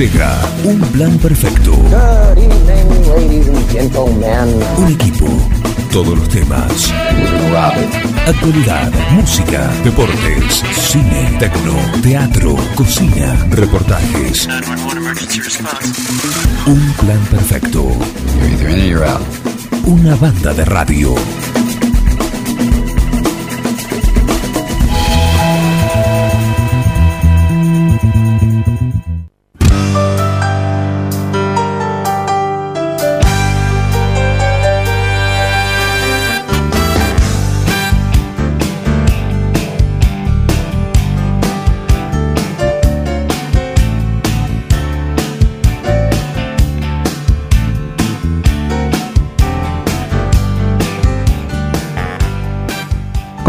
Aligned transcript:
Llega 0.00 0.34
un 0.64 0.80
plan 0.92 1.18
perfecto. 1.18 1.72
Good 1.72 2.38
evening, 2.38 3.06
ladies 3.06 3.48
and 3.48 3.70
gentlemen. 3.70 4.48
Un 4.78 4.92
equipo. 4.92 5.26
Todos 5.92 6.18
los 6.18 6.26
temas. 6.30 6.90
Actualidad, 8.26 8.90
música, 9.10 9.70
deportes, 9.84 10.64
cine, 10.88 11.36
tecno, 11.38 11.74
teatro, 12.00 12.56
cocina, 12.76 13.46
reportajes. 13.50 14.48
Un 16.66 16.94
plan 16.94 17.20
perfecto. 17.30 17.82
You're 18.38 18.52
either 18.52 18.68
in 18.70 18.80
or 18.80 18.86
you're 18.86 19.06
out. 19.06 19.20
Una 19.84 20.14
banda 20.14 20.54
de 20.54 20.64
radio. 20.64 21.14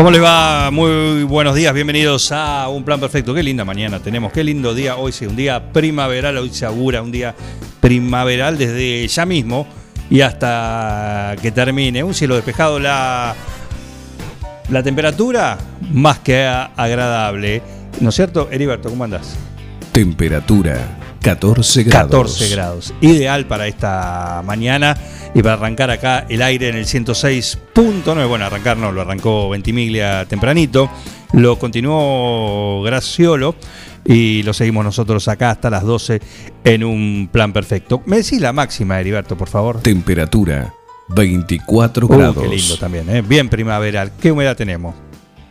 ¿Cómo 0.02 0.10
les 0.10 0.24
va? 0.24 0.72
Muy 0.72 1.22
buenos 1.26 1.54
días, 1.54 1.72
bienvenidos 1.76 2.32
a 2.32 2.68
Un 2.70 2.84
Plan 2.84 3.00
Perfecto. 3.00 3.36
Qué 3.36 3.44
linda 3.44 3.64
mañana 3.64 4.00
tenemos, 4.00 4.34
qué 4.34 4.44
lindo 4.44 4.74
día. 4.74 4.96
Hoy 4.96 5.12
sí, 5.12 5.28
un 5.28 5.36
día 5.36 5.72
primaveral, 5.72 6.40
hoy 6.40 6.50
se 6.50 6.66
augura 6.66 7.04
un 7.04 7.12
día 7.12 7.36
primaveral 7.80 8.58
desde 8.58 9.08
ya 9.08 9.28
mismo 9.28 9.68
y 10.10 10.22
hasta 10.22 11.36
que 11.40 11.52
termine. 11.52 12.04
Un 12.04 12.16
cielo 12.16 12.34
despejado, 12.34 12.80
la, 12.80 13.36
la 14.72 14.82
temperatura 14.82 15.60
más 15.92 16.18
que 16.18 16.48
agradable. 16.48 17.62
¿No 18.00 18.10
es 18.10 18.16
cierto? 18.16 18.50
Heriberto, 18.52 18.90
¿cómo 18.90 19.04
andás? 19.04 19.36
Temperatura 19.92 20.98
14 21.22 21.84
grados. 21.84 22.10
14 22.10 22.50
grados. 22.50 22.94
Ideal 23.02 23.46
para 23.46 23.68
esta 23.68 24.42
mañana 24.44 24.98
y 25.34 25.42
para 25.42 25.54
arrancar 25.56 25.90
acá 25.92 26.26
el 26.30 26.42
aire 26.42 26.70
en 26.70 26.76
el 26.76 26.86
106.9. 26.86 28.28
Bueno, 28.28 28.46
arrancar 28.46 28.78
no, 28.78 28.92
lo 28.92 29.02
arrancó 29.02 29.50
Ventimiglia 29.50 30.26
tempranito. 30.26 30.90
Lo 31.34 31.58
continuó 31.58 32.82
Graciolo 32.84 33.56
y 34.04 34.44
lo 34.44 34.54
seguimos 34.54 34.84
nosotros 34.84 35.28
acá 35.30 35.52
hasta 35.52 35.70
las 35.70 35.84
12 35.84 36.20
en 36.66 36.84
un 36.84 37.30
plan 37.32 37.54
perfecto. 37.54 38.02
Me 38.06 38.18
decís 38.18 38.42
la 38.42 38.52
máxima, 38.52 39.00
Heriberto, 39.00 39.38
por 39.38 39.48
favor. 39.48 39.80
Temperatura 39.82 40.74
24 41.10 42.06
Uh, 42.06 42.10
grados. 42.10 42.38
qué 42.44 42.50
lindo 42.50 42.78
también, 42.78 43.10
¿eh? 43.10 43.22
bien 43.22 43.48
primaveral. 43.50 44.12
¿Qué 44.20 44.32
humedad 44.32 44.56
tenemos? 44.58 44.96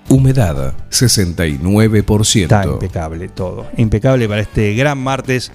Humedad 0.09 0.75
69%. 0.91 2.43
Está 2.43 2.65
impecable 2.65 3.29
todo. 3.29 3.67
Impecable 3.77 4.29
para 4.29 4.41
este 4.43 4.75
gran 4.75 4.99
martes 4.99 5.53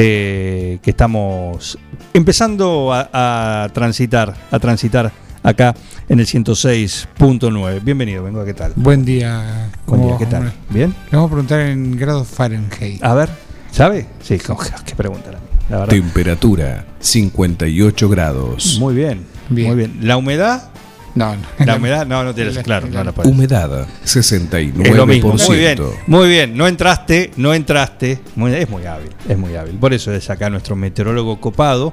que, 0.00 0.78
que 0.82 0.90
estamos 0.90 1.78
empezando 2.12 2.92
a, 2.92 3.64
a 3.64 3.68
transitar, 3.70 4.34
a 4.50 4.58
transitar 4.58 5.10
acá 5.42 5.74
en 6.10 6.20
el 6.20 6.26
106.9. 6.26 7.82
Bienvenido, 7.82 8.22
vengo, 8.22 8.44
¿qué 8.44 8.52
tal? 8.52 8.74
Buen 8.76 9.06
día. 9.06 9.70
Buen 9.86 10.00
¿Cómo 10.02 10.08
día, 10.10 10.18
¿qué 10.18 10.26
tal? 10.26 10.40
hombre? 10.42 10.54
¿Bien? 10.68 10.90
Le 11.10 11.16
vamos 11.16 11.28
a 11.28 11.32
preguntar 11.32 11.60
en 11.60 11.96
grados 11.96 12.28
Fahrenheit. 12.28 13.02
A 13.02 13.14
ver, 13.14 13.30
¿sabe? 13.70 14.06
Sí, 14.22 14.38
¿cómo- 14.38 14.60
qué 14.84 14.94
pregunta 14.94 15.32
la, 15.32 15.38
la 15.70 15.78
verdad. 15.78 15.94
Temperatura 15.94 16.84
58 17.00 18.08
grados. 18.10 18.76
Muy 18.78 18.94
bien, 18.94 19.24
Bien. 19.48 19.68
muy 19.68 19.76
bien. 19.78 19.98
¿La 20.02 20.18
humedad? 20.18 20.68
No, 21.16 21.34
no. 21.34 21.42
La 21.64 21.76
humedad, 21.76 22.06
no, 22.06 22.22
no 22.22 22.32
la- 22.36 22.62
claro, 22.62 22.86
la- 22.88 22.98
no 22.98 23.04
la 23.04 23.12
puedes. 23.12 23.30
Humedad 23.32 23.86
69%. 24.04 24.86
Es 24.86 24.94
lo 24.96 25.06
mismo. 25.06 25.34
Muy 25.48 25.56
bien, 25.58 25.78
muy 26.06 26.28
bien. 26.28 26.56
No 26.56 26.68
entraste, 26.68 27.32
no 27.36 27.52
entraste. 27.54 28.20
Muy- 28.36 28.52
es 28.54 28.68
muy 28.70 28.84
hábil, 28.86 29.10
es 29.28 29.36
muy 29.36 29.56
hábil. 29.56 29.74
Por 29.76 29.92
eso 29.94 30.12
es 30.12 30.30
acá 30.30 30.48
nuestro 30.50 30.76
meteorólogo 30.76 31.40
copado, 31.40 31.92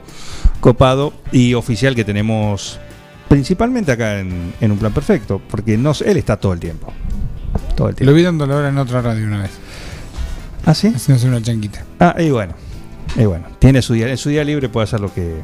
copado 0.59 1.13
y 1.31 1.53
oficial 1.55 1.95
que 1.95 2.03
tenemos 2.03 2.79
principalmente 3.29 3.91
acá 3.91 4.19
en, 4.19 4.53
en 4.61 4.71
un 4.71 4.77
plan 4.77 4.93
perfecto, 4.93 5.41
porque 5.49 5.75
no, 5.77 5.93
él 6.05 6.17
está 6.17 6.37
todo 6.37 6.53
el 6.53 6.59
tiempo. 6.59 6.93
Todo 7.75 7.87
el 7.87 7.93
Lo 7.93 7.97
tiempo. 7.97 8.13
vi 8.13 8.21
dando 8.23 8.45
la 8.45 8.55
hora 8.57 8.69
en 8.69 8.77
otra 8.77 9.01
radio 9.01 9.25
una 9.25 9.41
vez. 9.41 9.51
¿Ah, 10.65 10.73
sí? 10.75 10.87
Haciéndose 10.95 11.27
una 11.27 11.41
chanquita. 11.41 11.83
Ah, 11.99 12.15
y 12.19 12.29
bueno. 12.29 12.53
Y 13.15 13.25
bueno, 13.25 13.45
tiene 13.59 13.81
su 13.81 13.93
día, 13.93 14.09
en 14.09 14.17
su 14.17 14.29
día 14.29 14.43
libre 14.43 14.69
puede 14.69 14.83
hacer 14.85 14.99
lo 14.99 15.13
que 15.13 15.41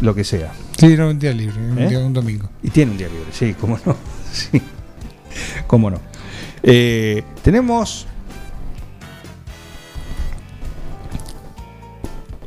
lo 0.00 0.14
que 0.14 0.24
sea. 0.24 0.52
Sí, 0.76 0.86
un 0.94 1.18
día 1.18 1.32
libre, 1.32 1.56
un, 1.58 1.78
¿Eh? 1.78 1.88
día, 1.88 1.98
un 1.98 2.12
domingo. 2.12 2.48
Y 2.62 2.70
tiene 2.70 2.92
un 2.92 2.98
día 2.98 3.08
libre, 3.08 3.26
sí, 3.32 3.54
cómo 3.60 3.78
no. 3.84 3.96
Sí. 4.32 4.60
Cómo 5.66 5.90
no. 5.90 6.00
Eh, 6.62 7.22
tenemos 7.42 8.06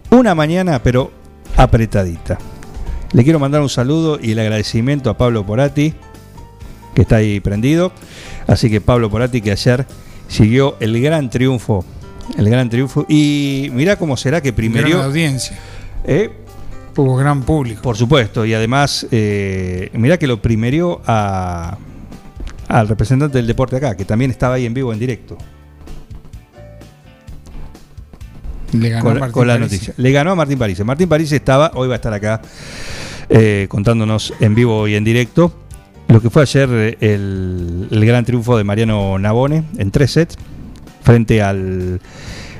una 0.09 0.35
mañana, 0.35 0.81
pero 0.83 1.11
apretadita. 1.57 2.37
Le 3.13 3.23
quiero 3.23 3.39
mandar 3.39 3.61
un 3.61 3.69
saludo 3.69 4.19
y 4.21 4.31
el 4.31 4.39
agradecimiento 4.39 5.09
a 5.09 5.17
Pablo 5.17 5.45
Porati, 5.45 5.93
que 6.93 7.01
está 7.01 7.17
ahí 7.17 7.39
prendido. 7.39 7.91
Así 8.47 8.69
que 8.69 8.81
Pablo 8.81 9.09
Porati, 9.09 9.41
que 9.41 9.51
ayer 9.51 9.85
siguió 10.27 10.77
el 10.79 11.01
gran 11.01 11.29
triunfo. 11.29 11.83
El 12.37 12.49
gran 12.49 12.69
triunfo. 12.69 13.05
Y 13.09 13.69
mirá 13.73 13.97
cómo 13.97 14.15
será 14.17 14.41
que 14.41 14.51
Gran 14.51 14.55
primero. 14.55 15.01
audiencia. 15.03 15.57
Eh, 16.05 16.29
Hubo 16.95 17.15
gran 17.15 17.43
público. 17.43 17.81
por 17.81 17.95
supuesto, 17.97 18.45
y 18.45 18.53
además, 18.53 19.07
eh, 19.11 19.89
mirá 19.93 20.17
que 20.17 20.27
lo 20.27 20.41
primerió 20.41 21.01
a, 21.05 21.77
al 22.67 22.87
representante 22.87 23.37
del 23.37 23.47
deporte 23.47 23.77
acá, 23.77 23.95
que 23.95 24.05
también 24.05 24.31
estaba 24.31 24.55
ahí 24.55 24.65
en 24.65 24.73
vivo, 24.73 24.91
en 24.91 24.99
directo, 24.99 25.37
Le 28.73 28.89
ganó 28.89 29.03
con, 29.03 29.19
Martín 29.19 29.33
con 29.33 29.47
la 29.47 29.57
noticia. 29.57 29.93
Le 29.97 30.11
ganó 30.11 30.31
a 30.31 30.35
Martín 30.35 30.57
París. 30.57 30.83
Martín 30.85 31.09
París 31.09 31.31
estaba, 31.31 31.71
hoy 31.75 31.87
va 31.87 31.95
a 31.95 31.97
estar 31.97 32.13
acá 32.13 32.41
eh, 33.29 33.65
contándonos 33.69 34.33
en 34.39 34.55
vivo 34.55 34.87
y 34.87 34.95
en 34.95 35.03
directo 35.03 35.53
lo 36.07 36.21
que 36.21 36.29
fue 36.29 36.41
ayer 36.41 36.69
eh, 36.71 36.97
el, 36.99 37.87
el 37.89 38.05
gran 38.05 38.25
triunfo 38.25 38.57
de 38.57 38.63
Mariano 38.63 39.17
Navone 39.17 39.63
en 39.77 39.91
tres 39.91 40.11
sets 40.11 40.37
frente 41.03 41.41
al, 41.41 42.01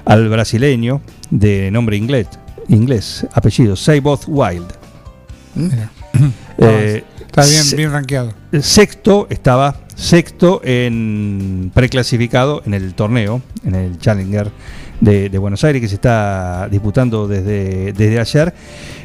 al 0.06 0.30
brasileño 0.30 1.02
de 1.30 1.72
nombre 1.72 1.98
inglés, 1.98 2.28
inglés 2.68 3.26
apellido 3.34 3.76
Seiboth 3.76 4.24
Wild. 4.28 4.68
Mira. 5.56 5.92
Eh, 6.64 7.04
Está 7.26 7.44
bien, 7.46 7.64
bien 7.78 7.92
rankeado. 7.92 8.34
Sexto 8.60 9.26
estaba 9.30 9.78
sexto 9.96 10.62
en 10.64 11.72
preclasificado 11.74 12.62
en 12.66 12.74
el 12.74 12.94
torneo, 12.94 13.42
en 13.64 13.74
el 13.74 13.98
Challenger 13.98 14.52
de, 15.00 15.30
de 15.30 15.38
Buenos 15.38 15.64
Aires 15.64 15.82
que 15.82 15.88
se 15.88 15.96
está 15.96 16.68
disputando 16.70 17.28
desde, 17.28 17.94
desde 17.94 18.20
ayer. 18.20 18.54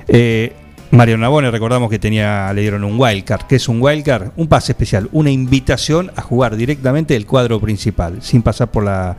Eh, 0.08 0.52
Mario 0.90 1.18
Navone, 1.18 1.50
recordamos 1.50 1.88
que 1.88 1.98
tenía, 1.98 2.52
le 2.52 2.62
dieron 2.62 2.82
un 2.84 2.98
wildcard. 2.98 3.42
¿Qué 3.46 3.56
es 3.56 3.68
un 3.68 3.80
wildcard? 3.80 4.30
Un 4.36 4.48
pase 4.48 4.72
especial, 4.72 5.08
una 5.12 5.30
invitación 5.30 6.10
a 6.16 6.22
jugar 6.22 6.56
directamente 6.56 7.14
el 7.14 7.26
cuadro 7.26 7.60
principal, 7.60 8.22
sin 8.22 8.42
pasar 8.42 8.70
por 8.70 8.84
la 8.84 9.16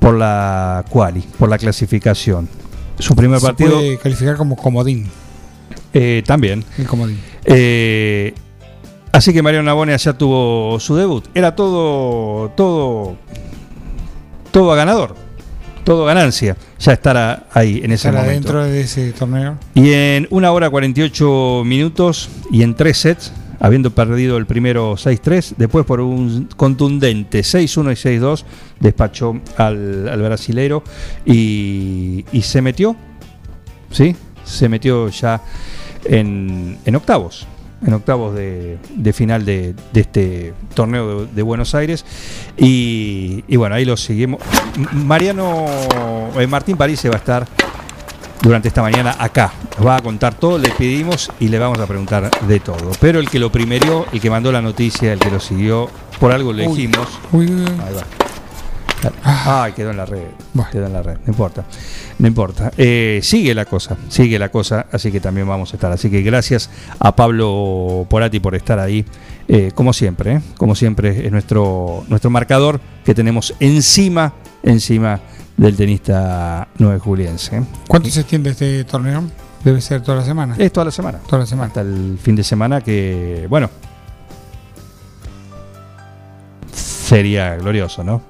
por 0.00 0.16
la 0.16 0.84
quali, 0.90 1.20
por 1.38 1.48
la 1.48 1.56
clasificación. 1.58 2.48
Su 3.00 3.14
primer 3.16 3.40
Se 3.40 3.46
partido 3.46 3.72
puede 3.78 3.98
calificar 3.98 4.36
como 4.36 4.56
comodín. 4.56 5.08
eh, 5.92 6.22
también. 6.26 6.64
El 6.78 6.86
comodín. 6.86 7.18
Eh, 7.44 8.32
así 9.12 9.32
que 9.32 9.42
Mariano 9.42 9.64
Navone 9.64 9.92
ayer 9.94 10.14
tuvo 10.14 10.78
su 10.78 10.94
debut. 10.96 11.24
Era 11.34 11.56
todo, 11.56 12.50
todo, 12.50 13.16
todo 14.52 14.72
a 14.72 14.76
ganador, 14.76 15.16
todo 15.84 16.04
ganancia. 16.04 16.56
Ya 16.78 16.92
estar 16.92 17.16
a- 17.16 17.46
ahí 17.52 17.80
en 17.82 17.92
ese 17.92 18.08
Estar 18.08 18.14
momento. 18.14 18.50
adentro 18.50 18.64
de 18.64 18.80
ese 18.82 19.12
torneo. 19.12 19.56
Y 19.74 19.90
en 19.92 20.26
una 20.30 20.52
hora 20.52 20.70
48 20.70 21.62
minutos 21.64 22.28
y 22.50 22.62
en 22.62 22.74
tres 22.74 22.98
sets, 22.98 23.32
habiendo 23.60 23.90
perdido 23.90 24.38
el 24.38 24.46
primero 24.46 24.94
6-3, 24.94 25.54
después 25.56 25.84
por 25.84 26.00
un 26.00 26.48
contundente 26.56 27.40
6-1 27.40 27.92
y 27.92 28.18
6-2, 28.18 28.44
despachó 28.80 29.40
al, 29.56 30.08
al 30.08 30.22
brasilero 30.22 30.82
y, 31.24 32.24
y 32.32 32.42
se 32.42 32.62
metió, 32.62 32.96
¿sí? 33.90 34.16
Se 34.44 34.68
metió 34.68 35.08
ya 35.10 35.42
en, 36.04 36.78
en 36.84 36.96
octavos. 36.96 37.46
En 37.86 37.94
octavos 37.94 38.34
de, 38.34 38.78
de 38.94 39.12
final 39.14 39.46
de, 39.46 39.74
de 39.92 40.00
este 40.00 40.52
torneo 40.74 41.24
de, 41.24 41.42
Buenos 41.42 41.74
Aires. 41.74 42.04
Y, 42.58 43.42
bueno, 43.56 43.74
ahí 43.74 43.86
lo 43.86 43.96
seguimos. 43.96 44.42
Mariano 44.92 45.64
eh, 46.38 46.46
Martín 46.46 46.76
París 46.76 47.02
va 47.06 47.14
a 47.14 47.16
estar 47.16 47.46
durante 48.42 48.68
esta 48.68 48.82
mañana 48.82 49.14
acá. 49.18 49.52
Nos 49.78 49.86
va 49.86 49.96
a 49.96 50.02
contar 50.02 50.34
todo, 50.34 50.58
le 50.58 50.70
pedimos 50.70 51.30
y 51.40 51.48
le 51.48 51.58
vamos 51.58 51.78
a 51.78 51.86
preguntar 51.86 52.30
de 52.46 52.60
todo. 52.60 52.90
Pero 53.00 53.18
el 53.20 53.28
que 53.28 53.38
lo 53.38 53.50
primerió, 53.52 54.06
el 54.12 54.20
que 54.20 54.30
mandó 54.30 54.50
la 54.52 54.62
noticia, 54.62 55.12
el 55.12 55.18
que 55.18 55.30
lo 55.30 55.40
siguió, 55.40 55.88
por 56.18 56.32
algo 56.32 56.52
le 56.52 56.66
dijimos. 56.68 57.08
Uy, 57.32 57.46
uy, 57.46 57.52
uy. 57.62 57.68
Ahí 57.84 57.94
va. 57.94 58.02
Ah, 59.24 59.68
quedó 59.74 59.90
en 59.92 59.96
la 59.96 60.04
red. 60.04 60.24
Bueno. 60.52 60.70
Quedó 60.70 60.86
en 60.86 60.92
la 60.92 61.02
red. 61.02 61.16
No 61.24 61.32
importa. 61.32 61.64
No 62.18 62.28
importa. 62.28 62.70
Eh, 62.76 63.20
sigue 63.22 63.54
la 63.54 63.64
cosa. 63.64 63.96
Sigue 64.10 64.38
la 64.38 64.50
cosa. 64.50 64.86
Así 64.92 65.10
que 65.10 65.20
también 65.20 65.48
vamos 65.48 65.72
a 65.72 65.76
estar. 65.76 65.90
Así 65.90 66.10
que 66.10 66.20
gracias 66.20 66.68
a 66.98 67.16
Pablo 67.16 68.06
Porati 68.10 68.40
por 68.40 68.54
estar 68.54 68.78
ahí. 68.78 69.04
eh, 69.48 69.72
como 69.74 69.94
siempre. 69.94 70.34
eh, 70.34 70.40
Como 70.58 70.74
siempre 70.74 71.24
es 71.26 71.32
nuestro, 71.32 72.04
nuestro 72.08 72.28
marcador 72.30 72.78
que 73.02 73.14
tenemos 73.14 73.54
encima, 73.58 74.34
encima 74.62 75.20
del 75.60 75.76
tenista 75.76 76.68
9 76.78 76.98
juliense. 76.98 77.62
¿Cuánto 77.86 78.08
se 78.08 78.20
extiende 78.20 78.50
este 78.50 78.82
torneo? 78.84 79.24
Debe 79.62 79.82
ser 79.82 80.00
toda 80.00 80.18
la 80.18 80.24
semana. 80.24 80.54
Es 80.56 80.72
toda 80.72 80.86
la 80.86 80.90
semana. 80.90 81.18
Toda 81.18 81.40
la 81.40 81.46
semana. 81.46 81.66
Hasta 81.68 81.82
el 81.82 82.18
fin 82.20 82.34
de 82.34 82.42
semana 82.42 82.80
que, 82.80 83.46
bueno, 83.50 83.68
sería 86.72 87.56
glorioso, 87.56 88.02
¿no? 88.02 88.22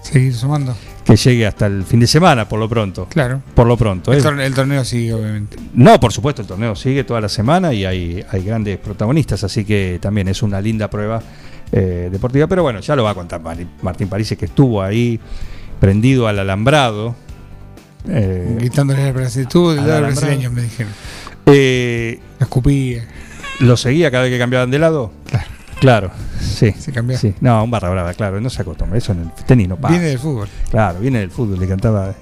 Seguir 0.00 0.34
sumando. 0.34 0.74
Que 1.04 1.16
llegue 1.16 1.46
hasta 1.46 1.66
el 1.66 1.84
fin 1.84 2.00
de 2.00 2.06
semana, 2.06 2.48
por 2.48 2.58
lo 2.58 2.66
pronto. 2.66 3.06
Claro. 3.10 3.42
Por 3.54 3.66
lo 3.66 3.76
pronto. 3.76 4.12
El, 4.12 4.20
¿eh? 4.20 4.22
torneo, 4.22 4.46
el 4.46 4.54
torneo 4.54 4.82
sigue, 4.82 5.12
obviamente. 5.12 5.58
No, 5.74 6.00
por 6.00 6.14
supuesto, 6.14 6.40
el 6.40 6.48
torneo 6.48 6.74
sigue 6.74 7.04
toda 7.04 7.20
la 7.20 7.28
semana 7.28 7.74
y 7.74 7.84
hay, 7.84 8.24
hay 8.30 8.42
grandes 8.42 8.78
protagonistas, 8.78 9.44
así 9.44 9.66
que 9.66 9.98
también 10.00 10.28
es 10.28 10.42
una 10.42 10.58
linda 10.58 10.88
prueba 10.88 11.22
eh, 11.72 12.08
deportiva. 12.12 12.46
Pero 12.46 12.62
bueno, 12.62 12.80
ya 12.80 12.94
lo 12.94 13.02
va 13.04 13.10
a 13.10 13.14
contar 13.14 13.40
Martín 13.82 14.08
París, 14.08 14.34
que 14.38 14.44
estuvo 14.44 14.82
ahí 14.82 15.18
prendido 15.80 16.28
al 16.28 16.38
alambrado. 16.38 17.14
Eh, 18.08 18.56
Gritándole 18.58 19.02
al 19.02 19.12
brasileño. 19.12 19.48
Tú, 19.48 19.70
del 19.70 19.86
lado 19.86 20.02
brasileño, 20.02 20.50
me 20.50 20.62
dijeron. 20.62 20.92
eh, 21.46 22.20
La 22.38 22.44
escupía. 22.44 23.04
¿Lo 23.60 23.76
seguía 23.76 24.10
cada 24.10 24.24
vez 24.24 24.32
que 24.32 24.38
cambiaban 24.38 24.70
de 24.70 24.78
lado? 24.78 25.12
Claro. 25.28 25.46
Claro, 25.80 26.10
sí. 26.40 26.72
Se 26.78 26.92
cambiaba. 26.92 27.20
Sí. 27.20 27.34
No, 27.40 27.62
un 27.64 27.70
barra 27.70 27.90
brava, 27.90 28.14
claro, 28.14 28.40
no 28.40 28.48
se 28.50 28.62
acostumbra. 28.62 28.96
Eso 28.98 29.12
en 29.12 29.20
el 29.22 29.30
tenis 29.46 29.68
no 29.68 29.76
pasa. 29.76 29.92
Viene 29.94 30.08
del 30.08 30.18
fútbol. 30.20 30.48
Claro, 30.70 31.00
viene 31.00 31.18
del 31.20 31.30
fútbol, 31.32 31.58
le 31.58 31.66
cantaba. 31.66 32.10
eh, 32.10 32.14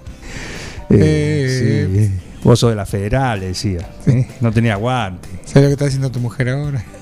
Eh, 0.91 2.09
sí, 2.11 2.21
vos 2.43 2.59
sos 2.59 2.71
de 2.71 2.77
la 2.77 2.87
federal, 2.87 3.41
le 3.41 3.49
decía. 3.49 3.87
¿sí? 4.05 4.27
No 4.41 4.51
tenía 4.51 4.77
guante. 4.77 5.29
¿Sabes 5.45 5.63
lo 5.63 5.69
que 5.69 5.73
está 5.73 5.85
haciendo 5.87 6.11
tu 6.11 6.21
mujer 6.21 6.49
ahora? 6.49 6.83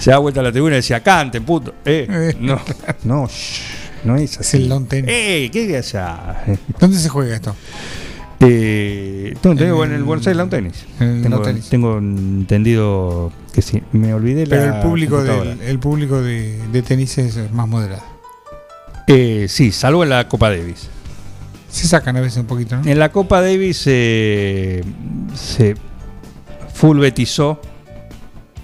Se 0.00 0.10
da 0.10 0.18
vuelta 0.18 0.40
a 0.40 0.42
la 0.42 0.50
tribuna 0.50 0.74
y 0.74 0.78
decía, 0.78 1.00
canten, 1.00 1.44
puto. 1.44 1.74
Eh, 1.84 2.06
Eh. 2.10 2.36
no, 2.40 2.60
no, 3.04 3.26
shh, 3.28 3.60
no 4.04 4.16
es 4.16 4.32
Es 4.32 4.40
así. 4.40 4.56
el 4.56 4.68
long 4.68 4.86
tenis. 4.88 5.08
Eh, 5.08 5.48
¿qué 5.52 5.76
allá? 5.76 6.42
¿Dónde 6.80 6.98
se 6.98 7.08
juega 7.08 7.36
esto? 7.36 7.54
Eh, 8.42 9.34
tengo 9.42 9.84
en 9.84 9.90
el 9.92 9.96
En- 10.00 10.06
Buenos 10.06 10.26
Aires 10.26 10.38
Lawn 10.38 10.48
Tennis. 10.50 10.86
en 10.98 11.08
el 11.08 11.22
Tengo, 11.22 11.36
lawn 11.36 11.44
tenis. 11.44 11.68
tengo 11.68 11.98
entendido 11.98 13.30
que 13.52 13.60
sí. 13.60 13.82
Me 13.92 14.14
olvidé 14.14 14.46
la 14.46 14.56
Pero 14.56 14.74
el 14.76 14.80
público, 14.82 15.22
del, 15.22 15.60
el 15.60 15.78
público 15.78 16.22
de, 16.22 16.58
de 16.72 16.82
tenis 16.82 17.18
es 17.18 17.52
más 17.52 17.68
moderado. 17.68 18.02
Eh, 19.06 19.46
sí, 19.48 19.70
salvo 19.72 20.02
en 20.04 20.08
la 20.10 20.26
Copa 20.26 20.48
Davis. 20.48 20.88
Se 21.70 21.86
sacan 21.86 22.16
a 22.16 22.20
veces 22.20 22.38
un 22.38 22.46
poquito, 22.46 22.76
¿no? 22.78 22.90
En 22.90 22.98
la 22.98 23.10
Copa 23.12 23.42
Davis 23.42 23.82
eh, 23.86 24.82
se 25.34 25.74
fulvetizó. 26.72 27.60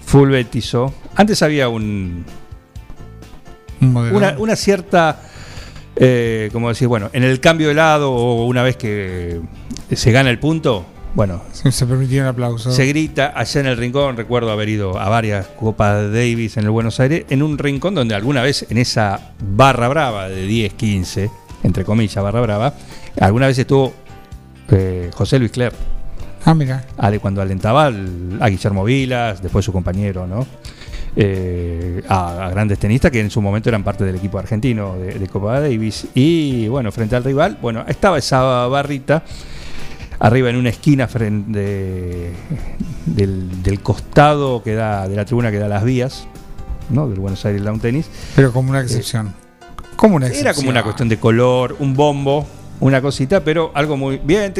Fulvetizó. 0.07 0.93
Antes 1.15 1.41
había 1.41 1.67
un, 1.67 2.23
Un 3.81 3.97
una, 3.97 4.35
una 4.37 4.55
cierta. 4.55 5.21
Eh, 5.97 6.49
como 6.53 6.69
decir, 6.69 6.87
bueno, 6.87 7.09
en 7.11 7.23
el 7.23 7.39
cambio 7.41 7.67
de 7.67 7.73
lado 7.73 8.13
o 8.13 8.45
una 8.45 8.63
vez 8.63 8.77
que 8.77 9.41
se 9.91 10.11
gana 10.11 10.29
el 10.29 10.39
punto, 10.39 10.85
bueno, 11.13 11.41
Se, 11.51 11.71
se 11.73 11.85
permitieron 11.85 12.27
aplausos. 12.29 12.73
se 12.73 12.85
grita 12.85 13.33
allá 13.35 13.59
en 13.59 13.67
el 13.67 13.75
rincón. 13.75 14.15
Recuerdo 14.15 14.49
haber 14.51 14.69
ido 14.69 14.97
a 14.97 15.09
varias 15.09 15.47
Copas 15.47 16.09
Davis 16.13 16.55
en 16.55 16.63
el 16.63 16.69
Buenos 16.69 16.99
Aires, 17.01 17.25
en 17.29 17.43
un 17.43 17.57
rincón 17.57 17.93
donde 17.93 18.15
alguna 18.15 18.43
vez 18.43 18.65
en 18.69 18.77
esa 18.77 19.33
barra 19.43 19.89
brava 19.89 20.29
de 20.29 20.43
10, 20.45 20.73
15, 20.73 21.29
entre 21.63 21.83
comillas, 21.83 22.23
barra 22.23 22.39
brava, 22.39 22.75
alguna 23.19 23.47
vez 23.47 23.57
estuvo 23.57 23.93
eh, 24.71 25.11
José 25.13 25.37
Luis 25.39 25.51
Cler. 25.51 25.73
Ah, 26.49 26.53
mira. 26.53 26.85
Ale- 26.97 27.19
cuando 27.19 27.41
alentaba 27.41 27.85
al- 27.87 28.37
a 28.39 28.47
Guillermo 28.47 28.83
Vilas, 28.85 29.41
después 29.41 29.65
su 29.65 29.73
compañero, 29.73 30.25
¿no? 30.27 30.45
Eh, 31.15 32.03
a, 32.07 32.45
a 32.45 32.49
grandes 32.51 32.79
tenistas 32.79 33.11
que 33.11 33.19
en 33.19 33.29
su 33.29 33.41
momento 33.41 33.67
eran 33.69 33.83
parte 33.83 34.03
del 34.05 34.15
equipo 34.15 34.37
argentino 34.39 34.95
de, 34.97 35.19
de 35.19 35.27
Copa 35.27 35.59
Davis. 35.59 36.07
Y 36.15 36.67
bueno, 36.69 36.91
frente 36.91 37.15
al 37.17 37.23
rival, 37.25 37.57
bueno, 37.61 37.83
estaba 37.87 38.17
esa 38.17 38.67
barrita 38.67 39.23
arriba 40.19 40.49
en 40.49 40.55
una 40.55 40.69
esquina 40.69 41.07
frente 41.07 42.31
del, 43.05 43.61
del 43.63 43.79
costado 43.81 44.63
que 44.63 44.73
da, 44.73 45.07
de 45.07 45.15
la 45.15 45.25
tribuna 45.25 45.51
que 45.51 45.57
da 45.59 45.67
las 45.67 45.83
vías, 45.83 46.27
¿no? 46.89 47.09
Del 47.09 47.19
Buenos 47.19 47.43
Aires 47.45 47.61
Lawn 47.61 47.79
Tennis. 47.81 48.09
Pero 48.37 48.53
como 48.53 48.69
una 48.69 48.79
excepción. 48.81 49.33
Como 49.97 50.15
una 50.15 50.27
excepción. 50.27 50.47
Era 50.47 50.55
como 50.55 50.69
una 50.69 50.83
cuestión 50.83 51.09
de 51.09 51.17
color, 51.19 51.75
un 51.79 51.93
bombo, 51.95 52.47
una 52.79 53.01
cosita, 53.01 53.43
pero 53.43 53.71
algo 53.73 53.97
muy 53.97 54.21
bien. 54.23 54.53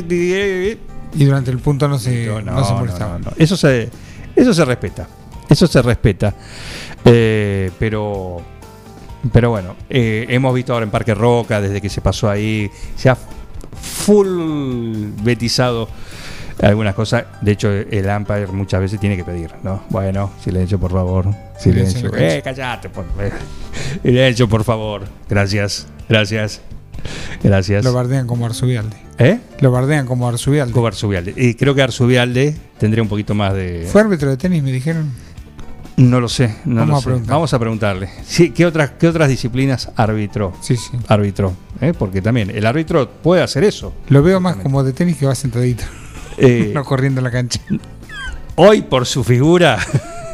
Y 1.17 1.25
durante 1.25 1.51
el 1.51 1.59
punto 1.59 1.87
no 1.87 1.97
se, 1.97 2.27
no, 2.27 2.41
no, 2.41 2.63
se 2.63 2.71
no, 2.73 2.79
molestaba. 2.79 3.19
no. 3.19 3.31
Eso 3.37 3.57
se, 3.57 3.89
eso 4.35 4.53
se 4.53 4.65
respeta. 4.65 5.07
Eso 5.49 5.67
se 5.67 5.81
respeta. 5.81 6.33
Eh, 7.03 7.71
pero, 7.79 8.41
pero 9.31 9.49
bueno, 9.49 9.75
eh, 9.89 10.25
hemos 10.29 10.53
visto 10.53 10.73
ahora 10.73 10.83
en 10.83 10.91
Parque 10.91 11.13
Roca, 11.15 11.59
desde 11.59 11.81
que 11.81 11.89
se 11.89 12.01
pasó 12.01 12.29
ahí, 12.29 12.69
se 12.95 13.09
ha 13.09 13.17
full 13.81 15.11
betizado 15.23 15.87
algunas 16.61 16.95
cosas. 16.95 17.25
De 17.41 17.51
hecho, 17.51 17.71
el 17.71 18.05
umpire 18.07 18.47
muchas 18.47 18.81
veces 18.81 18.99
tiene 18.99 19.15
que 19.15 19.23
pedir, 19.23 19.51
¿no? 19.63 19.83
Bueno, 19.89 20.31
silencio, 20.43 20.79
por 20.79 20.91
favor. 20.91 21.25
Silencio 21.57 21.99
Silencio. 21.99 22.11
Eh, 22.17 22.41
callate, 22.43 22.89
por. 22.89 23.05
Silencio, 24.03 24.47
por 24.47 24.63
favor. 24.63 25.03
Gracias, 25.29 25.87
gracias. 26.07 26.61
Gracias. 27.43 27.83
Lo 27.83 27.93
bardean 27.93 28.27
como 28.27 28.45
Arzubialde. 28.45 28.95
¿Eh? 29.19 29.39
Lo 29.61 29.71
bardean 29.71 30.05
como 30.05 30.27
Arzubialde. 30.27 30.73
Como 30.73 30.87
Arzubialde. 30.87 31.33
Y 31.35 31.53
creo 31.55 31.73
que 31.75 31.81
Arzubialde 31.81 32.55
tendría 32.79 33.01
un 33.03 33.09
poquito 33.09 33.33
más 33.35 33.53
de. 33.53 33.87
¿Fue 33.91 34.01
árbitro 34.01 34.29
de 34.29 34.37
tenis, 34.37 34.61
me 34.63 34.71
dijeron? 34.71 35.11
No 35.97 36.19
lo 36.21 36.29
sé, 36.29 36.53
no 36.65 36.81
Vamos 36.81 36.89
lo 36.89 36.95
a 36.95 36.99
sé. 36.99 37.05
preguntar. 37.05 37.33
Vamos 37.33 37.53
a 37.53 37.59
preguntarle. 37.59 38.09
Sí, 38.23 38.51
¿qué, 38.51 38.67
otras, 38.67 38.91
¿Qué 38.99 39.07
otras 39.07 39.29
disciplinas 39.29 39.89
arbitró? 39.95 40.53
Sí, 40.61 40.77
sí. 40.77 40.91
Arbitró. 41.07 41.53
¿eh? 41.81 41.93
Porque 41.97 42.21
también 42.21 42.51
el 42.51 42.67
árbitro 42.67 43.09
puede 43.09 43.41
hacer 43.41 43.63
eso. 43.63 43.93
Lo 44.09 44.21
veo 44.21 44.39
más 44.39 44.57
como 44.57 44.83
de 44.83 44.93
tenis 44.93 45.17
que 45.17 45.25
va 45.25 45.33
sentadito. 45.33 45.83
Eh, 46.37 46.71
no 46.75 46.83
corriendo 46.83 47.19
en 47.19 47.23
la 47.23 47.31
cancha. 47.31 47.59
Hoy, 48.55 48.83
por 48.83 49.07
su 49.07 49.23
figura, 49.23 49.79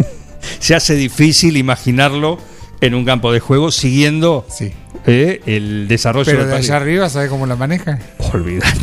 se 0.60 0.75
hace 0.75 0.95
difícil 0.95 1.56
imaginarlo 1.56 2.38
en 2.81 2.94
un 2.95 3.06
campo 3.06 3.31
de 3.31 3.39
juego 3.39 3.71
siguiendo 3.71 4.45
Sí. 4.50 4.74
Eh, 5.05 5.41
el 5.45 5.88
desarrollo 5.88 6.25
Pero 6.25 6.39
del 6.39 6.50
de 6.50 6.55
allá 6.55 6.75
arriba, 6.77 7.09
¿sabe 7.09 7.27
cómo 7.27 7.45
la 7.45 7.55
maneja? 7.55 8.00
Olvídate. 8.33 8.79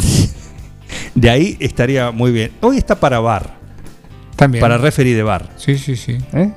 De 1.15 1.31
ahí 1.31 1.57
estaría 1.61 2.11
muy 2.11 2.31
bien. 2.33 2.53
Hoy 2.61 2.77
está 2.79 2.99
para 2.99 3.21
bar, 3.21 3.57
También. 4.37 4.61
para 4.61 4.79
referir 4.79 5.17
de 5.17 5.23
bar. 5.23 5.51
Sí, 5.57 5.77
sí, 5.79 5.97
sí. 5.97 6.19
¿eh? 6.33 6.51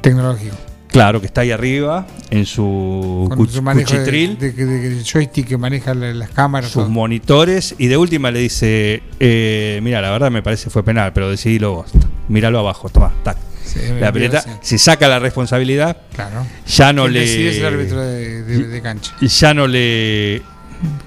Tecnológico. 0.00 0.56
Claro, 0.88 1.20
que 1.20 1.26
está 1.26 1.42
ahí 1.42 1.52
arriba 1.52 2.04
en 2.30 2.44
su, 2.46 3.26
Con 3.28 3.38
cuch- 3.38 3.50
su 3.50 3.62
cuchitril. 3.62 4.36
de, 4.38 4.50
de- 4.50 4.66
de 4.66 5.04
joystick 5.04 5.46
que 5.46 5.56
maneja 5.56 5.94
la- 5.94 6.12
las 6.12 6.30
cámaras. 6.30 6.70
sus 6.70 6.82
todo. 6.82 6.90
monitores 6.90 7.76
y 7.78 7.86
de 7.86 7.96
última 7.96 8.32
le 8.32 8.40
dice, 8.40 9.02
eh, 9.20 9.78
mira, 9.84 10.00
la 10.00 10.10
verdad 10.10 10.32
me 10.32 10.42
parece 10.42 10.68
fue 10.68 10.82
penal, 10.82 11.12
pero 11.12 11.30
decidilo 11.30 11.74
vos. 11.74 11.92
Míralo 12.28 12.58
abajo, 12.58 12.88
toma, 12.88 13.12
tac. 13.22 13.36
Sí, 13.72 13.78
La 14.00 14.10
pelota, 14.12 14.40
sí. 14.42 14.50
se 14.62 14.78
saca 14.78 15.06
la 15.06 15.18
responsabilidad, 15.20 15.96
Claro. 16.14 16.44
ya 16.66 16.92
no 16.92 17.06
decide 17.08 17.50
el 17.50 17.60
le... 17.60 17.66
árbitro 17.68 18.00
de, 18.00 18.42
de- 18.42 18.66
de 18.68 18.82
cancha. 18.82 19.14
Ya 19.20 19.54
no 19.54 19.66
le... 19.68 20.42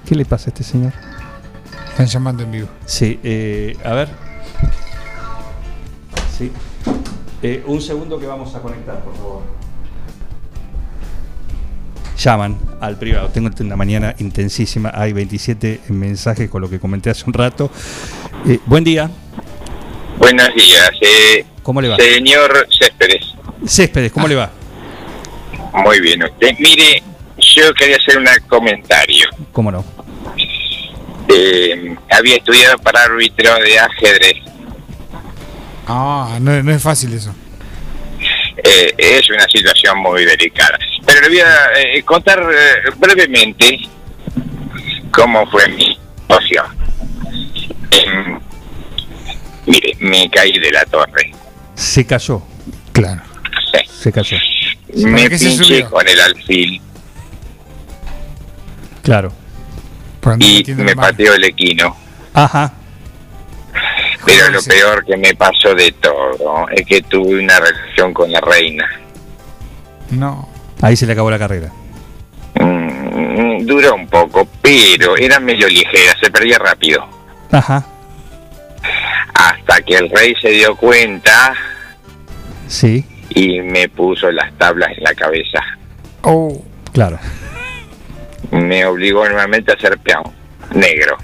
¿Qué 0.06 0.14
le 0.14 0.24
pasa 0.24 0.46
a 0.46 0.48
este 0.48 0.62
señor? 0.64 0.92
Están 1.90 2.06
llamando 2.06 2.42
en 2.42 2.50
vivo. 2.52 2.68
Sí, 2.86 3.20
eh, 3.22 3.76
a 3.84 3.92
ver. 3.92 4.08
Sí. 6.38 6.50
Eh, 7.42 7.62
un 7.66 7.80
segundo 7.82 8.18
que 8.18 8.26
vamos 8.26 8.54
a 8.54 8.60
conectar, 8.60 9.02
por 9.04 9.14
favor. 9.16 9.42
Llaman 12.18 12.56
al 12.80 12.96
privado. 12.98 13.28
Tengo 13.28 13.50
una 13.60 13.76
mañana 13.76 14.14
intensísima. 14.18 14.90
Hay 14.94 15.12
27 15.12 15.80
mensajes 15.88 16.48
con 16.48 16.62
lo 16.62 16.70
que 16.70 16.78
comenté 16.80 17.10
hace 17.10 17.24
un 17.26 17.32
rato. 17.34 17.70
Eh, 18.46 18.58
buen 18.66 18.84
día. 18.84 19.10
Buenos 20.18 20.48
días, 20.54 20.90
eh, 21.02 21.44
¿Cómo 21.64 21.80
le 21.80 21.88
va? 21.88 21.96
señor 21.96 22.68
Céspedes. 22.78 23.34
Céspedes, 23.66 24.12
¿cómo 24.12 24.28
le 24.28 24.36
va? 24.36 24.50
Muy 25.72 25.98
bien, 25.98 26.22
usted. 26.22 26.54
Mire, 26.60 27.02
yo 27.56 27.74
quería 27.74 27.96
hacer 27.96 28.18
un 28.18 28.26
comentario. 28.46 29.28
¿Cómo 29.50 29.72
no? 29.72 29.84
Eh, 31.28 31.96
había 32.10 32.36
estudiado 32.36 32.78
para 32.78 33.02
árbitro 33.02 33.52
de 33.56 33.78
ajedrez. 33.78 34.36
Ah, 35.88 36.38
no, 36.40 36.62
no 36.62 36.72
es 36.72 36.82
fácil 36.82 37.12
eso. 37.14 37.34
Eh, 38.62 38.94
es 38.96 39.28
una 39.30 39.46
situación 39.48 39.98
muy 39.98 40.24
delicada. 40.24 40.78
Pero 41.04 41.20
le 41.22 41.28
voy 41.28 41.40
a 41.40 41.80
eh, 41.80 42.02
contar 42.02 42.40
eh, 42.40 42.90
brevemente 42.96 43.80
cómo 45.10 45.46
fue 45.50 45.68
mi 45.68 45.98
situación. 46.20 46.66
Em, 47.90 48.38
mire, 49.66 49.96
me 50.00 50.30
caí 50.30 50.58
de 50.58 50.70
la 50.70 50.84
torre. 50.86 51.33
Se 51.74 52.04
cayó. 52.06 52.42
Claro. 52.92 53.22
Sí. 53.72 53.80
Se 54.02 54.12
cayó. 54.12 54.36
me 54.94 55.28
qué 55.28 55.38
se 55.38 55.46
pinché 55.48 55.64
subió? 55.64 55.90
con 55.90 56.08
el 56.08 56.20
alfil 56.20 56.80
Claro. 59.02 59.32
Y 60.38 60.64
me 60.74 60.96
pateó 60.96 61.34
el 61.34 61.44
equino. 61.44 61.94
Ajá. 62.32 62.72
Pero 64.24 64.50
lo 64.50 64.60
sí. 64.62 64.70
peor 64.70 65.04
que 65.04 65.16
me 65.18 65.34
pasó 65.34 65.74
de 65.74 65.92
todo 65.92 66.66
es 66.70 66.86
que 66.86 67.02
tuve 67.02 67.42
una 67.42 67.60
relación 67.60 68.14
con 68.14 68.32
la 68.32 68.40
reina. 68.40 68.88
No. 70.10 70.48
Ahí 70.80 70.96
se 70.96 71.04
le 71.06 71.12
acabó 71.12 71.30
la 71.30 71.38
carrera. 71.38 71.70
Mm, 72.58 73.66
duró 73.66 73.94
un 73.94 74.06
poco, 74.08 74.48
pero 74.62 75.16
era 75.18 75.38
medio 75.40 75.68
ligera, 75.68 76.16
se 76.18 76.30
perdía 76.30 76.58
rápido. 76.58 77.06
Ajá. 77.52 77.84
Hasta 79.34 79.80
que 79.82 79.94
el 79.96 80.10
rey 80.10 80.34
se 80.40 80.50
dio 80.50 80.76
cuenta 80.76 81.54
Sí, 82.66 83.04
y 83.30 83.60
me 83.60 83.88
puso 83.88 84.30
las 84.32 84.52
tablas 84.58 84.90
en 84.96 85.04
la 85.04 85.14
cabeza. 85.14 85.60
Oh, 86.22 86.62
claro. 86.92 87.18
Me 88.50 88.84
obligó 88.86 89.28
nuevamente 89.28 89.72
a 89.72 89.78
ser 89.78 89.98
peón 89.98 90.24
negro. 90.74 91.16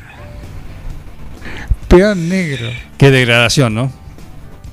peón 1.88 2.28
negro. 2.28 2.68
Qué 2.98 3.10
degradación, 3.10 3.74
¿no? 3.74 3.92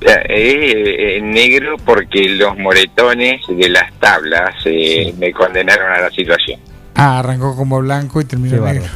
Eh, 0.01 1.17
eh, 1.17 1.21
negro 1.21 1.77
porque 1.83 2.29
los 2.29 2.57
moretones 2.57 3.41
de 3.49 3.69
las 3.69 3.91
tablas 3.99 4.53
eh, 4.65 5.13
me 5.17 5.31
condenaron 5.31 5.91
a 5.91 6.01
la 6.01 6.09
situación. 6.11 6.59
Ah, 6.93 7.19
arrancó 7.19 7.55
como 7.55 7.79
blanco 7.79 8.19
y 8.21 8.25
Qué 8.25 8.29
terminó 8.31 8.55
negro. 8.63 8.81
bárbaro. 8.83 8.93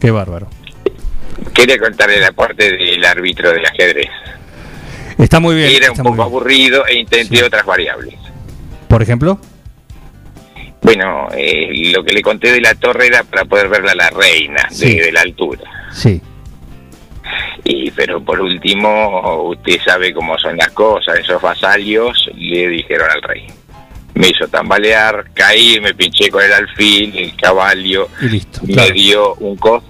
Qué 0.00 0.10
bárbaro. 0.10 0.48
Quería 1.54 1.78
contarle 1.78 2.16
el 2.18 2.24
aporte 2.24 2.70
del 2.76 3.04
árbitro 3.04 3.52
de 3.52 3.62
ajedrez. 3.66 4.08
Está 5.18 5.40
muy 5.40 5.54
bien. 5.56 5.70
Era 5.74 5.90
un 5.92 5.98
poco 5.98 6.22
aburrido 6.22 6.86
e 6.86 6.98
intenté 6.98 7.38
Sí. 7.38 7.42
otras 7.42 7.64
variables. 7.66 8.14
Por 8.88 9.02
ejemplo, 9.02 9.38
Bueno, 10.82 11.26
eh, 11.36 11.90
lo 11.92 12.04
que 12.04 12.12
le 12.12 12.22
conté 12.22 12.52
de 12.52 12.60
la 12.60 12.74
torre 12.76 13.08
era 13.08 13.24
para 13.24 13.44
poder 13.44 13.68
verla 13.68 13.90
a 13.92 13.94
la 13.96 14.10
reina 14.10 14.68
Sí. 14.70 14.94
de, 14.96 15.04
de 15.06 15.12
la 15.12 15.22
altura. 15.22 15.62
sí. 15.92 16.20
Y 17.64 17.90
pero 17.90 18.22
por 18.22 18.40
último, 18.40 19.48
usted 19.48 19.80
sabe 19.84 20.14
cómo 20.14 20.38
son 20.38 20.56
las 20.56 20.70
cosas, 20.70 21.18
esos 21.18 21.42
vasallos 21.42 22.30
le 22.36 22.68
dijeron 22.68 23.08
al 23.10 23.20
rey. 23.22 23.46
Me 24.14 24.28
hizo 24.28 24.46
tambalear, 24.46 25.24
caí, 25.34 25.80
me 25.80 25.92
pinché 25.92 26.30
con 26.30 26.44
el 26.44 26.52
alfil, 26.52 27.16
el 27.18 27.36
caballo, 27.36 28.08
Y 28.22 28.26
listo. 28.28 28.60
me 28.62 28.74
claro. 28.74 28.94
dio 28.94 29.34
un 29.36 29.56
cos. 29.56 29.82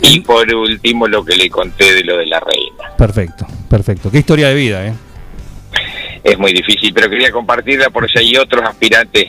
Y 0.00 0.20
por 0.20 0.52
último, 0.54 1.06
lo 1.08 1.24
que 1.24 1.36
le 1.36 1.50
conté 1.50 1.92
de 1.94 2.04
lo 2.04 2.18
de 2.18 2.26
la 2.26 2.40
reina. 2.40 2.96
Perfecto, 2.96 3.46
perfecto. 3.68 4.10
Qué 4.10 4.18
historia 4.18 4.48
de 4.48 4.54
vida, 4.54 4.86
¿eh? 4.86 4.94
Es 6.22 6.38
muy 6.38 6.52
difícil, 6.52 6.92
pero 6.92 7.08
quería 7.08 7.30
compartirla 7.30 7.90
por 7.90 8.10
si 8.10 8.18
hay 8.18 8.36
otros 8.36 8.62
aspirantes 8.64 9.26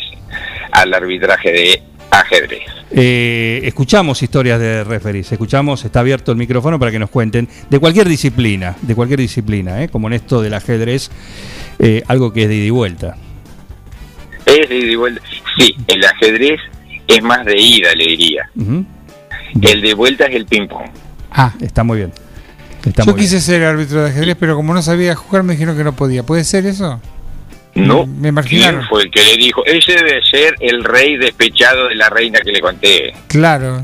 al 0.72 0.94
arbitraje 0.94 1.52
de 1.52 1.84
ajedrez. 2.12 2.64
Eh, 2.92 3.62
escuchamos 3.64 4.22
historias 4.24 4.60
de 4.60 4.84
referees, 4.84 5.32
escuchamos, 5.32 5.86
está 5.86 6.00
abierto 6.00 6.32
el 6.32 6.38
micrófono 6.38 6.80
para 6.80 6.92
que 6.92 7.00
nos 7.00 7.10
cuenten 7.10 7.48
de 7.70 7.80
cualquier 7.80 8.08
disciplina, 8.08 8.76
de 8.82 8.96
cualquier 8.96 9.20
disciplina, 9.20 9.84
¿eh? 9.84 9.90
como 9.90 10.08
en 10.08 10.14
esto 10.14 10.42
del 10.42 10.56
ajedrez, 10.56 11.12
eh, 11.78 12.02
algo 12.08 12.34
que 12.34 12.44
es 12.44 12.50
de 12.50 12.56
ida 12.56 12.66
y 12.66 12.70
vuelta. 12.72 13.16
Es 14.46 14.70
de 14.70 14.76
ida 14.76 14.92
y 14.92 14.96
vuelta. 14.96 15.22
Sí, 15.58 15.76
el 15.88 16.04
ajedrez 16.04 16.60
es 17.08 17.22
más 17.22 17.46
de 17.46 17.60
ida, 17.60 17.94
le 17.94 18.06
diría. 18.06 18.50
El 19.62 19.82
de 19.82 19.94
vuelta 19.94 20.26
es 20.26 20.36
el 20.36 20.46
ping-pong. 20.46 20.90
Ah, 21.32 21.54
Está 21.62 21.84
muy 21.84 21.98
bien. 21.98 22.12
Está 22.86 23.04
yo 23.04 23.12
muy 23.12 23.22
quise 23.22 23.36
bien. 23.36 23.42
ser 23.44 23.64
árbitro 23.64 24.02
de 24.04 24.10
ajedrez, 24.10 24.38
pero 24.40 24.56
como 24.56 24.74
no 24.74 24.82
sabía 24.82 25.16
jugar 25.16 25.44
me 25.44 25.54
dijeron 25.54 25.76
que 25.78 25.84
no 25.84 25.94
podía. 25.94 26.24
¿Puede 26.24 26.44
ser 26.44 26.66
eso? 26.66 27.02
No, 27.76 28.06
Me 28.08 28.32
marginaron. 28.32 28.80
¿quién 28.80 28.90
fue 28.90 29.04
el 29.04 29.12
que 29.12 29.24
le 29.24 29.38
dijo? 29.38 29.64
Ese 29.66 29.94
debe 29.94 30.22
ser 30.30 30.56
el 30.60 30.84
rey 30.84 31.18
despechado 31.18 31.88
de 31.88 31.96
la 31.96 32.10
reina 32.10 32.40
que 32.42 32.52
le 32.52 32.62
conté. 32.62 33.14
Claro. 33.28 33.82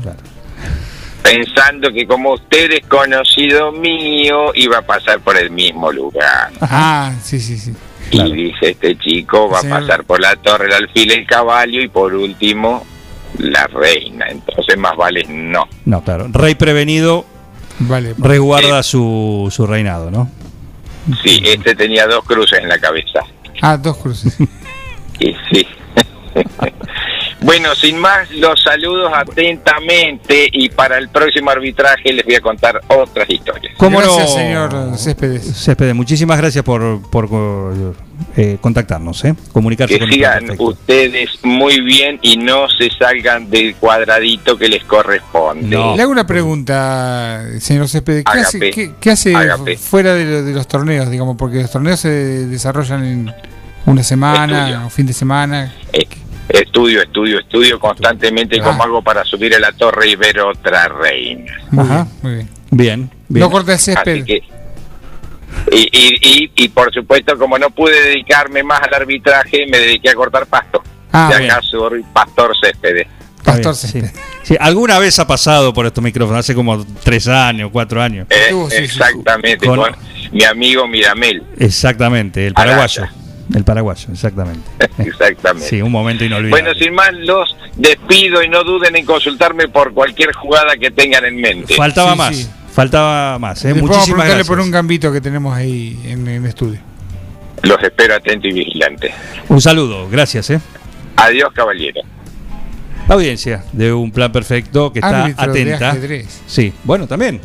Pensando 1.22 1.90
que 1.92 2.06
como 2.06 2.34
usted 2.34 2.70
es 2.72 2.86
conocido 2.86 3.72
mío, 3.72 4.52
iba 4.54 4.78
a 4.78 4.82
pasar 4.82 5.20
por 5.20 5.36
el 5.36 5.50
mismo 5.50 5.90
lugar. 5.90 6.50
Ah, 6.60 7.12
sí, 7.22 7.40
sí, 7.40 7.58
sí. 7.58 7.72
Claro. 8.10 8.28
Y 8.28 8.32
dice, 8.44 8.70
este 8.70 8.96
chico 8.98 9.48
va 9.48 9.60
Señor- 9.60 9.76
a 9.76 9.80
pasar 9.80 10.04
por 10.04 10.20
la 10.20 10.36
torre, 10.36 10.66
el 10.66 10.72
alfil, 10.74 11.10
el 11.10 11.26
caballo 11.26 11.80
y 11.82 11.88
por 11.88 12.14
último, 12.14 12.86
la 13.38 13.66
reina. 13.66 14.26
Entonces 14.28 14.76
más 14.78 14.96
vale 14.96 15.24
no. 15.28 15.64
No, 15.84 16.02
claro. 16.02 16.28
Rey 16.32 16.54
prevenido 16.54 17.24
Vale. 17.80 18.14
resguarda 18.18 18.82
su, 18.82 19.48
su 19.50 19.66
reinado, 19.66 20.10
¿no? 20.10 20.30
Sí, 21.22 21.40
este 21.44 21.74
tenía 21.74 22.06
dos 22.06 22.24
cruces 22.24 22.58
en 22.60 22.68
la 22.68 22.78
cabeza. 22.78 23.20
Ah, 23.62 23.76
dos 23.76 23.96
cruces. 23.98 24.36
Y 25.18 25.34
sí. 25.50 25.66
bueno, 27.46 27.74
sin 27.76 27.96
más, 27.98 28.28
los 28.32 28.60
saludos 28.60 29.12
atentamente 29.14 30.48
y 30.52 30.68
para 30.68 30.98
el 30.98 31.08
próximo 31.08 31.50
arbitraje 31.50 32.12
les 32.12 32.24
voy 32.24 32.34
a 32.34 32.40
contar 32.40 32.80
otras 32.88 33.30
historias. 33.30 33.72
¿Cómo 33.76 33.98
Gracias, 34.00 34.30
no? 34.30 34.34
señor 34.34 34.98
Céspedes. 34.98 35.42
Céspedes, 35.56 35.94
muchísimas 35.94 36.38
gracias 36.38 36.64
por, 36.64 37.00
por 37.10 37.28
eh, 38.36 38.58
contactarnos, 38.60 39.24
¿eh? 39.24 39.34
comunicarse 39.52 39.94
Que 39.94 40.00
con 40.00 40.08
nosotros. 40.10 40.40
sigan 40.42 40.56
ustedes 40.60 41.30
muy 41.44 41.80
bien 41.82 42.18
y 42.20 42.36
no 42.36 42.68
se 42.68 42.90
salgan 42.90 43.48
del 43.48 43.76
cuadradito 43.76 44.58
que 44.58 44.68
les 44.68 44.82
corresponde. 44.84 45.68
No. 45.76 45.94
Le 45.96 46.02
hago 46.02 46.10
una 46.10 46.26
pregunta, 46.26 47.44
señor 47.60 47.88
Céspedes. 47.88 48.24
¿Qué 48.24 48.38
hace, 48.40 48.56
Hágame. 48.56 48.70
qué, 48.72 48.90
qué 49.00 49.10
hace 49.12 49.32
fuera 49.78 50.14
de, 50.14 50.24
lo- 50.24 50.42
de 50.42 50.52
los 50.52 50.66
torneos? 50.66 51.08
Digamos, 51.10 51.36
porque 51.36 51.62
los 51.62 51.70
torneos 51.70 52.00
se 52.00 52.08
desarrollan 52.08 53.04
en 53.04 53.32
una 53.86 54.02
semana 54.02 54.84
o 54.86 54.90
fin 54.90 55.06
de 55.06 55.12
semana. 55.12 55.72
Eh, 55.92 56.06
estudio, 56.48 57.02
estudio, 57.02 57.40
estudio 57.40 57.78
constantemente 57.80 58.58
Ah. 58.60 58.64
como 58.64 58.82
hago 58.82 59.02
para 59.02 59.24
subir 59.24 59.54
a 59.54 59.58
la 59.58 59.72
torre 59.72 60.08
y 60.10 60.16
ver 60.16 60.40
otra 60.40 60.88
reina. 60.88 61.52
Ajá. 61.76 62.06
muy 62.22 62.34
bien. 62.34 62.48
Bien, 62.70 63.10
bien. 63.28 63.40
No 63.44 63.50
corte 63.50 63.72
el 63.72 63.76
Así 63.76 63.92
césped. 63.92 64.24
que, 64.24 64.42
y, 65.72 65.88
y, 65.92 66.16
y, 66.20 66.50
y 66.64 66.68
por 66.68 66.92
supuesto, 66.92 67.36
como 67.38 67.58
no 67.58 67.70
pude 67.70 68.00
dedicarme 68.00 68.62
más 68.62 68.80
al 68.82 68.94
arbitraje, 68.94 69.66
me 69.70 69.78
dediqué 69.78 70.10
a 70.10 70.14
cortar 70.14 70.46
pasto. 70.46 70.82
Ah, 71.12 71.32
de 71.36 71.46
acá 71.46 71.60
soy 71.62 72.02
pastor 72.12 72.52
Céspedes. 72.60 73.06
Está 73.38 73.52
Pastor 73.52 73.62
bien, 73.62 73.74
Céspedes. 73.74 74.10
sí. 74.12 74.20
Sí, 74.42 74.56
alguna 74.60 74.98
vez 74.98 75.18
ha 75.18 75.26
pasado 75.26 75.72
por 75.72 75.86
estos 75.86 76.02
micrófonos, 76.04 76.40
hace 76.40 76.54
como 76.54 76.84
tres 77.02 77.26
años, 77.28 77.70
cuatro 77.72 78.02
años. 78.02 78.26
Eh, 78.30 78.52
exactamente, 78.72 79.66
Con- 79.66 79.78
con, 79.78 79.96
mi 80.32 80.44
amigo 80.44 80.86
Miramel. 80.86 81.42
Exactamente, 81.58 82.48
el 82.48 82.52
Araya. 82.56 82.76
paraguayo. 82.76 83.06
El 83.54 83.62
paraguayo, 83.64 84.08
exactamente. 84.12 84.68
Exactamente. 84.98 85.68
Sí, 85.68 85.80
un 85.80 85.92
momento 85.92 86.24
inolvidable. 86.24 86.50
Bueno, 86.62 86.78
sin 86.78 86.92
más, 86.94 87.12
los 87.12 87.56
despido 87.76 88.42
y 88.42 88.48
no 88.48 88.64
duden 88.64 88.96
en 88.96 89.04
consultarme 89.06 89.68
por 89.68 89.92
cualquier 89.94 90.32
jugada 90.34 90.76
que 90.76 90.90
tengan 90.90 91.24
en 91.24 91.36
mente. 91.36 91.74
Faltaba 91.76 92.12
Sí, 92.12 92.18
más, 92.18 92.36
sí. 92.36 92.48
faltaba 92.72 93.38
más. 93.38 93.64
¿eh? 93.64 93.68
Después 93.68 93.82
vamos 93.82 93.96
a 93.96 93.98
Muchísimas 93.98 94.04
preguntarle 94.24 94.34
gracias. 94.34 94.48
por 94.48 94.60
un 94.60 94.70
gambito 94.72 95.12
que 95.12 95.20
tenemos 95.20 95.54
ahí 95.56 96.00
en 96.06 96.26
el 96.26 96.44
estudio. 96.44 96.80
Los 97.62 97.80
espero 97.82 98.14
atento 98.16 98.48
y 98.48 98.52
vigilante. 98.52 99.14
Un 99.48 99.60
saludo, 99.60 100.08
gracias. 100.10 100.50
¿eh? 100.50 100.60
Adiós, 101.16 101.50
caballero. 101.54 102.00
Audiencia 103.08 103.64
de 103.72 103.92
un 103.92 104.10
plan 104.10 104.32
perfecto 104.32 104.92
que 104.92 104.98
está 104.98 105.22
Árbitro 105.24 105.50
atenta. 105.50 105.90
ajedrez. 105.90 106.42
Sí, 106.46 106.72
bueno, 106.82 107.06
también. 107.06 107.40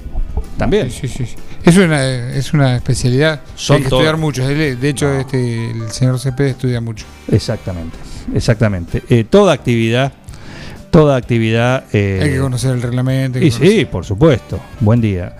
También. 0.58 0.90
Sí, 0.90 1.08
sí, 1.08 1.26
sí. 1.28 1.36
Es 1.64 1.78
una, 1.78 2.04
es 2.34 2.54
una 2.54 2.76
especialidad. 2.76 3.42
Son 3.56 3.76
Hay 3.78 3.82
que 3.84 3.88
estudiar 3.90 4.18
mucho. 4.18 4.48
De 4.48 4.90
hecho, 4.90 5.12
este, 5.14 5.72
el 5.72 5.92
señor 5.92 6.20
Céspedes 6.20 6.52
estudia 6.52 6.82
mucho. 6.82 7.06
Exactamente, 7.32 7.98
exactamente. 8.34 9.04
Eh, 9.10 9.24
toda 9.24 9.54
actividad, 9.54 10.12
toda 10.90 11.16
actividad. 11.18 11.86
eh, 11.94 12.20
Hay 12.24 12.30
que 12.32 12.40
conocer 12.40 12.72
el 12.72 12.82
reglamento. 12.82 13.38
y 13.40 13.50
conocer- 13.52 13.70
sí, 13.80 13.86
por 13.86 14.06
supuesto. 14.06 14.60
Buen 14.80 15.02
día. 15.02 15.36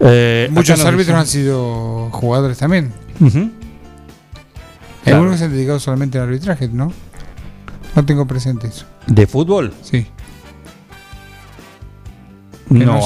Eh, 0.00 0.48
Muchos 0.52 0.84
árbitros 0.84 1.16
han 1.18 1.26
sido 1.26 2.08
jugadores 2.12 2.58
también. 2.58 2.92
Hay 3.20 3.30
Claro. 5.04 5.18
algunos 5.18 5.38
se 5.38 5.46
han 5.46 5.52
dedicado 5.52 5.80
solamente 5.80 6.18
al 6.18 6.24
arbitraje, 6.24 6.68
¿no? 6.68 6.92
No 7.96 8.04
tengo 8.04 8.26
presente 8.26 8.68
eso. 8.68 8.84
¿De 9.06 9.26
fútbol? 9.26 9.72
Sí. 9.82 10.06
No, 12.70 13.00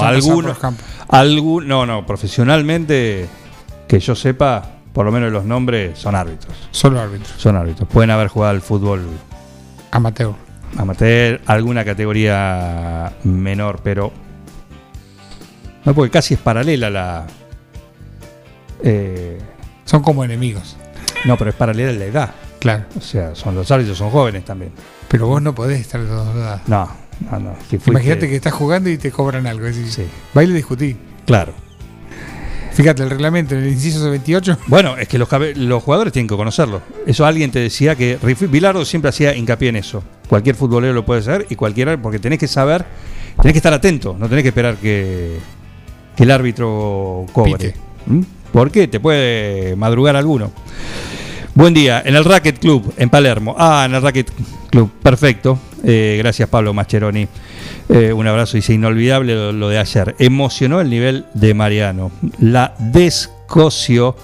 campos. 0.60 0.84
Algún, 1.08 1.68
no, 1.68 1.86
no, 1.86 2.04
profesionalmente, 2.06 3.28
que 3.88 4.00
yo 4.00 4.14
sepa, 4.14 4.62
por 4.92 5.04
lo 5.06 5.12
menos 5.12 5.30
los 5.32 5.44
nombres 5.44 5.98
son 5.98 6.14
árbitros. 6.14 6.54
Solo 6.70 7.00
árbitros. 7.00 7.32
Son 7.38 7.56
árbitros. 7.56 7.88
Pueden 7.88 8.10
haber 8.10 8.28
jugado 8.28 8.50
al 8.52 8.60
fútbol 8.60 9.02
Amateur. 9.90 10.32
amateur, 10.78 11.40
alguna 11.46 11.84
categoría 11.84 13.12
menor, 13.24 13.80
pero. 13.84 14.12
No, 15.84 15.94
porque 15.94 16.10
casi 16.10 16.34
es 16.34 16.40
paralela 16.40 16.90
la. 16.90 17.26
eh, 18.82 19.38
Son 19.84 20.02
como 20.02 20.24
enemigos. 20.24 20.76
no, 21.24 21.36
pero 21.36 21.50
es 21.50 21.56
paralela 21.56 21.92
la 21.92 22.04
edad. 22.04 22.30
Claro. 22.58 22.84
O 22.96 23.00
sea, 23.00 23.34
son 23.34 23.54
los 23.56 23.70
árbitros, 23.70 23.98
son 23.98 24.10
jóvenes 24.10 24.44
también. 24.44 24.72
Pero 25.08 25.26
vos 25.26 25.42
no 25.42 25.54
podés 25.54 25.80
estar 25.80 26.00
los 26.00 26.08
dos 26.26 26.36
lados. 26.36 26.60
No, 26.68 26.88
no, 27.30 27.38
no. 27.38 27.54
si 27.68 27.78
fuiste- 27.78 27.90
Imagínate 27.90 28.28
que 28.28 28.36
estás 28.36 28.52
jugando 28.52 28.90
y 28.90 28.98
te 28.98 29.10
cobran 29.10 29.46
algo. 29.46 29.66
Es 29.66 29.76
decir, 29.76 29.92
Sí, 29.92 30.10
Baile 30.34 30.54
discutí. 30.54 30.96
claro. 31.26 31.52
Fíjate, 32.72 33.02
el 33.02 33.10
reglamento, 33.10 33.54
en 33.54 33.64
el 33.64 33.68
inciso 33.72 34.08
28. 34.10 34.56
Bueno, 34.66 34.96
es 34.96 35.06
que 35.06 35.18
los, 35.18 35.28
jugadores 35.28 36.10
tienen 36.12 36.26
que 36.26 36.36
conocerlo. 36.36 36.80
Eso 37.06 37.26
alguien 37.26 37.50
te 37.50 37.58
decía 37.58 37.94
que 37.96 38.18
Bilardo 38.48 38.84
siempre 38.86 39.10
hacía 39.10 39.36
hincapié 39.36 39.68
en 39.68 39.76
eso. 39.76 40.02
Cualquier 40.26 40.56
futbolero 40.56 40.94
lo 40.94 41.04
puede 41.04 41.20
hacer 41.20 41.46
y 41.50 41.54
cualquiera, 41.56 42.00
porque 42.00 42.18
tenés 42.18 42.38
que 42.38 42.48
saber, 42.48 42.86
tenés 43.36 43.52
que 43.52 43.58
estar 43.58 43.74
atento, 43.74 44.16
no 44.18 44.26
tenés 44.26 44.42
que 44.42 44.48
esperar 44.48 44.76
que, 44.76 45.36
que 46.16 46.22
el 46.22 46.30
árbitro 46.30 47.26
cobre. 47.32 47.74
¿Mm? 48.06 48.20
Porque 48.52 48.88
te 48.88 49.00
puede 49.00 49.76
madrugar 49.76 50.16
alguno. 50.16 50.50
Buen 51.54 51.74
día, 51.74 52.02
en 52.02 52.16
el 52.16 52.24
Racket 52.24 52.58
Club, 52.58 52.94
en 52.96 53.10
Palermo. 53.10 53.54
Ah, 53.58 53.84
en 53.86 53.94
el 53.94 54.00
Racket 54.00 54.30
Club, 54.70 54.90
perfecto. 55.02 55.58
Eh, 55.84 56.16
gracias 56.18 56.48
Pablo 56.48 56.72
Mascheroni. 56.72 57.28
Eh, 57.90 58.10
un 58.10 58.26
abrazo, 58.26 58.56
dice 58.56 58.72
inolvidable 58.72 59.52
lo, 59.52 59.68
de 59.68 59.78
ayer. 59.78 60.16
Emocionó 60.18 60.80
el 60.80 60.88
nivel 60.88 61.26
de 61.34 61.52
Mariano. 61.52 62.10
La 62.40 62.74
descoció. 62.78 64.16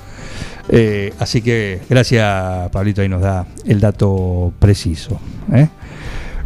Eh, 0.70 1.12
así 1.18 1.42
que 1.42 1.82
gracias 1.90 2.70
Pablito, 2.70 3.02
ahí 3.02 3.11
nos 3.11 3.20
da 3.20 3.47
el 3.66 3.78
dato 3.78 4.54
preciso. 4.58 5.20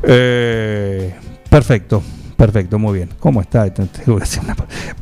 Eh, 0.02 1.14
perfecto, 1.48 2.02
perfecto, 2.42 2.74
muy 2.76 2.94
bien. 2.94 3.08
¿Cómo 3.20 3.40
está? 3.40 3.72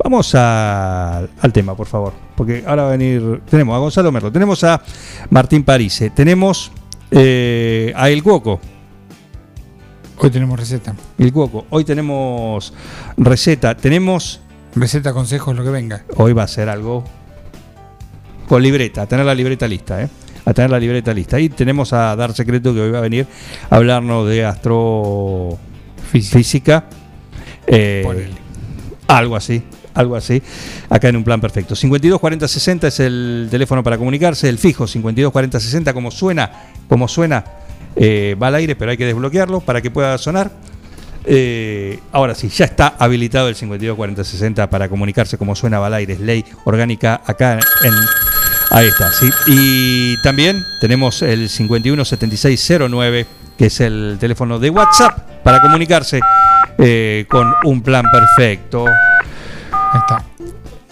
Vamos 0.04 0.35
a- 0.35 1.23
al 1.40 1.52
tema, 1.54 1.75
por 1.75 1.87
favor. 1.87 2.12
Porque 2.37 2.62
ahora 2.66 2.82
va 2.82 2.88
a 2.88 2.90
venir. 2.92 3.40
Tenemos 3.49 3.75
a 3.75 3.78
Gonzalo 3.78 4.12
Merlo, 4.12 4.30
tenemos 4.30 4.62
a 4.62 4.82
Martín 5.30 5.64
Parise, 5.64 6.11
tenemos 6.11 6.70
eh, 7.11 7.94
a 7.97 8.11
El 8.11 8.23
Cuoco. 8.23 8.61
Hoy 10.18 10.28
tenemos 10.30 10.61
receta. 10.61 10.94
El 11.16 11.32
Cuoco. 11.32 11.64
Hoy 11.70 11.82
tenemos 11.85 12.75
receta. 13.16 13.75
Tenemos. 13.75 14.42
Receta, 14.75 15.14
consejos, 15.14 15.56
lo 15.56 15.64
que 15.64 15.70
venga. 15.70 16.04
Hoy 16.16 16.35
va 16.35 16.42
a 16.42 16.49
ser 16.49 16.68
algo 16.68 17.04
con 18.49 18.62
libreta, 18.62 19.00
a 19.02 19.06
tener 19.06 19.25
la 19.25 19.35
libreta 19.35 19.66
lista, 19.66 20.02
¿eh? 20.02 20.11
A 20.44 20.52
tener 20.52 20.70
la 20.70 20.78
libreta 20.78 21.14
lista. 21.14 21.40
Y 21.40 21.49
tenemos 21.49 21.94
a 21.94 22.14
Dar 22.16 22.35
Secreto 22.35 22.75
que 22.75 22.82
hoy 22.82 22.90
va 22.90 22.99
a 22.99 23.00
venir 23.00 23.26
a 23.70 23.76
hablarnos 23.76 24.28
de 24.28 24.44
astrofísica. 24.44 26.85
Eh, 27.71 28.05
algo 29.07 29.37
así, 29.37 29.62
algo 29.95 30.17
así. 30.17 30.43
Acá 30.89 31.09
en 31.09 31.17
un 31.17 31.25
plan 31.25 31.41
perfecto. 31.41 31.77
52 31.77 32.19
40 32.19 32.49
60 32.49 32.89
es 32.89 33.00
el 33.00 33.49
teléfono 33.50 33.83
para 33.83 33.97
comunicarse. 33.97 34.49
El 34.49 34.59
fijo 34.59 34.87
52 34.87 35.33
40 35.33 35.61
60, 35.61 35.95
como 35.95 36.11
suena, 36.11 36.50
como 36.89 37.07
suena, 37.09 37.45
eh, 37.97 38.37
va 38.41 38.49
al 38.49 38.57
aire, 38.57 38.77
pero 38.77 38.91
hay 38.91 38.97
que 38.97 39.07
desbloquearlo 39.07 39.61
para 39.61 39.81
que 39.81 39.91
pueda 39.91 40.19
sonar. 40.19 40.50
Eh, 41.25 42.00
ahora 42.12 42.35
sí, 42.35 42.49
ya 42.49 42.65
está 42.65 42.95
habilitado 42.99 43.49
el 43.49 43.55
52 43.55 43.97
40 43.97 44.25
60 44.25 44.71
para 44.71 44.89
comunicarse 44.89 45.39
como 45.39 45.55
suena 45.55 45.79
va 45.79 45.87
al 45.87 45.95
aire. 45.95 46.15
Es 46.15 46.21
ley 46.21 46.45
orgánica 46.65 47.21
acá 47.25 47.61
en. 47.85 47.95
Ahí 48.73 48.87
está, 48.87 49.12
sí. 49.12 49.29
Y 49.49 50.23
también 50.23 50.65
tenemos 50.81 51.23
el 51.23 51.49
51 51.49 52.05
76 52.05 52.73
09, 52.89 53.27
que 53.59 53.67
es 53.67 53.81
el 53.81 54.17
teléfono 54.21 54.59
de 54.59 54.71
WhatsApp 54.71 55.43
para 55.43 55.61
comunicarse 55.61 56.21
eh, 56.80 57.26
con 57.28 57.52
un 57.64 57.82
plan 57.82 58.04
perfecto. 58.10 58.87
Ahí 59.72 59.99
está. 60.00 60.25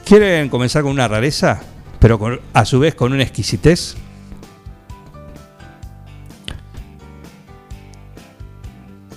¿Quieren 0.04 0.49
comenzar 0.49 0.83
con 0.83 0.92
una 0.92 1.09
rareza? 1.09 1.61
Pero 1.99 2.18
con- 2.18 2.40
a 2.54 2.64
su 2.64 2.78
vez 2.78 2.95
con 2.95 3.12
una 3.12 3.23
exquisitez. 3.23 3.97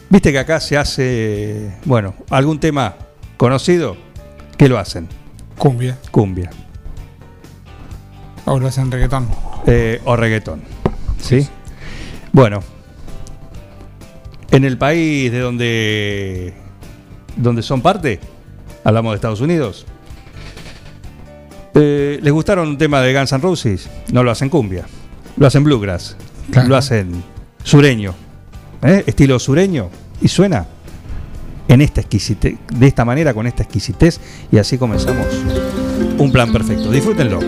Viste 0.10 0.32
que 0.32 0.40
acá 0.40 0.60
se 0.60 0.78
hace, 0.78 1.72
bueno, 1.86 2.14
algún 2.30 2.60
tema 2.60 2.96
conocido, 3.38 3.96
¿qué 4.58 4.68
lo 4.68 4.78
hacen? 4.78 5.08
Cumbia. 5.58 5.98
Cumbia 6.12 6.50
Ahora 8.46 8.64
lo 8.64 8.68
hacen 8.68 8.92
reggaetón. 8.92 9.30
eh, 9.68 10.02
o 10.04 10.16
reggaetón. 10.18 10.64
¿Sí? 11.20 11.48
Bueno, 12.34 12.60
en 14.50 14.66
el 14.66 14.78
país 14.78 15.32
de 15.32 15.40
donde, 15.40 16.54
donde 17.36 17.62
son 17.62 17.82
parte, 17.82 18.20
hablamos 18.84 19.12
de 19.12 19.16
Estados 19.16 19.42
Unidos, 19.42 19.86
eh, 21.74 22.20
¿les 22.22 22.34
gustaron 22.34 22.68
un 22.70 22.78
tema 22.78 23.02
de 23.02 23.14
Guns 23.14 23.32
N' 23.32 23.42
Roses? 23.42 23.90
No 24.12 24.24
lo 24.24 24.32
hacen 24.32 24.50
cumbia, 24.50 24.86
lo 25.38 25.48
hacen 25.48 25.64
bluegrass, 25.64 26.18
Claro. 26.52 26.68
lo 26.70 26.76
hacen 26.78 27.24
sureño, 27.64 28.14
¿eh? 28.84 29.04
estilo 29.06 29.40
sureño, 29.40 29.90
y 30.22 30.28
suena 30.28 30.66
en 31.68 31.80
esta 31.82 32.02
exquisitez, 32.02 32.58
de 32.74 32.88
esta 32.88 33.06
manera, 33.06 33.34
con 33.34 33.48
esta 33.48 33.64
exquisitez, 33.64 34.20
y 34.52 34.58
así 34.58 34.78
comenzamos 34.78 35.28
un 36.18 36.32
plan 36.32 36.52
perfecto. 36.52 36.92
Disfrútenlo. 36.92 37.40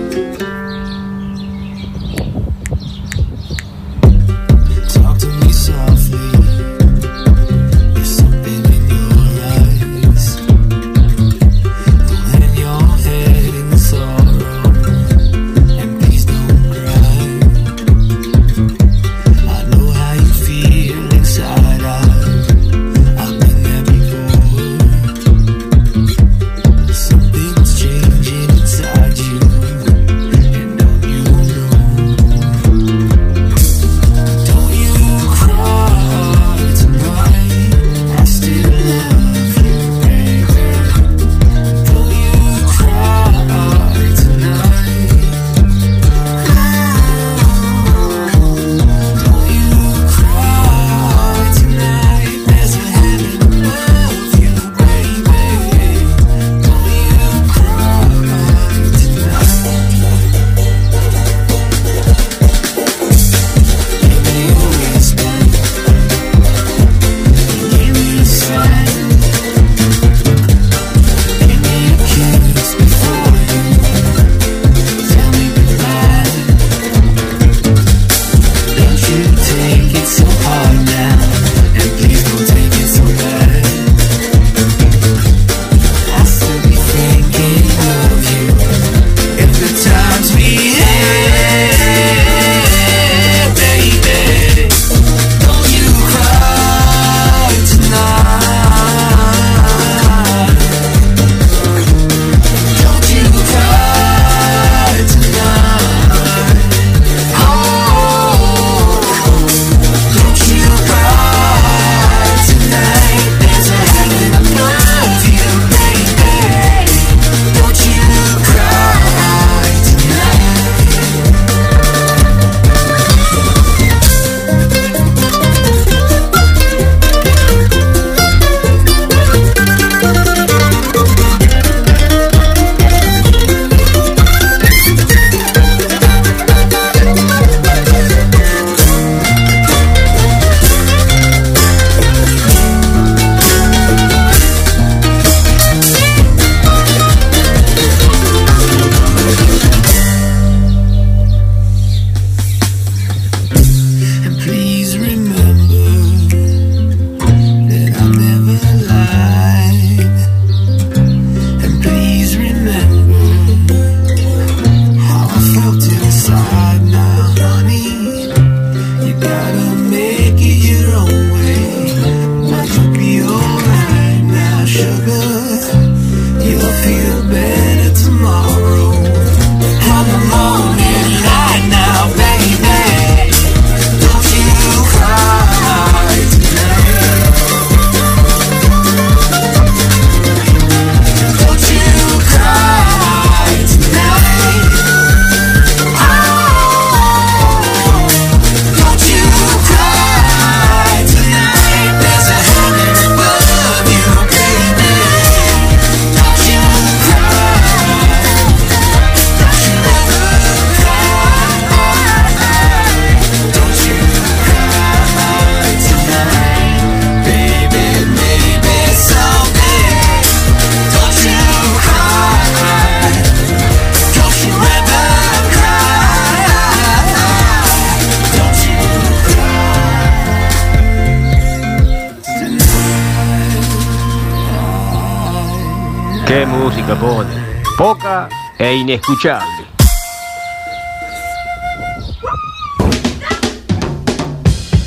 Qué 236.34 236.48
música 236.48 236.96
pone. 236.96 237.30
Poca 237.78 238.28
e 238.58 238.74
inescuchable. 238.74 239.68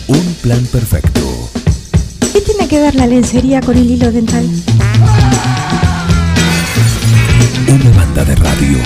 Un 0.09 0.35
plan 0.43 0.67
perfecto. 0.73 1.21
¿Qué 2.33 2.41
tiene 2.41 2.67
que 2.67 2.81
ver 2.81 2.97
la 2.97 3.07
lencería 3.07 3.61
con 3.61 3.77
el 3.77 3.89
hilo 3.89 4.11
dental? 4.11 4.45
Una 7.69 7.97
banda 7.97 8.25
de 8.25 8.35
radio. 8.35 8.79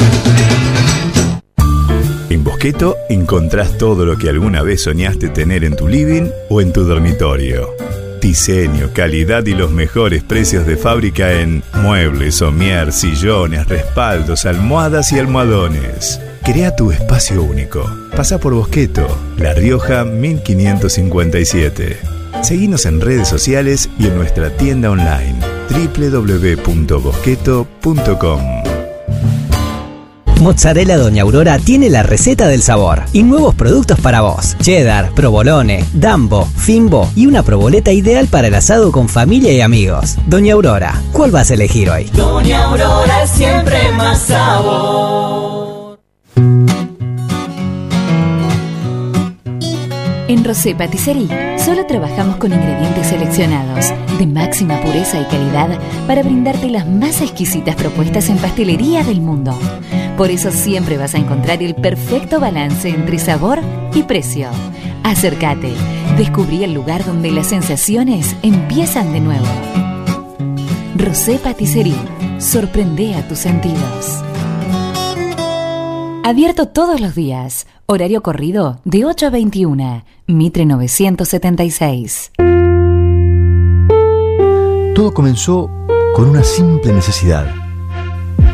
En 2.29 2.45
Bosqueto 2.45 2.97
encontrás 3.09 3.79
todo 3.79 4.05
lo 4.05 4.19
que 4.19 4.29
alguna 4.29 4.61
vez 4.61 4.83
soñaste 4.83 5.31
tener 5.31 5.65
en 5.65 5.77
tu 5.77 5.89
living 5.89 6.29
o 6.51 6.61
en 6.61 6.75
tu 6.75 6.85
dormitorio. 6.85 7.80
Diseño, 8.21 8.91
calidad 8.93 9.47
y 9.47 9.55
los 9.55 9.71
mejores 9.71 10.23
precios 10.23 10.67
de 10.67 10.77
fábrica 10.77 11.33
en 11.33 11.63
muebles, 11.83 12.35
somier, 12.37 12.93
sillones, 12.93 13.67
respaldos, 13.67 14.47
almohadas 14.47 15.11
y 15.13 15.19
almohadones. 15.19 16.21
Crea 16.45 16.77
tu 16.77 16.93
espacio 16.93 17.43
único. 17.43 17.91
Pasa 18.15 18.39
por 18.39 18.55
Bosqueto, 18.55 19.09
La 19.37 19.55
Rioja 19.55 20.05
1557. 20.05 21.99
Seguinos 22.43 22.87
en 22.87 23.01
redes 23.01 23.27
sociales 23.29 23.91
y 23.99 24.07
en 24.07 24.17
nuestra 24.17 24.57
tienda 24.57 24.91
online 24.91 25.37
www.bosqueto.com. 25.71 28.70
Mozzarella 30.41 30.97
Doña 30.97 31.23
Aurora 31.23 31.59
tiene 31.59 31.91
la 31.91 32.03
receta 32.03 32.49
del 32.49 32.63
sabor 32.63 33.03
y 33.13 33.23
nuevos 33.23 33.55
productos 33.55 34.01
para 34.01 34.23
vos. 34.23 34.57
Cheddar, 34.61 35.13
provolone, 35.15 35.85
dambo, 35.93 36.47
fimbo 36.57 37.11
y 37.15 37.27
una 37.27 37.43
proboleta 37.43 37.93
ideal 37.93 38.27
para 38.27 38.49
el 38.49 38.55
asado 38.55 38.91
con 38.91 39.09
familia 39.09 39.53
y 39.53 39.61
amigos. 39.61 40.17
Doña 40.27 40.55
Aurora, 40.55 41.01
¿cuál 41.13 41.31
vas 41.31 41.51
a 41.51 41.55
elegir 41.55 41.91
hoy? 41.91 42.05
Doña 42.15 42.65
Aurora 42.65 43.27
siempre 43.27 43.93
más 43.93 44.19
sabor. 44.23 45.70
En 50.31 50.45
Rosé 50.45 50.77
Patisserie 50.77 51.59
solo 51.59 51.87
trabajamos 51.87 52.37
con 52.37 52.53
ingredientes 52.53 53.09
seleccionados 53.09 53.93
de 54.17 54.29
máxima 54.29 54.81
pureza 54.81 55.21
y 55.21 55.25
calidad 55.25 55.77
para 56.07 56.23
brindarte 56.23 56.71
las 56.71 56.87
más 56.87 57.21
exquisitas 57.21 57.75
propuestas 57.75 58.29
en 58.29 58.39
pastelería 58.39 59.03
del 59.03 59.21
mundo. 59.21 59.59
Por 60.17 60.31
eso 60.31 60.53
siempre 60.53 60.99
vas 60.99 61.17
a 61.17 61.19
encontrar 61.19 61.65
el 61.65 61.75
perfecto 61.75 62.39
balance 62.39 62.91
entre 62.91 63.19
sabor 63.19 63.59
y 63.93 64.05
precio. 64.05 64.51
Acércate, 65.03 65.73
descubrí 66.17 66.63
el 66.63 66.75
lugar 66.75 67.05
donde 67.05 67.33
las 67.33 67.49
sensaciones 67.49 68.37
empiezan 68.45 69.13
de 69.13 69.19
nuevo. 69.19 69.49
Rosé 70.95 71.41
Patisserie, 71.41 71.97
sorprende 72.39 73.17
a 73.17 73.27
tus 73.27 73.41
sentidos. 73.41 74.23
Abierto 76.31 76.69
todos 76.69 77.01
los 77.01 77.17
días. 77.17 77.67
Horario 77.87 78.23
corrido 78.23 78.79
de 78.85 79.05
8 79.05 79.27
a 79.27 79.31
21. 79.31 80.05
Mitre 80.29 80.65
976. 80.65 82.31
Todo 84.95 85.13
comenzó 85.13 85.69
con 86.15 86.29
una 86.29 86.45
simple 86.45 86.93
necesidad, 86.93 87.53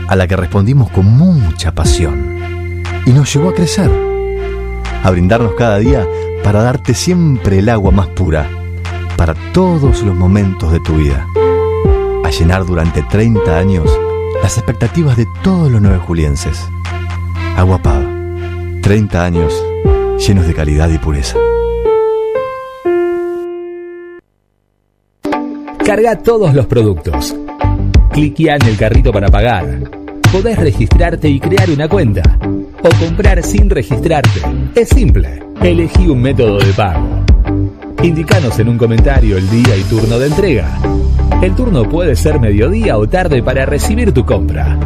a 0.08 0.16
la 0.16 0.26
que 0.26 0.36
respondimos 0.36 0.90
con 0.90 1.04
mucha 1.04 1.74
pasión, 1.74 2.82
y 3.04 3.10
nos 3.10 3.30
llevó 3.34 3.50
a 3.50 3.54
crecer, 3.54 3.90
a 5.02 5.10
brindarnos 5.10 5.52
cada 5.52 5.76
día 5.76 6.06
para 6.42 6.62
darte 6.62 6.94
siempre 6.94 7.58
el 7.58 7.68
agua 7.68 7.90
más 7.90 8.06
pura, 8.06 8.48
para 9.18 9.34
todos 9.52 10.02
los 10.02 10.16
momentos 10.16 10.72
de 10.72 10.80
tu 10.80 10.94
vida, 10.94 11.26
a 12.24 12.30
llenar 12.30 12.64
durante 12.64 13.02
30 13.02 13.54
años 13.54 13.86
las 14.42 14.56
expectativas 14.56 15.18
de 15.18 15.26
todos 15.42 15.70
los 15.70 15.82
nueve 15.82 15.98
julienses. 15.98 16.58
Agua 17.56 17.80
Pava, 17.80 18.04
30 18.82 19.24
años 19.24 19.64
llenos 20.18 20.46
de 20.46 20.52
calidad 20.52 20.90
y 20.90 20.98
pureza. 20.98 21.38
Carga 25.82 26.18
todos 26.18 26.52
los 26.52 26.66
productos. 26.66 27.34
Cliquea 28.12 28.56
en 28.56 28.66
el 28.66 28.76
carrito 28.76 29.10
para 29.10 29.28
pagar. 29.28 29.90
Podés 30.30 30.58
registrarte 30.58 31.30
y 31.30 31.40
crear 31.40 31.70
una 31.70 31.88
cuenta. 31.88 32.38
O 32.82 33.04
comprar 33.04 33.42
sin 33.42 33.70
registrarte. 33.70 34.42
Es 34.74 34.90
simple. 34.90 35.42
Elegí 35.62 36.08
un 36.08 36.20
método 36.20 36.58
de 36.58 36.72
pago. 36.74 37.24
Indicanos 38.02 38.58
en 38.58 38.68
un 38.68 38.76
comentario 38.76 39.38
el 39.38 39.48
día 39.48 39.74
y 39.76 39.82
turno 39.84 40.18
de 40.18 40.26
entrega. 40.26 40.78
El 41.40 41.54
turno 41.54 41.88
puede 41.88 42.16
ser 42.16 42.38
mediodía 42.38 42.98
o 42.98 43.08
tarde 43.08 43.42
para 43.42 43.64
recibir 43.64 44.12
tu 44.12 44.26
compra. 44.26 44.78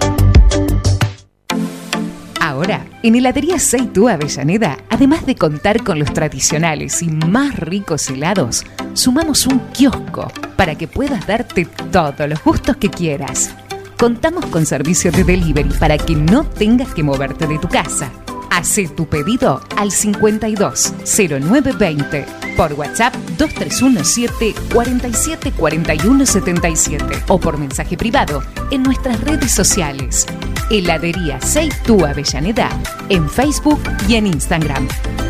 Ahora, 2.41 2.87
en 3.03 3.17
Heladería 3.17 3.59
Seitú 3.59 4.09
Avellaneda, 4.09 4.79
además 4.89 5.27
de 5.27 5.35
contar 5.35 5.83
con 5.83 5.99
los 5.99 6.13
tradicionales 6.13 7.03
y 7.03 7.09
más 7.09 7.59
ricos 7.59 8.09
helados, 8.09 8.65
sumamos 8.93 9.49
un 9.49 9.59
kiosco 9.73 10.31
para 10.55 10.77
que 10.77 10.87
puedas 10.87 11.27
darte 11.27 11.67
todos 11.91 12.29
los 12.29 12.41
gustos 12.45 12.77
que 12.77 12.89
quieras. 12.89 13.53
Contamos 13.99 14.47
con 14.47 14.65
servicio 14.65 15.11
de 15.11 15.25
delivery 15.25 15.71
para 15.71 15.99
que 15.99 16.15
no 16.15 16.45
tengas 16.45 16.95
que 16.95 17.03
moverte 17.03 17.49
de 17.49 17.59
tu 17.59 17.69
casa. 17.69 18.13
Hacé 18.49 18.87
tu 18.87 19.09
pedido 19.09 19.61
al 19.77 19.91
520920 19.91 22.25
por 22.57 22.75
WhatsApp 22.75 23.13
2317 23.37 24.55
47 24.73 25.51
41 25.51 26.27
77 26.27 27.25
o 27.27 27.41
por 27.41 27.59
mensaje 27.59 27.97
privado 27.97 28.45
en 28.71 28.85
nuestras 28.85 29.21
redes 29.21 29.51
sociales. 29.51 30.27
Heladería 30.71 31.41
Seitú 31.41 32.07
Avellaneda 32.07 32.69
en 33.09 33.29
Facebook 33.29 33.81
y 34.09 34.15
en 34.15 34.29
Instagram. 34.29 34.87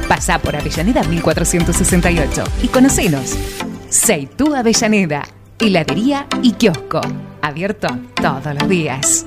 Pasá 0.08 0.38
por 0.38 0.54
Avellaneda 0.54 1.02
1468 1.04 2.44
y 2.62 2.68
conocenos. 2.68 3.34
Seitú 3.88 4.54
Avellaneda, 4.54 5.26
heladería 5.58 6.26
y 6.42 6.52
kiosco. 6.52 7.00
Abierto 7.42 7.88
todos 8.20 8.54
los 8.54 8.68
días. 8.68 9.26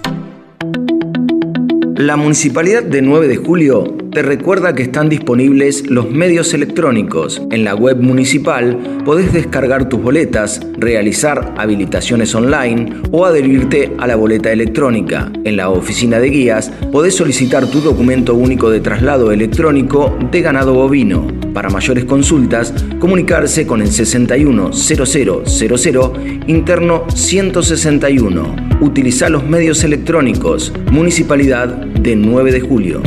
La 1.95 2.17
Municipalidad 2.17 2.83
de 2.83 3.01
9 3.01 3.27
de 3.27 3.37
Julio 3.37 4.00
te 4.11 4.21
recuerda 4.21 4.75
que 4.75 4.83
están 4.83 5.07
disponibles 5.07 5.89
los 5.89 6.11
medios 6.11 6.53
electrónicos. 6.53 7.41
En 7.49 7.63
la 7.63 7.75
web 7.75 8.01
municipal 8.01 8.77
podés 9.05 9.31
descargar 9.31 9.87
tus 9.87 10.01
boletas, 10.01 10.59
realizar 10.77 11.53
habilitaciones 11.57 12.35
online 12.35 12.93
o 13.11 13.25
adherirte 13.25 13.93
a 13.97 14.07
la 14.07 14.17
boleta 14.17 14.51
electrónica. 14.51 15.31
En 15.45 15.55
la 15.55 15.69
oficina 15.69 16.19
de 16.19 16.29
guías 16.29 16.73
podés 16.91 17.15
solicitar 17.15 17.65
tu 17.67 17.79
documento 17.79 18.35
único 18.35 18.69
de 18.69 18.81
traslado 18.81 19.31
electrónico 19.31 20.17
de 20.29 20.41
ganado 20.41 20.73
bovino. 20.73 21.25
Para 21.53 21.69
mayores 21.69 22.03
consultas, 22.03 22.73
comunicarse 22.99 23.65
con 23.65 23.81
el 23.81 23.87
610000 23.87 26.41
interno 26.47 27.05
161. 27.13 28.55
Utiliza 28.81 29.29
los 29.29 29.45
medios 29.45 29.85
electrónicos. 29.85 30.73
Municipalidad 30.91 31.69
de 31.69 32.15
9 32.15 32.51
de 32.51 32.61
Julio. 32.61 33.01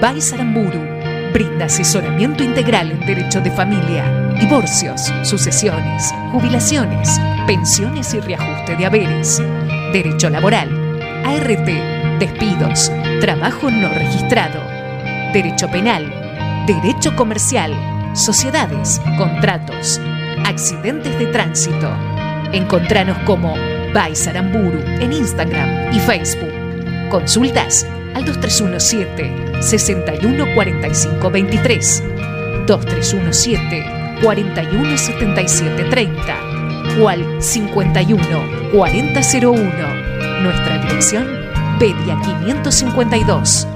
Baisaramburu 0.00 0.80
brinda 1.32 1.66
asesoramiento 1.66 2.44
integral 2.44 2.90
en 2.90 3.00
derecho 3.00 3.40
de 3.40 3.50
familia, 3.50 4.04
divorcios, 4.38 5.12
sucesiones, 5.22 6.12
jubilaciones, 6.32 7.20
pensiones 7.46 8.14
y 8.14 8.20
reajuste 8.20 8.76
de 8.76 8.86
haberes, 8.86 9.42
derecho 9.92 10.30
laboral, 10.30 10.68
ART, 11.24 12.18
despidos, 12.18 12.90
trabajo 13.20 13.70
no 13.70 13.88
registrado, 13.88 14.60
derecho 15.32 15.68
penal, 15.68 16.04
derecho 16.66 17.14
comercial, 17.16 17.74
sociedades, 18.14 19.00
contratos, 19.16 20.00
accidentes 20.44 21.18
de 21.18 21.26
tránsito. 21.26 21.90
Encontranos 22.52 23.18
como 23.26 23.54
Baisaramburu 23.92 24.80
en 25.00 25.12
Instagram 25.12 25.92
y 25.92 25.98
Facebook. 25.98 26.52
Consultas 27.10 27.86
al 28.14 28.24
2317 28.24 29.62
6145 29.62 31.30
23 31.30 32.02
2317 32.66 33.84
417730 34.22 36.54
o 37.00 37.08
al 37.08 37.42
51 37.42 38.20
4001. 38.72 39.72
Nuestra 40.42 40.78
dirección 40.78 41.26
Pedia 41.78 42.18
552. 42.22 43.66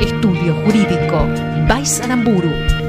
Estudio 0.00 0.54
Jurídico 0.64 1.26
Baisaramburu. 1.68 2.83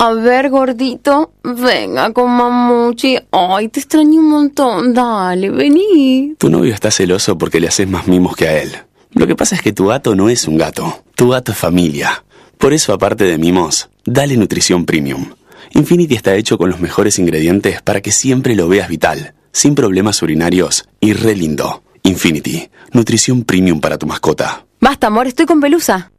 A 0.00 0.12
ver, 0.12 0.48
gordito, 0.48 1.32
venga 1.42 2.12
con 2.12 2.30
mamuchi. 2.30 3.18
Ay, 3.32 3.68
te 3.68 3.80
extraño 3.80 4.20
un 4.20 4.28
montón. 4.28 4.94
Dale, 4.94 5.50
vení. 5.50 6.36
Tu 6.38 6.48
novio 6.48 6.72
está 6.72 6.92
celoso 6.92 7.36
porque 7.36 7.58
le 7.58 7.66
haces 7.66 7.88
más 7.88 8.06
mimos 8.06 8.36
que 8.36 8.46
a 8.46 8.62
él. 8.62 8.70
Lo 9.14 9.26
que 9.26 9.34
pasa 9.34 9.56
es 9.56 9.62
que 9.62 9.72
tu 9.72 9.86
gato 9.86 10.14
no 10.14 10.28
es 10.28 10.46
un 10.46 10.56
gato. 10.56 11.02
Tu 11.16 11.28
gato 11.28 11.50
es 11.50 11.58
familia. 11.58 12.24
Por 12.58 12.72
eso, 12.72 12.92
aparte 12.92 13.24
de 13.24 13.38
mimos, 13.38 13.88
dale 14.04 14.36
nutrición 14.36 14.84
premium. 14.84 15.32
Infinity 15.72 16.14
está 16.14 16.36
hecho 16.36 16.58
con 16.58 16.70
los 16.70 16.78
mejores 16.78 17.18
ingredientes 17.18 17.82
para 17.82 18.00
que 18.00 18.12
siempre 18.12 18.54
lo 18.54 18.68
veas 18.68 18.88
vital, 18.88 19.34
sin 19.50 19.74
problemas 19.74 20.22
urinarios 20.22 20.88
y 21.00 21.12
re 21.12 21.34
lindo. 21.34 21.82
Infinity, 22.04 22.70
nutrición 22.92 23.42
premium 23.42 23.80
para 23.80 23.98
tu 23.98 24.06
mascota. 24.06 24.64
Basta, 24.80 25.08
amor, 25.08 25.26
estoy 25.26 25.46
con 25.46 25.60
pelusa. 25.60 26.12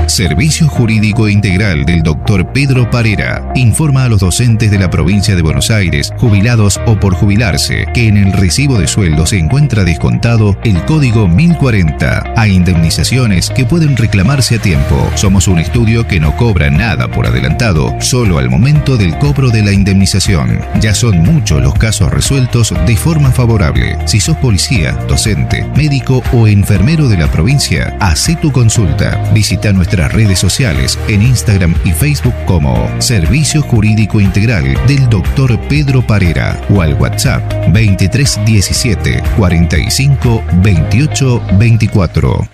Servicio 0.08 0.68
Jurídico 0.68 1.28
Integral 1.28 1.84
del 1.84 2.02
Dr. 2.02 2.52
Pedro 2.52 2.90
Parera 2.90 3.52
informa 3.54 4.04
a 4.04 4.08
los 4.08 4.20
docentes 4.20 4.70
de 4.70 4.78
la 4.78 4.88
provincia 4.88 5.36
de 5.36 5.42
Buenos 5.42 5.70
Aires, 5.70 6.12
jubilados 6.16 6.80
o 6.86 6.98
por 6.98 7.14
jubilarse, 7.14 7.86
que 7.92 8.08
en 8.08 8.16
el 8.16 8.32
recibo 8.32 8.78
de 8.78 8.86
sueldo 8.86 9.26
se 9.26 9.38
encuentra 9.38 9.84
descontado 9.84 10.56
el 10.64 10.82
código 10.86 11.28
1040 11.28 12.32
a 12.34 12.48
indemnizaciones 12.48 13.50
que 13.50 13.66
pueden 13.66 13.96
reclamarse 13.96 14.56
a 14.56 14.62
tiempo. 14.62 15.10
Somos 15.14 15.46
un 15.46 15.58
estudio 15.58 16.06
que 16.06 16.20
no 16.20 16.34
cobra 16.36 16.70
nada 16.70 17.08
por 17.08 17.26
adelantado, 17.26 17.94
solo 18.00 18.38
al 18.38 18.48
momento 18.48 18.96
del 18.96 19.16
cobro 19.18 19.50
de 19.50 19.62
la 19.62 19.72
indemnización. 19.72 20.60
Ya 20.80 20.94
son 20.94 21.18
muchos 21.18 21.62
los 21.62 21.74
casos 21.74 22.10
resueltos 22.10 22.74
de 22.86 22.96
forma 22.96 23.30
favorable. 23.30 23.98
Si 24.06 24.20
sos 24.20 24.36
policía, 24.38 24.92
docente, 25.06 25.66
médico 25.76 26.22
o 26.32 26.48
enfermero 26.48 27.08
de 27.08 27.18
la 27.18 27.30
provincia, 27.30 27.96
hace 28.00 28.36
tu 28.36 28.50
consulta. 28.50 29.30
Visita 29.34 29.72
nuestra 29.72 29.97
redes 30.06 30.38
sociales 30.38 30.96
en 31.08 31.22
Instagram 31.22 31.74
y 31.84 31.90
Facebook 31.90 32.34
como 32.46 32.88
Servicio 33.00 33.62
Jurídico 33.62 34.20
Integral 34.20 34.74
del 34.86 35.08
Dr. 35.08 35.58
Pedro 35.68 36.06
Parera 36.06 36.60
o 36.70 36.80
al 36.80 36.94
WhatsApp 36.94 37.42
2317 37.72 39.22
45 39.36 40.44
28 40.62 41.42
24. 41.58 42.48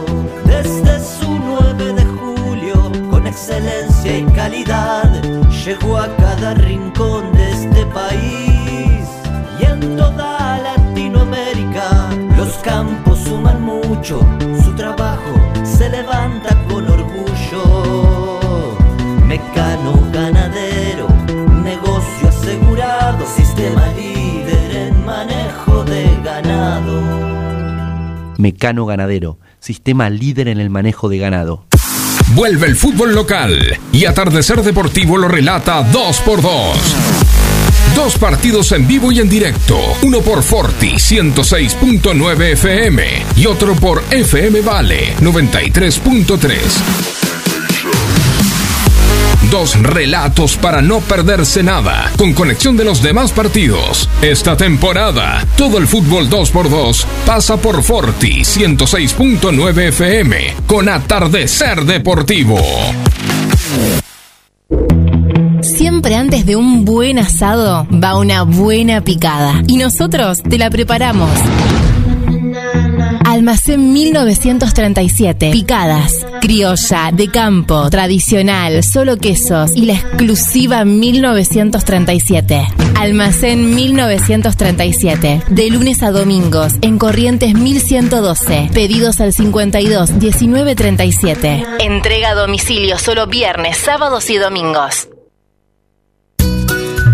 Desde 0.46 0.98
su 0.98 1.38
9 1.38 1.92
de 1.92 2.04
julio, 2.04 2.90
con 3.10 3.26
excelencia 3.26 4.18
y 4.18 4.24
calidad, 4.34 5.22
llegó 5.64 5.98
a 5.98 6.08
cada 6.16 6.54
rincón 6.54 7.32
de 7.34 7.50
este 7.50 7.86
país 7.86 9.06
y 9.60 9.64
en 9.64 9.96
toda 9.96 10.58
Latinoamérica. 10.58 12.08
Los 12.38 12.54
campos 12.62 13.18
suman 13.18 13.60
mucho, 13.60 14.20
Mecano 19.32 19.94
ganadero, 20.12 21.08
negocio 21.64 22.28
asegurado, 22.28 23.24
sistema 23.34 23.86
líder 23.96 24.76
en 24.76 25.06
manejo 25.06 25.84
de 25.84 26.04
ganado. 26.22 27.00
Mecano 28.36 28.84
Ganadero, 28.84 29.38
sistema 29.58 30.10
líder 30.10 30.48
en 30.48 30.60
el 30.60 30.68
manejo 30.68 31.08
de 31.08 31.16
ganado. 31.16 31.64
Vuelve 32.34 32.66
el 32.66 32.76
fútbol 32.76 33.14
local 33.14 33.78
y 33.90 34.04
Atardecer 34.04 34.60
Deportivo 34.60 35.16
lo 35.16 35.28
relata 35.28 35.80
2x2. 35.90 36.74
Dos 37.94 38.18
partidos 38.18 38.70
en 38.72 38.86
vivo 38.86 39.12
y 39.12 39.20
en 39.20 39.30
directo. 39.30 39.78
Uno 40.02 40.20
por 40.20 40.42
Forti 40.42 40.96
106.9 40.96 42.52
FM 42.52 43.02
y 43.36 43.46
otro 43.46 43.74
por 43.76 44.04
FM 44.10 44.60
Vale 44.60 45.16
93.3. 45.22 47.21
Dos 49.52 49.78
relatos 49.82 50.56
para 50.56 50.80
no 50.80 51.00
perderse 51.00 51.62
nada, 51.62 52.10
con 52.16 52.32
conexión 52.32 52.74
de 52.78 52.84
los 52.86 53.02
demás 53.02 53.32
partidos. 53.32 54.08
Esta 54.22 54.56
temporada, 54.56 55.46
todo 55.58 55.76
el 55.76 55.86
fútbol 55.86 56.30
2x2 56.30 57.04
pasa 57.26 57.58
por 57.58 57.82
Forti 57.82 58.44
106.9 58.44 59.88
FM 59.88 60.54
con 60.66 60.88
Atardecer 60.88 61.84
Deportivo. 61.84 62.56
Siempre 65.60 66.14
antes 66.14 66.46
de 66.46 66.56
un 66.56 66.86
buen 66.86 67.18
asado 67.18 67.86
va 67.92 68.16
una 68.16 68.44
buena 68.44 69.02
picada. 69.02 69.62
Y 69.66 69.76
nosotros 69.76 70.42
te 70.42 70.56
la 70.56 70.70
preparamos. 70.70 71.28
Almacén 73.32 73.94
1937. 73.94 75.52
Picadas. 75.52 76.26
Criolla, 76.42 77.10
de 77.14 77.28
campo, 77.28 77.88
tradicional, 77.88 78.84
solo 78.84 79.16
quesos 79.16 79.70
y 79.74 79.86
la 79.86 79.94
exclusiva 79.94 80.84
1937. 80.84 82.68
Almacén 82.94 83.74
1937. 83.74 85.44
De 85.48 85.70
lunes 85.70 86.02
a 86.02 86.10
domingos 86.10 86.74
en 86.82 86.98
Corrientes 86.98 87.54
1112. 87.54 88.68
Pedidos 88.74 89.18
al 89.22 89.32
52 89.32 90.10
1937. 90.10 91.64
Entrega 91.80 92.32
a 92.32 92.34
domicilio 92.34 92.98
solo 92.98 93.28
viernes, 93.28 93.78
sábados 93.78 94.28
y 94.28 94.36
domingos. 94.36 95.08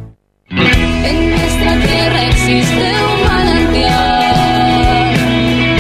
En 0.49 1.31
nuestra 1.31 1.73
tierra 1.81 2.29
existe 2.29 2.93
un 3.03 3.27
manantial 3.27 5.15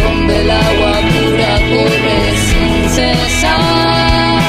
donde 0.03 0.41
el 0.41 0.51
agua 0.51 0.99
pura 1.13 1.59
corre 1.71 2.35
sin 2.49 2.89
cesar 2.89 4.41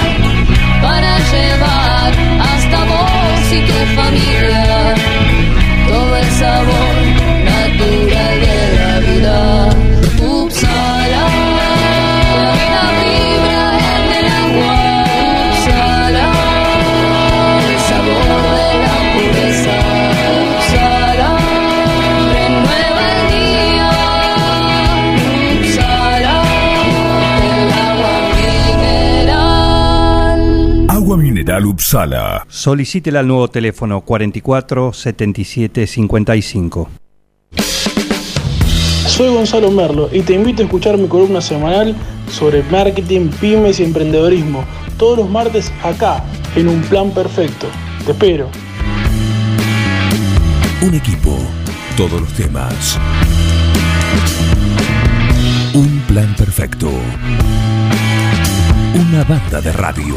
para 0.82 1.16
llevar 1.30 2.12
hasta 2.40 2.84
vos 2.86 3.52
y 3.52 3.60
tu 3.70 3.78
todo 6.58 6.87
Upsala. 31.66 32.44
Solicítela 32.48 33.20
al 33.20 33.28
nuevo 33.28 33.48
teléfono 33.48 34.00
44 34.00 34.92
77 34.92 35.86
55. 35.86 36.88
Soy 39.06 39.34
Gonzalo 39.34 39.70
Merlo 39.70 40.08
y 40.12 40.22
te 40.22 40.34
invito 40.34 40.62
a 40.62 40.66
escuchar 40.66 40.96
mi 40.96 41.08
columna 41.08 41.40
semanal 41.40 41.96
sobre 42.30 42.62
marketing, 42.64 43.30
pymes 43.40 43.80
y 43.80 43.84
emprendedorismo, 43.84 44.64
todos 44.96 45.18
los 45.18 45.30
martes 45.30 45.72
acá, 45.82 46.22
en 46.54 46.68
un 46.68 46.80
plan 46.82 47.10
perfecto. 47.10 47.66
Te 48.04 48.12
espero. 48.12 48.48
Un 50.82 50.94
equipo, 50.94 51.36
todos 51.96 52.20
los 52.20 52.32
temas. 52.34 52.98
Un 55.74 56.00
plan 56.06 56.34
perfecto. 56.36 56.88
Una 58.94 59.24
banda 59.24 59.60
de 59.60 59.72
radio. 59.72 60.16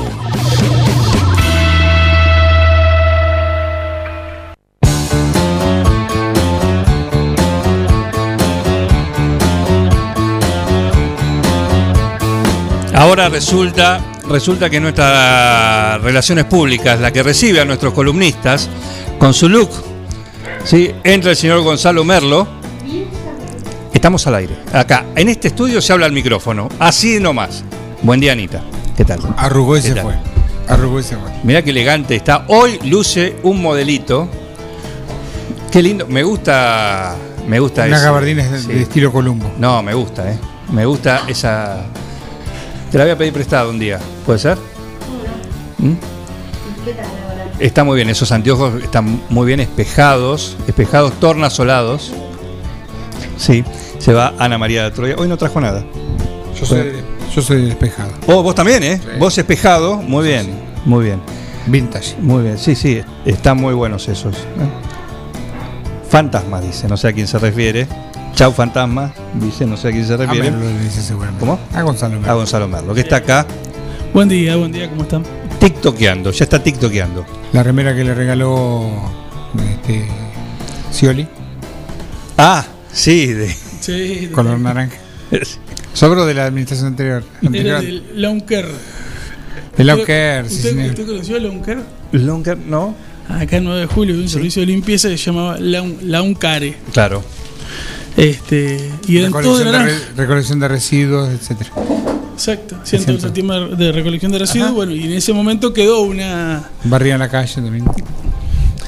Ahora 13.02 13.30
resulta, 13.30 14.00
resulta 14.30 14.70
que 14.70 14.80
nuestra 14.80 15.98
Relaciones 15.98 16.46
Públicas, 16.46 17.00
la 17.00 17.12
que 17.12 17.24
recibe 17.24 17.60
a 17.60 17.66
nuestros 17.66 17.96
columnistas, 17.96 18.70
con 19.18 19.34
su 19.34 19.50
look, 19.50 19.72
¿sí? 20.66 20.92
entra 21.04 21.32
el 21.32 21.36
señor 21.36 21.62
Gonzalo 21.62 22.04
Merlo. 22.04 22.48
Estamos 23.92 24.28
al 24.28 24.36
aire. 24.36 24.56
Acá, 24.72 25.08
en 25.16 25.30
este 25.30 25.48
estudio 25.48 25.82
se 25.82 25.92
habla 25.94 26.06
al 26.06 26.12
micrófono. 26.12 26.70
Así 26.78 27.20
nomás. 27.20 27.64
Buen 28.04 28.20
día, 28.20 28.34
Anita. 28.34 28.62
¿Qué 28.96 29.04
tal? 29.04 29.20
Arrugó 29.36 29.78
y 29.78 29.82
¿Qué 29.82 29.94
se 29.94 30.02
fue. 30.04 30.14
Arrugó 30.68 31.00
y 31.00 31.04
se 31.04 31.18
fue. 31.18 31.32
Mirá 31.44 31.64
qué 31.64 31.72
elegante 31.72 32.16
está. 32.16 32.46
Hoy 32.50 32.78
luce 32.84 33.38
un 33.42 33.64
modelito. 33.64 34.30
Qué 35.72 35.82
lindo. 35.82 36.06
Me 36.06 36.22
gusta. 36.22 37.16
Me 37.48 37.60
gusta 37.60 37.86
Una 37.86 38.00
gabardina 38.00 38.48
de, 38.48 38.60
sí. 38.60 38.68
de 38.68 38.84
estilo 38.84 39.12
Columbo. 39.12 39.52
No, 39.58 39.82
me 39.82 39.96
gusta, 39.96 40.32
¿eh? 40.32 40.38
Me 40.72 40.86
gusta 40.86 41.24
esa. 41.28 41.84
Te 42.92 42.98
la 42.98 43.06
voy 43.06 43.12
a 43.12 43.18
pedir 43.18 43.32
prestada 43.32 43.70
un 43.70 43.80
día. 43.80 44.00
¿Puede 44.26 44.40
ser? 44.40 44.58
¿Mm? 45.78 45.94
Está 47.60 47.84
muy 47.84 47.96
bien, 47.96 48.10
esos 48.10 48.32
anteojos 48.32 48.84
están 48.84 49.22
muy 49.30 49.46
bien 49.46 49.60
espejados, 49.60 50.58
espejados, 50.68 51.14
tornasolados. 51.20 52.12
Sí, 53.38 53.64
se 53.98 54.14
va 54.14 54.34
Ana 54.40 54.58
María 54.58 54.84
de 54.84 54.92
Troya. 54.92 55.16
Hoy 55.18 55.28
no 55.28 55.38
trajo 55.38 55.62
nada. 55.62 55.86
Yo 56.60 56.66
soy, 56.66 56.94
yo 57.34 57.42
soy 57.42 57.66
despejado. 57.66 58.12
Oh, 58.28 58.44
vos 58.44 58.56
también, 58.56 58.84
¿eh? 58.84 59.00
Vos 59.20 59.38
espejado, 59.38 59.98
muy 59.98 60.28
bien, 60.28 60.50
muy 60.86 61.06
bien. 61.06 61.22
Vintage. 61.68 62.18
Muy 62.20 62.44
bien, 62.44 62.58
sí, 62.58 62.76
sí, 62.76 63.02
están 63.26 63.58
muy 63.58 63.74
buenos 63.74 64.08
esos. 64.10 64.36
¿eh? 64.36 64.42
Fantasma, 66.10 66.60
dice, 66.60 66.88
no 66.88 66.98
sé 66.98 67.08
a 67.08 67.14
quién 67.14 67.28
se 67.28 67.40
refiere. 67.40 67.88
Chau, 68.36 68.52
fantasma, 68.52 69.14
dice, 69.36 69.66
no 69.66 69.78
sé 69.78 69.90
a 69.90 69.92
quién 69.92 70.06
se 70.06 70.18
refiere. 70.18 70.50
Merlo 70.52 70.66
le 70.66 70.80
dice 70.84 71.02
seguramente. 71.02 71.40
¿Cómo? 71.42 71.60
A 71.74 71.82
Gonzalo 71.84 72.16
Merlo. 72.16 72.32
A 72.32 72.36
Gonzalo 72.36 72.68
Merlo, 72.68 72.94
que 72.94 73.02
está 73.02 73.18
acá 73.18 73.46
Buen 74.14 74.28
día, 74.30 74.56
buen 74.56 74.72
día, 74.72 74.90
¿cómo 74.90 75.04
están? 75.04 75.24
tiktokeando, 75.60 76.32
ya 76.32 76.44
está 76.46 76.64
tiktokeando. 76.64 77.24
La 77.54 77.62
remera 77.62 77.96
que 77.96 78.04
le 78.04 78.16
regaló 78.16 78.90
este, 79.74 80.08
Scioli, 80.92 81.28
Ah, 82.38 82.66
sí, 82.92 83.28
de, 83.28 83.54
Sí, 83.80 84.30
color 84.34 84.60
naranja. 84.60 84.98
Sobro 85.94 86.26
de 86.26 86.34
la 86.34 86.46
administración 86.46 86.88
anterior. 86.88 87.24
Era 87.42 87.48
anterior. 87.48 87.82
del 87.82 88.22
Launker. 88.22 88.68
De 89.78 89.84
Launker, 89.84 90.50
sí, 90.50 90.56
¿Usted, 90.56 90.70
señor. 90.72 90.90
¿Usted 90.90 91.06
conoció 91.06 91.36
a 91.36 91.40
Launker? 91.40 91.78
Lunker, 92.14 92.58
¿no? 92.58 92.96
Acá 93.30 93.58
en 93.58 93.66
9 93.66 93.82
de 93.82 93.86
julio, 93.86 94.16
un 94.16 94.28
servicio 94.30 94.62
de 94.62 94.66
limpieza 94.68 95.10
que 95.10 95.18
se 95.18 95.26
llamaba 95.26 95.58
Laun- 95.60 96.00
Launcare. 96.02 96.76
Claro. 96.92 97.24
Este, 98.18 98.92
y 99.08 99.18
eran 99.18 99.32
todos 99.32 99.60
de 99.60 99.64
recolección, 99.64 99.66
de 99.66 99.72
naranja. 99.72 100.06
re- 100.16 100.22
recolección 100.22 100.60
de 100.60 100.68
residuos, 100.68 101.30
etcétera. 101.30 101.70
Exacto, 102.34 102.76
todo 103.06 103.28
el 103.28 103.34
tema 103.34 103.60
de 103.60 103.92
recolección 103.92 104.32
de 104.32 104.40
residuos. 104.40 104.72
Bueno, 104.72 104.94
y 104.94 105.04
en 105.06 105.14
ese 105.14 105.32
momento 105.34 105.74
quedó 105.74 106.02
una 106.02 106.70
Barría 106.84 107.14
en 107.14 107.20
la 107.20 107.30
calle 107.30 107.54
también. 107.56 107.86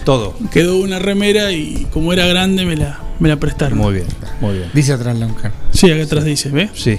Todo. 0.05 0.36
quedó 0.51 0.78
una 0.80 0.99
remera 0.99 1.51
y 1.53 1.88
como 1.93 2.11
era 2.11 2.26
grande 2.26 2.65
me 2.65 2.76
la, 2.76 2.99
me 3.19 3.30
la 3.30 3.38
prestaron. 3.38 3.78
Muy 3.78 3.93
bien, 3.93 4.07
muy 4.41 4.55
bien. 4.57 4.69
Dice 4.74 4.91
atrás 4.93 5.17
Launker. 5.17 5.51
Sí, 5.71 5.89
acá 5.91 6.03
atrás 6.03 6.26
dice, 6.26 6.49
¿ves? 6.49 6.71
Sí. 6.76 6.97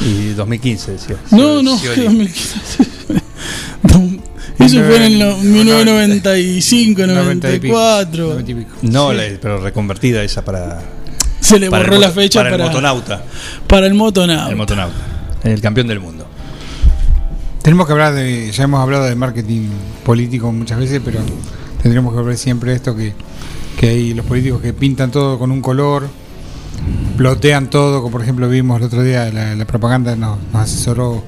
Y 0.00 0.30
2015 0.34 0.92
decía. 0.92 1.16
No, 1.32 1.62
no, 1.62 1.76
Scioli. 1.76 2.02
2015. 2.06 2.58
Eso 4.58 4.78
fue 4.84 4.96
en 4.96 5.02
el 5.02 5.18
no- 5.18 5.36
1995, 5.38 7.06
94. 7.06 8.38
No, 8.82 9.10
Sí. 9.10 9.16
la- 9.16 9.22
pero 9.40 9.60
reconvertida 9.60 10.22
esa 10.22 10.44
para. 10.44 10.80
Se 11.42 11.58
le 11.58 11.68
borró 11.68 11.98
la 11.98 12.10
fecha 12.10 12.40
para, 12.40 12.50
para- 12.52 12.62
el 12.64 12.68
motonauta. 12.70 13.22
Para 13.66 13.86
el 13.86 13.94
motonauta. 13.94 14.50
El 14.50 14.56
motonauta. 14.56 14.94
El 15.44 15.60
campeón 15.60 15.88
del 15.88 16.00
mundo. 16.00 16.26
Tenemos 17.62 17.86
que 17.86 17.92
hablar 17.92 18.14
de, 18.14 18.50
ya 18.50 18.64
hemos 18.64 18.80
hablado 18.80 19.04
de 19.04 19.14
marketing 19.14 19.68
político 20.04 20.50
muchas 20.50 20.78
veces, 20.78 21.00
pero 21.04 21.20
tendremos 21.82 22.12
que 22.12 22.18
hablar 22.18 22.36
siempre 22.36 22.70
de 22.70 22.76
esto 22.76 22.96
que, 22.96 23.12
que 23.78 23.88
hay 23.88 24.14
los 24.14 24.24
políticos 24.26 24.60
que 24.62 24.72
pintan 24.72 25.10
todo 25.10 25.38
con 25.38 25.50
un 25.52 25.60
color, 25.60 26.08
plotean 27.16 27.70
todo, 27.70 27.98
como 28.00 28.12
por 28.12 28.22
ejemplo 28.22 28.48
vimos 28.48 28.78
el 28.80 28.86
otro 28.86 29.02
día 29.02 29.30
la, 29.32 29.54
la 29.54 29.64
propaganda 29.64 30.16
nos, 30.16 30.38
nos 30.52 30.62
asesoró 30.62 31.22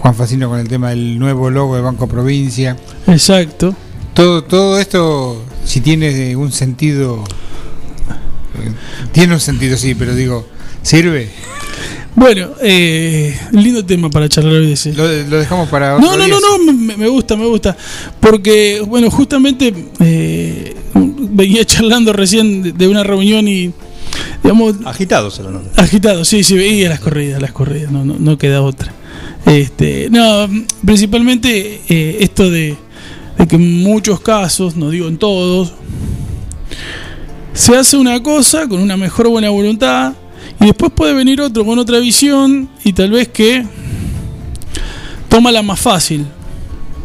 Juan 0.00 0.14
Facino 0.14 0.48
con 0.48 0.58
el 0.60 0.68
tema 0.68 0.90
del 0.90 1.18
nuevo 1.18 1.50
logo 1.50 1.74
de 1.74 1.82
Banco 1.82 2.06
Provincia. 2.06 2.76
Exacto. 3.08 3.74
Todo, 4.14 4.44
todo 4.44 4.78
esto, 4.78 5.42
si 5.64 5.80
tiene 5.80 6.36
un 6.36 6.52
sentido, 6.52 7.24
tiene 9.12 9.34
un 9.34 9.40
sentido 9.40 9.76
sí, 9.76 9.94
pero 9.94 10.14
digo, 10.14 10.46
¿sirve? 10.82 11.30
Bueno, 12.16 12.50
eh, 12.60 13.38
lindo 13.52 13.84
tema 13.84 14.10
para 14.10 14.28
charlar 14.28 14.54
hoy 14.54 14.72
ese. 14.72 14.92
Lo, 14.92 15.06
lo 15.06 15.38
dejamos 15.38 15.68
para 15.68 15.94
otro 15.96 16.06
No, 16.06 16.16
no, 16.16 16.24
día, 16.24 16.34
no, 16.34 16.58
no, 16.58 16.72
me, 16.72 16.96
me 16.96 17.08
gusta, 17.08 17.36
me 17.36 17.46
gusta. 17.46 17.76
Porque, 18.18 18.82
bueno, 18.86 19.10
justamente 19.10 19.72
eh, 20.00 20.74
venía 20.94 21.64
charlando 21.64 22.12
recién 22.12 22.62
de, 22.62 22.72
de 22.72 22.88
una 22.88 23.04
reunión 23.04 23.46
y, 23.46 23.72
digamos... 24.42 24.74
Agitado 24.84 25.30
se 25.30 25.42
lo 25.44 25.52
nota. 25.52 25.80
Agitado, 25.80 26.24
sí, 26.24 26.42
sí, 26.42 26.56
veía 26.56 26.88
las 26.88 27.00
corridas, 27.00 27.40
las 27.40 27.52
corridas, 27.52 27.92
no, 27.92 28.04
no, 28.04 28.16
no 28.18 28.36
queda 28.36 28.60
otra. 28.60 28.92
Este, 29.46 30.08
no, 30.10 30.48
principalmente 30.84 31.80
eh, 31.88 32.18
esto 32.20 32.50
de, 32.50 32.76
de 33.38 33.48
que 33.48 33.56
en 33.56 33.82
muchos 33.82 34.20
casos, 34.20 34.76
no 34.76 34.90
digo 34.90 35.08
en 35.08 35.16
todos, 35.16 35.72
se 37.60 37.76
hace 37.76 37.98
una 37.98 38.22
cosa 38.22 38.66
con 38.66 38.80
una 38.80 38.96
mejor 38.96 39.28
buena 39.28 39.50
voluntad 39.50 40.14
y 40.58 40.64
después 40.64 40.90
puede 40.92 41.12
venir 41.12 41.42
otro 41.42 41.62
con 41.62 41.78
otra 41.78 41.98
visión 41.98 42.70
y 42.84 42.94
tal 42.94 43.10
vez 43.10 43.28
que 43.28 43.66
toma 45.28 45.52
la 45.52 45.60
más 45.60 45.78
fácil. 45.78 46.24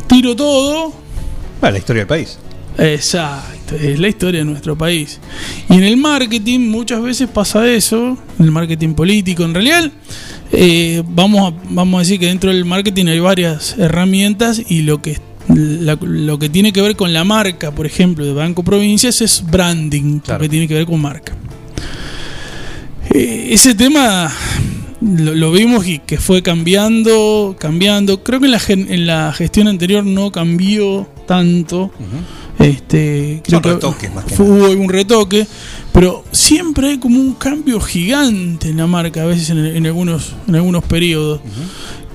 Tiro 0.08 0.34
todo. 0.34 0.94
Bueno, 1.60 1.74
la 1.74 1.78
historia 1.78 2.02
del 2.02 2.08
país. 2.08 2.40
Exacto, 2.78 3.76
es 3.76 4.00
la 4.00 4.08
historia 4.08 4.40
de 4.40 4.46
nuestro 4.46 4.78
país. 4.78 5.20
Y 5.70 5.74
en 5.74 5.84
el 5.84 5.98
marketing 5.98 6.62
muchas 6.70 7.02
veces 7.02 7.28
pasa 7.28 7.70
eso, 7.70 8.18
en 8.40 8.46
el 8.46 8.52
marketing 8.52 8.94
político. 8.94 9.44
En 9.44 9.54
realidad, 9.54 9.92
eh, 10.54 11.04
vamos, 11.06 11.52
a, 11.52 11.58
vamos 11.70 11.98
a 11.98 12.00
decir 12.00 12.18
que 12.18 12.28
dentro 12.28 12.50
del 12.50 12.64
marketing 12.64 13.08
hay 13.08 13.20
varias 13.20 13.78
herramientas 13.78 14.62
y 14.70 14.84
lo 14.84 15.02
que, 15.02 15.20
la- 15.50 15.98
lo 16.02 16.40
que 16.40 16.50
tiene 16.50 16.74
que 16.74 16.82
ver 16.82 16.96
con 16.96 17.14
la 17.14 17.24
marca, 17.24 17.72
por 17.72 17.86
ejemplo, 17.86 18.26
de 18.26 18.34
Banco 18.34 18.64
Provincias 18.64 19.22
es 19.22 19.44
branding, 19.50 20.20
lo 20.28 20.40
que 20.40 20.50
tiene 20.50 20.68
que 20.68 20.74
ver 20.74 20.86
con 20.86 21.02
marca. 21.02 21.36
Eh, 23.12 23.50
ese 23.52 23.76
tema 23.76 24.32
lo, 25.02 25.36
lo 25.36 25.52
vimos 25.52 25.88
y 25.88 26.00
que 26.00 26.18
fue 26.18 26.42
cambiando, 26.42 27.56
cambiando. 27.60 28.24
Creo 28.24 28.40
que 28.40 28.48
en 28.48 28.52
la, 28.52 28.62
en 28.68 29.08
la 29.08 29.34
gestión 29.34 29.68
anterior 29.68 30.04
no 30.04 30.32
cambió 30.32 31.08
tanto. 31.28 31.92
Este, 32.58 33.42
creo 33.44 33.60
Son 33.60 33.62
que 33.62 33.70
retoques, 33.74 34.14
más 34.14 34.26
que 34.26 34.42
hubo 34.42 34.70
un 34.72 34.90
retoque, 34.90 35.46
pero 35.92 36.24
siempre 36.32 36.90
hay 36.92 36.98
como 37.00 37.20
un 37.20 37.34
cambio 37.34 37.80
gigante 37.82 38.70
en 38.70 38.78
la 38.78 38.88
marca, 38.88 39.24
a 39.24 39.26
veces 39.26 39.50
en, 39.50 39.58
en 39.66 39.86
algunos, 39.86 40.34
en 40.48 40.56
algunos 40.56 40.84
periodos. 40.86 41.42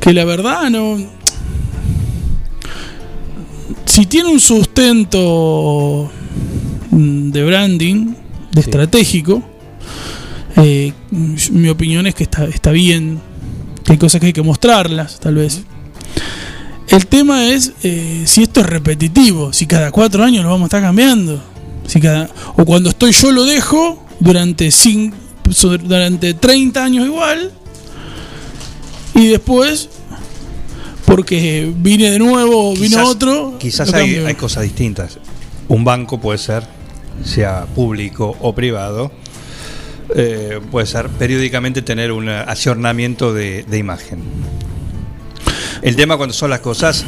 Que 0.00 0.12
la 0.14 0.24
verdad 0.24 0.70
no. 0.70 0.96
Si 3.90 4.06
tiene 4.06 4.28
un 4.30 4.38
sustento 4.38 6.08
mm, 6.92 7.30
de 7.30 7.44
branding, 7.44 8.14
de 8.52 8.60
estratégico, 8.60 9.42
eh, 10.56 10.92
mi 11.10 11.68
opinión 11.68 12.06
es 12.06 12.14
que 12.14 12.22
está, 12.24 12.44
está 12.44 12.70
bien, 12.70 13.20
que 13.84 13.92
hay 13.92 13.98
cosas 13.98 14.20
que 14.20 14.28
hay 14.28 14.32
que 14.32 14.42
mostrarlas, 14.42 15.18
tal 15.18 15.34
vez. 15.34 15.62
El 16.88 17.06
tema 17.08 17.48
es 17.48 17.72
eh, 17.82 18.22
si 18.26 18.42
esto 18.44 18.60
es 18.60 18.66
repetitivo, 18.66 19.52
si 19.52 19.66
cada 19.66 19.90
cuatro 19.90 20.22
años 20.22 20.44
lo 20.44 20.50
vamos 20.50 20.66
a 20.66 20.66
estar 20.66 20.82
cambiando. 20.82 21.42
Si 21.86 22.00
cada, 22.00 22.28
o 22.56 22.64
cuando 22.64 22.90
estoy 22.90 23.10
yo 23.12 23.32
lo 23.32 23.44
dejo 23.44 24.04
durante, 24.20 24.68
cin- 24.68 25.12
so- 25.50 25.78
durante 25.78 26.34
30 26.34 26.84
años 26.84 27.06
igual. 27.06 27.50
Y 29.16 29.26
después, 29.26 29.88
porque 31.10 31.72
vine 31.74 32.12
de 32.12 32.20
nuevo, 32.20 32.72
vino 32.74 32.98
Quizás- 32.98 33.08
otro. 33.08 33.54
Quizás 33.58 33.92
hay, 33.92 34.32
cosas 34.34 34.62
distintas. 34.62 35.18
Un 35.66 35.82
banco 35.84 36.20
puede 36.20 36.38
ser, 36.38 36.62
sea 37.24 37.66
público 37.74 38.36
o 38.40 38.54
privado, 38.54 39.10
eh, 40.14 40.60
puede 40.70 40.86
ser 40.86 41.08
periódicamente 41.08 41.82
tener 41.82 42.12
un 42.12 42.28
ayornamiento 42.28 43.34
de, 43.34 43.64
de 43.64 43.78
imagen. 43.78 44.20
El 45.82 45.96
tema 45.96 46.16
cuando 46.16 46.32
son 46.32 46.50
las 46.50 46.60
cosas 46.60 47.04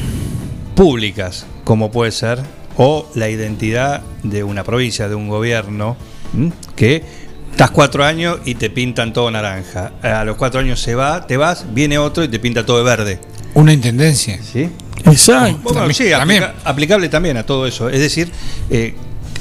públicas, 0.74 1.46
como 1.62 1.92
puede 1.92 2.10
ser, 2.10 2.40
o 2.76 3.08
la 3.14 3.28
identidad 3.28 4.02
de 4.24 4.42
una 4.42 4.64
provincia, 4.64 5.08
de 5.08 5.14
un 5.14 5.28
gobierno, 5.28 5.96
¿m? 6.34 6.52
que 6.74 7.04
estás 7.52 7.70
cuatro 7.70 8.04
años 8.04 8.38
y 8.44 8.56
te 8.56 8.68
pintan 8.68 9.12
todo 9.12 9.30
naranja. 9.30 9.92
A 10.02 10.24
los 10.24 10.36
cuatro 10.36 10.58
años 10.58 10.80
se 10.80 10.96
va, 10.96 11.24
te 11.24 11.36
vas, 11.36 11.66
viene 11.72 11.98
otro 11.98 12.24
y 12.24 12.28
te 12.28 12.40
pinta 12.40 12.66
todo 12.66 12.78
de 12.78 12.84
verde. 12.84 13.31
Una 13.54 13.72
intendencia. 13.72 14.38
¿Sí? 14.42 14.68
Exacto. 15.04 15.58
Bueno, 15.62 15.80
También- 15.80 15.94
sí, 15.94 16.10
también. 16.10 16.42
aplica- 16.44 16.68
aplicable 16.70 17.08
también 17.08 17.36
a 17.36 17.44
todo 17.44 17.66
eso. 17.66 17.88
Es 17.88 18.00
decir, 18.00 18.30
eh, 18.70 18.94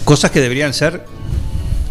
cosas 0.04 0.32
que 0.32 0.40
deberían 0.42 0.74
ser, 0.74 1.06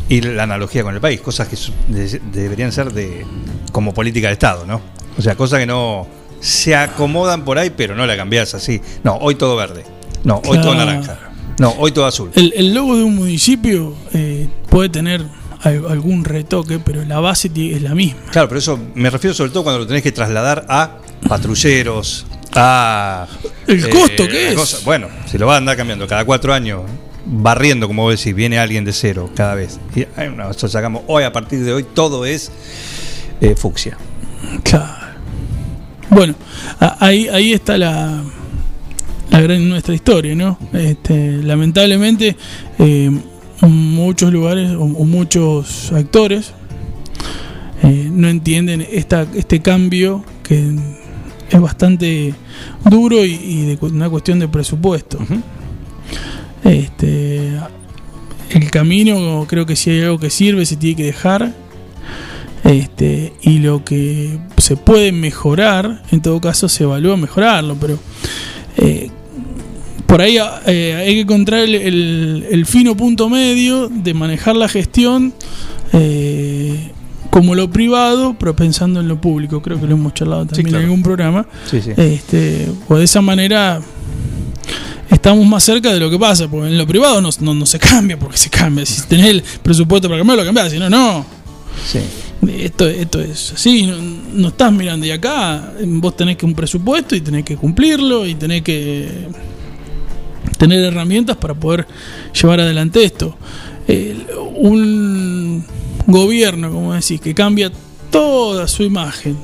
y 0.08 0.20
la 0.22 0.42
analogía 0.42 0.82
con 0.82 0.94
el 0.94 1.00
país, 1.00 1.20
cosas 1.20 1.48
que 1.48 1.56
de- 1.92 2.20
deberían 2.32 2.72
ser 2.72 2.92
de 2.92 3.24
como 3.72 3.94
política 3.94 4.26
de 4.26 4.32
Estado, 4.34 4.66
¿no? 4.66 4.80
O 5.16 5.22
sea, 5.22 5.36
cosas 5.36 5.60
que 5.60 5.66
no 5.66 6.06
se 6.40 6.74
acomodan 6.74 7.44
por 7.44 7.58
ahí, 7.58 7.70
pero 7.70 7.94
no 7.94 8.06
la 8.06 8.16
cambias 8.16 8.54
así. 8.54 8.80
No, 9.04 9.16
hoy 9.16 9.36
todo 9.36 9.54
verde. 9.56 9.84
No, 10.24 10.42
hoy 10.46 10.60
todo 10.60 10.74
naranja. 10.74 11.18
No, 11.58 11.70
hoy 11.78 11.92
todo 11.92 12.06
azul. 12.06 12.30
El, 12.34 12.52
el 12.56 12.74
logo 12.74 12.96
de 12.96 13.02
un 13.04 13.14
municipio 13.16 13.94
eh, 14.14 14.48
puede 14.68 14.88
tener 14.88 15.22
al- 15.62 15.86
algún 15.90 16.24
retoque, 16.24 16.78
pero 16.78 17.04
la 17.04 17.20
base 17.20 17.50
es 17.54 17.82
la 17.82 17.94
misma. 17.94 18.20
Claro, 18.32 18.48
pero 18.48 18.58
eso 18.58 18.78
me 18.94 19.10
refiero 19.10 19.34
sobre 19.34 19.50
todo 19.50 19.62
cuando 19.62 19.80
lo 19.80 19.86
tenés 19.86 20.02
que 20.02 20.10
trasladar 20.12 20.64
a 20.68 20.96
patrulleros, 21.28 22.26
a... 22.54 23.26
eh, 23.66 23.72
El 23.74 23.88
costo, 23.90 24.26
¿qué 24.28 24.52
es? 24.52 24.84
Bueno, 24.84 25.08
si 25.26 25.38
lo 25.38 25.46
vas 25.46 25.54
a 25.54 25.58
andar 25.58 25.76
cambiando 25.76 26.06
cada 26.06 26.24
cuatro 26.24 26.52
años, 26.52 26.82
barriendo, 27.24 27.86
como 27.86 28.02
vos 28.02 28.18
decís, 28.18 28.34
viene 28.34 28.58
alguien 28.58 28.84
de 28.84 28.92
cero 28.92 29.30
cada 29.34 29.54
vez. 29.54 29.78
Y 29.94 30.06
nosotros 30.36 30.72
sacamos 30.72 31.02
hoy, 31.06 31.24
a 31.24 31.32
partir 31.32 31.60
de 31.64 31.72
hoy, 31.72 31.84
todo 31.84 32.24
es 32.24 32.50
eh, 33.40 33.54
fucsia. 33.56 33.96
Claro. 34.62 35.10
Bueno, 36.08 36.34
ahí, 36.98 37.28
ahí 37.28 37.52
está 37.52 37.78
la, 37.78 38.22
la 39.30 39.40
gran 39.40 39.68
nuestra 39.68 39.94
historia, 39.94 40.34
¿no? 40.34 40.58
Este, 40.72 41.40
lamentablemente, 41.42 42.36
eh, 42.80 43.10
muchos 43.60 44.32
lugares 44.32 44.72
o, 44.72 44.80
o 44.80 45.04
muchos 45.04 45.92
actores 45.92 46.52
eh, 47.84 48.08
no 48.10 48.28
entienden 48.28 48.84
esta, 48.90 49.24
este 49.34 49.60
cambio 49.60 50.24
que 50.42 50.74
es 51.50 51.60
bastante 51.60 52.32
duro 52.88 53.24
y, 53.24 53.32
y 53.32 53.62
de 53.66 53.78
una 53.86 54.08
cuestión 54.08 54.38
de 54.38 54.48
presupuesto. 54.48 55.18
Este, 56.64 57.52
el 58.50 58.70
camino, 58.70 59.46
creo 59.48 59.66
que 59.66 59.76
si 59.76 59.90
hay 59.90 60.02
algo 60.02 60.18
que 60.18 60.30
sirve, 60.30 60.66
se 60.66 60.76
tiene 60.76 60.96
que 60.96 61.04
dejar. 61.04 61.52
Este, 62.64 63.32
y 63.42 63.58
lo 63.58 63.84
que 63.84 64.38
se 64.58 64.76
puede 64.76 65.12
mejorar, 65.12 66.02
en 66.12 66.20
todo 66.20 66.40
caso 66.40 66.68
se 66.68 66.84
evalúa 66.84 67.16
mejorarlo, 67.16 67.74
pero 67.80 67.98
eh, 68.76 69.08
por 70.06 70.20
ahí 70.20 70.36
eh, 70.66 70.94
hay 70.98 71.14
que 71.14 71.20
encontrar 71.20 71.60
el, 71.60 71.74
el- 71.74 72.46
el 72.50 72.66
fino 72.66 72.94
punto 72.96 73.30
medio 73.30 73.88
de 73.88 74.12
manejar 74.12 74.56
la 74.56 74.68
gestión 74.68 75.32
eh, 75.94 76.90
como 77.30 77.54
lo 77.54 77.70
privado, 77.70 78.34
pero 78.38 78.54
pensando 78.54 79.00
en 79.00 79.08
lo 79.08 79.20
público. 79.20 79.62
Creo 79.62 79.80
que 79.80 79.86
lo 79.86 79.94
hemos 79.94 80.14
charlado 80.14 80.46
también 80.46 80.66
claro. 80.66 80.78
en 80.78 80.84
algún 80.84 81.02
programa. 81.02 81.46
Sí, 81.70 81.80
sí. 81.80 81.92
Este, 81.96 82.68
o 82.88 82.96
de 82.96 83.04
esa 83.04 83.20
manera 83.20 83.80
estamos 85.10 85.46
más 85.46 85.64
cerca 85.64 85.92
de 85.92 86.00
lo 86.00 86.10
que 86.10 86.18
pasa, 86.18 86.48
porque 86.48 86.68
en 86.68 86.78
lo 86.78 86.86
privado 86.86 87.20
no, 87.20 87.30
no, 87.40 87.54
no 87.54 87.66
se 87.66 87.78
cambia, 87.78 88.18
porque 88.18 88.36
se 88.36 88.50
cambia. 88.50 88.84
Si 88.84 89.02
tenés 89.06 89.26
el 89.26 89.42
presupuesto 89.62 90.08
para 90.08 90.18
cambiarlo, 90.18 90.42
lo 90.42 90.48
cambiás, 90.48 90.72
si 90.72 90.78
no, 90.78 90.90
no. 90.90 91.24
Sí. 91.86 92.00
Esto, 92.48 92.88
esto 92.88 93.20
es 93.20 93.52
así, 93.52 93.86
no, 93.86 93.96
no 94.34 94.48
estás 94.48 94.72
mirando 94.72 95.04
y 95.04 95.10
acá 95.10 95.74
vos 95.84 96.16
tenés 96.16 96.36
que 96.38 96.46
un 96.46 96.54
presupuesto 96.54 97.14
y 97.14 97.20
tenés 97.20 97.44
que 97.44 97.56
cumplirlo 97.56 98.26
y 98.26 98.34
tenés 98.34 98.62
que 98.62 99.28
tener 100.56 100.82
herramientas 100.84 101.36
para 101.36 101.54
poder 101.54 101.86
llevar 102.32 102.60
adelante 102.60 103.04
esto. 103.04 103.36
Un 104.56 105.64
gobierno, 106.06 106.70
como 106.70 106.92
decís, 106.94 107.20
que 107.20 107.34
cambia 107.34 107.70
toda 108.10 108.66
su 108.68 108.82
imagen, 108.82 109.36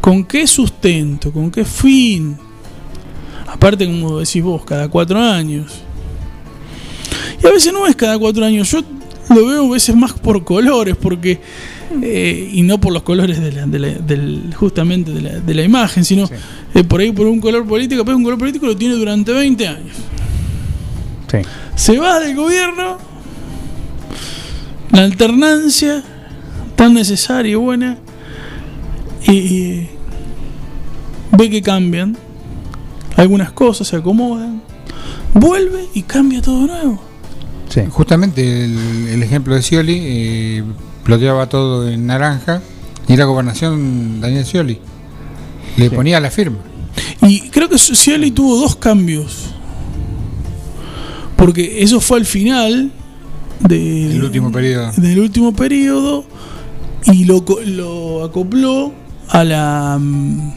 ¿con 0.00 0.24
qué 0.24 0.46
sustento? 0.46 1.32
¿Con 1.32 1.50
qué 1.50 1.64
fin? 1.64 2.36
Aparte, 3.46 3.86
como 3.86 4.18
decís 4.18 4.42
vos, 4.42 4.64
cada 4.64 4.88
cuatro 4.88 5.18
años. 5.20 5.72
Y 7.42 7.46
a 7.46 7.50
veces 7.50 7.72
no 7.72 7.86
es 7.86 7.94
cada 7.96 8.18
cuatro 8.18 8.44
años, 8.44 8.70
yo 8.70 8.80
lo 9.34 9.46
veo 9.46 9.66
a 9.68 9.72
veces 9.72 9.94
más 9.96 10.12
por 10.12 10.44
colores, 10.44 10.96
porque 10.96 11.40
eh, 12.02 12.50
y 12.52 12.62
no 12.62 12.80
por 12.80 12.92
los 12.92 13.02
colores 13.02 13.40
de 13.40 13.52
la, 13.52 13.66
de 13.66 13.78
la- 13.78 13.88
del, 13.98 14.52
justamente 14.56 15.12
de 15.12 15.20
la, 15.20 15.30
de 15.40 15.54
la 15.54 15.62
imagen, 15.62 16.04
sino 16.04 16.28
eh, 16.74 16.84
por 16.84 17.00
ahí 17.00 17.12
por 17.12 17.26
un 17.26 17.40
color 17.40 17.66
político, 17.66 18.04
pero 18.04 18.16
un 18.16 18.24
color 18.24 18.38
político 18.38 18.66
lo 18.66 18.76
tiene 18.76 18.94
durante 18.96 19.32
20 19.32 19.68
años. 19.68 19.96
Sí. 21.30 21.38
Se 21.76 21.98
va 21.98 22.18
del 22.20 22.34
gobierno, 22.34 22.98
la 24.94 25.02
alternancia 25.02 26.02
tan 26.76 26.94
necesaria 26.94 27.52
y 27.52 27.56
buena, 27.56 27.98
y, 29.26 29.32
y 29.32 29.90
ve 31.32 31.50
que 31.50 31.60
cambian, 31.60 32.16
algunas 33.16 33.52
cosas 33.52 33.88
se 33.88 33.96
acomodan, 33.96 34.62
vuelve 35.34 35.88
y 35.92 36.02
cambia 36.02 36.40
todo 36.40 36.66
nuevo. 36.66 37.00
Justamente 37.90 38.64
el, 38.64 39.08
el 39.08 39.22
ejemplo 39.22 39.56
de 39.56 39.62
Scioli 39.62 39.98
eh, 40.00 40.64
ploteaba 41.02 41.48
todo 41.48 41.88
en 41.88 42.06
naranja 42.06 42.62
y 43.08 43.14
era 43.14 43.24
gobernación 43.24 44.20
Daniel 44.20 44.46
Scioli. 44.46 44.78
Le 45.76 45.90
ponía 45.90 46.20
la 46.20 46.30
firma. 46.30 46.58
Y 47.22 47.48
creo 47.50 47.68
que 47.68 47.78
Scioli 47.78 48.30
tuvo 48.30 48.60
dos 48.60 48.76
cambios. 48.76 49.46
Porque 51.36 51.82
eso 51.82 52.00
fue 52.00 52.18
al 52.18 52.26
final 52.26 52.92
de- 53.60 54.10
El 54.12 54.24
último 54.24 54.50
periodo. 54.52 54.92
del 54.96 55.18
último 55.20 55.54
periodo 55.54 56.24
y 57.06 57.24
lo, 57.24 57.44
lo 57.66 58.24
acopló 58.24 58.92
a 59.28 59.44
la 59.44 59.98
mm, 60.00 60.52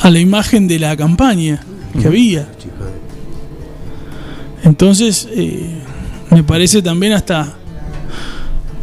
a 0.00 0.10
la 0.10 0.18
imagen 0.18 0.68
de 0.68 0.78
la 0.78 0.96
campaña 0.96 1.62
que 2.00 2.06
había. 2.06 2.48
Entonces 4.62 5.28
eh, 5.30 5.70
me 6.30 6.42
parece 6.42 6.82
también 6.82 7.12
hasta 7.12 7.54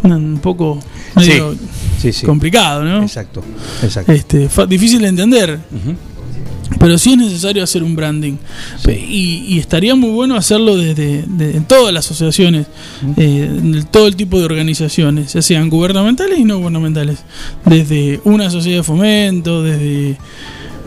un 0.04 0.40
poco 0.42 0.80
medio 1.16 1.56
Sí, 2.00 2.12
sí. 2.12 2.26
complicado, 2.26 2.84
¿no? 2.84 3.04
Exacto, 3.04 3.44
exacto. 3.84 4.12
Este, 4.12 4.50
difícil 4.68 5.02
de 5.02 5.08
entender. 5.10 5.60
Pero 6.80 6.98
sí 6.98 7.12
es 7.12 7.18
necesario 7.18 7.64
hacer 7.64 7.84
un 7.84 7.96
branding. 7.96 8.38
Y, 8.88 9.46
y 9.48 9.60
estaría 9.60 9.94
muy 9.96 10.10
bueno 10.12 10.36
hacerlo 10.36 10.76
desde 10.78 11.24
de- 11.28 11.58
en 11.58 11.66
todas 11.66 11.94
las 11.94 12.06
asociaciones, 12.06 12.68
eh, 13.18 13.48
en 13.50 13.86
todo 13.92 14.08
el 14.08 14.16
tipo 14.16 14.40
de 14.40 14.46
organizaciones, 14.46 15.34
ya 15.34 15.42
sean 15.42 15.70
gubernamentales 15.70 16.40
y 16.40 16.44
no 16.44 16.58
gubernamentales. 16.58 17.20
Desde 17.66 18.20
una 18.24 18.50
sociedad 18.50 18.78
de 18.80 18.84
fomento, 18.84 19.62
desde... 19.64 20.18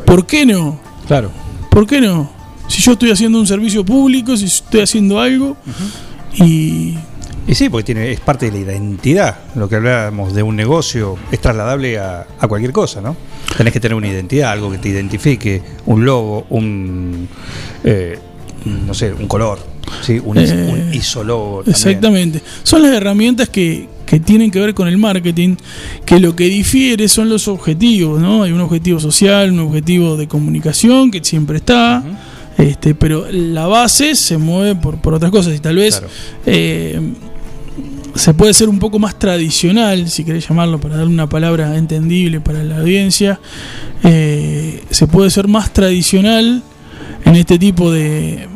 ¿Por 0.05 0.27
qué 0.27 0.47
no? 0.47 0.81
Claro. 1.07 1.31
¿Por 1.71 1.87
qué 1.87 2.01
no? 2.01 2.31
Si 2.69 2.81
yo 2.83 2.93
estoy 2.93 3.11
haciendo 3.11 3.39
un 3.39 3.47
servicio 3.47 3.85
público, 3.85 4.37
si 4.37 4.47
estoy 4.47 4.81
haciendo 4.81 5.21
algo 5.21 5.57
y 6.45 6.95
Y 7.47 7.55
sí, 7.55 7.69
porque 7.69 7.85
tiene, 7.85 8.11
es 8.11 8.21
parte 8.21 8.51
de 8.51 8.53
la 8.53 8.73
identidad. 8.73 9.37
Lo 9.55 9.69
que 9.69 9.77
hablábamos 9.77 10.33
de 10.35 10.43
un 10.43 10.57
negocio 10.57 11.17
es 11.31 11.41
trasladable 11.41 11.99
a, 11.99 12.27
a 12.39 12.49
cualquier 12.49 12.73
cosa, 12.73 13.01
¿no? 13.01 13.17
Tenés 13.57 13.73
que 13.73 13.81
tener 13.81 13.95
una 13.95 14.09
identidad, 14.09 14.51
algo 14.53 14.71
que 14.71 14.79
te 14.79 14.89
identifique, 14.89 15.63
un 15.87 16.05
logo, 16.05 16.47
un. 16.51 17.29
eh, 17.85 18.19
no 18.65 18.95
sé, 18.95 19.13
un 19.13 19.29
color, 19.29 19.59
¿sí? 20.03 20.19
un, 20.25 20.39
Eh, 20.39 20.87
un 20.89 20.95
isologo. 20.95 21.57
también. 21.59 21.75
Exactamente. 21.75 22.43
Son 22.63 22.81
las 22.83 22.93
herramientas 22.95 23.51
que, 23.51 23.89
que 24.07 24.21
tienen 24.21 24.51
que 24.51 24.59
ver 24.59 24.73
con 24.73 24.89
el 24.89 24.97
marketing, 24.97 25.57
que 26.07 26.19
lo 26.19 26.35
que 26.35 26.45
difiere 26.45 27.09
son 27.09 27.29
los 27.29 27.47
objetivos, 27.47 28.21
¿no? 28.23 28.43
Hay 28.43 28.53
un 28.53 28.61
objetivo 28.63 28.99
social, 29.01 29.53
un 29.53 29.61
objetivo 29.61 30.17
de 30.17 30.27
comunicación 30.29 31.11
que 31.11 31.23
siempre 31.23 31.59
está, 31.59 32.03
este, 32.57 32.95
pero 32.95 33.27
la 33.31 33.67
base 33.67 34.15
se 34.15 34.39
mueve 34.39 34.77
por, 34.77 34.97
por 34.97 35.13
otras 35.13 35.31
cosas 35.31 35.55
y 35.55 35.59
tal 35.59 35.77
vez 35.77 36.03
eh, 36.47 36.99
se 38.15 38.35
puede 38.35 38.55
ser 38.55 38.69
un 38.69 38.79
poco 38.79 38.99
más 38.99 39.19
tradicional, 39.19 40.09
si 40.09 40.25
querés 40.25 40.49
llamarlo, 40.49 40.81
para 40.81 40.97
darle 40.97 41.13
una 41.13 41.29
palabra 41.29 41.77
entendible 41.77 42.41
para 42.41 42.63
la 42.63 42.79
audiencia, 42.79 43.41
eh, 44.03 44.85
se 44.91 45.07
puede 45.07 45.31
ser 45.31 45.49
más 45.49 45.73
tradicional 45.73 46.63
en 47.25 47.37
este 47.37 47.59
tipo 47.59 47.91
de, 47.91 48.49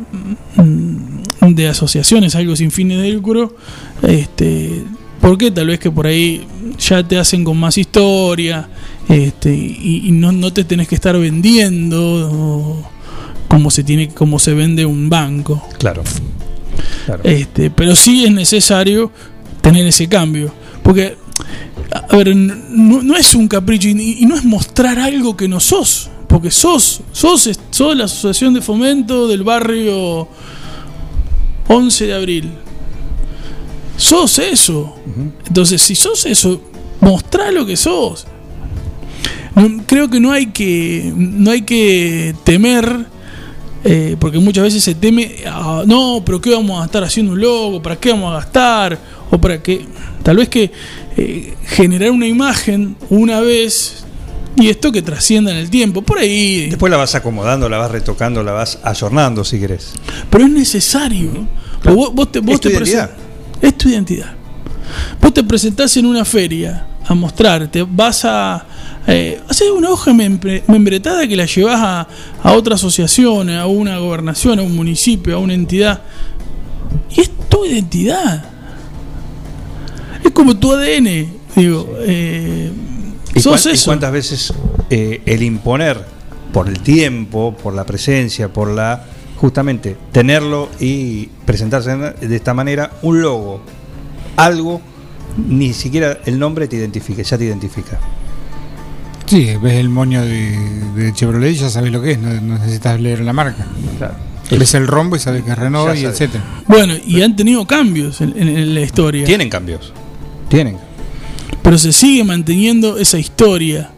mm, 0.55 1.53
de 1.53 1.67
asociaciones, 1.67 2.35
algo 2.35 2.55
sin 2.55 2.71
fines 2.71 3.01
de 3.01 3.11
lucro, 3.11 3.55
este, 4.03 4.83
porque 5.19 5.51
tal 5.51 5.67
vez 5.67 5.79
que 5.79 5.91
por 5.91 6.07
ahí 6.07 6.47
ya 6.77 7.05
te 7.05 7.17
hacen 7.17 7.43
con 7.43 7.57
más 7.57 7.77
historia 7.77 8.69
este, 9.09 9.53
y, 9.53 10.03
y 10.05 10.11
no, 10.11 10.31
no 10.31 10.53
te 10.53 10.63
tenés 10.63 10.87
que 10.87 10.95
estar 10.95 11.17
vendiendo 11.17 12.89
como 13.49 13.71
se 13.71 13.83
tiene 13.83 14.09
como 14.09 14.39
se 14.39 14.53
vende 14.53 14.85
un 14.85 15.09
banco. 15.09 15.67
Claro. 15.77 16.03
Claro. 17.05 17.23
Este, 17.23 17.71
pero 17.71 17.95
sí 17.95 18.23
es 18.23 18.31
necesario 18.31 19.11
tener 19.61 19.85
ese 19.87 20.07
cambio. 20.07 20.51
Porque, 20.83 21.15
a 22.09 22.15
ver, 22.15 22.35
no, 22.35 23.01
no 23.01 23.15
es 23.15 23.33
un 23.35 23.47
capricho 23.47 23.87
y, 23.89 24.17
y 24.21 24.25
no 24.25 24.35
es 24.35 24.43
mostrar 24.43 24.99
algo 24.99 25.35
que 25.37 25.47
no 25.47 25.59
sos. 25.59 26.09
Porque 26.27 26.51
sos, 26.51 27.01
sos, 27.11 27.49
sos 27.71 27.95
la 27.97 28.05
asociación 28.05 28.53
de 28.53 28.61
fomento 28.61 29.27
del 29.27 29.43
barrio 29.43 30.27
11 31.67 32.05
de 32.07 32.13
abril. 32.13 32.51
Sos 33.97 34.39
eso. 34.39 34.95
Entonces, 35.47 35.81
si 35.81 35.95
sos 35.95 36.25
eso, 36.25 36.61
mostrá 37.01 37.51
lo 37.51 37.65
que 37.65 37.75
sos. 37.75 38.27
No- 39.55 39.83
creo 39.85 40.09
que 40.09 40.19
no 40.19 40.31
hay 40.31 40.47
que, 40.47 41.11
no 41.15 41.51
hay 41.51 41.63
que 41.63 42.33
temer 42.43 43.07
eh, 43.83 44.15
porque 44.19 44.39
muchas 44.39 44.63
veces 44.65 44.83
se 44.83 44.93
teme, 44.95 45.35
ah, 45.47 45.83
no, 45.85 46.21
pero 46.25 46.39
¿qué 46.41 46.51
vamos 46.51 46.81
a 46.81 46.85
estar 46.85 47.03
haciendo 47.03 47.31
un 47.33 47.39
logo? 47.41 47.81
¿Para 47.81 47.95
qué 47.95 48.11
vamos 48.11 48.31
a 48.31 48.35
gastar? 48.39 48.99
O 49.31 49.39
para 49.39 49.61
qué, 49.61 49.85
tal 50.23 50.37
vez 50.37 50.49
que 50.49 50.71
eh, 51.17 51.53
generar 51.65 52.11
una 52.11 52.27
imagen 52.27 52.95
una 53.09 53.41
vez 53.41 54.03
y 54.55 54.67
esto 54.69 54.91
que 54.91 55.01
trascienda 55.01 55.51
en 55.51 55.57
el 55.57 55.69
tiempo, 55.69 56.01
por 56.01 56.17
ahí. 56.19 56.67
Después 56.69 56.89
la 56.91 56.97
vas 56.97 57.15
acomodando, 57.15 57.69
la 57.69 57.77
vas 57.77 57.91
retocando, 57.91 58.43
la 58.43 58.51
vas 58.51 58.79
ayornando 58.83 59.43
si 59.45 59.59
querés. 59.59 59.93
Pero 60.29 60.45
es 60.45 60.51
necesario. 60.51 61.47
Porque 61.81 61.95
Vos, 61.95 62.13
vos 62.13 62.31
te, 62.31 62.39
vos 62.39 62.55
Es 62.55 62.61
tu 62.61 62.67
te 62.69 62.73
identidad. 62.75 63.11
Es 63.61 63.77
tu 63.77 63.89
identidad. 63.89 64.33
Vos 65.21 65.33
te 65.33 65.43
presentás 65.43 65.95
en 65.97 66.05
una 66.07 66.25
feria 66.25 66.87
a 67.05 67.13
mostrarte, 67.13 67.85
vas 67.89 68.25
a 68.25 68.65
eh, 69.07 69.39
hacer 69.47 69.71
una 69.71 69.89
hoja 69.89 70.11
membre- 70.11 70.63
membretada 70.67 71.27
que 71.27 71.35
la 71.35 71.45
llevas 71.45 71.79
a, 71.79 72.07
a 72.43 72.53
otra 72.53 72.75
asociación, 72.75 73.49
a 73.49 73.65
una 73.67 73.97
gobernación, 73.99 74.59
a 74.59 74.61
un 74.63 74.75
municipio, 74.75 75.35
a 75.35 75.39
una 75.39 75.53
entidad. 75.53 76.01
Y 77.15 77.21
es 77.21 77.31
tu 77.49 77.65
identidad. 77.65 78.43
Es 80.23 80.31
como 80.31 80.57
tu 80.57 80.71
ADN. 80.73 81.27
Digo, 81.55 81.89
eh, 82.01 82.71
¿Y, 83.35 83.39
sos 83.39 83.61
cuán- 83.61 83.71
y 83.71 83.75
eso. 83.75 83.85
cuántas 83.85 84.11
veces 84.11 84.53
eh, 84.89 85.21
el 85.25 85.43
imponer 85.43 86.03
por 86.53 86.67
el 86.67 86.79
tiempo, 86.79 87.55
por 87.55 87.73
la 87.73 87.85
presencia, 87.85 88.47
por 88.51 88.69
la 88.69 89.05
justamente 89.37 89.95
tenerlo 90.11 90.69
y 90.79 91.27
presentarse 91.45 91.91
en- 91.91 92.29
de 92.29 92.35
esta 92.35 92.53
manera 92.53 92.91
un 93.01 93.21
logo, 93.21 93.61
algo, 94.35 94.81
ni 95.47 95.73
siquiera 95.73 96.19
el 96.25 96.37
nombre 96.39 96.67
te 96.67 96.75
identifica, 96.75 97.21
ya 97.21 97.37
te 97.37 97.45
identifica. 97.45 97.99
Sí, 99.25 99.55
ves 99.61 99.73
el 99.75 99.89
moño 99.89 100.21
de, 100.23 100.57
de 100.95 101.13
Chevrolet 101.13 101.51
y 101.51 101.55
ya 101.55 101.69
sabes 101.69 101.91
lo 101.91 102.01
que 102.01 102.11
es, 102.13 102.19
no, 102.19 102.29
no 102.41 102.57
necesitas 102.57 102.99
leer 102.99 103.21
la 103.21 103.31
marca. 103.31 103.65
Ves 104.49 104.73
el 104.73 104.87
rombo 104.87 105.15
y 105.15 105.19
sabes 105.19 105.43
que 105.43 105.51
es 105.51 105.57
Renault 105.57 105.93
Ya 105.93 105.99
y 105.99 106.01
sabes. 106.01 106.19
etcétera. 106.21 106.43
Bueno, 106.67 106.95
y 107.05 107.21
han 107.21 107.35
tenido 107.35 107.65
cambios 107.67 108.21
en, 108.21 108.33
en- 108.35 108.47
en 108.49 108.73
la 108.73 108.81
historia. 108.81 109.23
Tienen 109.25 109.49
cambios. 109.49 109.93
Tienen. 110.49 110.77
pero 111.61 111.77
se 111.77 111.93
sigue 111.93 112.23
manteniendo 112.23 112.97
esa 112.97 113.19
historia, 113.19 113.91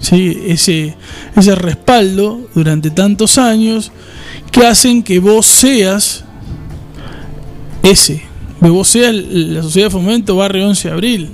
¿sí? 0.00 0.42
ese, 0.46 0.94
ese 1.34 1.54
respaldo 1.54 2.48
durante 2.54 2.90
tantos 2.90 3.38
años 3.38 3.90
que 4.52 4.66
hacen 4.66 5.02
que 5.02 5.18
vos 5.18 5.46
seas 5.46 6.24
ese, 7.82 8.22
que 8.60 8.68
vos 8.68 8.88
seas 8.88 9.14
la 9.14 9.62
Sociedad 9.62 9.86
de 9.86 9.90
Fomento 9.90 10.36
Barrio 10.36 10.68
11 10.68 10.88
de 10.88 10.94
Abril. 10.94 11.30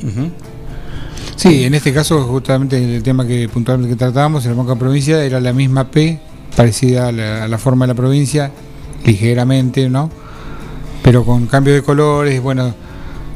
Sí, 1.36 1.64
en 1.64 1.74
este 1.74 1.92
caso 1.92 2.22
justamente 2.24 2.96
el 2.96 3.02
tema 3.02 3.26
que 3.26 3.48
puntualmente 3.48 3.94
que 3.94 3.98
tratábamos 3.98 4.44
en 4.44 4.52
la 4.52 4.56
Banca 4.62 4.76
Provincia 4.76 5.24
era 5.24 5.40
la 5.40 5.52
misma 5.52 5.90
P, 5.90 6.20
parecida 6.56 7.08
a 7.08 7.12
la, 7.12 7.44
a 7.44 7.48
la 7.48 7.58
forma 7.58 7.86
de 7.86 7.88
la 7.88 7.94
provincia, 7.94 8.52
ligeramente, 9.04 9.88
¿no? 9.88 10.10
Pero 11.02 11.24
con 11.24 11.46
cambio 11.46 11.72
de 11.72 11.82
colores, 11.82 12.42
bueno, 12.42 12.74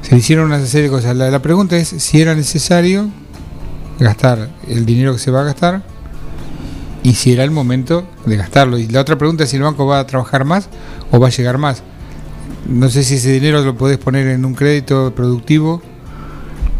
se 0.05 0.17
hicieron 0.17 0.47
una 0.47 0.65
serie 0.67 0.85
de 0.85 0.91
cosas. 0.91 1.17
La, 1.17 1.41
pregunta 1.41 1.77
es 1.77 1.89
si 1.89 2.21
era 2.21 2.35
necesario 2.35 3.09
gastar 3.99 4.51
el 4.69 4.85
dinero 4.85 5.15
que 5.15 5.19
se 5.19 5.31
va 5.31 5.41
a 5.41 5.45
gastar 5.45 5.83
y 7.03 7.15
si 7.15 7.33
era 7.33 7.43
el 7.43 7.51
momento 7.51 8.07
de 8.27 8.37
gastarlo. 8.37 8.79
Y 8.79 8.87
la 8.87 9.01
otra 9.01 9.17
pregunta 9.17 9.45
es 9.45 9.51
si 9.51 9.57
el 9.57 9.63
banco 9.63 9.87
va 9.87 10.01
a 10.01 10.07
trabajar 10.07 10.45
más 10.45 10.69
o 11.11 11.19
va 11.19 11.29
a 11.29 11.31
llegar 11.31 11.57
más. 11.57 11.83
No 12.69 12.91
sé 12.91 13.03
si 13.03 13.15
ese 13.15 13.33
dinero 13.33 13.63
lo 13.65 13.77
podés 13.77 13.97
poner 13.97 14.29
en 14.29 14.45
un 14.45 14.55
crédito 14.55 15.15
productivo, 15.15 15.83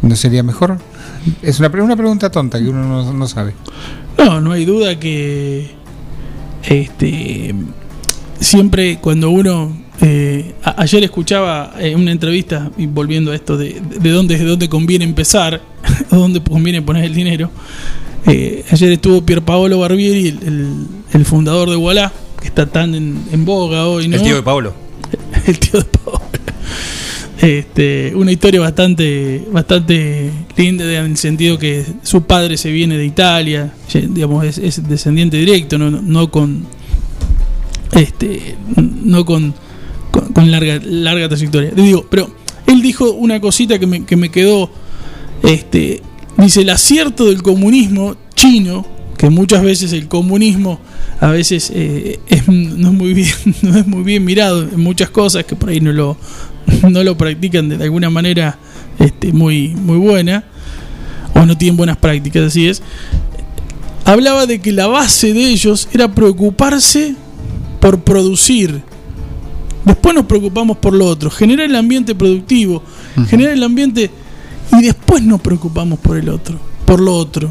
¿no 0.03 0.17
sería 0.17 0.43
mejor? 0.43 0.79
Es 1.41 1.61
una, 1.61 1.69
una 1.69 1.97
pregunta 1.97 2.31
tonta 2.31 2.59
que 2.59 2.69
uno 2.69 2.85
no, 2.85 3.13
no 3.13 3.27
sabe. 3.27 3.55
No, 4.19 4.43
no 4.43 4.53
hay 4.53 4.67
duda 4.67 4.99
que 4.99 5.75
este 6.63 7.55
siempre 8.39 8.99
cuando 9.01 9.31
uno 9.31 9.84
eh, 10.01 10.55
a- 10.63 10.83
ayer 10.83 11.05
escuchaba 11.05 11.75
eh, 11.79 11.95
una 11.95 12.11
entrevista 12.13 12.71
y 12.77 12.87
volviendo 12.87 13.33
a 13.33 13.35
esto 13.35 13.57
de, 13.57 13.81
de 14.01 14.11
dónde 14.11 14.37
de 14.39 14.45
dónde 14.45 14.69
conviene 14.69 15.05
empezar, 15.05 15.61
dónde 16.11 16.43
conviene 16.43 16.83
poner 16.83 17.05
el 17.05 17.15
dinero. 17.15 17.51
eh, 18.27 18.65
ayer 18.71 18.93
estuvo 18.93 19.25
Pierpaolo 19.25 19.79
Barbieri, 19.79 20.29
el, 20.29 20.39
el, 20.43 20.69
el 21.13 21.25
fundador 21.25 21.71
de 21.71 21.77
Wallah, 21.77 22.13
que 22.41 22.49
está 22.49 22.67
tan 22.67 22.95
en, 22.95 23.23
en 23.33 23.45
boga 23.45 23.87
hoy, 23.87 24.09
¿no? 24.09 24.17
El 24.17 24.23
tío 24.23 24.35
de 24.37 24.43
Pablo. 24.43 24.75
el 25.47 25.59
tío 25.59 25.81
de 25.81 25.85
Paolo. 25.87 26.23
Este, 27.41 28.13
una 28.15 28.33
historia 28.33 28.61
bastante 28.61 29.47
bastante 29.53 30.31
linda 30.57 30.85
en 30.85 31.05
el 31.11 31.17
sentido 31.19 31.59
que 31.59 31.85
su 32.03 32.23
padre 32.23 32.57
se 32.57 32.71
viene 32.71 32.97
de 32.97 33.05
Italia, 33.05 33.75
digamos 33.93 34.45
es, 34.45 34.57
es 34.59 34.89
descendiente 34.89 35.37
directo, 35.37 35.77
no, 35.77 35.91
no- 35.91 36.01
no 36.01 36.31
con 36.31 36.65
este 37.93 38.57
no 38.77 39.25
con, 39.25 39.53
con, 40.33 40.51
larga 40.51 40.81
larga 40.85 41.29
trayectoria. 41.29 41.73
Le 41.75 41.83
digo, 41.83 42.07
pero 42.09 42.31
él 42.67 42.83
dijo 42.83 43.13
una 43.13 43.41
cosita 43.41 43.79
que 43.79 43.87
me, 43.87 44.05
que 44.05 44.17
me 44.17 44.31
quedó 44.31 44.71
este 45.43 46.03
dice 46.37 46.63
el 46.63 46.71
acierto 46.71 47.27
del 47.27 47.43
comunismo 47.43 48.17
chino 48.35 48.87
que 49.17 49.31
muchas 49.31 49.63
veces 49.63 49.93
el 49.93 50.09
comunismo 50.09 50.81
a 51.21 51.29
veces 51.29 51.71
eh, 51.75 52.19
no 52.47 52.89
es 52.89 52.95
muy 52.95 53.15
bien 53.15 53.35
no 53.63 53.79
es 53.79 53.87
muy 53.87 54.03
bien 54.03 54.25
mirado 54.25 54.63
en 54.63 54.81
muchas 54.81 55.11
cosas 55.11 55.45
que 55.45 55.55
por 55.55 55.69
ahí 55.69 55.81
no 55.81 55.93
lo 55.93 56.17
no 56.89 57.05
lo 57.05 57.17
practican 57.17 57.69
de 57.69 57.85
alguna 57.85 58.11
manera 58.11 58.59
este, 58.99 59.33
muy 59.33 59.69
muy 59.69 59.99
buena 59.99 60.45
o 61.35 61.45
no 61.47 61.57
tienen 61.57 61.77
buenas 61.77 61.99
prácticas 61.99 62.45
así 62.45 62.69
es 62.69 62.83
hablaba 64.05 64.47
de 64.47 64.61
que 64.61 64.73
la 64.73 64.87
base 64.87 65.33
de 65.35 65.51
ellos 65.51 65.89
era 65.93 66.13
preocuparse 66.13 67.15
por 67.81 68.03
producir 68.03 68.83
después 69.85 70.15
nos 70.15 70.25
preocupamos 70.27 70.77
por 70.79 70.93
lo 70.95 71.07
otro 71.07 71.31
generar 71.31 71.67
el 71.67 71.77
ambiente 71.77 72.15
productivo 72.15 72.83
generar 73.29 73.53
el 73.53 73.63
ambiente 73.63 74.11
y 74.79 74.83
después 74.83 75.23
nos 75.23 75.41
preocupamos 75.41 75.99
por 75.99 76.17
el 76.17 76.29
otro 76.29 76.59
por 76.85 77.01
lo 77.01 77.15
otro 77.17 77.51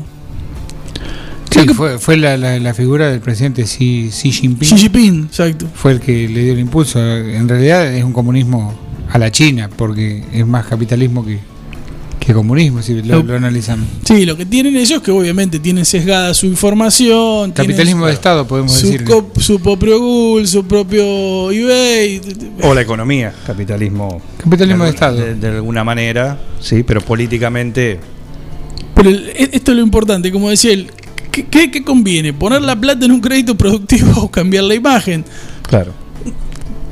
Sí, 1.52 1.68
fue, 1.76 2.00
fue 2.00 2.18
la, 2.18 2.36
la- 2.36 2.58
la 2.60 2.74
figura 2.74 3.12
del 3.12 3.20
presidente 3.20 3.64
Xi, 3.64 4.10
Xi 4.10 4.32
Jinping. 4.32 4.68
Xi 4.70 4.76
Jinping, 4.78 5.26
exacto. 5.26 5.68
Fue 5.76 5.92
el 5.92 6.00
que 6.00 6.28
le 6.28 6.44
dio 6.46 6.54
el 6.54 6.60
impulso. 6.60 7.00
En 7.00 7.48
realidad 7.48 7.94
es 7.94 8.04
un 8.04 8.12
comunismo 8.12 8.74
a 9.12 9.20
la 9.20 9.32
China, 9.32 9.70
porque 9.76 10.24
es 10.34 10.48
más 10.48 10.66
capitalismo 10.66 11.24
que, 11.24 11.40
Que 12.26 12.34
comunismo, 12.34 12.82
si 12.82 13.02
lo, 13.02 13.22
lo 13.22 13.36
analizamos. 13.36 13.86
Sí, 14.06 14.26
lo 14.26 14.38
que 14.38 14.46
tienen 14.46 14.78
ellos 14.78 14.92
es 14.92 15.02
que 15.02 15.12
obviamente 15.12 15.60
tienen 15.60 15.84
sesgada 15.84 16.34
su 16.34 16.46
información. 16.46 17.52
Capitalismo 17.52 17.84
tienen 17.84 18.06
de 18.08 18.14
Estado, 18.14 18.48
podemos 18.48 18.72
su, 18.72 18.86
decir. 18.88 19.06
su 19.42 19.60
propio 19.60 20.00
Google, 20.00 20.48
su 20.48 20.64
propio 20.66 21.52
eBay. 21.52 22.22
O 22.62 22.74
la 22.74 22.80
economía, 22.82 23.34
capitalismo. 23.46 24.22
Capitalismo 24.42 24.86
de 24.86 24.90
Estado. 24.92 25.18
De, 25.18 25.36
de 25.36 25.48
alguna 25.50 25.84
manera, 25.84 26.40
sí, 26.62 26.84
pero 26.84 27.02
políticamente. 27.02 28.00
Pero 28.96 29.10
el- 29.10 29.30
e- 29.36 29.50
esto 29.52 29.72
es 29.72 29.78
lo 29.78 29.84
importante, 29.84 30.32
como 30.32 30.50
decía 30.50 30.72
él, 30.72 30.92
¿qué, 31.30 31.46
qué- 31.48 31.70
qué 31.72 31.84
conviene? 31.84 32.32
¿Poner 32.32 32.62
la 32.62 32.80
plata 32.80 33.04
en 33.06 33.12
un 33.12 33.20
crédito 33.20 33.56
productivo 33.58 34.12
o 34.22 34.32
cambiar 34.32 34.64
la 34.64 34.76
imagen? 34.76 35.26
Claro. 35.68 35.92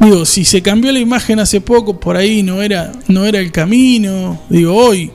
Digo, 0.02 0.26
si 0.26 0.44
se 0.44 0.62
cambió 0.62 0.92
la 0.92 1.00
imagen 1.00 1.40
hace 1.40 1.62
poco, 1.62 2.00
por 2.02 2.18
ahí 2.18 2.44
no 2.44 2.62
era, 2.62 2.92
no 3.08 3.24
era 3.26 3.40
el 3.40 3.52
camino. 3.54 4.42
Digo, 4.50 4.76
hoy 4.76 5.10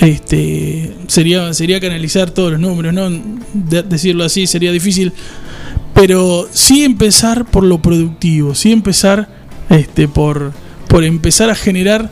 este 0.00 0.94
sería, 1.06 1.52
sería 1.54 1.80
canalizar 1.80 2.30
todos 2.30 2.52
los 2.52 2.60
números, 2.60 2.92
¿no? 2.94 3.10
De- 3.52 3.82
decirlo 3.82 4.24
así 4.24 4.46
sería 4.46 4.72
difícil. 4.72 5.12
Pero 5.94 6.48
sí 6.52 6.84
empezar 6.84 7.44
por 7.44 7.64
lo 7.64 7.82
productivo, 7.82 8.54
sí 8.54 8.72
empezar 8.72 9.28
este, 9.68 10.08
por, 10.08 10.52
por 10.88 11.04
empezar 11.04 11.50
a 11.50 11.54
generar 11.54 12.10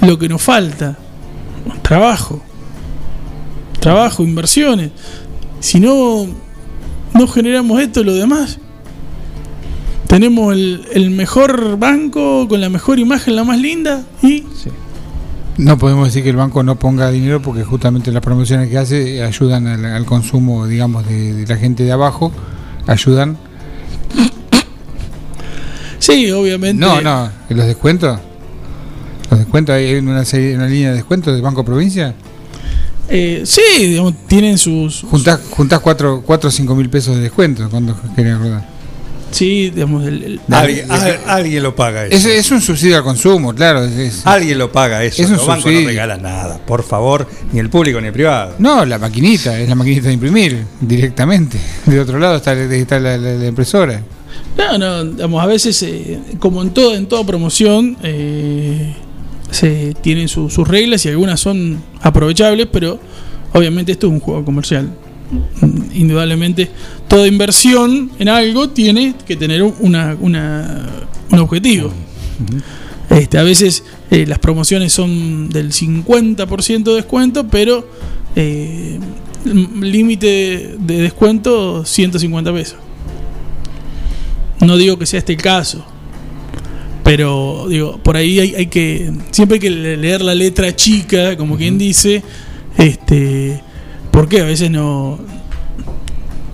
lo 0.00 0.18
que 0.18 0.28
nos 0.28 0.42
falta. 0.42 0.98
Trabajo. 1.82 2.42
Trabajo, 3.80 4.24
inversiones. 4.24 4.90
Si 5.60 5.78
no, 5.78 6.26
no 7.14 7.26
generamos 7.28 7.80
esto, 7.80 8.02
lo 8.02 8.14
demás. 8.14 8.58
Tenemos 10.08 10.54
el, 10.54 10.84
el 10.92 11.10
mejor 11.10 11.78
banco 11.78 12.46
con 12.48 12.60
la 12.60 12.68
mejor 12.68 12.98
imagen, 12.98 13.36
la 13.36 13.44
más 13.44 13.58
linda 13.58 14.04
y 14.22 14.44
No 15.58 15.78
podemos 15.78 16.08
decir 16.08 16.22
que 16.22 16.30
el 16.30 16.36
banco 16.36 16.62
no 16.62 16.78
ponga 16.78 17.10
dinero 17.10 17.40
porque 17.40 17.64
justamente 17.64 18.12
las 18.12 18.22
promociones 18.22 18.68
que 18.68 18.76
hace 18.76 19.22
ayudan 19.22 19.66
al, 19.66 19.84
al 19.84 20.04
consumo, 20.04 20.66
digamos, 20.66 21.06
de, 21.06 21.32
de 21.32 21.46
la 21.46 21.56
gente 21.56 21.82
de 21.84 21.92
abajo, 21.92 22.30
ayudan. 22.86 23.38
Sí, 25.98 26.30
obviamente. 26.30 26.78
No, 26.78 27.00
no, 27.00 27.30
los 27.48 27.66
descuentos. 27.66 28.20
Los 29.30 29.40
descuentos, 29.40 29.74
hay 29.74 29.94
una, 29.94 30.24
serie, 30.24 30.54
una 30.54 30.66
línea 30.66 30.90
de 30.90 30.96
descuentos 30.96 31.32
del 31.32 31.42
Banco 31.42 31.64
Provincia. 31.64 32.14
Eh, 33.08 33.42
sí, 33.44 33.62
digamos, 33.78 34.14
tienen 34.26 34.58
sus. 34.58 35.02
Juntás, 35.02 35.40
juntás 35.50 35.80
4 35.80 36.24
o 36.26 36.50
5 36.50 36.74
mil 36.74 36.90
pesos 36.90 37.16
de 37.16 37.22
descuento 37.22 37.68
cuando 37.70 37.96
querés 38.14 38.34
acordar. 38.34 38.75
Sí, 39.36 39.68
digamos, 39.70 40.06
el, 40.06 40.22
el- 40.22 40.40
Alguien, 40.50 40.90
al- 40.90 41.20
alguien 41.26 41.62
lo 41.62 41.74
paga 41.76 42.06
eso. 42.06 42.16
Es, 42.16 42.24
es 42.24 42.50
un 42.50 42.62
subsidio 42.62 42.96
al 42.96 43.02
consumo, 43.02 43.54
claro. 43.54 43.84
es- 43.84 43.92
es- 43.98 44.26
Alguien 44.26 44.56
lo 44.58 44.72
paga 44.72 45.04
eso. 45.04 45.22
Es 45.22 45.28
un 45.28 45.36
Los 45.36 45.46
bancos 45.46 45.70
no 45.72 45.80
regalan 45.86 46.22
nada, 46.22 46.58
por 46.66 46.82
favor, 46.82 47.28
ni 47.52 47.60
el 47.60 47.68
público 47.68 48.00
ni 48.00 48.06
el 48.06 48.12
privado. 48.14 48.54
No, 48.58 48.84
la 48.86 48.98
maquinita, 48.98 49.58
es 49.60 49.68
la 49.68 49.74
maquinita 49.74 50.08
de 50.08 50.14
imprimir 50.14 50.64
directamente. 50.80 51.58
De 51.84 52.00
otro 52.00 52.18
lado 52.18 52.36
está, 52.36 52.54
está 52.54 52.98
la, 52.98 53.18
la- 53.18 53.34
la 53.34 53.46
impresora. 53.46 54.02
No, 54.56 54.78
no, 54.78 55.04
digamos, 55.04 55.42
a 55.42 55.46
veces, 55.46 55.82
eh, 55.82 56.18
como 56.38 56.62
en 56.62 56.70
todo, 56.70 56.94
en 56.94 57.06
toda 57.06 57.24
promoción, 57.26 57.98
eh, 58.02 58.94
se 59.50 59.94
tienen 60.00 60.28
su- 60.28 60.48
sus 60.48 60.66
reglas 60.66 61.04
y 61.04 61.10
algunas 61.10 61.40
son 61.40 61.82
aprovechables, 62.00 62.68
pero 62.72 62.98
obviamente 63.52 63.92
esto 63.92 64.06
es 64.06 64.12
un 64.14 64.20
juego 64.20 64.44
comercial. 64.46 64.88
Indudablemente, 65.94 66.70
toda 67.08 67.26
inversión 67.26 68.10
en 68.18 68.28
algo 68.28 68.70
tiene 68.70 69.14
que 69.26 69.36
tener 69.36 69.62
una, 69.62 70.16
una- 70.20 70.86
un 71.30 71.38
objetivo. 71.38 71.90
Este, 73.10 73.38
a 73.38 73.42
veces 73.42 73.84
eh, 74.10 74.26
las 74.26 74.38
promociones 74.38 74.92
son 74.92 75.48
del 75.48 75.72
50% 75.72 76.82
de 76.84 76.94
descuento, 76.94 77.46
pero 77.48 77.88
eh, 78.36 78.98
límite 79.44 80.76
de 80.78 81.02
descuento 81.02 81.84
150 81.84 82.52
pesos. 82.52 82.76
No 84.60 84.76
digo 84.76 84.98
que 84.98 85.06
sea 85.06 85.18
este 85.18 85.32
el 85.34 85.38
caso, 85.42 85.84
pero 87.04 87.66
digo, 87.68 87.98
por 87.98 88.16
ahí 88.16 88.40
hay, 88.40 88.54
hay 88.54 88.66
que 88.66 89.12
siempre 89.30 89.56
hay 89.56 89.60
que 89.60 89.70
le- 89.70 89.96
leer 89.96 90.22
la 90.22 90.34
letra 90.34 90.74
chica, 90.74 91.36
como 91.36 91.56
quien 91.56 91.78
dice, 91.78 92.22
este, 92.76 93.62
porque 94.16 94.40
a 94.40 94.44
veces 94.44 94.70
no 94.70 95.18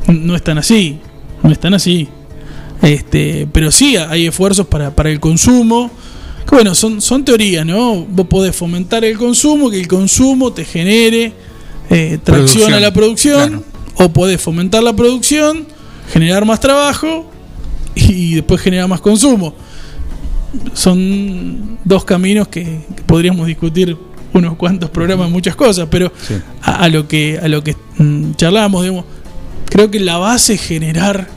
no 0.09 0.35
están 0.35 0.59
así, 0.59 0.99
no 1.45 1.53
están 1.53 1.75
así. 1.75 2.09
Este, 2.83 3.47
pero 3.53 3.71
sí 3.71 3.97
hay 3.97 4.27
esfuerzos 4.27 4.67
para, 4.67 4.91
para 4.97 5.13
el 5.13 5.21
consumo. 5.21 5.89
Que 6.45 6.57
bueno, 6.57 6.75
son, 6.75 7.01
son 7.01 7.25
teorías, 7.25 7.65
¿no? 7.65 8.05
Vos 8.05 8.27
podés 8.27 8.57
fomentar 8.57 9.05
el 9.05 9.17
consumo, 9.17 9.71
que 9.71 9.79
el 9.79 9.87
consumo 9.87 10.53
te 10.53 10.65
genere 10.65 11.35
eh, 11.89 12.19
tracción 12.25 12.75
a 12.75 12.81
la 12.81 12.93
producción, 12.93 13.65
o 13.95 14.09
podés 14.09 14.41
fomentar 14.41 14.83
la 14.83 14.93
producción, 14.93 15.65
generar 16.13 16.45
más 16.45 16.59
trabajo 16.59 17.31
y 17.95 18.35
después 18.35 18.61
generar 18.61 18.89
más 18.89 19.01
consumo. 19.01 19.55
Son 20.75 21.79
dos 21.85 22.05
caminos 22.05 22.49
que, 22.49 22.81
que 22.97 23.03
podríamos 23.05 23.47
discutir 23.47 23.97
unos 24.35 24.57
cuantos 24.57 24.91
programas, 24.91 25.31
muchas 25.31 25.55
cosas, 25.57 25.89
pero 25.91 26.11
a, 26.63 26.85
a 26.85 26.89
lo 26.89 27.07
que 27.09 27.39
a 27.43 27.49
lo 27.49 27.63
que 27.63 27.77
mm, 27.99 28.33
charlábamos, 28.37 28.83
digamos, 28.83 29.05
creo 29.69 29.91
que 29.91 30.01
la 30.01 30.17
base 30.19 30.55
es 30.55 30.63
generar 30.63 31.29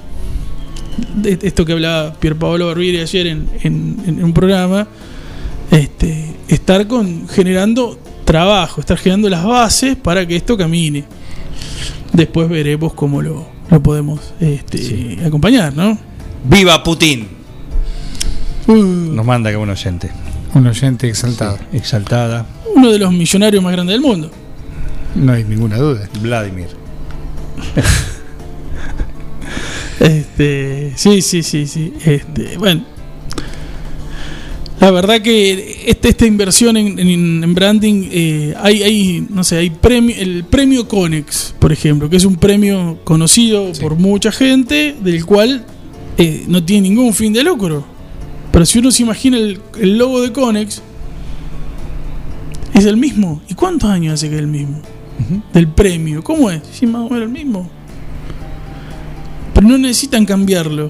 de- 1.15 1.37
de 1.37 1.47
esto 1.47 1.65
que 1.65 1.73
hablaba 1.73 2.13
Pier 2.13 2.35
Paolo 2.37 2.67
Barbieri 2.67 2.99
ayer 2.99 3.27
en, 3.27 3.49
en- 3.63 3.97
en 4.07 4.23
un 4.23 4.33
programa, 4.33 4.87
este, 5.71 6.35
estar 6.47 6.87
con 6.87 7.27
generando 7.27 7.99
trabajo, 8.23 8.79
estar 8.81 8.97
generando 8.97 9.29
las 9.29 9.43
bases 9.43 9.95
para 9.97 10.25
que 10.25 10.35
esto 10.35 10.57
camine. 10.57 11.03
Después 12.13 12.47
veremos 12.47 12.93
cómo 12.93 13.21
lo, 13.21 13.45
lo 13.69 13.83
podemos 13.83 14.21
este, 14.39 15.19
acompañar, 15.25 15.75
¿no? 15.75 15.97
¡Viva 16.49 16.81
Putin! 16.83 17.27
Uh. 18.67 18.73
Nos 18.73 19.25
manda 19.25 19.51
que 19.51 19.57
un 19.57 19.69
oyente. 19.69 20.09
Un 20.55 20.65
oyente 20.67 21.07
exaltado. 21.07 21.59
Exaltada. 21.73 22.47
Uno 22.75 22.91
de 22.91 22.97
los 22.97 23.11
millonarios 23.13 23.61
más 23.63 23.71
grandes 23.73 23.93
del 23.93 24.01
mundo. 24.01 24.31
No 25.15 25.31
hay 25.33 25.43
ninguna 25.43 25.77
duda. 25.77 26.09
Vladimir. 26.21 26.67
Este, 29.99 30.91
sí, 30.97 31.21
sí, 31.21 31.41
sí, 31.41 31.65
sí. 31.67 31.93
Este, 32.05 32.57
bueno. 32.57 32.83
La 34.81 34.91
verdad 34.91 35.21
que 35.21 35.85
este, 35.87 36.09
esta 36.09 36.25
inversión 36.25 36.75
en, 36.75 36.99
en- 36.99 37.43
en 37.43 37.55
branding, 37.55 38.09
eh, 38.11 38.53
hay, 38.61 38.83
hay, 38.83 39.25
no 39.29 39.43
sé, 39.43 39.55
hay 39.57 39.69
premio, 39.69 40.13
el 40.19 40.43
premio 40.43 40.85
Conex, 40.87 41.55
por 41.57 41.71
ejemplo, 41.71 42.09
que 42.09 42.17
es 42.17 42.25
un 42.25 42.35
premio 42.35 42.99
conocido 43.05 43.71
por 43.79 43.95
mucha 43.95 44.31
gente, 44.33 44.95
del 45.01 45.25
cual 45.25 45.65
eh, 46.17 46.43
no 46.47 46.61
tiene 46.63 46.89
ningún 46.89 47.13
fin 47.13 47.31
de 47.31 47.41
lucro. 47.43 47.85
Pero 48.55 48.65
si 48.65 48.79
uno 48.79 48.89
se 48.89 49.03
imagina 49.03 49.35
el, 49.35 49.59
el 49.81 49.97
logo 49.97 50.21
de 50.21 50.31
Conex, 50.31 50.81
es 52.73 52.85
el 52.85 52.95
mismo. 52.95 53.41
¿Y 53.49 53.53
cuántos 53.53 53.89
años 53.89 54.13
hace 54.13 54.29
que 54.29 54.35
es 54.35 54.39
el 54.39 54.47
mismo? 54.47 54.81
Del 55.51 55.67
premio. 55.67 56.23
¿Cómo 56.23 56.49
es? 56.49 56.61
Sí, 56.71 56.87
más 56.87 57.01
o 57.01 57.09
menos 57.09 57.23
el 57.23 57.33
mismo. 57.33 57.69
Pero 59.53 59.67
no 59.67 59.77
necesitan 59.77 60.25
cambiarlo. 60.25 60.89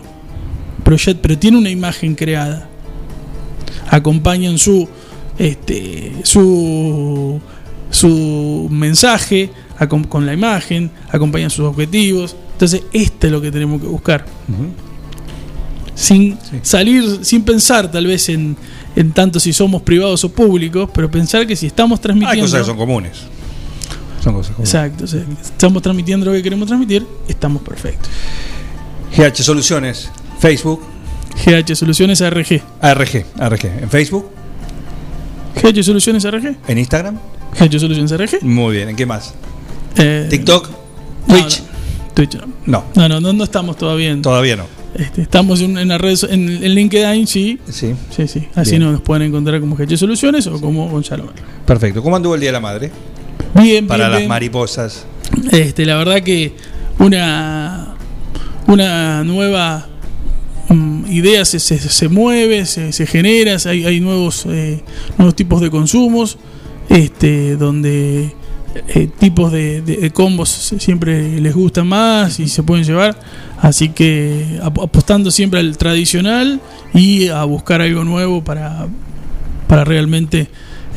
Pero, 0.84 1.40
tiene 1.40 1.58
una 1.58 1.72
imagen 1.72 2.14
creada. 2.14 2.70
Acompañan 3.90 4.60
su 4.60 4.88
este 5.40 6.18
su 6.22 7.42
su 7.90 8.68
mensaje 8.70 9.50
con 10.08 10.28
la 10.28 10.34
imagen, 10.34 10.92
acompañan 11.10 11.50
sus 11.50 11.66
objetivos. 11.66 12.36
Entonces, 12.52 12.84
esto 12.94 13.26
es 13.26 13.34
lo 13.34 13.42
que 13.42 13.52
tenemos 13.52 13.82
que 13.82 13.88
buscar. 13.88 14.24
Sin 15.96 16.38
salir, 16.62 17.20
sin 17.24 17.42
pensar 17.44 17.90
tal 17.90 18.06
vez 18.06 18.28
en, 18.30 18.58
en 18.96 19.12
tanto 19.14 19.40
si 19.40 19.54
somos 19.54 19.82
privados 19.82 20.24
o 20.26 20.30
públicos, 20.30 20.90
pero 20.94 21.10
pensar 21.10 21.48
que 21.48 21.56
si 21.56 21.68
estamos 21.68 22.02
transmitiendo. 22.02 22.34
Hay 22.44 22.52
cosas 22.52 22.60
que 22.62 22.66
son 22.66 22.78
comunes. 22.78 23.12
Son 24.22 24.34
cosas 24.34 24.52
comunes. 24.56 24.74
Exacto, 24.74 25.06
estamos 25.06 25.82
transmitiendo 25.82 26.26
lo 26.26 26.34
que 26.34 26.44
queremos 26.44 26.68
transmitir, 26.68 27.08
estamos 27.30 27.62
perfectos. 27.62 28.10
GH 29.16 29.42
Soluciones, 29.44 30.10
Facebook. 30.40 30.82
GH 31.46 31.76
Soluciones 31.76 32.22
ARG. 32.22 32.62
ARG, 32.82 33.26
ARG. 33.40 33.66
En 33.66 33.90
Facebook, 33.90 34.30
GH 35.64 35.82
Soluciones 35.84 36.26
ARG. 36.26 36.58
en 36.68 36.78
Instagram. 36.78 37.18
GH 37.58 37.80
Soluciones 37.80 38.12
ARG. 38.12 38.44
Muy 38.44 38.76
bien, 38.76 38.90
¿en 38.90 38.96
qué 38.98 39.06
más? 39.06 39.34
Eh, 39.96 40.28
TikTok, 40.30 40.70
no, 41.28 41.34
Twitch. 41.34 41.62
no, 41.62 41.66
Twitch 42.14 42.36
no. 42.36 42.48
No. 42.66 42.84
No, 42.96 43.08
no, 43.08 43.22
no, 43.22 43.32
no 43.32 43.44
estamos 43.46 43.78
todavía 43.78 44.12
en. 44.12 44.22
Todavía 44.22 44.58
no. 44.58 44.66
Este, 44.96 45.22
estamos 45.24 45.60
en, 45.62 45.78
en 45.78 45.90
la 45.90 45.98
red, 45.98 46.16
so- 46.16 46.30
en, 46.30 46.48
en 46.50 46.74
LinkedIn, 46.74 47.28
sí. 47.28 47.60
Sí. 47.70 47.94
Sí, 48.16 48.28
sí. 48.28 48.48
Así 48.56 48.72
Bien. 48.78 48.84
nos 48.92 49.02
pueden 49.02 49.24
encontrar 49.28 49.60
como 49.60 49.76
GH 49.76 49.98
Soluciones 49.98 50.48
o 50.48 50.60
como 50.62 50.88
Gonzalo 50.90 51.26
Merlo. 51.26 51.42
Perfecto. 51.66 52.02
¿Cómo 52.02 52.16
anduvo 52.16 52.36
el 52.36 52.42
Día 52.42 52.50
de 52.50 52.54
la 52.54 52.60
Madre? 52.62 52.92
Bien, 53.56 53.88
Para 53.88 54.06
bien, 54.06 54.12
las 54.12 54.20
bien. 54.22 54.30
mariposas. 54.30 55.06
Este, 55.52 55.86
la 55.86 55.98
verdad 55.98 56.22
que 56.22 56.54
una, 57.00 57.96
una 58.68 59.24
nueva 59.24 59.88
mm, 60.70 61.12
idea 61.12 61.44
se, 61.46 61.60
se, 61.60 61.78
se 61.78 62.08
mueve, 62.08 62.66
se, 62.66 62.92
se 62.94 63.06
genera, 63.06 63.58
hay, 63.66 63.86
hay 63.86 64.00
nuevos, 64.00 64.46
eh, 64.48 64.82
nuevos 65.18 65.36
tipos 65.36 65.60
de 65.62 65.70
consumos. 65.70 66.38
este, 66.90 67.56
donde 67.58 68.32
eh, 68.90 69.10
tipos 69.20 69.52
de, 69.52 69.82
de- 69.82 69.98
de 69.98 70.12
combos 70.12 70.50
siempre 70.80 71.40
les 71.42 71.54
gustan 71.54 71.88
más 71.88 72.40
y 72.40 72.48
se 72.48 72.62
pueden 72.64 72.86
llevar. 72.86 73.18
Así 73.66 73.90
que 73.90 74.60
ap- 74.62 74.78
apostando 74.80 75.32
siempre 75.32 75.60
al 75.60 75.76
tradicional 75.76 76.62
y 76.94 77.30
a 77.30 77.44
buscar 77.46 77.82
algo 77.82 78.04
nuevo 78.04 78.44
para, 78.44 78.86
para 79.68 79.84
realmente 79.84 80.48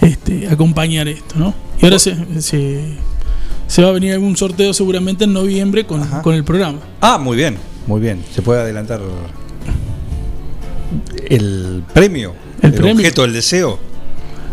este, 0.02 0.48
acompañar 0.48 1.08
esto, 1.08 1.36
¿no? 1.38 1.54
Y 1.80 1.86
ahora 1.86 1.98
se, 1.98 2.14
se, 2.42 2.82
se 3.66 3.82
va 3.82 3.88
a 3.88 3.92
venir 3.92 4.12
algún 4.12 4.36
sorteo 4.36 4.74
seguramente 4.74 5.24
en 5.24 5.32
noviembre 5.32 5.86
con, 5.86 6.04
con 6.20 6.34
el 6.34 6.44
programa. 6.44 6.80
Ah, 7.00 7.16
muy 7.16 7.38
bien, 7.38 7.56
muy 7.86 8.00
bien. 8.02 8.22
Se 8.34 8.42
puede 8.42 8.60
adelantar 8.60 9.00
el 11.28 11.82
premio, 11.94 12.34
El 12.62 12.68
el, 12.70 12.74
premio. 12.74 12.92
objeto, 12.94 13.24
el 13.24 13.32
deseo. 13.32 13.78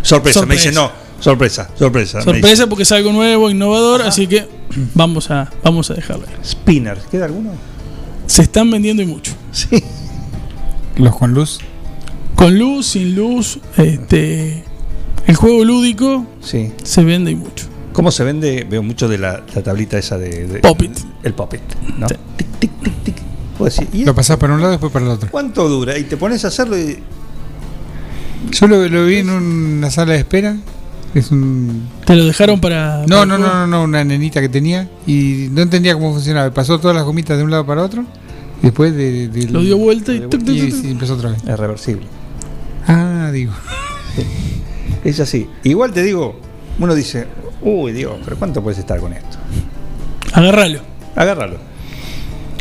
Sorpresa, 0.01 0.45
me 0.45 0.55
dice 0.55 0.71
no. 0.71 0.89
Sorpresa, 1.19 1.69
sorpresa. 1.77 2.21
Sorpresa 2.21 2.67
porque 2.67 2.83
es 2.83 2.91
algo 2.91 3.11
nuevo, 3.11 3.49
innovador, 3.49 4.01
así 4.03 4.27
que 4.27 4.45
vamos 4.93 5.31
a, 5.31 5.51
vamos 5.63 5.89
a 5.89 5.95
dejarlo. 5.95 6.25
Spinner, 6.45 6.97
¿queda 7.09 7.25
alguno? 7.25 7.51
Se 8.27 8.41
están 8.43 8.69
vendiendo 8.71 9.01
y 9.03 9.05
mucho. 9.05 9.33
Sí. 9.51 9.83
Los 10.97 11.15
con 11.15 11.33
luz. 11.33 11.59
Con 12.35 12.57
luz, 12.59 12.87
sin 12.87 13.15
luz, 13.15 13.59
este 13.77 14.63
el 15.27 15.35
juego 15.35 15.63
lúdico 15.65 16.25
Sí. 16.41 16.71
se 16.83 17.03
vende 17.03 17.31
y 17.31 17.35
mucho. 17.35 17.65
¿Cómo 17.93 18.11
se 18.11 18.23
vende? 18.23 18.65
Veo 18.69 18.83
mucho 18.83 19.07
de 19.07 19.17
la, 19.17 19.43
la 19.55 19.63
tablita 19.63 19.97
esa 19.97 20.17
de, 20.17 20.47
de- 20.47 20.59
Pop 20.59 20.81
it. 20.81 20.97
El 21.23 21.33
pop 21.33 21.53
it, 21.53 21.61
¿no? 21.97 22.07
Tic, 22.07 22.17
tic, 22.59 22.71
tic, 22.83 22.93
tic. 23.03 23.15
¿y 23.93 24.03
Lo 24.03 24.13
pasás 24.13 24.37
para 24.37 24.53
un 24.53 24.59
lado 24.59 24.73
y 24.73 24.75
después 24.75 24.91
para 24.91 25.05
el 25.05 25.11
otro. 25.11 25.29
¿Cuánto 25.31 25.67
dura? 25.69 25.97
Y 25.97 26.03
te 26.03 26.17
pones 26.17 26.43
a 26.43 26.49
hacerlo 26.49 26.77
y. 26.77 26.99
Yo 28.51 28.67
lo, 28.67 28.87
lo 28.87 29.05
vi 29.05 29.17
en 29.17 29.29
una 29.29 29.89
sala 29.89 30.13
de 30.13 30.19
espera. 30.19 30.57
Es 31.13 31.31
un. 31.31 31.87
¿Te 32.05 32.15
lo 32.15 32.25
dejaron 32.25 32.59
para.? 32.59 32.99
No, 33.07 33.15
para 33.19 33.25
no, 33.25 33.37
no, 33.37 33.47
no, 33.47 33.67
no, 33.67 33.83
una 33.83 34.03
nenita 34.03 34.41
que 34.41 34.49
tenía 34.49 34.89
y 35.07 35.47
no 35.51 35.61
entendía 35.61 35.93
cómo 35.93 36.11
funcionaba. 36.13 36.51
Pasó 36.53 36.79
todas 36.79 36.95
las 36.95 37.05
gomitas 37.05 37.37
de 37.37 37.43
un 37.43 37.51
lado 37.51 37.65
para 37.65 37.83
otro 37.83 38.03
y 38.61 38.65
después 38.65 38.93
de, 38.95 39.29
de- 39.29 39.47
Lo 39.49 39.61
dio 39.61 39.77
vuelta 39.77 40.11
y. 40.13 40.19
tuc, 40.21 40.31
tuc, 40.43 40.49
y 40.49 40.69
tuc, 40.69 40.81
sí, 40.81 40.91
empezó 40.91 41.13
otra 41.13 41.29
vez. 41.31 41.41
Es 41.47 41.57
reversible. 41.59 42.05
Ah, 42.87 43.29
digo. 43.31 43.53
Es 45.03 45.19
así. 45.19 45.47
Igual 45.63 45.91
te 45.93 46.03
digo, 46.03 46.39
uno 46.79 46.93
dice, 46.95 47.27
uy 47.61 47.91
Dios, 47.93 48.15
pero 48.23 48.37
¿cuánto 48.37 48.61
puedes 48.61 48.79
estar 48.79 48.99
con 48.99 49.13
esto? 49.13 49.37
Agárralo. 50.33 50.79
Agárralo. 51.15 51.57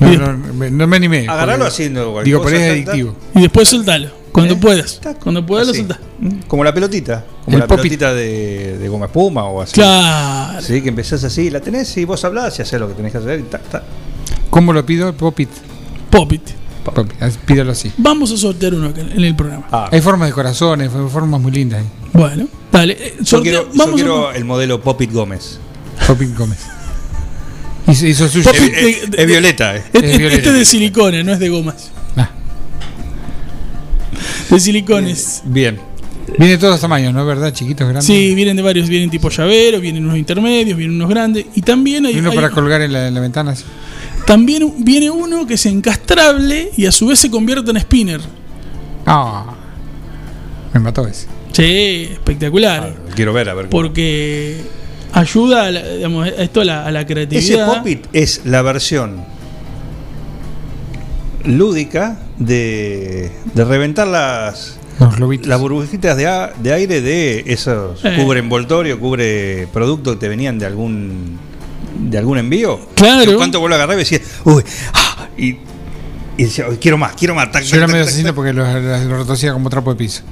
No, 0.00 0.32
no, 0.36 0.54
me- 0.54 0.70
no 0.70 0.86
me 0.86 0.96
animé. 0.96 1.26
Agarralo 1.28 1.58
porque- 1.64 1.68
haciendo 1.68 2.22
Digo, 2.22 2.42
pero 2.42 2.56
es 2.56 2.70
adictivo. 2.70 3.16
Y 3.34 3.40
después 3.40 3.68
soltalo. 3.68 4.10
Cuando 4.34 4.58
puedas. 4.58 5.00
Cuando 5.22 5.46
puedas 5.46 5.68
lo 5.68 5.74
soltás. 5.74 5.98
Como 6.48 6.64
la 6.64 6.74
pelotita. 6.74 7.24
Como 7.44 7.56
El 7.56 7.60
la 7.60 7.66
pop 7.66 7.78
it. 7.78 7.82
pelotita 7.82 8.12
de, 8.12 8.78
de 8.78 8.88
goma 8.88 9.06
espuma 9.06 9.44
o 9.44 9.62
así. 9.62 9.72
Claro. 9.74 10.60
Sí, 10.60 10.82
que 10.82 10.88
empezás 10.88 11.22
así, 11.24 11.50
la 11.50 11.60
tenés 11.60 11.96
y 11.96 12.04
vos 12.04 12.24
hablás 12.24 12.58
y 12.58 12.62
haces 12.62 12.80
lo 12.80 12.88
que 12.88 12.94
tenés 12.94 13.12
que 13.12 13.18
hacer 13.18 13.40
y 13.40 13.42
ta, 13.44 13.58
ta. 13.58 13.82
¿Cómo 14.50 14.72
lo 14.72 14.84
pido? 14.84 15.12
Popit. 15.16 15.50
Popit. 16.10 16.42
Popit. 16.84 17.22
así, 17.22 17.38
Pídelo 17.46 17.72
así. 17.72 17.92
Vamos 17.96 18.30
a 18.32 18.36
sortear 18.36 18.74
uno 18.74 18.88
acá 18.88 19.00
en 19.02 19.24
el 19.24 19.34
programa. 19.36 19.66
Ah, 19.70 19.88
Hay 19.92 20.00
formas 20.00 20.28
de 20.28 20.34
corazones, 20.34 20.90
hay 20.92 21.08
formas 21.08 21.40
muy 21.40 21.52
lindas 21.52 21.80
ahí. 21.80 21.86
Bueno, 22.12 22.46
dale. 22.72 22.96
eh, 22.98 23.14
yo 23.20 23.38
sorteo- 23.38 23.42
quiero, 23.42 23.62
yo 23.72 23.78
vamos 23.78 23.94
quiero 23.94 24.28
a. 24.28 24.36
el 24.36 24.44
modelo 24.44 24.80
Popit 24.82 25.12
Gómez. 25.12 25.58
Popit 26.06 26.36
Gómez. 26.36 26.58
Hizo, 27.86 28.06
hizo 28.06 28.28
suyo. 28.28 28.50
Popit 28.50 29.14
Es, 29.16 29.26
violeta, 29.26 29.76
eh. 29.76 29.82
Este, 29.92 29.98
Es 29.98 30.04
este 30.04 30.18
violeta. 30.18 30.48
es 30.50 30.54
de 30.54 30.64
silicona, 30.64 31.22
no 31.22 31.32
es 31.32 31.38
de 31.38 31.48
gomas. 31.48 31.90
Ah. 34.50 34.54
De 34.54 34.60
silicones. 34.60 35.42
Bien. 35.44 35.78
Viene 36.38 36.52
de 36.52 36.58
todos 36.58 36.72
los 36.74 36.80
tamaños, 36.80 37.12
¿no? 37.12 37.24
¿Verdad? 37.26 37.52
Chiquitos, 37.52 37.86
grandes. 37.86 38.06
Sí, 38.06 38.34
vienen 38.34 38.56
de 38.56 38.62
varios. 38.62 38.88
Vienen 38.88 39.10
tipo 39.10 39.28
llavero, 39.28 39.80
vienen 39.80 40.04
unos 40.04 40.16
intermedios, 40.16 40.76
vienen 40.78 40.96
unos 40.96 41.08
grandes. 41.10 41.44
Y 41.54 41.60
también 41.62 42.06
hay. 42.06 42.16
Uno 42.18 42.30
hay- 42.30 42.36
para 42.36 42.50
colgar 42.50 42.80
en 42.80 42.92
la, 42.92 43.08
en 43.08 43.14
la 43.14 43.20
ventana. 43.20 43.50
así. 43.52 43.64
también 44.26 44.72
viene 44.78 45.10
uno 45.10 45.46
que 45.46 45.54
es 45.54 45.66
encastrable 45.66 46.70
y 46.76 46.86
a 46.86 46.92
su 46.92 47.06
vez 47.08 47.18
se 47.18 47.30
convierte 47.30 47.70
en 47.70 47.78
spinner. 47.80 48.20
Ah. 49.06 49.54
Me 50.72 50.80
mató 50.80 51.06
ese. 51.06 51.26
Sí, 51.52 52.08
espectacular. 52.12 52.94
Quiero 53.14 53.32
ver, 53.32 53.48
a 53.50 53.54
ver. 53.54 53.66
cómo- 53.68 53.82
Porque 53.82 54.62
ayuda 55.12 55.66
a, 55.66 55.70
la- 55.70 55.86
digamos, 55.88 56.26
a 56.26 56.42
esto 56.42 56.62
a 56.62 56.64
la, 56.64 56.86
a 56.86 56.90
la 56.90 57.00
Ese 57.02 57.06
creatividad. 57.12 57.66
Popit 57.76 58.06
es 58.12 58.40
la 58.46 58.62
versión 58.62 59.24
lúdica 61.44 62.16
de, 62.38 63.30
de 63.54 63.64
reventar 63.64 64.06
las, 64.06 64.78
Los 65.18 65.46
las 65.46 65.60
burbujitas 65.60 66.16
de, 66.16 66.26
a- 66.26 66.52
de 66.58 66.72
aire 66.72 67.00
de 67.00 67.44
esos 67.46 68.04
Eh. 68.04 68.16
cubre 68.16 68.40
envoltorio, 68.40 68.98
cubre 68.98 69.68
producto 69.72 70.12
que 70.12 70.16
te 70.20 70.28
venían 70.28 70.58
de 70.58 70.66
algún 70.66 71.38
de 71.98 72.18
algún 72.18 72.38
envío. 72.38 72.80
Claro. 72.96 73.30
En 73.30 73.36
cuanto 73.36 73.60
vos 73.60 73.68
lo 73.68 73.76
agarrabas 73.76 73.98
decías, 73.98 74.22
uy, 74.44 74.64
ah", 74.94 75.28
y, 75.38 75.58
y 76.36 76.44
decía, 76.44 76.66
"Uy, 76.68 76.76
quiero 76.78 76.98
más, 76.98 77.12
quiero 77.14 77.34
más. 77.36 77.52
tac, 77.52 77.62
Yo 77.62 77.70
tac, 77.70 77.76
era 77.78 77.86
tac, 77.86 77.92
medio 77.92 78.04
asesino 78.04 78.34
porque 78.34 78.52
lo, 78.52 78.64
lo- 78.80 79.18
retorcía 79.18 79.52
como 79.52 79.70
trapo 79.70 79.90
de 79.90 79.96
piso. 79.96 80.22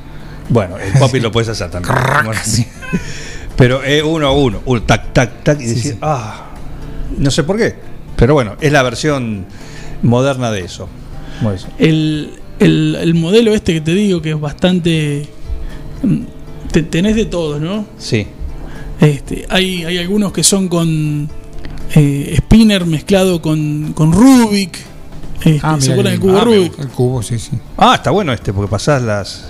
Bueno, 0.49 0.77
el 0.79 0.93
Popit 0.99 1.23
lo 1.23 1.31
puedes 1.31 1.49
hacer 1.49 1.71
también. 1.71 1.95
Pero 3.57 3.83
es 3.85 4.03
uno 4.03 4.27
a 4.27 4.33
uno, 4.33 4.61
un 4.65 4.81
tac, 4.87 5.13
tac, 5.13 5.43
tac, 5.45 5.61
y 5.61 5.67
decís, 5.67 5.95
ah, 6.03 6.47
no 7.19 7.31
sé 7.31 7.45
por 7.45 7.57
qué. 7.59 7.77
Pero 8.17 8.35
bueno, 8.35 8.57
es 8.61 8.73
la 8.73 8.83
versión 8.83 9.47
moderna 10.03 10.51
de 10.51 10.63
eso. 10.63 10.89
El, 11.78 12.30
el- 12.59 12.97
el 13.01 13.14
modelo 13.14 13.55
este 13.55 13.74
que 13.74 13.80
te 13.80 13.95
digo 13.95 14.22
que 14.22 14.30
es 14.30 14.40
bastante. 14.40 15.26
mm, 16.03 16.16
te- 16.70 16.82
tenés 16.84 17.16
de 17.16 17.24
todo, 17.26 17.59
¿no? 17.59 17.84
Sí. 17.99 18.26
Este, 19.01 19.47
hay, 19.51 19.84
hay 19.84 19.99
algunos 19.99 20.32
que 20.32 20.43
son 20.45 20.68
con 20.68 21.28
eh, 21.95 22.34
spinner 22.38 22.86
mezclado 22.86 23.43
con, 23.43 23.93
con 23.95 24.12
Rubik. 24.12 24.78
Este, 25.45 25.61
Ah, 25.62 25.76
¿Se 25.80 25.90
mira 25.90 25.93
acuerdan 25.95 26.12
del 26.12 26.20
cubo 26.20 26.38
ah, 26.38 26.45
Rubik? 26.45 26.78
El 26.78 26.88
cubo, 26.88 27.22
sí, 27.22 27.38
sí. 27.38 27.51
Ah, 27.76 27.95
está 27.97 28.11
bueno 28.12 28.32
este, 28.32 28.53
porque 28.53 28.70
pasás 28.70 29.03
las. 29.03 29.49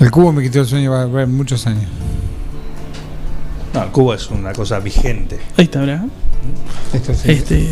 El 0.00 0.10
cubo 0.10 0.32
me 0.32 0.42
quitó 0.42 0.60
el 0.60 0.66
sueño 0.66 0.90
va 0.92 1.00
a 1.00 1.02
haber 1.02 1.26
muchos 1.28 1.66
años. 1.68 1.84
No, 3.74 3.82
el 3.84 3.90
cubo 3.90 4.14
es 4.14 4.28
una 4.30 4.52
cosa 4.52 4.80
vigente. 4.80 5.38
Ahí 5.56 5.64
está, 5.64 5.80
¿verdad? 5.80 6.04
Esto 6.92 7.14
sí. 7.14 7.30
Este, 7.30 7.68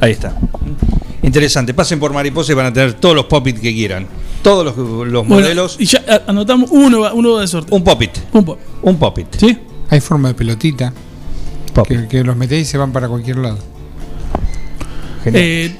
Ahí 0.00 0.12
está. 0.12 0.34
Interesante. 1.22 1.74
Pasen 1.74 1.98
por 1.98 2.12
Mariposa 2.12 2.52
y 2.52 2.54
van 2.54 2.66
a 2.66 2.72
tener 2.72 2.94
todos 2.94 3.14
los 3.14 3.26
Popit 3.26 3.58
que 3.58 3.72
quieran. 3.72 4.06
Todos 4.42 4.64
los, 4.64 4.76
los 4.76 5.26
bueno, 5.26 5.42
modelos. 5.42 5.76
y 5.78 5.86
ya 5.86 6.02
anotamos 6.26 6.70
uno, 6.70 7.12
uno 7.12 7.32
va 7.32 7.40
de 7.40 7.48
sorteo. 7.48 7.76
Un 7.76 7.84
Popit. 7.84 8.12
Un 8.32 8.44
pop. 8.44 8.58
Un 8.82 8.96
Popit. 8.96 9.34
¿Sí? 9.36 9.58
Hay 9.90 10.00
forma 10.00 10.28
de 10.28 10.34
pelotita. 10.34 10.92
Que, 11.86 12.08
que 12.08 12.24
los 12.24 12.36
metéis 12.36 12.68
y 12.68 12.70
se 12.70 12.78
van 12.78 12.92
para 12.92 13.08
cualquier 13.08 13.36
lado. 13.38 13.58
Genial. 15.22 15.42
Eh, 15.44 15.76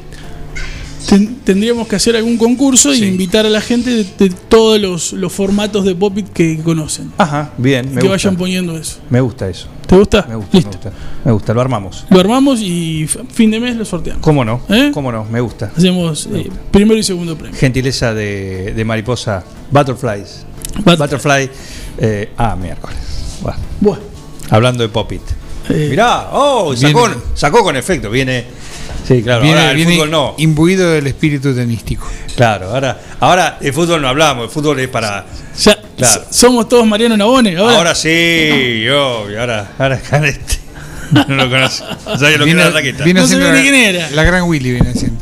ten- 1.08 1.36
tendríamos 1.44 1.88
que 1.88 1.96
hacer 1.96 2.14
algún 2.16 2.36
concurso 2.36 2.92
Sí. 2.92 3.04
y 3.04 3.08
invitar 3.08 3.46
a 3.46 3.50
la 3.50 3.60
gente 3.60 3.90
de, 3.90 4.04
de 4.18 4.30
todos 4.48 4.80
los, 4.80 5.12
los 5.14 5.32
formatos 5.32 5.84
de 5.84 5.94
Popit 5.94 6.28
que 6.32 6.58
conocen. 6.58 7.10
Ajá, 7.18 7.52
bien. 7.58 7.86
Me 7.86 8.00
que 8.00 8.08
gusta. 8.08 8.10
vayan 8.10 8.36
poniendo 8.36 8.76
eso. 8.76 8.98
Me 9.10 9.20
gusta 9.20 9.48
eso. 9.48 9.66
¿Te 9.86 9.96
gusta? 9.96 10.26
Me 10.28 10.36
gusta, 10.36 10.56
Listo. 10.56 10.70
me 10.70 10.76
gusta. 10.76 10.92
Me 11.24 11.32
gusta, 11.32 11.54
lo 11.54 11.60
armamos. 11.62 12.04
Lo 12.10 12.20
armamos 12.20 12.60
y 12.60 13.08
fin 13.32 13.50
de 13.50 13.58
mes 13.58 13.74
lo 13.76 13.84
sorteamos. 13.86 14.22
¿Cómo 14.22 14.44
no? 14.44 14.60
¿Eh? 14.68 14.90
¿Cómo 14.92 15.10
no? 15.10 15.24
Me 15.24 15.40
gusta. 15.40 15.72
Hacemos 15.74 16.28
eh, 16.32 16.50
primero 16.70 17.00
y 17.00 17.02
segundo 17.02 17.36
premio. 17.38 17.58
Gentileza 17.58 18.12
de, 18.12 18.74
de 18.76 18.84
Mariposa. 18.84 19.42
Butterflies. 19.70 20.44
But- 20.84 20.98
Butterfly. 20.98 21.50
eh, 21.98 22.30
ah, 22.36 22.54
miércoles. 22.54 22.98
Bueno, 23.40 23.58
Bueno, 23.80 24.02
hablando 24.50 24.82
de 24.82 24.90
Popit. 24.90 25.22
eh, 25.70 25.86
Mirá, 25.90 26.28
oh, 26.32 26.74
sacó 27.34 27.62
con 27.62 27.76
efecto. 27.76 28.10
Viene. 28.10 28.44
Sí, 29.08 29.22
claro. 29.22 29.40
viene 29.42 29.58
ahora 29.58 29.70
el 29.70 29.76
viene 29.76 29.94
fútbol 29.94 30.10
no. 30.10 30.34
imbuido 30.36 30.90
del 30.90 31.06
espíritu 31.06 31.54
tenístico. 31.54 32.06
Claro, 32.36 32.70
ahora, 32.70 33.00
ahora 33.20 33.58
el 33.60 33.72
fútbol 33.72 34.02
no 34.02 34.08
hablamos. 34.08 34.44
El 34.44 34.50
fútbol 34.50 34.78
es 34.80 34.88
para. 34.88 35.24
ya 35.58 35.78
Claro. 35.96 36.24
somos 36.30 36.68
todos 36.68 36.86
Mariano 36.86 37.16
Nabone. 37.16 37.56
Ahora, 37.56 37.76
Ahora, 37.78 37.94
sí, 37.94 38.82
yo. 38.84 39.28
Y 39.30 39.36
ahora, 39.36 39.72
ahora 39.78 39.96
este. 39.96 40.58
No 41.10 41.24
lo 41.26 41.48
conoce. 41.48 41.82
No 42.06 42.18
sabía 42.18 42.36
lo 42.36 42.44
que 42.44 42.52
Viene- 42.52 42.60
era 42.60 42.70
la 42.70 42.82
No 43.14 43.26
sabía 43.26 43.46
la, 43.48 43.54
ni 43.54 43.62
quién 43.62 43.74
era. 43.74 44.10
la 44.10 44.24
gran 44.24 44.42
Willy 44.44 44.72
viene 44.72 44.90
haciendo. 44.90 45.18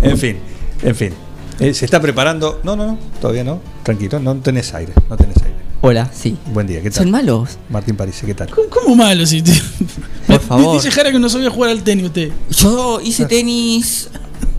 En 0.00 0.16
fin, 0.16 0.38
en 0.82 0.94
fin. 0.94 1.12
Eh, 1.58 1.74
se 1.74 1.84
está 1.86 2.00
preparando. 2.00 2.60
No, 2.62 2.76
no, 2.76 2.86
no, 2.86 2.98
todavía 3.20 3.42
no. 3.42 3.60
Tranquilo, 3.82 4.20
no 4.20 4.36
tenés 4.36 4.72
aire. 4.74 4.92
No 5.10 5.16
tenés 5.16 5.36
aire. 5.38 5.57
Hola, 5.80 6.10
sí. 6.12 6.36
Buen 6.46 6.66
día, 6.66 6.82
¿qué 6.82 6.90
tal? 6.90 7.04
¿Son 7.04 7.10
malos? 7.10 7.50
Martín 7.68 7.96
París, 7.96 8.20
¿qué 8.26 8.34
tal? 8.34 8.50
¿Cómo, 8.50 8.68
cómo 8.68 8.96
malo? 8.96 9.24
Si 9.26 9.42
te- 9.42 9.52
Por 9.52 10.28
Me- 10.28 10.38
favor. 10.40 10.74
Dice 10.76 10.90
Jara 10.90 11.12
que 11.12 11.18
no 11.20 11.28
sabía 11.28 11.50
jugar 11.50 11.70
al 11.70 11.82
tenis 11.82 12.06
usted. 12.06 12.32
Yo 12.50 13.00
hice 13.00 13.26
tenis 13.26 14.08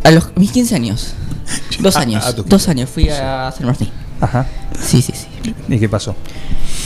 a 0.03 0.11
los 0.11 0.30
mis 0.38 0.51
15 0.51 0.76
años. 0.76 1.13
Dos 1.80 1.95
Ah, 1.97 2.01
años. 2.01 2.24
Dos 2.45 2.67
años 2.70 2.89
fui 2.89 3.09
a 3.09 3.51
San 3.55 3.65
Martín. 3.65 3.89
Ajá. 4.22 4.47
Sí, 4.82 5.01
sí, 5.01 5.13
sí. 5.13 5.53
¿Y 5.67 5.80
qué 5.80 5.89
pasó? 5.89 6.15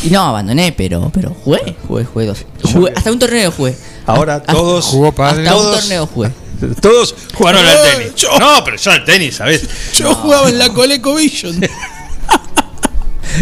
Y 0.03 0.09
no, 0.09 0.21
abandoné, 0.21 0.71
pero, 0.75 1.11
pero 1.13 1.35
jugué, 1.43 1.75
jugué, 1.87 2.03
jugué 2.05 2.25
dos. 2.25 2.45
Jugué- 2.63 2.91
hasta 2.95 3.11
un 3.11 3.19
torneo 3.19 3.51
jugué. 3.51 3.75
Ahora 4.07 4.35
Hasta- 4.35 4.51
todos. 4.53 4.85
Jugó 4.85 5.11
padre. 5.11 5.43
Hasta 5.47 5.55
un 5.55 5.61
Todos- 5.63 5.79
torneo 5.79 6.07
jugué. 6.07 6.31
Todos 6.81 7.15
jugaron 7.35 7.63
al 7.65 7.77
tenis. 7.97 8.15
yo- 8.15 8.39
No, 8.39 8.63
pero 8.65 8.77
yo 8.77 8.91
al 8.91 9.05
tenis, 9.05 9.35
¿sabes? 9.35 9.67
Yo 9.93 10.13
jugaba 10.15 10.49
en 10.49 10.57
la 10.57 10.69
Coleco 10.73 11.13
Vision. 11.15 11.59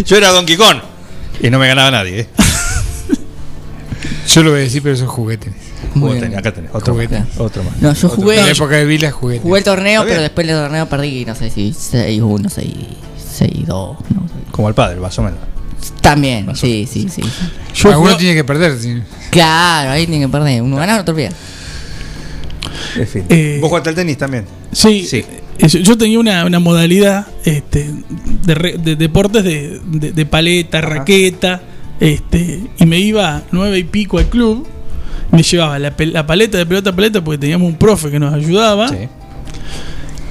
Yo 0.05 0.17
era 0.17 0.29
Donkey 0.29 0.57
Kong. 0.57 0.77
Y 1.41 1.49
no 1.49 1.59
me 1.59 1.67
ganaba 1.67 1.91
nadie, 1.91 2.21
¿eh? 2.21 2.27
Yo 4.27 4.43
lo 4.43 4.51
voy 4.51 4.59
a 4.59 4.63
decir, 4.63 4.81
pero 4.81 4.95
son 4.95 5.07
juguetes. 5.07 5.51
Muy 5.95 6.11
bien. 6.11 6.21
tenés, 6.25 6.37
acá 6.37 6.53
tenés, 6.53 6.69
otro 6.73 6.93
Juguete. 6.93 7.19
más. 7.19 7.37
Otro 7.37 7.63
más. 7.63 7.81
No, 7.81 7.93
yo 7.93 8.07
Otro. 8.07 8.21
jugué. 8.21 8.39
En 8.39 8.45
la 8.45 8.51
época 8.51 8.75
de 8.77 8.85
Vila 8.85 9.11
juguete. 9.11 9.41
Jugué 9.41 9.57
el 9.59 9.65
torneo, 9.65 10.03
pero 10.07 10.21
después 10.21 10.47
del 10.47 10.55
torneo 10.55 10.87
perdí, 10.87 11.25
no 11.25 11.35
sé 11.35 11.49
si 11.49 11.71
6-1, 11.71 12.49
6 12.49 12.73
6-2. 13.39 13.67
No 13.67 13.97
sé. 13.97 14.33
Como 14.51 14.67
al 14.67 14.73
padre, 14.75 14.99
más 14.99 15.17
o 15.19 15.23
menos. 15.23 15.39
También, 16.01 16.55
sí, 16.55 16.87
sí, 16.91 17.09
sí. 17.09 17.21
Yo 17.75 17.89
Alguno 17.91 18.15
tiene 18.15 18.35
que 18.35 18.43
perder. 18.43 18.77
sí. 18.79 19.01
Claro, 19.31 19.91
ahí 19.91 20.05
tiene 20.05 20.25
que 20.25 20.31
perder. 20.31 20.61
Uno 20.61 20.77
gana, 20.77 20.99
otro 21.01 21.15
pierde. 21.15 21.35
En 22.95 23.07
fin. 23.07 23.25
Eh, 23.29 23.57
¿Vos 23.59 23.69
jugaste 23.69 23.89
al 23.89 23.95
tenis 23.95 24.17
también? 24.17 24.45
Sí, 24.71 25.07
eh, 25.11 25.40
yo, 25.67 25.97
tenía 25.97 26.19
una, 26.19 26.45
una 26.45 26.59
modalidad 26.59 27.27
este, 27.45 27.89
de, 28.45 28.55
re- 28.55 28.77
de 28.77 28.95
deportes 28.95 29.43
de, 29.43 29.79
de- 29.85 30.11
de 30.11 30.25
paleta, 30.25 30.81
raqueta, 30.81 31.61
este, 31.99 32.61
y 32.79 32.85
me 32.85 32.99
iba 32.99 33.43
nueve 33.51 33.77
y 33.79 33.83
pico 33.83 34.17
al 34.17 34.25
club, 34.27 34.67
me 35.31 35.43
llevaba 35.43 35.77
la, 35.79 35.93
la 35.97 36.25
paleta 36.25 36.57
de 36.57 36.65
pelota 36.65 36.89
a 36.89 36.95
paleta 36.95 37.23
porque 37.23 37.37
teníamos 37.37 37.67
un 37.69 37.75
profe 37.77 38.09
que 38.09 38.19
nos 38.19 38.33
ayudaba, 38.33 38.87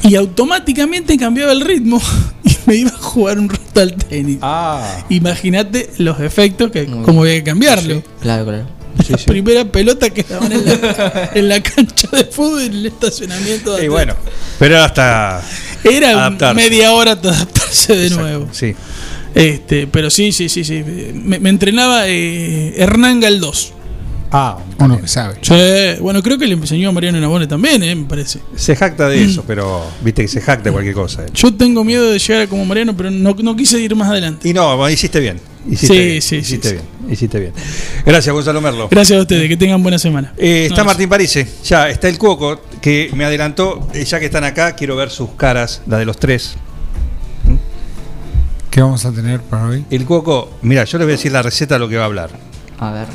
y 0.02 0.14
automáticamente 0.16 1.16
cambiaba 1.18 1.52
el 1.52 1.60
ritmo 1.60 2.00
y 2.44 2.50
me 2.66 2.76
iba 2.76 2.90
a 2.90 2.98
jugar 2.98 3.38
un 3.38 3.48
rato 3.50 3.80
al 3.80 3.94
tenis. 3.94 4.38
Ah. 4.42 5.04
Imagínate 5.10 5.90
los 5.98 6.18
efectos 6.20 6.70
que 6.70 6.86
como 6.86 7.20
había 7.22 7.34
que 7.34 7.44
cambiarlo. 7.44 8.02
Claro, 8.20 8.44
claro. 8.46 8.66
La 9.08 9.16
primera 9.18 9.64
pelota 9.64 10.10
que 10.10 10.22
daban 10.22 10.52
en 10.52 10.64
la, 10.64 11.30
en 11.34 11.48
la 11.48 11.62
cancha 11.62 12.08
de 12.12 12.24
fútbol 12.24 12.62
en 12.62 12.72
el 12.74 12.86
estacionamiento. 12.86 13.76
de 13.76 13.84
Y 13.84 13.88
bueno, 13.88 14.14
pero 14.58 14.82
hasta. 14.82 15.42
Era 15.84 16.10
adaptarse. 16.10 16.54
media 16.54 16.92
hora 16.92 17.12
hasta 17.12 17.30
adaptarse 17.30 17.96
de 17.96 18.10
nuevo. 18.10 18.48
Sí. 18.52 18.74
Este, 19.34 19.86
pero 19.86 20.10
sí, 20.10 20.32
sí, 20.32 20.48
sí, 20.48 20.64
sí. 20.64 20.82
Me, 20.84 21.38
me 21.38 21.48
entrenaba 21.50 22.08
eh, 22.08 22.74
Hernán 22.76 23.20
Galdós. 23.20 23.72
Ah, 24.32 24.58
uno 24.78 25.00
que 25.00 25.08
sabe. 25.08 25.36
Sí, 25.42 26.00
bueno, 26.00 26.22
creo 26.22 26.38
que 26.38 26.46
le 26.46 26.54
enseñó 26.54 26.90
a 26.90 26.92
Mariano 26.92 27.20
Nabone 27.20 27.48
también, 27.48 27.82
eh, 27.82 27.94
me 27.96 28.04
parece. 28.04 28.38
Se 28.54 28.76
jacta 28.76 29.08
de 29.08 29.24
eso, 29.24 29.42
pero 29.44 29.84
viste 30.02 30.22
que 30.22 30.28
se 30.28 30.40
jacta 30.40 30.64
de 30.64 30.72
cualquier 30.72 30.94
cosa. 30.94 31.24
eh. 31.24 31.30
Yo 31.34 31.52
tengo 31.52 31.82
miedo 31.82 32.10
de 32.12 32.18
llegar 32.18 32.42
a 32.42 32.46
como 32.46 32.64
Mariano, 32.64 32.96
pero 32.96 33.10
no, 33.10 33.34
no 33.42 33.56
quise 33.56 33.80
ir 33.80 33.94
más 33.96 34.08
adelante. 34.08 34.48
Y 34.48 34.52
no, 34.54 34.88
hiciste 34.88 35.18
bien. 35.18 35.40
Hiciste 35.68 35.86
Sí, 35.94 35.98
bien, 36.06 36.22
sí, 36.22 36.36
hiciste 36.36 36.68
sí, 36.68 36.74
bien. 36.74 37.12
Hiciste 37.12 37.40
bien. 37.40 37.52
Gracias, 38.06 38.32
Gonzalo 38.32 38.60
Merlo. 38.60 38.88
Gracias 38.88 39.18
a 39.18 39.22
ustedes, 39.22 39.48
que 39.48 39.56
tengan 39.56 39.82
buena 39.82 39.98
semana. 39.98 40.32
Eh, 40.38 40.66
está 40.70 40.82
No, 40.82 40.86
Martín 40.86 41.08
Parise, 41.08 41.46
ya 41.64 41.88
está 41.90 42.08
el 42.08 42.16
Cuoco, 42.16 42.60
que 42.80 43.10
me 43.14 43.24
adelantó, 43.24 43.88
eh, 43.92 44.04
ya 44.04 44.20
que 44.20 44.26
están 44.26 44.44
acá, 44.44 44.76
quiero 44.76 44.94
ver 44.96 45.10
sus 45.10 45.30
caras, 45.30 45.82
la 45.86 45.98
de 45.98 46.04
los 46.04 46.16
tres. 46.18 46.54
¿Qué 48.70 48.80
vamos 48.80 49.04
a 49.04 49.10
tener 49.12 49.40
para 49.40 49.66
hoy? 49.66 49.84
El 49.90 50.04
Cuoco, 50.06 50.52
mira, 50.62 50.84
yo 50.84 50.98
les 50.98 51.06
voy 51.06 51.14
a 51.14 51.16
decir 51.16 51.32
la 51.32 51.42
receta 51.42 51.74
de 51.74 51.80
lo 51.80 51.88
que 51.88 51.96
va 51.96 52.02
a 52.04 52.06
hablar. 52.06 52.30
A 52.78 52.92
ver. 52.92 53.08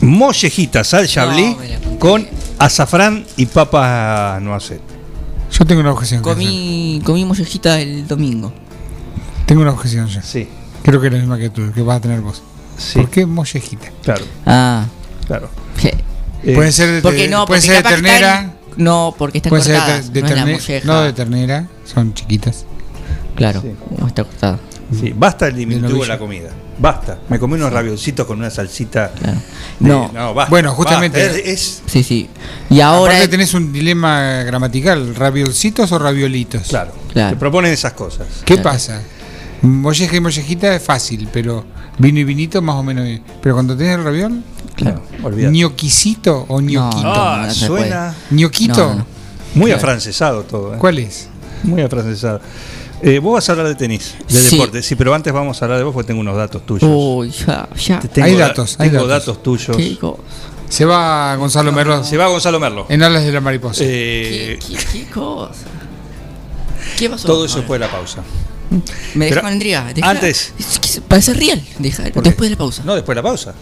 Mollejitas 0.00 0.94
al 0.94 1.08
chablí 1.08 1.56
con 1.98 2.26
azafrán 2.58 3.24
y 3.36 3.46
papas 3.46 4.40
noacet. 4.40 4.80
Yo 5.50 5.64
tengo 5.64 5.80
una 5.80 5.92
objeción. 5.92 6.22
Comí, 6.22 7.00
comí 7.04 7.24
mollejita 7.24 7.80
el 7.80 8.06
domingo. 8.06 8.52
Tengo 9.46 9.62
una 9.62 9.72
objeción 9.72 10.06
ya. 10.08 10.22
Sí. 10.22 10.46
Creo 10.82 11.00
que 11.00 11.06
es 11.08 11.12
la 11.12 11.18
misma 11.18 11.38
que 11.38 11.50
tú, 11.50 11.72
que 11.72 11.82
vas 11.82 11.96
a 11.96 12.00
tener 12.00 12.20
vos. 12.20 12.42
¿Por 12.94 13.10
qué 13.10 13.26
mollejita? 13.26 13.88
Claro. 14.02 14.24
Ah. 14.46 14.86
Claro. 15.26 15.50
puede 16.54 16.70
ser 16.72 16.90
de, 16.92 17.02
Porque 17.02 17.28
no, 17.28 17.44
puede 17.46 17.60
porque 17.60 17.74
ser 17.74 17.82
de 17.82 17.88
ternera. 17.88 18.34
están- 18.40 18.58
no, 18.76 19.14
porque 19.18 19.38
están 19.38 19.50
puede 19.50 19.62
ser 19.64 19.76
cortadas, 19.76 20.12
de, 20.12 20.22
no 20.22 20.28
terne- 20.28 20.84
no 20.84 21.00
de 21.02 21.12
ternera, 21.12 21.66
son 21.84 22.14
chiquitas. 22.14 22.64
Claro, 23.34 23.62
como 23.88 24.06
está 24.06 24.22
cortada. 24.24 24.58
Sí, 24.98 25.12
basta 25.16 25.48
el 25.48 25.56
diminutivo 25.56 26.02
de 26.02 26.08
la 26.08 26.18
comida. 26.18 26.50
Basta. 26.80 27.18
Me 27.28 27.38
comí 27.38 27.54
unos 27.54 27.72
raviolcitos 27.72 28.26
con 28.26 28.38
una 28.38 28.50
salsita. 28.50 29.08
de- 29.20 29.88
No. 29.88 30.10
no, 30.12 30.34
basta. 30.34 30.50
Bueno, 30.50 30.72
justamente. 30.72 31.20
basta. 31.22 31.38
Es, 31.38 31.46
es- 31.46 31.82
Sí, 31.86 32.02
sí. 32.04 32.28
Y 32.70 32.80
ahora. 32.80 33.12
Aparte 33.14 33.28
tenés 33.28 33.52
un 33.54 33.72
dilema 33.72 34.42
gramatical, 34.44 35.14
raviolcitos 35.14 35.90
o 35.92 35.98
raviolitos. 35.98 36.68
Claro. 36.68 36.92
Claro. 37.12 37.30
Te 37.30 37.36
proponen 37.36 37.72
esas 37.72 37.92
cosas. 37.94 38.26
¿Qué 38.44 38.58
pasa? 38.58 39.02
Molleja 39.62 40.14
y 40.16 40.20
mollejita 40.20 40.74
es 40.76 40.82
fácil, 40.82 41.28
pero 41.32 41.64
vino 41.98 42.20
y 42.20 42.24
vinito 42.24 42.62
más 42.62 42.76
o 42.76 42.82
menos. 42.84 43.04
bien. 43.04 43.22
Pero 43.42 43.56
cuando 43.56 43.76
tenés 43.76 43.96
el 43.98 44.04
raviol, 44.04 44.40
Claro. 44.76 45.02
olvídate. 45.24 45.52
ñoquisito 45.56 46.46
o 46.48 46.60
ñoquito. 46.60 47.02
Ah, 47.12 47.44
no 47.48 47.52
se 47.54 47.66
suena. 47.66 48.14
ñoquito. 48.30 48.74
No, 48.90 48.94
no. 48.96 49.06
Muy 49.54 49.66
Claro. 49.70 49.78
afrancesado 49.78 50.42
todo. 50.44 50.74
¿eh? 50.74 50.78
¿Cuál 50.78 50.98
es? 51.00 51.28
Muy 51.64 51.82
afrancesado. 51.82 52.40
Eh, 53.02 53.18
vos 53.20 53.34
vas 53.34 53.48
a 53.48 53.52
hablar 53.52 53.68
de 53.68 53.74
tenis, 53.76 54.14
de 54.28 54.34
Sí. 54.40 54.56
deporte. 54.56 54.82
Sí, 54.82 54.96
pero 54.96 55.14
antes 55.14 55.32
vamos 55.32 55.60
a 55.60 55.64
hablar 55.64 55.78
de 55.78 55.84
vos 55.84 55.94
porque 55.94 56.08
tengo 56.08 56.20
unos 56.20 56.36
datos 56.36 56.66
tuyos. 56.66 56.90
Uy, 56.92 57.30
ya, 57.30 57.68
ya. 57.76 58.00
Tengo 58.00 58.26
Hay 58.26 58.34
da- 58.34 58.48
datos, 58.48 58.76
hay 58.80 58.90
tengo 58.90 59.06
datos. 59.06 59.26
datos 59.26 59.42
tuyos. 59.42 59.76
Qué 59.76 59.96
cosa. 59.98 60.22
Se 60.68 60.84
va 60.84 61.34
Gonzalo 61.36 61.72
Merlo 61.72 62.04
Se 62.04 62.16
va 62.18 62.26
Gonzalo 62.26 62.60
Merlo. 62.60 62.86
en 62.88 63.02
alas 63.02 63.24
de 63.24 63.32
la 63.32 63.40
mariposa. 63.40 63.82
Eh, 63.86 64.58
¿Qué, 64.66 64.76
qué 64.92 65.06
cosa? 65.10 65.52
¿Qué 66.98 67.08
pasó? 67.08 67.26
todo 67.26 67.44
eso 67.44 67.62
de 67.62 67.78
la 67.78 67.90
pausa. 67.90 68.22
Me 69.14 69.30
con 69.34 69.52
intriga. 69.52 69.90
deja- 69.94 70.10
antes- 70.10 70.52
Es 70.58 70.78
que 70.78 71.00
parece 71.00 71.32
real. 71.34 71.62
Deja, 71.78 72.02
después 72.02 72.36
de 72.38 72.50
la 72.50 72.56
pausa. 72.56 72.82
No, 72.84 72.94
después 72.94 73.14
de 73.14 73.22
la 73.22 73.28
pausa. 73.28 73.54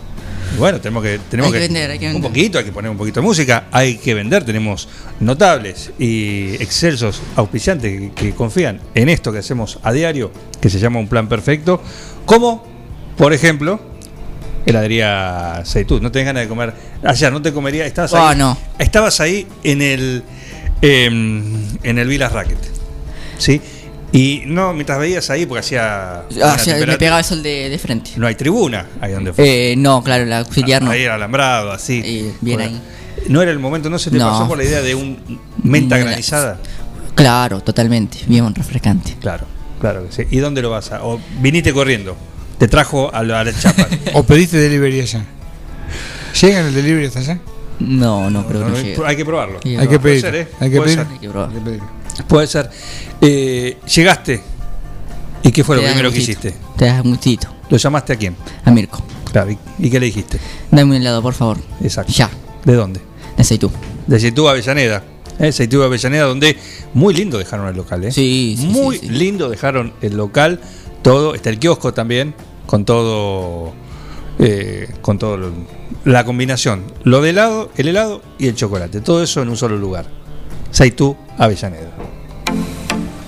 Bueno, 0.58 0.80
tenemos 0.80 1.02
que 1.02 1.18
tenemos 1.30 1.52
Hay 1.52 1.60
que 1.60 1.66
vender, 1.66 1.90
hay 1.90 1.98
que 1.98 2.06
un 2.06 2.12
vender. 2.14 2.30
poquito, 2.30 2.58
hay 2.58 2.64
que 2.64 2.72
poner 2.72 2.90
un 2.90 2.96
poquito 2.96 3.20
de 3.20 3.26
música, 3.26 3.64
hay 3.72 3.96
que 3.98 4.14
vender, 4.14 4.44
tenemos 4.44 4.88
notables 5.20 5.90
y 5.98 6.54
excelsos 6.62 7.20
auspiciantes 7.36 8.00
que, 8.00 8.12
que 8.12 8.34
confían 8.34 8.80
en 8.94 9.08
esto 9.08 9.32
que 9.32 9.38
hacemos 9.38 9.78
a 9.82 9.92
diario, 9.92 10.30
que 10.60 10.70
se 10.70 10.78
llama 10.78 10.98
un 10.98 11.08
plan 11.08 11.28
perfecto, 11.28 11.82
como 12.24 12.64
por 13.18 13.32
ejemplo, 13.32 13.80
heladería 14.64 15.62
Seitú, 15.64 16.00
no 16.00 16.10
tenés 16.10 16.26
ganas 16.26 16.42
de 16.44 16.48
comer, 16.48 16.72
ayer 17.04 17.32
no 17.32 17.42
te 17.42 17.52
comería, 17.52 17.86
estabas 17.86 18.14
Ah, 18.14 18.30
ahí, 18.30 18.38
no. 18.38 18.56
estabas 18.78 19.20
ahí 19.20 19.46
en 19.62 19.82
el 19.82 20.22
em, 20.82 21.54
en 21.82 21.98
el 21.98 22.08
Vilas 22.08 22.32
Racket. 22.32 22.58
¿Sí? 23.38 23.60
Y 24.16 24.42
no, 24.46 24.72
mientras 24.72 24.98
veías 24.98 25.28
ahí, 25.30 25.44
porque 25.44 25.60
hacía. 25.60 26.20
Ah, 26.42 26.56
me 26.86 26.96
pegaba 26.98 27.18
el 27.18 27.24
sol 27.24 27.42
de, 27.42 27.68
de 27.68 27.78
frente. 27.78 28.12
No 28.16 28.26
hay 28.26 28.34
tribuna 28.34 28.86
ahí 29.00 29.12
donde 29.12 29.32
fue. 29.32 29.72
Eh, 29.72 29.76
no, 29.76 30.02
claro, 30.02 30.24
la 30.24 30.38
auxiliar 30.38 30.82
no. 30.82 30.90
Ahí 30.90 31.02
era 31.02 31.16
alambrado, 31.16 31.70
así. 31.70 32.00
Eh, 32.04 32.32
bien 32.40 32.58
Bueno, 32.58 32.62
ahí. 32.76 32.82
No 33.28 33.42
era 33.42 33.50
el 33.50 33.58
momento, 33.58 33.90
¿no 33.90 33.98
se 33.98 34.10
te 34.10 34.16
No. 34.18 34.30
pasó 34.30 34.48
por 34.48 34.56
la 34.58 34.64
idea 34.64 34.80
de 34.80 34.94
un 34.94 35.40
menta 35.62 35.98
No, 35.98 36.04
granizada? 36.04 36.58
Claro, 37.14 37.60
totalmente. 37.60 38.18
Bien 38.26 38.54
refrescante. 38.54 39.16
Claro, 39.20 39.46
claro 39.80 40.06
que 40.06 40.12
sí. 40.12 40.22
¿Y 40.30 40.38
dónde 40.38 40.62
lo 40.62 40.70
vas 40.70 40.92
a.? 40.92 41.02
O 41.04 41.20
viniste 41.40 41.72
corriendo. 41.72 42.16
Te 42.58 42.68
trajo 42.68 43.12
a 43.14 43.22
la, 43.22 43.40
a 43.40 43.44
la 43.44 43.52
chapa. 43.58 43.86
¿O 44.14 44.22
pediste 44.22 44.56
delivery 44.56 45.00
allá? 45.00 45.24
¿Llegan 46.40 46.66
el 46.66 46.74
delivery 46.74 47.06
hasta 47.06 47.18
allá? 47.20 47.38
No, 47.80 48.30
no, 48.30 48.46
creo 48.46 48.66
No, 48.68 48.74
que 48.74 48.96
no, 48.96 49.04
hay 49.04 49.16
que 49.16 49.24
probarlo. 49.24 49.60
Hay 49.64 49.88
que 49.88 49.98
pedir. 49.98 50.24
Hay 50.60 50.70
que 50.70 50.80
pedir. 50.80 51.00
Hay 51.00 51.18
que. 51.20 51.80
Puede 52.24 52.46
ser. 52.46 52.70
Eh, 53.20 53.78
llegaste. 53.94 54.42
¿Y 55.42 55.52
qué 55.52 55.62
fue 55.64 55.76
lo 55.76 55.82
das 55.82 55.92
primero 55.92 56.10
que 56.12 56.18
gustito. 56.18 56.48
hiciste? 56.48 56.60
Te 56.76 56.86
das 56.86 57.04
un 57.04 57.10
gustito. 57.12 57.48
¿Lo 57.70 57.76
llamaste 57.76 58.12
a 58.12 58.16
quién? 58.16 58.36
A 58.64 58.70
Mirko. 58.70 59.02
Claro. 59.30 59.50
¿Y, 59.50 59.58
y 59.78 59.90
qué 59.90 60.00
le 60.00 60.06
dijiste? 60.06 60.38
Dame 60.70 60.90
un 60.90 60.96
helado, 60.96 61.22
por 61.22 61.34
favor. 61.34 61.58
Exacto. 61.82 62.12
Ya. 62.12 62.30
¿De 62.64 62.74
dónde? 62.74 63.00
De 63.36 63.44
Seitú. 63.44 63.70
De 64.06 64.18
Seitú 64.18 64.48
a 64.48 64.52
Avellaneda. 64.52 65.04
¿eh? 65.38 65.52
Seitú 65.52 65.82
a 65.82 65.86
Avellaneda, 65.86 66.24
donde 66.24 66.56
muy 66.94 67.14
lindo 67.14 67.38
dejaron 67.38 67.68
el 67.68 67.76
local. 67.76 68.04
¿eh? 68.04 68.12
Sí, 68.12 68.56
sí, 68.58 68.66
Muy 68.66 68.98
sí, 68.98 69.06
sí. 69.06 69.12
lindo 69.12 69.48
dejaron 69.48 69.92
el 70.00 70.16
local. 70.16 70.60
Todo. 71.02 71.34
Está 71.34 71.50
el 71.50 71.58
kiosco 71.58 71.92
también. 71.94 72.34
Con 72.66 72.84
todo. 72.84 73.72
eh, 74.38 74.88
con 75.02 75.18
todo 75.18 75.36
lo- 75.36 75.52
la 76.04 76.24
combinación. 76.24 76.82
Lo 77.04 77.20
de 77.20 77.30
helado, 77.30 77.70
el 77.76 77.88
helado 77.88 78.22
y 78.38 78.48
el 78.48 78.54
chocolate. 78.54 79.00
Todo 79.00 79.22
eso 79.22 79.42
en 79.42 79.48
un 79.48 79.56
solo 79.56 79.76
lugar. 79.76 80.06
Seitú 80.70 81.16
Avellaneda. 81.38 81.90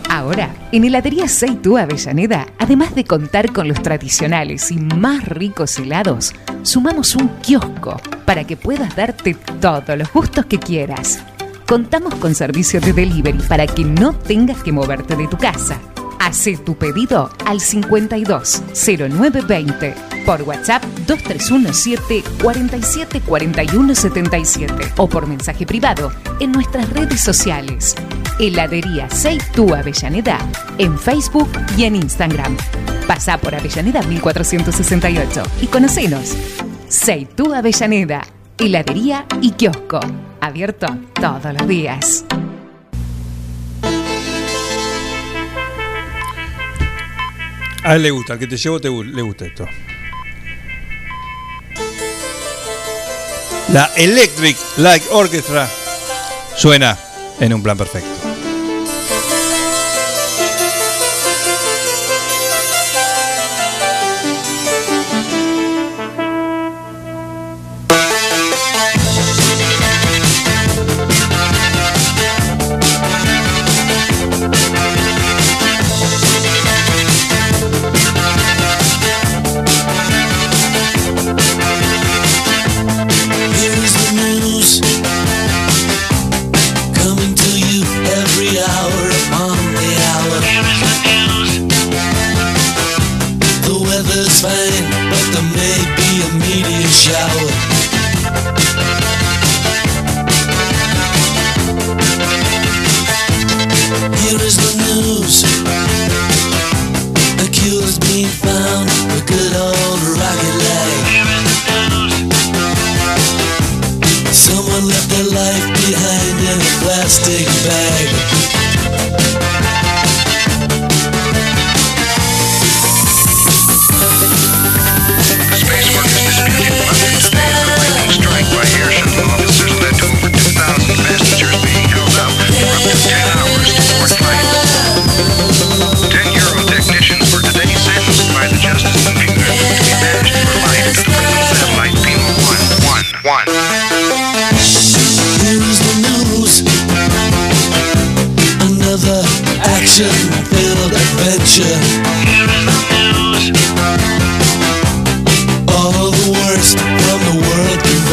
Ahora, 0.09 0.55
en 0.73 0.85
Heladería 0.85 1.29
Seitú 1.29 1.77
Avellaneda, 1.79 2.47
además 2.59 2.95
de 2.95 3.05
contar 3.05 3.53
con 3.53 3.69
los 3.69 3.83
tradicionales 3.83 4.71
y 4.71 4.77
más 4.77 5.25
ricos 5.25 5.79
helados, 5.79 6.35
sumamos 6.63 7.15
un 7.15 7.29
kiosco 7.41 8.01
para 8.25 8.45
que 8.45 8.57
puedas 8.57 8.97
darte 8.97 9.35
todos 9.61 9.97
los 9.97 10.13
gustos 10.13 10.47
que 10.47 10.59
quieras. 10.59 11.21
Contamos 11.67 12.15
con 12.17 12.35
servicio 12.35 12.81
de 12.81 12.93
delivery 12.93 13.39
para 13.49 13.67
que 13.67 13.85
no 13.85 14.13
tengas 14.13 14.63
que 14.63 14.73
moverte 14.73 15.17
de 15.17 15.29
tu 15.29 15.37
casa. 15.37 15.79
Hacé 16.19 16.57
tu 16.57 16.77
pedido 16.77 17.31
al 17.47 17.61
520920 17.61 19.95
por 20.27 20.43
WhatsApp 20.43 20.85
2317 21.07 22.25
47 22.43 23.21
41 23.23 23.95
77 23.95 24.75
o 24.97 25.09
por 25.09 25.27
mensaje 25.27 25.65
privado 25.65 26.13
en 26.41 26.53
nuestras 26.53 26.91
redes 26.91 27.21
sociales. 27.21 27.95
Heladería 28.39 29.09
Seitú 29.11 29.75
Avellaneda 29.75 30.39
en 30.79 30.99
Facebook 30.99 31.51
y 31.77 31.85
en 31.85 31.97
Instagram. 31.97 32.57
Pasá 33.07 33.39
por 33.39 33.55
Avellaneda 33.55 34.03
1468 34.03 35.43
y 35.63 35.67
conocenos. 35.67 36.37
Seitú 36.89 37.55
Avellaneda, 37.55 38.23
heladería 38.59 39.27
y 39.41 39.53
kiosco. 39.53 40.01
Abierto 40.41 40.87
todos 41.15 41.55
los 41.59 41.67
días. 41.67 42.25
A 47.85 47.95
él 47.95 48.03
le 48.03 48.11
gusta, 48.11 48.35
al 48.35 48.39
que 48.39 48.47
te 48.47 48.57
llevo 48.57 48.81
te, 48.81 48.89
le 48.91 49.23
gusta 49.23 49.47
esto. 49.47 49.67
La 53.73 53.91
Electric 53.97 54.57
Light 54.79 55.05
Orchestra 55.11 55.69
suena 56.57 56.99
en 57.39 57.53
un 57.53 57.63
plan 57.63 57.77
perfecto. 57.77 58.18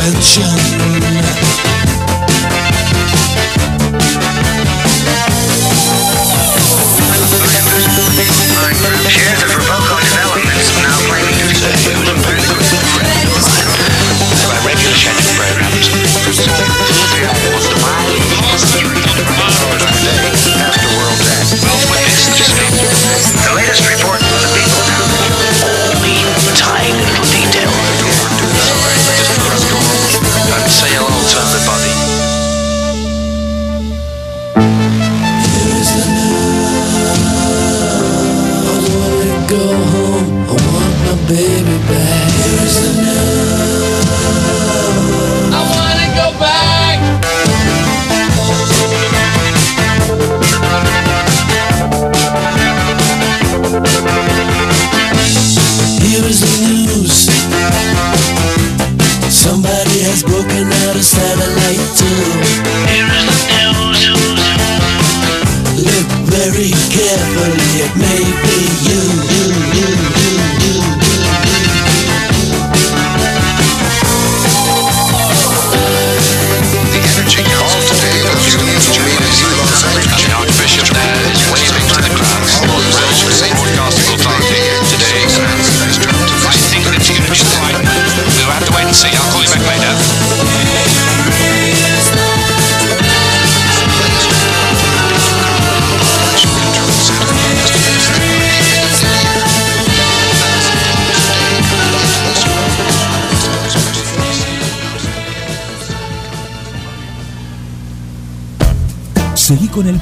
attention. 0.08 1.05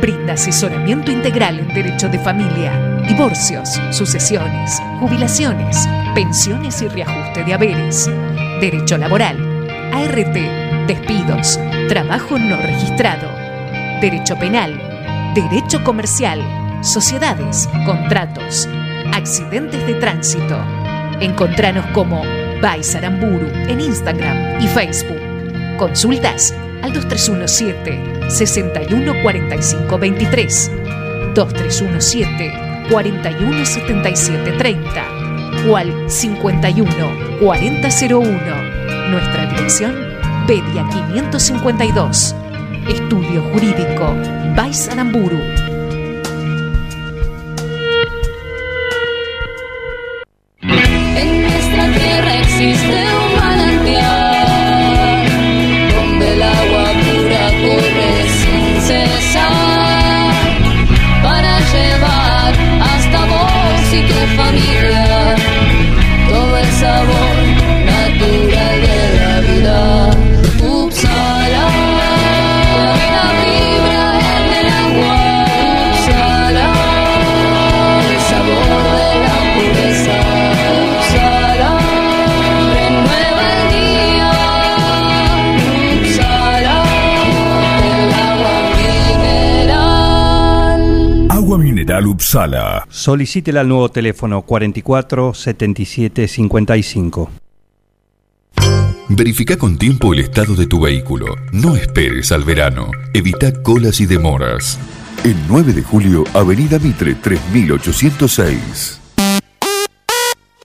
brinda 0.00 0.32
asesoramiento 0.32 1.10
integral 1.10 1.58
en 1.58 1.68
derecho 1.74 2.08
de 2.08 2.18
familia, 2.18 3.02
divorcios, 3.06 3.78
sucesiones, 3.90 4.80
jubilaciones, 4.98 5.86
pensiones 6.14 6.80
y 6.80 6.88
reajuste 6.88 7.44
de 7.44 7.52
haberes, 7.52 8.10
derecho 8.62 8.96
laboral, 8.96 9.36
ART, 9.92 10.86
despidos, 10.86 11.60
trabajo 11.88 12.38
no 12.38 12.56
registrado, 12.62 13.28
derecho 14.00 14.38
penal, 14.38 14.72
derecho 15.34 15.84
comercial, 15.84 16.40
sociedades, 16.82 17.68
contratos, 17.84 18.70
accidentes 19.12 19.86
de 19.86 19.94
tránsito. 19.94 20.83
Encontranos 21.20 21.86
como 21.92 22.22
Vais 22.60 22.94
Aramburu 22.94 23.48
en 23.68 23.80
Instagram 23.80 24.60
y 24.60 24.68
Facebook. 24.68 25.20
Consultas 25.78 26.54
al 26.82 26.92
2317 26.92 28.30
6145 28.30 29.98
23 29.98 30.70
2317 31.34 32.52
417730 32.90 35.24
o 35.68 35.76
al 35.76 36.10
51 36.10 37.38
4001. 37.40 38.30
Nuestra 39.10 39.46
dirección, 39.46 39.94
Bedia 40.46 40.86
552. 40.90 42.36
Estudio 42.88 43.42
Jurídico, 43.52 44.14
Vais 44.54 44.88
Upsala. 92.34 92.84
Solicítela 92.90 93.60
al 93.60 93.68
nuevo 93.68 93.88
teléfono 93.90 94.42
44 94.42 95.34
77 95.34 96.26
55. 96.26 97.30
Verifica 99.10 99.56
con 99.56 99.78
tiempo 99.78 100.12
el 100.12 100.18
estado 100.18 100.56
de 100.56 100.66
tu 100.66 100.80
vehículo. 100.80 101.36
No 101.52 101.76
esperes 101.76 102.32
al 102.32 102.42
verano. 102.42 102.90
Evita 103.12 103.62
colas 103.62 104.00
y 104.00 104.06
demoras. 104.06 104.80
El 105.22 105.36
9 105.46 105.74
de 105.74 105.82
julio, 105.82 106.24
Avenida 106.34 106.80
Mitre 106.80 107.14
3806. 107.14 109.03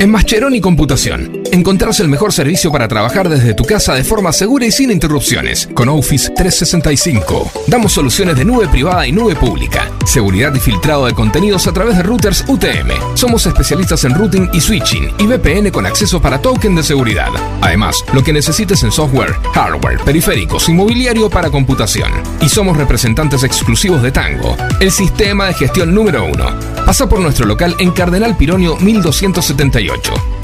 En 0.00 0.10
Mascheroni 0.10 0.62
Computación 0.62 1.42
encontrarás 1.52 2.00
el 2.00 2.08
mejor 2.08 2.32
servicio 2.32 2.72
para 2.72 2.88
trabajar 2.88 3.28
desde 3.28 3.52
tu 3.52 3.66
casa 3.66 3.92
de 3.92 4.02
forma 4.02 4.32
segura 4.32 4.64
y 4.64 4.72
sin 4.72 4.90
interrupciones. 4.90 5.68
Con 5.74 5.90
Office 5.90 6.30
365 6.34 7.50
damos 7.66 7.92
soluciones 7.92 8.34
de 8.36 8.46
nube 8.46 8.66
privada 8.68 9.06
y 9.06 9.12
nube 9.12 9.36
pública, 9.36 9.90
seguridad 10.06 10.54
y 10.54 10.58
filtrado 10.58 11.04
de 11.04 11.12
contenidos 11.12 11.66
a 11.66 11.74
través 11.74 11.98
de 11.98 12.02
routers 12.02 12.46
UTM. 12.48 13.14
Somos 13.14 13.44
especialistas 13.44 14.02
en 14.04 14.14
routing 14.14 14.48
y 14.54 14.62
switching 14.62 15.12
y 15.18 15.26
VPN 15.26 15.70
con 15.70 15.84
acceso 15.84 16.18
para 16.22 16.40
token 16.40 16.76
de 16.76 16.82
seguridad. 16.82 17.28
Además, 17.60 18.02
lo 18.14 18.24
que 18.24 18.32
necesites 18.32 18.82
en 18.84 18.92
software, 18.92 19.34
hardware, 19.52 20.00
periféricos 20.00 20.66
y 20.70 20.72
mobiliario 20.72 21.28
para 21.28 21.50
computación. 21.50 22.10
Y 22.40 22.48
somos 22.48 22.78
representantes 22.78 23.44
exclusivos 23.44 24.00
de 24.00 24.12
Tango, 24.12 24.56
el 24.80 24.92
sistema 24.92 25.48
de 25.48 25.54
gestión 25.54 25.94
número 25.94 26.24
uno. 26.24 26.58
Pasa 26.86 27.06
por 27.06 27.20
nuestro 27.20 27.44
local 27.44 27.76
en 27.78 27.90
Cardenal 27.90 28.34
Pironio 28.38 28.76
1278 28.76 29.89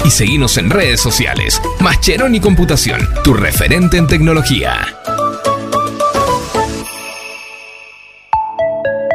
y 0.05 0.09
seguinos 0.09 0.57
en 0.57 0.69
redes 0.69 1.01
sociales. 1.01 1.61
Mascheroni 1.79 2.39
Computación, 2.39 2.99
tu 3.23 3.33
referente 3.33 3.97
en 3.97 4.07
tecnología. 4.07 4.85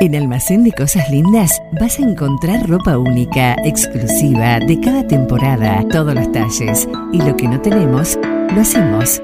En 0.00 0.16
Almacén 0.16 0.64
de 0.64 0.72
Cosas 0.72 1.08
Lindas 1.10 1.62
vas 1.80 1.98
a 2.00 2.02
encontrar 2.02 2.68
ropa 2.68 2.98
única, 2.98 3.54
exclusiva, 3.64 4.58
de 4.58 4.80
cada 4.80 5.06
temporada, 5.06 5.84
todos 5.90 6.14
los 6.14 6.32
talles. 6.32 6.88
Y 7.12 7.18
lo 7.18 7.36
que 7.36 7.46
no 7.46 7.60
tenemos, 7.60 8.18
lo 8.52 8.60
hacemos. 8.60 9.22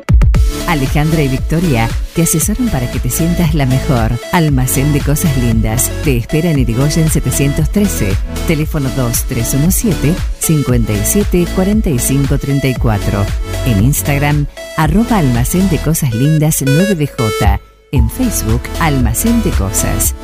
Alejandra 0.69 1.23
y 1.23 1.29
Victoria 1.29 1.89
te 2.15 2.23
asesoran 2.23 2.69
para 2.69 2.91
que 2.91 3.01
te 3.01 3.09
sientas 3.09 3.55
la 3.55 3.65
mejor. 3.65 4.13
Almacén 4.33 4.93
de 4.93 5.01
Cosas 5.01 5.35
Lindas. 5.39 5.91
Te 6.05 6.19
espera 6.19 6.51
en 6.51 6.59
Irigoyen 6.59 7.09
713. 7.09 8.15
Teléfono 8.47 8.91
2317 8.95 10.15
57 10.39 11.47
45 11.55 12.39
34. 12.39 13.25
En 13.65 13.83
Instagram, 13.83 14.47
arroba 14.77 15.19
Almacén 15.19 15.71
de 15.71 15.79
Cosas 15.79 16.15
Lindas 16.15 16.63
9DJ. 16.63 17.61
En 17.93 18.11
Facebook, 18.11 18.61
Almacén 18.81 19.43
de 19.43 19.51
Cosas. 19.51 20.15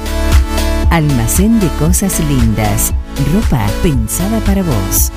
Almacén 0.91 1.59
de 1.59 1.69
Cosas 1.79 2.21
Lindas. 2.21 2.93
Ropa 3.33 3.67
pensada 3.83 4.41
para 4.41 4.63
vos. 4.63 5.11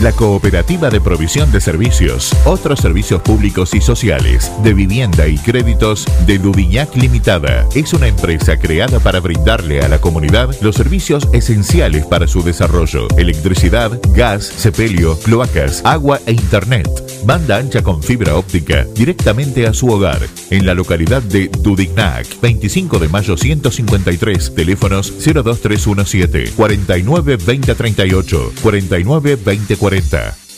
La 0.00 0.12
Cooperativa 0.12 0.88
de 0.88 0.98
Provisión 0.98 1.52
de 1.52 1.60
Servicios, 1.60 2.34
otros 2.46 2.80
servicios 2.80 3.20
públicos 3.20 3.74
y 3.74 3.82
sociales, 3.82 4.50
de 4.62 4.72
vivienda 4.72 5.26
y 5.26 5.36
créditos 5.36 6.06
de 6.24 6.38
Ludiñac 6.38 6.96
Limitada. 6.96 7.66
Es 7.74 7.92
una 7.92 8.08
empresa 8.08 8.56
creada 8.56 8.98
para 8.98 9.20
brindarle 9.20 9.82
a 9.82 9.88
la 9.88 10.00
comunidad 10.00 10.56
los 10.62 10.76
servicios 10.76 11.28
esenciales 11.34 12.06
para 12.06 12.26
su 12.26 12.42
desarrollo. 12.42 13.08
Electricidad, 13.18 14.00
gas, 14.14 14.46
sepelio, 14.46 15.18
cloacas, 15.18 15.82
agua 15.84 16.18
e 16.24 16.32
internet. 16.32 17.09
Banda 17.24 17.58
ancha 17.58 17.82
con 17.82 18.02
fibra 18.02 18.36
óptica 18.36 18.86
directamente 18.94 19.66
a 19.66 19.74
su 19.74 19.88
hogar. 19.88 20.20
En 20.50 20.66
la 20.66 20.74
localidad 20.74 21.22
de 21.22 21.48
Dudignac, 21.48 22.26
25 22.40 22.98
de 22.98 23.08
mayo 23.08 23.36
153, 23.36 24.54
teléfonos 24.54 25.12
02317 25.18 26.52
49 26.56 27.36
2038 27.36 28.52
49 28.62 29.36
2040. 29.36 30.49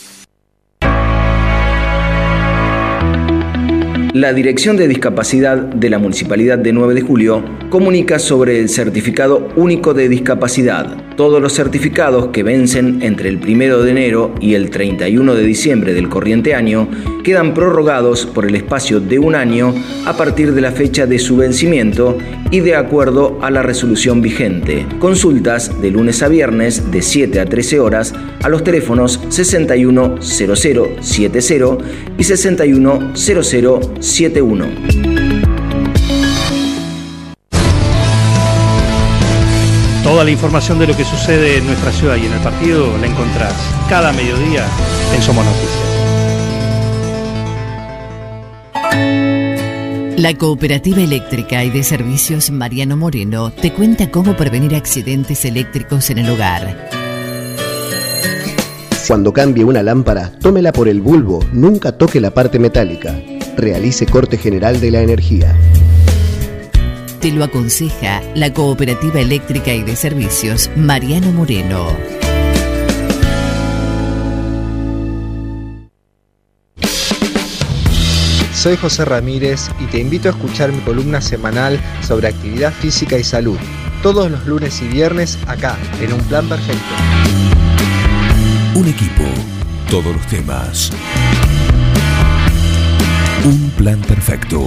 La 4.15 4.33
Dirección 4.35 4.77
de 4.77 4.89
Discapacidad 4.89 5.57
de 5.57 5.89
la 5.89 5.99
Municipalidad 5.99 6.59
de 6.59 6.75
9 6.75 6.93
de 6.93 7.01
Julio 7.01 7.43
comunica 7.71 8.19
sobre 8.19 8.61
el 8.61 8.69
Certificado 8.69 9.49
Único 9.57 9.95
de 9.95 10.11
Discapacidad. 10.11 10.99
Todos 11.17 11.41
los 11.41 11.55
certificados 11.55 12.29
que 12.29 12.43
vencen 12.43 13.01
entre 13.01 13.31
el 13.31 13.39
1 13.39 13.79
de 13.79 13.91
enero 13.91 14.35
y 14.39 14.53
el 14.53 14.69
31 14.69 15.35
de 15.35 15.45
diciembre 15.45 15.95
del 15.95 16.11
corriente 16.11 16.55
año 16.55 16.91
quedan 17.25 17.55
prorrogados 17.55 18.27
por 18.27 18.45
el 18.45 18.55
espacio 18.55 19.01
de 19.01 19.19
un 19.19 19.35
año 19.35 19.75
a 20.05 20.15
partir 20.15 20.53
de 20.53 20.61
la 20.61 20.73
fecha 20.73 21.07
de 21.07 21.19
su 21.19 21.39
vencimiento 21.39 22.19
y 22.51 22.61
de 22.61 22.77
acuerdo 22.77 23.39
a 23.41 23.51
la 23.51 23.63
resolución 23.63 24.21
vigente. 24.21 24.85
Consultas 24.99 25.81
de 25.81 25.91
lunes 25.91 26.23
a 26.23 26.29
viernes 26.29 26.91
de 26.91 27.01
7 27.01 27.41
a 27.41 27.47
13 27.47 27.81
horas 27.81 28.13
a 28.43 28.51
los 28.51 28.63
teléfonos 28.63 29.21
610070 29.31 31.79
y 32.17 32.25
610071. 34.03 34.67
Toda 40.03 40.25
la 40.25 40.31
información 40.31 40.79
de 40.81 40.89
lo 40.89 40.97
que 40.97 41.05
sucede 41.05 41.59
en 41.59 41.67
nuestra 41.67 41.93
ciudad 41.93 42.17
y 42.17 42.27
en 42.27 42.33
el 42.33 42.41
partido 42.41 42.99
la 42.99 43.07
encontrás 43.07 43.55
cada 43.89 44.13
mediodía 44.13 44.67
en 45.15 45.23
Somos 45.23 45.45
Noticias. 45.45 45.93
La 50.19 50.35
Cooperativa 50.37 51.01
Eléctrica 51.01 51.65
y 51.65 51.71
de 51.71 51.83
Servicios 51.83 52.51
Mariano 52.51 52.97
Moreno 52.97 53.51
te 53.51 53.73
cuenta 53.73 54.11
cómo 54.11 54.37
prevenir 54.37 54.75
accidentes 54.75 55.45
eléctricos 55.45 56.11
en 56.11 56.19
el 56.19 56.31
hogar. 56.31 56.89
Cuando 59.07 59.33
cambie 59.33 59.65
una 59.65 59.83
lámpara, 59.83 60.33
tómela 60.41 60.73
por 60.73 60.89
el 60.89 61.01
bulbo, 61.01 61.45
nunca 61.53 61.93
toque 61.93 62.21
la 62.21 62.33
parte 62.33 62.59
metálica. 62.59 63.17
Realice 63.57 64.07
corte 64.07 64.39
general 64.39 64.81
de 64.81 64.91
la 64.91 65.03
energía. 65.03 65.55
Te 67.21 67.31
lo 67.31 67.45
aconseja 67.45 68.23
la 68.35 68.53
Cooperativa 68.53 69.21
Eléctrica 69.21 69.73
y 69.75 69.83
de 69.83 69.95
Servicios 69.95 70.71
Mariano 70.75 71.31
Moreno. 71.33 71.89
Soy 78.55 78.77
José 78.77 79.05
Ramírez 79.05 79.71
y 79.81 79.87
te 79.87 79.99
invito 79.99 80.29
a 80.29 80.33
escuchar 80.33 80.73
mi 80.73 80.81
columna 80.81 81.21
semanal 81.21 81.81
sobre 82.01 82.29
actividad 82.29 82.73
física 82.73 83.19
y 83.19 83.25
salud, 83.25 83.59
todos 84.03 84.31
los 84.31 84.47
lunes 84.47 84.81
y 84.83 84.89
viernes 84.89 85.39
acá, 85.47 85.77
en 86.01 86.13
Un 86.13 86.21
Plan 86.21 86.49
Perfecto. 86.49 86.95
Un 88.75 88.89
equipo, 88.89 89.25
todos 89.91 90.15
los 90.15 90.27
temas. 90.29 90.93
Un 93.45 93.71
plan 93.77 94.01
perfecto. 94.01 94.61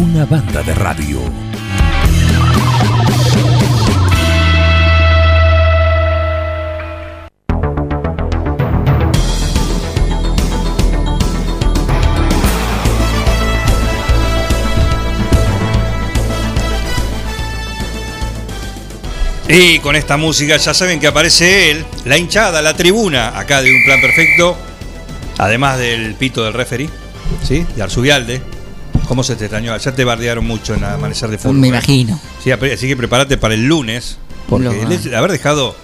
Una 0.00 0.24
banda 0.24 0.60
de 0.64 0.74
radio. 0.74 1.20
Y 19.46 19.78
con 19.78 19.94
esta 19.94 20.16
música 20.16 20.56
ya 20.56 20.74
saben 20.74 20.98
que 20.98 21.06
aparece 21.06 21.70
él, 21.70 21.84
la 22.04 22.18
hinchada, 22.18 22.60
la 22.60 22.74
tribuna, 22.74 23.38
acá 23.38 23.62
de 23.62 23.72
un 23.72 23.84
plan 23.84 24.00
perfecto, 24.00 24.56
además 25.38 25.78
del 25.78 26.14
pito 26.14 26.44
del 26.44 26.52
referee, 26.54 26.88
¿sí? 27.42 27.66
De 27.76 27.82
Arzubialde. 27.82 28.42
¿Cómo 29.08 29.22
se 29.22 29.36
te 29.36 29.44
extrañó? 29.44 29.76
Ya 29.76 29.92
te 29.92 30.04
bardearon 30.04 30.46
mucho 30.46 30.74
en 30.74 30.82
Amanecer 30.84 31.28
de 31.28 31.36
Fútbol. 31.38 31.56
Me 31.56 31.66
¿eh? 31.66 31.70
imagino. 31.70 32.18
Sí, 32.42 32.50
así 32.50 32.88
que 32.88 32.96
prepárate 32.96 33.36
para 33.36 33.52
el 33.54 33.66
lunes, 33.66 34.16
porque 34.48 34.64
Lo- 35.10 35.18
haber 35.18 35.30
dejado 35.32 35.76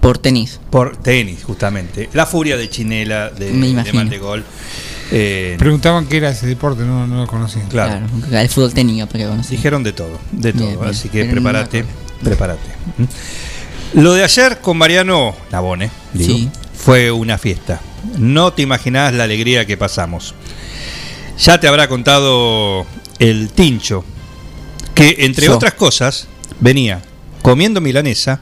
Por 0.00 0.18
tenis. 0.18 0.60
por 0.70 0.96
tenis, 0.98 1.44
justamente, 1.44 2.10
la 2.12 2.26
furia 2.26 2.56
de 2.58 2.68
Chinela, 2.68 3.30
de, 3.30 3.52
de. 3.52 3.92
Mantegol. 3.94 4.44
eh, 5.12 5.56
Preguntaban 5.58 6.06
qué 6.06 6.18
era 6.18 6.28
ese 6.30 6.46
deporte, 6.46 6.82
no, 6.82 7.06
no 7.06 7.22
lo 7.22 7.26
conocían. 7.26 7.68
Claro. 7.68 8.06
El 8.30 8.48
fútbol 8.50 8.74
técnico, 8.74 9.06
porque 9.06 9.24
conocí. 9.26 9.56
Dijeron 9.56 9.82
de 9.82 9.92
todo, 9.92 10.18
de 10.32 10.52
todo, 10.52 10.66
Bien, 10.66 10.78
bien. 10.80 10.90
así 10.90 11.08
que 11.08 11.20
Pero 11.24 11.36
no 11.40 11.42
prepárate, 11.42 11.84
prepárate. 12.22 12.68
¿Mm? 12.98 14.00
Lo 14.02 14.12
de 14.12 14.24
ayer 14.24 14.58
con 14.60 14.76
Mariano 14.76 15.34
Nabone, 15.50 15.90
digo, 16.12 16.34
Sí. 16.34 16.50
fue 16.74 17.10
una 17.10 17.38
fiesta. 17.38 17.80
No 18.18 18.52
te 18.52 18.62
imaginás 18.62 19.12
la 19.14 19.24
alegría 19.24 19.66
que 19.66 19.76
pasamos. 19.76 20.34
Ya 21.38 21.58
te 21.60 21.68
habrá 21.68 21.88
contado 21.88 22.86
el 23.18 23.50
Tincho, 23.50 24.04
que 24.94 25.16
entre 25.20 25.48
otras 25.48 25.74
cosas 25.74 26.26
venía 26.60 27.00
comiendo 27.42 27.80
milanesa 27.80 28.40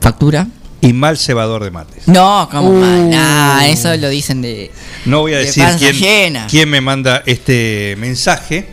Factura. 0.00 0.46
y 0.80 0.92
mal 0.92 1.16
cebador 1.16 1.62
de 1.62 1.70
mates. 1.70 2.08
No, 2.08 2.48
como 2.50 2.70
Uh. 2.70 2.80
mal. 2.80 3.10
Nah, 3.10 3.66
eso 3.66 3.94
lo 3.96 4.08
dicen 4.08 4.42
de. 4.42 4.70
No 5.04 5.20
voy 5.20 5.34
a 5.34 5.38
de 5.38 5.44
decir 5.44 5.64
quién, 5.78 5.92
llena. 5.94 6.46
quién 6.50 6.68
me 6.68 6.80
manda 6.80 7.22
este 7.26 7.94
mensaje. 7.98 8.68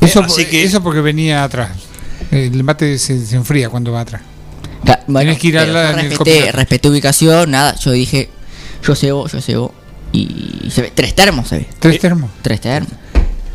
Eso, 0.00 0.22
Así 0.22 0.44
que 0.46 0.62
eso 0.62 0.80
porque 0.82 1.00
venía 1.00 1.42
atrás. 1.42 1.70
El 2.30 2.62
mate 2.62 2.98
se, 2.98 3.24
se 3.26 3.34
enfría 3.36 3.68
cuando 3.68 3.90
va 3.92 4.02
atrás. 4.02 4.22
Bueno, 5.08 5.34
Tienes 5.34 5.38
que 5.38 5.48
ir 5.48 5.54
respeté, 5.54 6.16
copiloto. 6.16 6.52
respeté 6.52 6.88
ubicación, 6.88 7.50
nada. 7.50 7.74
Yo 7.76 7.90
dije, 7.90 8.28
yo 8.82 8.94
cebo, 8.94 9.26
yo 9.28 9.40
cebo. 9.40 9.74
Y 10.12 10.70
se 10.70 10.82
ve, 10.82 10.92
tres 10.94 11.14
termos 11.14 11.48
se 11.48 11.58
ve. 11.58 11.68
¿Tres 11.78 12.00
termos? 12.00 12.30
Tres 12.42 12.60
termos. 12.60 12.92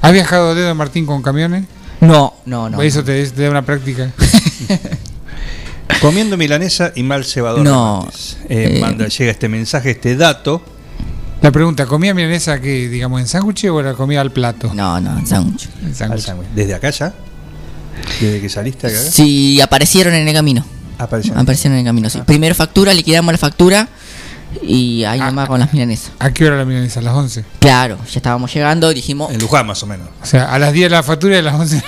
¿Has 0.02 0.12
viajado 0.12 0.54
dedo 0.54 0.74
Martín 0.76 1.06
con 1.06 1.22
camiones? 1.22 1.64
No, 2.02 2.34
no, 2.46 2.70
no. 2.70 2.82
Eso 2.82 3.04
te, 3.04 3.26
te 3.28 3.44
da 3.44 3.50
una 3.50 3.62
práctica. 3.62 4.12
Comiendo 6.02 6.38
milanesa 6.38 6.92
y 6.96 7.04
mal 7.04 7.24
cebador. 7.24 7.64
No. 7.64 8.08
Eh, 8.50 8.76
eh, 8.76 8.82
manda, 8.82 9.08
llega 9.08 9.32
este 9.32 9.48
mensaje, 9.48 9.92
este 9.92 10.16
dato. 10.16 10.62
La 11.42 11.52
pregunta, 11.52 11.86
¿comía 11.86 12.14
milanesa 12.14 12.60
que 12.60 12.88
digamos 12.90 13.22
en 13.22 13.28
sándwich 13.28 13.66
o 13.66 13.82
la 13.82 13.94
comía 13.94 14.22
al 14.22 14.32
plato? 14.32 14.74
No, 14.74 15.00
no, 15.00 15.18
en 15.18 15.28
sándwich. 15.28 15.70
¿Desde 16.56 16.74
acá 16.74 16.90
ya? 16.90 17.14
¿Desde 18.20 18.42
que 18.42 18.50
saliste 18.50 18.88
acá? 18.88 18.98
Sí, 18.98 19.60
aparecieron 19.62 20.14
en 20.14 20.28
el 20.28 20.34
camino. 20.34 20.66
Aparecieron. 20.98 21.42
Aparecieron 21.42 21.76
en 21.78 21.86
el 21.86 21.90
camino, 21.90 22.10
sí. 22.10 22.20
Primero 22.26 22.56
factura, 22.56 22.94
liquidamos 22.94 23.34
la 23.34 23.38
factura. 23.38 23.88
Y 24.62 25.04
ahí 25.04 25.20
nomás 25.20 25.48
con 25.48 25.60
las 25.60 25.74
milanesas. 25.74 26.12
¿A 26.20 26.32
qué 26.34 26.46
hora 26.46 26.58
la 26.58 26.66
milanesa? 26.66 27.00
¿A 27.00 27.04
las 27.04 27.14
11? 27.16 27.44
Claro, 27.60 27.98
ya 28.06 28.20
estábamos 28.20 28.54
llegando, 28.54 28.94
dijimos. 28.94 29.32
En 29.32 29.40
Luján, 29.40 29.66
más 29.68 29.82
o 29.84 29.88
menos. 29.88 30.08
O 30.22 30.26
sea, 30.26 30.54
a 30.54 30.60
las 30.60 30.74
10 30.74 30.92
la 30.92 31.04
factura 31.04 31.36
y 31.36 31.40
a 31.40 31.42
las 31.42 31.56
11 31.56 31.84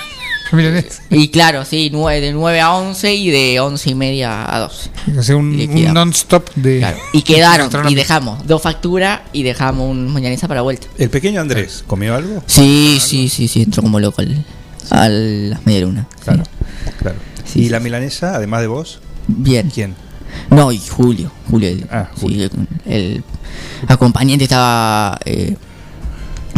la 0.52 0.56
milanesa. 0.56 1.02
Y 1.10 1.28
claro, 1.28 1.64
sí, 1.64 1.90
nueve- 1.92 2.20
de 2.20 2.32
9 2.32 2.60
a 2.60 2.72
11 2.74 3.14
y 3.14 3.30
de 3.30 3.60
11 3.60 3.90
y 3.90 3.94
media 3.94 4.54
a 4.54 4.58
12. 4.60 4.90
O 5.18 5.22
sea, 5.22 5.36
un, 5.36 5.56
Liquidamos. 5.56 5.94
non-stop 5.94 6.50
de. 6.56 6.94
Y 7.12 7.22
quedaron, 7.22 7.70
y 7.88 7.94
dejamos 7.94 8.46
dos 8.46 8.62
facturas 8.62 9.20
y 9.32 9.42
dejamos 9.42 9.88
un 9.90 10.12
mañanesa 10.12 10.48
para 10.48 10.62
vuelta. 10.62 10.86
¿El 10.98 11.10
pequeño 11.10 11.40
Andrés 11.40 11.84
comió 11.86 12.14
algo? 12.14 12.42
Sí, 12.46 12.98
sí, 13.00 13.28
sí, 13.28 13.48
sí, 13.48 13.62
entró 13.62 13.82
como 13.82 13.98
loco 14.00 14.20
al, 14.22 14.44
a 14.90 15.08
las 15.08 15.64
media 15.66 15.80
luna. 15.82 16.06
Claro, 16.24 16.42
claro. 17.00 17.18
¿Y 17.54 17.68
la 17.70 17.80
milanesa, 17.80 18.34
además 18.34 18.60
de 18.60 18.66
vos? 18.66 19.00
Bien. 19.28 19.70
¿Quién? 19.74 19.94
No, 20.50 20.72
y 20.72 20.78
Julio. 20.80 21.30
Julio, 21.50 21.68
el- 21.68 21.86
Ah, 21.90 22.08
sí, 22.18 22.42
el, 22.42 22.50
el 22.86 23.24
acompañante 23.88 24.44
estaba 24.44 25.18
eh, 25.24 25.56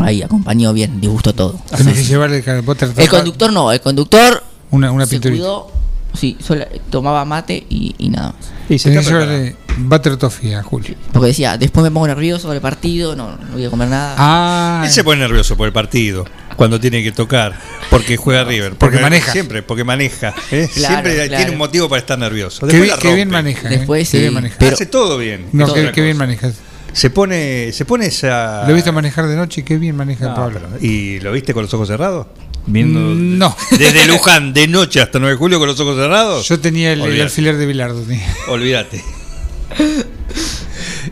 ahí, 0.02 0.22
acompañó 0.22 0.72
bien, 0.72 1.00
disgustó 1.00 1.34
todo. 1.34 1.60
Tenés 1.76 1.94
que 1.98 2.04
llevarle 2.04 2.42
el 2.46 2.62
butter 2.62 2.90
El 2.96 3.08
conductor 3.08 3.52
no, 3.52 3.72
el 3.72 3.80
conductor 3.80 4.42
Una, 4.70 4.90
una 4.92 5.06
se 5.06 5.20
cuidó, 5.20 5.70
sí, 6.14 6.36
solo 6.44 6.64
tomaba 6.90 7.24
mate 7.24 7.66
y, 7.68 7.94
y 7.98 8.08
nada 8.10 8.28
más. 8.32 8.36
Y 8.68 8.78
Tenés 8.78 9.06
que 9.06 9.12
llevarle 9.12 9.56
butter 9.78 10.16
toffee 10.16 10.54
a 10.56 10.62
Julio. 10.62 10.94
Porque 11.12 11.28
decía, 11.28 11.56
después 11.56 11.84
me 11.84 11.90
pongo 11.90 12.06
nervioso 12.06 12.42
sobre 12.42 12.56
el 12.56 12.62
partido, 12.62 13.14
no, 13.16 13.30
no 13.36 13.52
voy 13.54 13.64
a 13.64 13.70
comer 13.70 13.88
nada. 13.88 14.14
Ah, 14.18 14.82
Él 14.84 14.90
se 14.90 15.02
pone 15.04 15.20
nervioso 15.20 15.56
por 15.56 15.66
el 15.66 15.72
partido, 15.72 16.24
cuando 16.58 16.80
tiene 16.80 17.04
que 17.04 17.12
tocar, 17.12 17.56
porque 17.88 18.16
juega 18.16 18.42
River. 18.42 18.72
Porque 18.74 18.98
maneja. 18.98 19.30
Siempre, 19.30 19.62
porque 19.62 19.84
maneja. 19.84 20.34
¿eh? 20.50 20.68
Claro, 20.74 20.94
siempre 20.94 21.14
claro. 21.14 21.36
tiene 21.36 21.50
un 21.52 21.56
motivo 21.58 21.88
para 21.88 22.00
estar 22.00 22.18
nervioso. 22.18 22.66
Qué 22.66 22.76
Después 22.76 22.98
qué 23.00 23.14
bien 23.14 23.30
maneja, 23.30 23.68
¿eh? 23.68 23.78
Después 23.78 24.00
Qué 24.10 24.16
sí, 24.16 24.20
bien 24.22 24.34
maneja. 24.34 24.56
pero- 24.58 24.74
Hace 24.74 24.86
todo 24.86 25.16
bien. 25.18 25.46
No, 25.52 25.72
qué, 25.72 26.02
bien 26.02 26.16
manejas. 26.16 26.54
Se 26.92 27.10
pone, 27.10 27.70
se 27.72 27.84
pone 27.84 28.06
esa. 28.06 28.64
Lo 28.64 28.70
he 28.70 28.74
visto 28.74 28.92
manejar 28.92 29.28
de 29.28 29.36
noche, 29.36 29.62
qué 29.64 29.78
bien 29.78 29.94
maneja 29.94 30.26
No, 30.30 30.34
Pablo. 30.34 30.60
pero- 30.60 30.84
¿Y 30.84 31.20
lo 31.20 31.30
viste 31.30 31.54
con 31.54 31.62
los 31.62 31.72
ojos 31.74 31.86
cerrados? 31.86 32.26
Viendo 32.66 32.98
No. 32.98 33.56
desde 33.78 34.06
Luján 34.08 34.52
de 34.52 34.66
noche 34.66 35.00
hasta 35.00 35.20
9 35.20 35.34
de 35.34 35.38
julio 35.38 35.60
con 35.60 35.68
los 35.68 35.78
ojos 35.78 35.96
cerrados. 35.96 36.48
Yo 36.48 36.58
tenía 36.58 36.92
el, 36.92 37.02
el 37.02 37.20
alfiler 37.20 37.56
de 37.56 37.66
Bilardo. 37.66 38.04
Olvídate. 38.48 39.00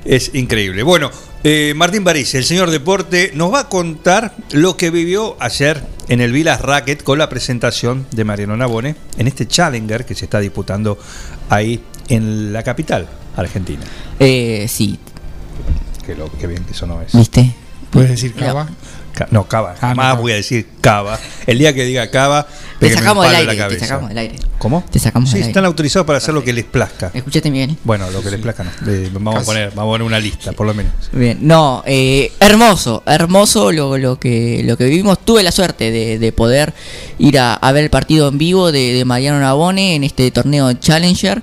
Es 0.05 0.35
increíble. 0.35 0.82
Bueno, 0.82 1.12
eh, 1.48 1.74
Martín 1.77 2.02
París, 2.02 2.35
el 2.35 2.43
señor 2.44 2.70
deporte, 2.73 3.31
nos 3.35 3.52
va 3.55 3.60
a 3.60 3.68
contar 3.68 4.35
lo 4.51 4.77
que 4.77 4.90
vivió 4.90 5.36
ayer 5.39 5.81
en 6.09 6.20
el 6.20 6.32
Vilas 6.32 6.60
Racket 6.60 7.05
con 7.05 7.18
la 7.20 7.28
presentación 7.28 8.05
de 8.10 8.24
Mariano 8.24 8.56
Nabone 8.56 8.97
en 9.16 9.28
este 9.28 9.47
Challenger 9.47 10.05
que 10.05 10.16
se 10.16 10.24
está 10.24 10.40
disputando 10.40 10.98
ahí 11.48 11.85
en 12.09 12.52
la 12.52 12.64
capital 12.64 13.06
argentina. 13.36 13.85
Eh, 14.18 14.66
sí, 14.68 14.98
Qué, 16.05 16.16
lo, 16.16 16.31
qué 16.32 16.48
bien 16.48 16.64
que 16.64 16.73
eso 16.73 16.86
no 16.86 17.01
es. 17.01 17.12
¿viste? 17.14 17.52
¿Puedes 17.90 18.10
decir 18.10 18.35
cava? 18.35 18.68
Ca- 19.12 19.28
No, 19.31 19.47
Cava. 19.48 19.70
Ah, 19.70 19.74
no, 19.74 19.89
Jamás 19.89 20.06
Cava. 20.12 20.20
voy 20.20 20.32
a 20.32 20.35
decir 20.35 20.66
Cava. 20.81 21.18
El 21.47 21.59
día 21.59 21.73
que 21.74 21.85
diga 21.85 22.10
Cava, 22.10 22.47
Te 22.78 22.93
sacamos 22.93 23.27
del 23.27 23.35
aire, 23.36 23.69
te 23.69 23.78
sacamos 23.81 24.09
del 24.11 24.19
aire. 24.19 24.36
¿Cómo? 24.59 24.85
Te 24.90 24.98
sacamos 24.98 25.31
Sí, 25.31 25.39
del 25.39 25.48
están 25.48 25.62
aire. 25.65 25.69
autorizados 25.69 26.07
para 26.07 26.19
hacer 26.19 26.35
lo 26.35 26.44
que 26.44 26.53
les 26.53 26.65
plazca. 26.65 27.11
Escúchate 27.15 27.51
bien. 27.51 27.77
Bueno, 27.85 28.11
lo 28.11 28.23
que 28.23 28.31
les 28.31 28.40
plazca 28.40 28.65
no. 28.65 28.70
Eh, 28.90 29.09
vamos, 29.12 29.43
a 29.43 29.44
poner, 29.44 29.69
vamos 29.74 29.90
a 29.90 29.93
poner 29.94 30.07
una 30.07 30.19
lista, 30.20 30.53
por 30.53 30.66
lo 30.66 30.74
menos. 30.74 30.93
Bien, 31.12 31.39
no, 31.40 31.82
eh, 31.86 32.32
hermoso, 32.40 33.03
hermoso 33.07 33.73
lo, 33.73 33.97
lo 33.97 34.19
que 34.20 34.62
lo 34.65 34.77
que 34.77 34.85
vivimos. 34.85 35.19
Tuve 35.24 35.43
la 35.43 35.53
suerte 35.53 35.90
de, 35.90 36.19
de 36.19 36.32
poder 36.32 36.74
ir 37.19 37.39
a, 37.39 37.55
a 37.55 37.73
ver 37.73 37.85
el 37.85 37.90
partido 37.90 38.28
en 38.28 38.36
vivo 38.39 38.70
de, 38.73 38.93
de 38.93 39.05
Mariano 39.05 39.40
Nabone 39.40 39.94
en 39.94 40.05
este 40.05 40.31
torneo 40.31 40.73
Challenger, 40.74 41.43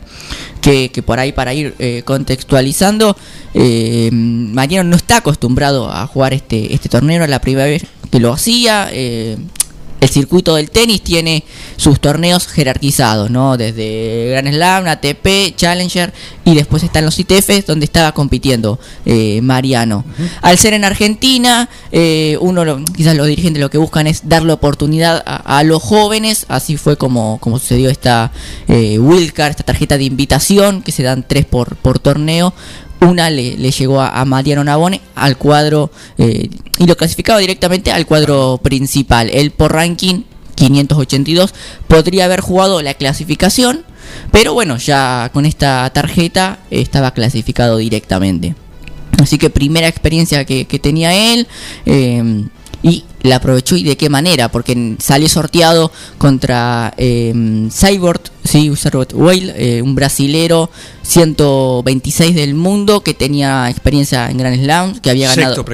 que, 0.61 0.91
que 0.91 1.01
por 1.01 1.19
ahí 1.19 1.31
para 1.31 1.53
ir 1.53 1.73
eh, 1.79 2.03
contextualizando, 2.05 3.17
eh, 3.55 4.09
Mariano 4.11 4.89
no 4.89 4.95
está 4.95 5.17
acostumbrado 5.17 5.91
a 5.91 6.05
jugar 6.07 6.33
este, 6.33 6.73
este 6.73 6.89
torneo, 6.89 7.17
era 7.17 7.27
la 7.27 7.39
primera 7.41 7.65
vez 7.65 7.83
que 8.11 8.19
lo 8.19 8.31
hacía. 8.33 8.89
eh, 8.91 9.37
el 10.03 10.09
circuito 10.09 10.55
del 10.55 10.69
tenis 10.69 11.01
tiene 11.01 11.43
sus 11.77 11.99
torneos 11.99 12.47
jerarquizados, 12.47 13.29
¿no? 13.31 13.55
Desde 13.57 14.29
Grand 14.31 14.49
Slam, 14.53 14.87
ATP, 14.87 15.55
Challenger 15.55 16.13
y 16.45 16.55
después 16.55 16.83
están 16.83 17.05
los 17.05 17.17
ITFs 17.19 17.65
donde 17.65 17.85
estaba 17.85 18.11
compitiendo 18.13 18.79
eh, 19.05 19.39
Mariano. 19.41 20.03
Al 20.41 20.57
ser 20.57 20.73
en 20.73 20.83
Argentina, 20.83 21.69
eh, 21.91 22.37
uno 22.41 22.65
lo- 22.65 22.83
quizás 22.83 23.15
los 23.15 23.27
dirigentes 23.27 23.61
lo 23.61 23.69
que 23.69 23.77
buscan 23.77 24.07
es 24.07 24.27
darle 24.27 24.51
oportunidad 24.53 25.23
a, 25.25 25.57
a 25.59 25.63
los 25.63 25.81
jóvenes, 25.81 26.45
así 26.49 26.75
fue 26.77 26.97
como, 26.97 27.37
como 27.39 27.57
sucedió 27.59 27.89
esta 27.89 28.31
eh, 28.67 28.99
Wildcard, 28.99 29.51
esta 29.51 29.63
tarjeta 29.63 29.97
de 29.97 30.03
invitación, 30.03 30.81
que 30.81 30.91
se 30.91 31.03
dan 31.03 31.23
tres 31.27 31.45
por, 31.45 31.77
por 31.77 31.99
torneo. 31.99 32.53
Una 33.03 33.29
le, 33.29 33.57
le 33.57 33.71
llegó 33.71 34.01
a, 34.01 34.21
a 34.21 34.25
Navone 34.25 35.01
al 35.15 35.37
cuadro 35.37 35.91
eh, 36.17 36.49
y 36.77 36.85
lo 36.85 36.95
clasificaba 36.95 37.39
directamente 37.39 37.91
al 37.91 38.05
cuadro 38.05 38.59
principal. 38.63 39.29
Él 39.29 39.51
por 39.51 39.73
ranking 39.73 40.23
582 40.55 41.53
podría 41.87 42.25
haber 42.25 42.41
jugado 42.41 42.81
la 42.81 42.93
clasificación, 42.93 43.83
pero 44.31 44.53
bueno, 44.53 44.77
ya 44.77 45.29
con 45.33 45.45
esta 45.45 45.89
tarjeta 45.93 46.59
estaba 46.71 47.11
clasificado 47.11 47.77
directamente. 47.77 48.55
Así 49.21 49.37
que 49.37 49.49
primera 49.49 49.87
experiencia 49.87 50.45
que, 50.45 50.65
que 50.65 50.79
tenía 50.79 51.13
él. 51.33 51.47
eh, 51.85 52.45
y 52.83 53.05
la 53.21 53.37
aprovechó 53.37 53.77
y 53.77 53.83
de 53.83 53.95
qué 53.95 54.09
manera, 54.09 54.49
porque 54.49 54.97
salió 54.99 55.29
sorteado 55.29 55.91
contra 56.17 56.93
eh, 56.97 57.33
Cyborg, 57.71 58.21
sí, 58.43 58.71
Cyborg 58.75 59.15
Whale, 59.15 59.53
eh, 59.55 59.81
un 59.81 59.95
brasilero 59.95 60.69
126 61.03 62.35
del 62.35 62.53
mundo 62.53 63.01
que 63.01 63.13
tenía 63.13 63.69
experiencia 63.69 64.29
en 64.29 64.37
Grand 64.37 64.61
Slam, 64.61 64.99
que 64.99 65.09
había 65.09 65.33
ganado. 65.33 65.65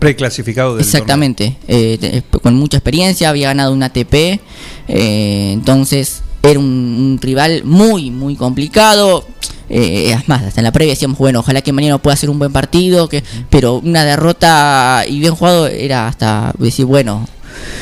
Preclasificado 0.00 0.74
del 0.74 0.84
Exactamente, 0.84 1.56
eh, 1.68 2.22
con 2.42 2.54
mucha 2.54 2.78
experiencia, 2.78 3.28
había 3.28 3.48
ganado 3.48 3.72
un 3.72 3.84
ATP, 3.84 4.40
eh, 4.88 5.52
entonces 5.52 6.22
era 6.42 6.58
un, 6.58 6.66
un 6.66 7.18
rival 7.20 7.62
muy, 7.64 8.10
muy 8.10 8.36
complicado. 8.36 9.26
Eh, 9.68 10.12
es 10.12 10.28
más, 10.28 10.42
hasta 10.42 10.60
en 10.60 10.64
la 10.64 10.72
previa 10.72 10.94
decíamos, 10.94 11.16
bueno, 11.18 11.40
ojalá 11.40 11.62
que 11.62 11.72
mañana 11.72 11.98
pueda 11.98 12.14
hacer 12.14 12.28
un 12.28 12.38
buen 12.40 12.52
partido, 12.52 13.08
que, 13.08 13.22
pero 13.50 13.76
una 13.76 14.04
derrota 14.04 15.04
y 15.06 15.20
bien 15.20 15.34
jugado 15.34 15.68
era 15.68 16.08
hasta 16.08 16.52
decir, 16.58 16.86
bueno, 16.86 17.28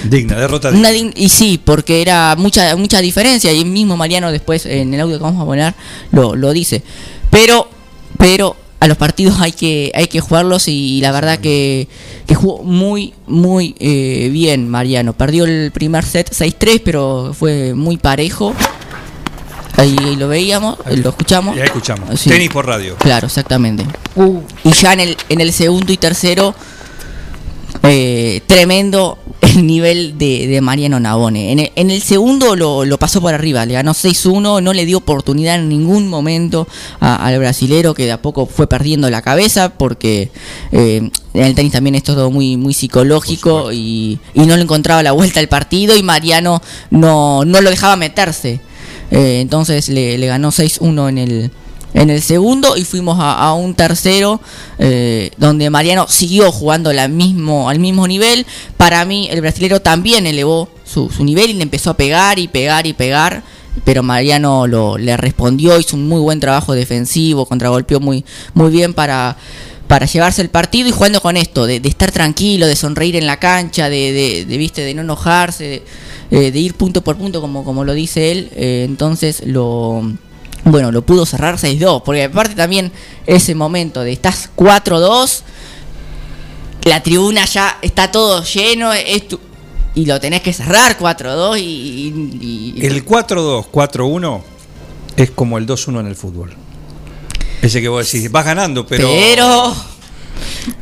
Digna, 0.05 0.37
derrota 0.37 0.71
una 0.71 0.91
digna. 0.91 1.13
y 1.17 1.29
sí, 1.29 1.61
porque 1.63 2.03
era 2.03 2.35
mucha 2.37 2.75
mucha 2.77 3.01
diferencia 3.01 3.53
y 3.53 3.61
el 3.61 3.67
mismo 3.67 3.97
Mariano 3.97 4.31
después 4.31 4.67
en 4.67 4.93
el 4.93 5.01
audio 5.01 5.19
que 5.19 5.23
vamos 5.23 5.43
a 5.43 5.47
poner 5.47 5.75
lo, 6.13 6.35
lo 6.35 6.53
dice. 6.53 6.83
Pero 7.31 7.69
pero 8.19 8.57
a 8.81 8.87
los 8.87 8.97
partidos 8.97 9.41
hay 9.41 9.53
que 9.53 9.91
hay 9.95 10.07
que 10.07 10.21
jugarlos 10.21 10.69
y 10.69 11.01
la 11.01 11.11
verdad 11.11 11.39
que, 11.39 11.89
que 12.27 12.35
jugó 12.35 12.63
muy 12.63 13.13
muy 13.27 13.75
eh, 13.81 14.29
bien 14.33 14.69
Mariano. 14.69 15.13
Perdió 15.13 15.45
el 15.45 15.71
primer 15.73 16.05
set 16.05 16.31
6-3, 16.31 16.83
pero 16.85 17.35
fue 17.39 17.75
muy 17.75 17.97
parejo. 17.97 18.55
Ahí 19.77 20.17
lo 20.17 20.27
veíamos, 20.27 20.77
lo 20.87 21.11
escuchamos. 21.11 21.55
Ya 21.55 21.65
escuchamos. 21.65 22.19
Sí. 22.19 22.29
Tenis 22.29 22.51
por 22.51 22.67
radio. 22.67 22.97
Claro, 22.97 23.29
exactamente. 23.29 23.85
Y 24.65 24.73
ya 24.73 24.93
en 24.93 25.01
el, 25.01 25.17
en 25.29 25.41
el 25.41 25.53
segundo 25.53 25.93
y 25.93 25.97
tercero, 25.97 26.53
eh, 27.89 28.43
tremendo 28.47 29.19
el 29.41 29.67
nivel 29.67 30.19
de, 30.19 30.47
de 30.47 30.61
Mariano 30.61 31.01
Navone. 31.01 31.53
En 31.53 31.59
el, 31.61 31.73
en 31.75 31.91
el 31.91 32.03
segundo 32.03 32.55
lo, 32.57 32.85
lo 32.85 32.99
pasó 32.99 33.21
por 33.21 33.33
arriba, 33.35 33.65
le 33.67 33.75
ganó 33.75 33.93
6-1, 33.93 34.63
no 34.63 34.73
le 34.73 34.85
dio 34.85 34.99
oportunidad 34.99 35.55
en 35.57 35.69
ningún 35.69 36.09
momento 36.09 36.69
a- 37.01 37.25
al 37.27 37.39
brasilero 37.39 37.95
que 37.95 38.05
de 38.05 38.13
a 38.13 38.21
poco 38.23 38.47
fue 38.47 38.67
perdiendo 38.69 39.09
la 39.11 39.23
cabeza 39.23 39.71
porque 39.75 40.31
eh, 40.73 41.11
en 41.35 41.43
el 41.45 41.55
tenis 41.55 41.73
también 41.73 41.95
es 41.95 42.03
todo 42.03 42.31
muy, 42.31 42.57
muy 42.57 42.75
psicológico 42.75 43.73
y, 43.73 44.19
y 44.35 44.41
no 44.47 44.57
le 44.57 44.63
encontraba 44.63 45.03
la 45.03 45.13
vuelta 45.13 45.41
al 45.41 45.49
partido 45.49 45.97
y 45.97 46.03
Mariano 46.03 46.61
no, 46.91 47.45
no 47.45 47.61
lo 47.61 47.71
dejaba 47.71 47.97
meterse. 47.97 48.61
Eh, 49.11 49.41
entonces 49.41 49.89
le, 49.89 50.19
le 50.19 50.27
ganó 50.27 50.51
6-1 50.51 51.09
en 51.09 51.19
el, 51.19 51.51
en 51.95 52.11
el 52.11 52.23
segundo 52.23 52.77
y 52.77 52.85
fuimos 52.85 53.19
a, 53.21 53.53
un 53.55 53.75
tercero 53.75 54.41
eh, 54.79 55.31
donde 55.37 55.71
Mariano 55.71 56.07
siguió 56.09 56.53
jugando 56.53 56.91
al 56.91 57.09
mismo 57.09 58.07
nivel. 58.07 58.47
Para 58.77 59.05
mí 59.05 59.29
el 59.31 59.41
brasilero 59.41 59.81
también 59.81 60.27
elevó 60.27 60.69
su, 60.85 61.11
nivel 61.25 61.51
y 61.51 61.55
le 61.55 61.63
empezó 61.63 61.91
a 61.91 61.97
pegar 61.97 62.39
y 62.39 62.49
pegar 62.49 62.87
y 62.87 62.93
pegar. 62.93 63.43
Pero 63.85 64.03
Mariano 64.03 64.67
lo, 64.67 64.99
le 64.99 65.17
respondió, 65.17 65.79
hizo 65.79 65.97
un 65.97 66.09
muy 66.09 66.21
buen 66.21 66.41
trabajo 66.41 66.75
defensivo, 66.75 67.47
contragolpeó 67.47 68.01
muy, 68.01 68.25
muy 68.53 68.71
bien 68.71 68.93
para, 68.93 69.37
para 69.87 70.05
llevarse 70.05 70.43
el 70.43 70.49
partido 70.49 70.89
y 70.89 70.91
jugando 70.91 71.21
con 71.21 71.37
esto, 71.37 71.65
de, 71.65 71.81
estar 71.85 72.11
tranquilo, 72.11 72.67
de 72.67 72.75
sonreír 72.75 73.15
en 73.15 73.27
la 73.27 73.39
cancha, 73.39 73.89
de, 73.89 74.45
viste, 74.49 74.83
de 74.83 74.95
no 74.95 75.03
enojarse, 75.03 75.65
de, 75.65 75.83
eh, 76.49 76.51
de 76.51 76.59
ir 76.59 76.75
punto 76.75 77.03
por 77.05 77.17
punto 77.19 77.41
como, 77.41 77.63
como 77.63 77.85
lo 77.85 77.95
dice 77.95 78.33
él. 78.33 78.51
eh, 78.57 78.85
entonces 78.85 79.43
lo 79.47 80.03
bueno, 80.65 80.93
lo 80.93 81.03
pudo 81.03 81.25
cerrar 81.27 81.57
6-2, 81.57 82.03
porque 82.03 82.25
aparte 82.25 82.55
también 82.55 82.93
ese 83.27 83.55
momento 83.55 84.01
de 84.03 84.13
estás 84.13 84.51
4-2, 84.57 85.43
la 86.85 87.03
tribuna 87.03 87.45
ya 87.45 87.79
está 87.83 88.11
todo 88.11 88.43
lleno, 88.45 88.93
es 88.93 89.29
tu- 89.29 89.41
y 89.95 90.07
lo 90.07 90.21
tenés 90.21 90.43
que 90.43 90.53
cerrar 90.53 90.97
4-2 90.99 91.59
y, 91.59 91.63
y- 91.63 92.75
y- 92.77 92.87
El 92.87 93.05
4-2, 93.05 93.67
4-1 93.71 94.43
es 95.17 95.31
como 95.31 95.59
el 95.59 95.67
2-1 95.67 96.01
en 96.01 96.07
el 96.07 96.15
fútbol. 96.17 96.55
Ese 97.63 97.81
que 97.81 97.89
vos 97.89 98.11
decís, 98.11 98.31
vas 98.31 98.45
ganando, 98.45 98.87
pero. 98.87 99.09
Pero. 99.09 99.75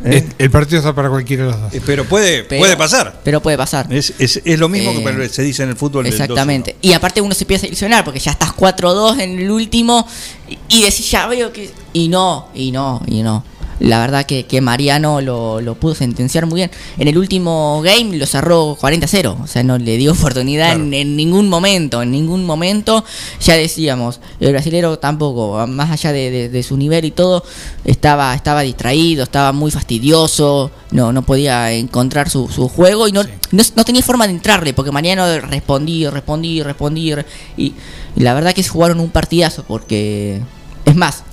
¿Eh? 0.04 0.28
El 0.38 0.50
partido 0.50 0.78
está 0.78 0.94
para 0.94 1.08
cualquiera 1.08 1.44
de 1.46 1.50
los 1.52 1.60
dos. 1.60 1.74
Eh, 1.74 1.80
Pero 1.84 2.04
puede, 2.04 2.44
Pero- 2.44 2.60
puede 2.60 2.76
pasar. 2.76 3.20
Pero 3.24 3.40
puede 3.42 3.56
pasar. 3.56 3.92
Es, 3.92 4.12
es- 4.18 4.40
es 4.44 4.58
lo 4.58 4.68
mismo 4.68 4.90
Eh, 4.92 5.16
que 5.16 5.28
se 5.28 5.42
dice 5.42 5.62
en 5.62 5.70
el 5.70 5.76
fútbol 5.76 6.06
Exactamente. 6.06 6.76
Y 6.82 6.92
aparte 6.92 7.20
uno 7.20 7.34
se 7.34 7.44
empieza 7.44 7.66
a 7.66 7.68
ilusionar 7.68 8.04
porque 8.04 8.18
ya 8.20 8.30
estás 8.32 8.52
4-2 8.52 9.18
en 9.20 9.38
el 9.38 9.50
último 9.50 10.06
y, 10.48 10.58
y 10.68 10.82
decís, 10.82 11.10
ya 11.10 11.26
veo 11.26 11.52
que... 11.52 11.70
Y 11.92 12.08
no, 12.08 12.48
y 12.54 12.72
no, 12.72 13.02
y 13.06 13.22
no. 13.22 13.42
La 13.78 14.00
verdad 14.00 14.24
que, 14.24 14.46
que 14.46 14.62
Mariano 14.62 15.20
lo, 15.20 15.60
lo 15.60 15.74
pudo 15.74 15.94
sentenciar 15.94 16.46
muy 16.46 16.60
bien. 16.60 16.70
En 16.96 17.08
el 17.08 17.18
último 17.18 17.82
game 17.82 18.16
lo 18.16 18.24
cerró 18.24 18.74
40-0. 18.80 19.42
O 19.42 19.46
sea, 19.46 19.62
no 19.62 19.76
le 19.76 19.98
dio 19.98 20.12
oportunidad 20.18 20.72
en, 20.74 20.94
en 20.94 21.14
ningún 21.14 21.48
momento. 21.50 22.00
En 22.00 22.10
ningún 22.10 22.44
momento. 22.46 23.04
Ya 23.40 23.54
decíamos, 23.54 24.20
el 24.40 24.52
brasilero 24.52 24.98
tampoco, 24.98 25.66
más 25.66 25.90
allá 25.90 26.12
de, 26.12 26.30
de- 26.30 26.48
de 26.48 26.62
su 26.62 26.76
nivel 26.78 27.04
y 27.04 27.10
todo, 27.10 27.44
estaba, 27.84 28.34
estaba 28.34 28.62
distraído, 28.62 29.24
estaba 29.24 29.52
muy 29.52 29.70
fastidioso. 29.70 30.70
No, 30.90 31.12
no 31.12 31.22
podía 31.22 31.70
encontrar 31.72 32.30
su, 32.30 32.48
su 32.48 32.68
juego 32.68 33.08
y 33.08 33.12
no, 33.12 33.22
no, 33.50 33.62
no 33.76 33.84
tenía 33.84 34.02
forma 34.02 34.26
de 34.26 34.32
entrarle. 34.32 34.72
Porque 34.72 34.90
Mariano 34.90 35.26
respondía, 35.40 36.10
respondía, 36.10 36.64
respondía. 36.64 37.26
Y, 37.58 37.74
y 38.16 38.20
la 38.20 38.32
verdad 38.32 38.54
que 38.54 38.62
se 38.62 38.70
jugaron 38.70 39.00
un 39.00 39.10
partidazo. 39.10 39.64
Porque, 39.68 40.40
es 40.86 40.96
más, 40.96 41.24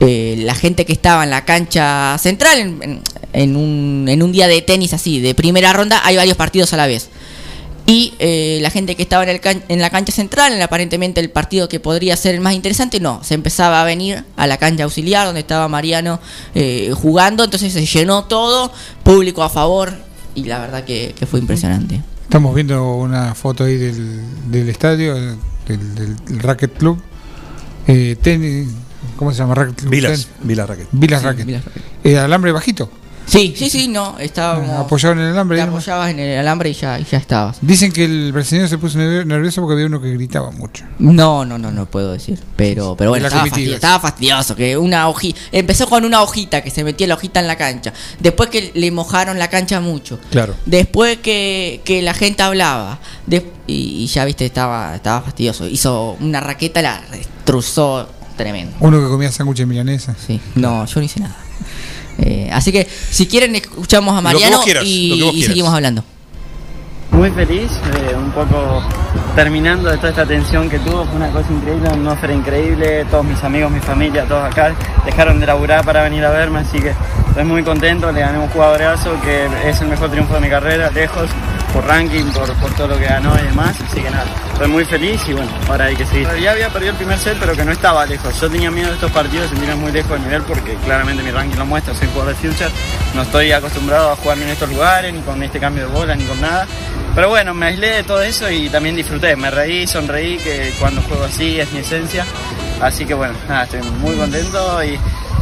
eh, 0.00 0.36
la 0.38 0.54
gente 0.54 0.84
que 0.84 0.92
estaba 0.92 1.24
en 1.24 1.30
la 1.30 1.44
cancha 1.44 2.16
central, 2.18 3.02
en, 3.32 3.56
un, 3.56 4.06
en 4.08 4.22
un 4.22 4.32
día 4.32 4.48
de 4.48 4.62
tenis 4.62 4.92
así, 4.94 5.20
de 5.20 5.34
primera 5.34 5.72
ronda, 5.72 6.00
hay 6.04 6.16
varios 6.16 6.36
partidos 6.36 6.72
a 6.72 6.76
la 6.76 6.86
vez. 6.86 7.08
Y 7.86 8.14
eh, 8.18 8.58
la 8.62 8.70
gente 8.70 8.94
que 8.94 9.02
estaba 9.02 9.24
en, 9.24 9.30
el 9.30 9.40
can- 9.40 9.64
en 9.68 9.80
la 9.80 9.90
cancha 9.90 10.12
central, 10.12 10.52
en 10.52 10.62
aparentemente 10.62 11.20
el 11.20 11.30
partido 11.30 11.68
que 11.68 11.80
podría 11.80 12.16
ser 12.16 12.34
el 12.34 12.40
más 12.40 12.54
interesante, 12.54 13.00
no, 13.00 13.22
se 13.24 13.34
empezaba 13.34 13.82
a 13.82 13.84
venir 13.84 14.22
a 14.36 14.46
la 14.46 14.58
cancha 14.58 14.84
auxiliar 14.84 15.26
donde 15.26 15.40
estaba 15.40 15.66
Mariano 15.66 16.20
eh, 16.54 16.92
jugando, 16.94 17.42
entonces 17.42 17.72
se 17.72 17.84
llenó 17.84 18.24
todo, 18.24 18.72
público 19.02 19.42
a 19.42 19.48
favor, 19.48 19.92
y 20.34 20.44
la 20.44 20.60
verdad 20.60 20.84
que, 20.84 21.14
fue 21.28 21.40
impresionante. 21.40 22.00
Estamos 22.22 22.54
viendo 22.54 22.94
una 22.94 23.34
foto 23.34 23.64
ahí 23.64 23.76
del, 23.76 24.20
del 24.50 24.68
estadio, 24.68 25.16
del 25.66 26.16
Racket 26.38 26.78
Club. 26.78 27.02
Eh, 27.88 28.16
tenis, 28.22 28.68
¿Cómo 29.20 29.30
se 29.32 29.38
llama? 29.38 29.54
Racket. 29.54 29.84
Vilas, 29.88 30.26
Vilas 30.42 30.66
Racket. 30.68 30.88
Vilas 30.90 31.20
Sí, 31.20 31.26
Racket. 31.26 31.46
Vilas 31.46 31.64
Racket. 31.66 31.82
Eh, 32.02 32.18
alambre 32.18 32.50
bajito. 32.52 32.90
Sí, 33.26 33.54
sí, 33.56 33.70
sí, 33.70 33.86
no, 33.86 34.18
estábamos... 34.18 34.70
Apoyado 34.70 35.12
en 35.12 35.20
el 35.20 35.26
alambre. 35.32 35.58
Te 35.58 35.62
apoyabas 35.62 36.10
en 36.10 36.18
el 36.18 36.38
alambre 36.40 36.70
y 36.70 36.72
ya, 36.72 36.98
y 36.98 37.04
ya 37.04 37.16
estabas. 37.18 37.58
Dicen 37.60 37.92
que 37.92 38.04
el 38.04 38.32
brasileño 38.32 38.66
se 38.66 38.76
puso 38.76 38.98
nervio- 38.98 39.24
nervioso 39.24 39.60
porque 39.60 39.74
había 39.74 39.86
uno 39.86 40.00
que 40.00 40.10
gritaba 40.14 40.50
mucho. 40.50 40.84
No, 40.98 41.44
no, 41.44 41.56
no, 41.56 41.70
no 41.70 41.86
puedo 41.86 42.10
decir. 42.12 42.40
Pero, 42.56 42.96
pero 42.96 43.10
bueno, 43.10 43.28
estaba, 43.28 43.44
fastidi- 43.46 43.72
estaba 43.74 44.00
fastidioso. 44.00 44.56
Que 44.56 44.76
una 44.76 45.06
hojita. 45.08 45.38
Empezó 45.52 45.86
con 45.88 46.04
una 46.04 46.22
hojita 46.22 46.62
que 46.62 46.70
se 46.70 46.82
metía 46.82 47.06
la 47.06 47.14
hojita 47.14 47.38
en 47.38 47.46
la 47.46 47.56
cancha. 47.56 47.92
Después 48.18 48.50
que 48.50 48.72
le 48.74 48.90
mojaron 48.90 49.38
la 49.38 49.46
cancha 49.48 49.78
mucho. 49.80 50.18
Claro. 50.32 50.56
Después 50.66 51.18
que, 51.18 51.82
que 51.84 52.02
la 52.02 52.14
gente 52.14 52.42
hablaba. 52.42 52.98
De- 53.26 53.46
y, 53.68 54.02
y 54.02 54.06
ya 54.08 54.24
viste, 54.24 54.44
estaba, 54.44 54.96
estaba 54.96 55.20
fastidioso. 55.22 55.68
Hizo 55.68 56.16
una 56.20 56.40
raqueta, 56.40 56.82
la 56.82 57.00
destrozó 57.12 58.08
tremendo. 58.40 58.72
Uno 58.80 58.98
que 59.00 59.06
comía 59.06 59.30
sándwiches 59.30 59.66
milanesa. 59.66 60.14
Sí. 60.26 60.40
No, 60.54 60.86
yo 60.86 61.00
no 61.00 61.04
hice 61.04 61.20
nada. 61.20 61.36
Eh, 62.18 62.50
así 62.52 62.72
que, 62.72 62.86
si 63.10 63.26
quieren, 63.26 63.54
escuchamos 63.54 64.16
a 64.16 64.20
Mariano 64.20 64.62
quieras, 64.62 64.84
y, 64.84 65.42
seguimos 65.44 65.72
hablando. 65.72 66.04
Muy 67.12 67.30
feliz, 67.30 67.70
eh, 67.72 68.14
un 68.16 68.30
poco 68.30 68.82
terminando 69.34 69.90
de 69.90 69.96
toda 69.96 70.10
esta 70.10 70.26
tensión 70.26 70.70
que 70.70 70.78
tuvo, 70.78 71.04
fue 71.04 71.16
una 71.16 71.30
cosa 71.30 71.52
increíble, 71.52 71.88
una 71.88 71.90
atmósfera 71.90 72.32
increíble, 72.32 73.04
todos 73.10 73.24
mis 73.24 73.42
amigos, 73.42 73.70
mi 73.70 73.80
familia, 73.80 74.24
todos 74.26 74.44
acá 74.44 74.74
dejaron 75.04 75.40
de 75.40 75.46
laburar 75.46 75.84
para 75.84 76.02
venir 76.04 76.24
a 76.24 76.30
verme, 76.30 76.60
así 76.60 76.78
que 76.78 76.94
estoy 77.28 77.44
muy 77.44 77.62
contento, 77.62 78.12
le 78.12 78.20
gané 78.20 78.38
un 78.38 78.48
jugadorazo 78.48 79.20
que 79.22 79.48
es 79.68 79.80
el 79.80 79.88
mejor 79.88 80.10
triunfo 80.10 80.34
de 80.34 80.40
mi 80.40 80.48
carrera, 80.48 80.90
lejos, 80.90 81.28
por 81.72 81.84
ranking, 81.84 82.24
por, 82.26 82.52
por 82.54 82.72
todo 82.74 82.88
lo 82.88 82.98
que 82.98 83.06
ganó 83.06 83.34
y 83.38 83.42
demás. 83.42 83.76
Así 83.80 84.00
que 84.00 84.10
nada, 84.10 84.26
estoy 84.60 84.72
muy 84.72 84.84
feliz 84.84 85.26
y 85.26 85.32
bueno, 85.32 85.50
ahora 85.70 85.86
hay 85.86 85.96
que 85.96 86.04
seguir. 86.04 86.28
Ya 86.38 86.52
había 86.52 86.68
perdido 86.68 86.92
el 86.92 86.98
primer 86.98 87.18
set, 87.18 87.38
pero 87.40 87.54
que 87.54 87.64
no 87.64 87.72
estaba 87.72 88.04
lejos. 88.04 88.38
Yo 88.38 88.50
tenía 88.50 88.70
miedo 88.70 88.88
de 88.88 88.94
estos 88.94 89.10
partidos, 89.10 89.44
de 89.44 89.56
sentirme 89.56 89.74
muy 89.76 89.90
lejos 89.90 90.10
del 90.10 90.22
nivel 90.22 90.42
porque 90.42 90.74
claramente 90.84 91.22
mi 91.22 91.30
ranking 91.30 91.56
lo 91.56 91.64
muestra, 91.64 91.94
soy 91.94 92.08
jugador 92.08 92.36
de 92.36 92.48
Future. 92.48 92.70
No 93.14 93.22
estoy 93.22 93.52
acostumbrado 93.52 94.12
a 94.12 94.16
jugar 94.16 94.36
ni 94.36 94.44
en 94.44 94.50
estos 94.50 94.68
lugares, 94.68 95.14
ni 95.14 95.20
con 95.22 95.42
este 95.42 95.58
cambio 95.58 95.86
de 95.86 95.94
bola, 95.94 96.14
ni 96.14 96.24
con 96.24 96.38
nada. 96.42 96.66
Pero 97.14 97.28
bueno, 97.28 97.54
me 97.54 97.66
aislé 97.66 97.88
de 97.88 98.02
todo 98.04 98.22
eso 98.22 98.50
y 98.50 98.68
también 98.68 98.96
disfruté. 98.96 99.34
Me 99.36 99.50
reí, 99.50 99.86
sonreí, 99.86 100.38
que 100.38 100.72
cuando 100.78 101.02
juego 101.02 101.24
así 101.24 101.58
es 101.58 101.70
mi 101.72 101.80
esencia. 101.80 102.24
Así 102.80 103.04
que 103.04 103.14
bueno, 103.14 103.34
nada, 103.48 103.64
estoy 103.64 103.80
muy 104.00 104.16
contento 104.16 104.82
y, 104.84 104.98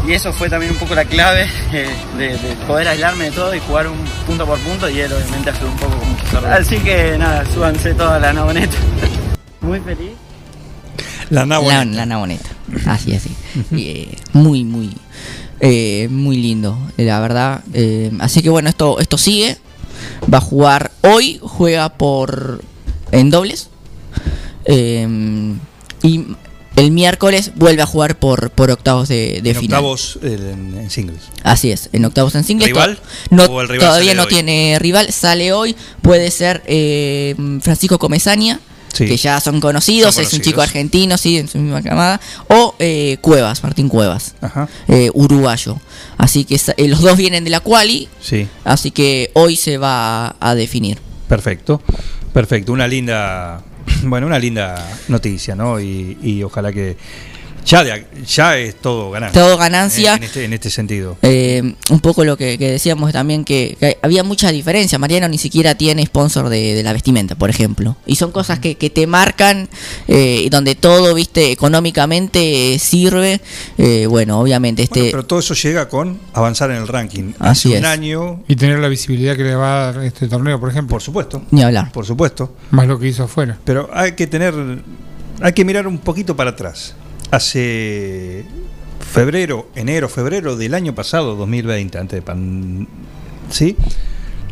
y 0.08 0.12
eso 0.12 0.32
fue 0.32 0.48
también 0.48 0.72
un 0.72 0.78
poco 0.78 0.94
la 0.94 1.04
clave 1.04 1.46
eh, 1.72 1.88
de, 2.16 2.28
de 2.38 2.54
poder 2.66 2.88
aislarme 2.88 3.26
de 3.26 3.30
todo 3.32 3.54
y 3.54 3.60
jugar 3.60 3.86
un 3.86 3.98
punto 4.26 4.46
por 4.46 4.58
punto 4.60 4.88
y 4.88 5.00
él 5.00 5.12
obviamente 5.12 5.50
ayudó 5.50 5.68
un 5.68 5.76
poco 5.76 5.96
con 5.98 6.38
errores. 6.38 6.66
Así 6.66 6.78
que 6.78 7.16
nada, 7.18 7.44
súbanse 7.52 7.94
toda 7.94 8.18
la 8.18 8.32
navoneta. 8.32 8.76
Muy 9.60 9.80
feliz. 9.80 10.12
La 11.30 11.44
La, 11.44 11.84
la 11.84 12.06
navoneta. 12.06 12.48
Así, 12.86 13.14
así. 13.14 13.30
Y, 13.70 13.88
eh, 13.88 14.08
muy, 14.32 14.64
muy, 14.64 14.94
eh, 15.60 16.08
muy 16.10 16.36
lindo, 16.36 16.78
la 16.96 17.20
verdad. 17.20 17.60
Eh, 17.74 18.10
así 18.20 18.42
que 18.42 18.50
bueno, 18.50 18.68
esto, 18.68 18.98
esto 18.98 19.18
sigue. 19.18 19.58
Va 20.32 20.38
a 20.38 20.42
jugar 20.42 20.90
hoy, 21.02 21.38
juega 21.42 21.90
por 21.90 22.62
en 23.12 23.30
dobles. 23.30 23.68
Eh, 24.64 25.06
y 26.02 26.24
el 26.76 26.90
miércoles 26.92 27.52
vuelve 27.56 27.82
a 27.82 27.86
jugar 27.86 28.18
por, 28.18 28.50
por 28.50 28.70
octavos 28.70 29.08
de, 29.08 29.40
de 29.42 29.50
En 29.50 29.56
final. 29.56 29.78
octavos 29.78 30.18
en, 30.22 30.76
en 30.78 30.90
singles. 30.90 31.22
Así 31.42 31.72
es, 31.72 31.88
en 31.92 32.04
octavos 32.04 32.34
en 32.34 32.44
singles. 32.44 32.68
¿Rival? 32.68 32.96
To- 32.96 33.02
No, 33.36 33.44
¿O 33.46 33.60
el 33.60 33.68
rival 33.68 33.86
todavía 33.88 34.14
no 34.14 34.22
hoy? 34.24 34.28
tiene 34.28 34.76
rival, 34.78 35.12
sale 35.12 35.52
hoy. 35.52 35.74
Puede 36.02 36.30
ser 36.30 36.62
eh, 36.66 37.34
Francisco 37.62 37.98
Comesaña, 37.98 38.60
Sí. 38.98 39.06
que 39.06 39.16
ya 39.16 39.40
son 39.40 39.60
conocidos, 39.60 40.14
Son 40.14 40.24
es 40.24 40.32
un 40.32 40.40
chico 40.40 40.60
argentino, 40.60 41.16
sí, 41.16 41.38
en 41.38 41.48
su 41.48 41.58
misma 41.58 41.82
camada. 41.82 42.20
O 42.48 42.74
eh, 42.78 43.16
Cuevas, 43.20 43.62
Martín 43.62 43.88
Cuevas, 43.88 44.34
Ajá. 44.40 44.68
eh, 44.88 45.10
uruguayo. 45.14 45.78
Así 46.16 46.44
que 46.44 46.60
eh, 46.76 46.88
los 46.88 47.00
dos 47.00 47.16
vienen 47.16 47.44
de 47.44 47.50
la 47.50 47.60
quali, 47.60 48.08
Sí, 48.20 48.48
así 48.64 48.90
que 48.90 49.30
hoy 49.34 49.56
se 49.56 49.78
va 49.78 50.26
a, 50.28 50.36
a 50.40 50.54
definir. 50.54 50.98
perfecto. 51.28 51.80
Perfecto. 52.32 52.72
Una 52.72 52.86
linda, 52.86 53.62
bueno, 54.04 54.26
una 54.26 54.38
linda 54.38 54.84
noticia, 55.08 55.54
¿no? 55.54 55.80
Y, 55.80 56.18
y 56.22 56.42
ojalá 56.42 56.72
que 56.72 56.96
ya, 57.68 57.84
de, 57.84 58.04
ya 58.26 58.56
es 58.58 58.76
todo 58.76 59.10
ganancia. 59.10 59.42
Todo 59.42 59.56
ganancia. 59.56 60.14
En 60.14 60.22
este, 60.22 60.44
en 60.44 60.52
este 60.52 60.70
sentido. 60.70 61.16
Eh, 61.22 61.74
un 61.90 62.00
poco 62.00 62.24
lo 62.24 62.36
que, 62.36 62.58
que 62.58 62.70
decíamos 62.70 63.12
también 63.12 63.44
que, 63.44 63.76
que 63.78 63.98
había 64.02 64.24
mucha 64.24 64.50
diferencia. 64.50 64.98
Mariano 64.98 65.28
ni 65.28 65.38
siquiera 65.38 65.74
tiene 65.74 66.04
sponsor 66.06 66.48
de, 66.48 66.74
de 66.74 66.82
la 66.82 66.92
vestimenta, 66.92 67.34
por 67.34 67.50
ejemplo. 67.50 67.96
Y 68.06 68.16
son 68.16 68.32
cosas 68.32 68.58
que, 68.58 68.76
que 68.76 68.90
te 68.90 69.06
marcan 69.06 69.68
eh, 70.08 70.42
y 70.44 70.48
donde 70.48 70.74
todo, 70.74 71.14
viste, 71.14 71.52
económicamente 71.52 72.74
eh, 72.74 72.78
sirve. 72.78 73.40
Eh, 73.76 74.06
bueno, 74.06 74.40
obviamente 74.40 74.82
este... 74.82 75.10
Pero 75.10 75.24
todo 75.26 75.38
eso 75.40 75.54
llega 75.54 75.88
con 75.88 76.18
avanzar 76.32 76.70
en 76.70 76.78
el 76.78 76.88
ranking. 76.88 77.32
Así 77.38 77.68
Hace 77.68 77.74
es. 77.74 77.80
un 77.80 77.86
año, 77.86 78.42
Y 78.48 78.56
tener 78.56 78.78
la 78.78 78.88
visibilidad 78.88 79.36
que 79.36 79.44
le 79.44 79.54
va 79.54 79.88
a 79.88 79.92
dar 79.92 80.04
este 80.04 80.28
torneo, 80.28 80.58
por 80.58 80.70
ejemplo. 80.70 80.94
por 80.94 81.02
supuesto. 81.02 81.42
Ni 81.50 81.62
hablar. 81.62 81.92
Por 81.92 82.06
supuesto. 82.06 82.54
Más 82.70 82.86
lo 82.86 82.98
que 82.98 83.08
hizo 83.08 83.24
afuera. 83.24 83.58
Pero 83.64 83.90
hay 83.92 84.12
que 84.12 84.26
tener, 84.26 84.54
hay 85.40 85.52
que 85.52 85.64
mirar 85.64 85.86
un 85.86 85.98
poquito 85.98 86.34
para 86.36 86.50
atrás. 86.50 86.94
Hace 87.30 88.44
febrero, 89.00 89.68
enero, 89.74 90.08
febrero 90.08 90.56
del 90.56 90.74
año 90.74 90.94
pasado, 90.94 91.36
2020, 91.36 91.98
antes 91.98 92.16
de 92.18 92.22
pan, 92.22 92.88
¿sí? 93.50 93.76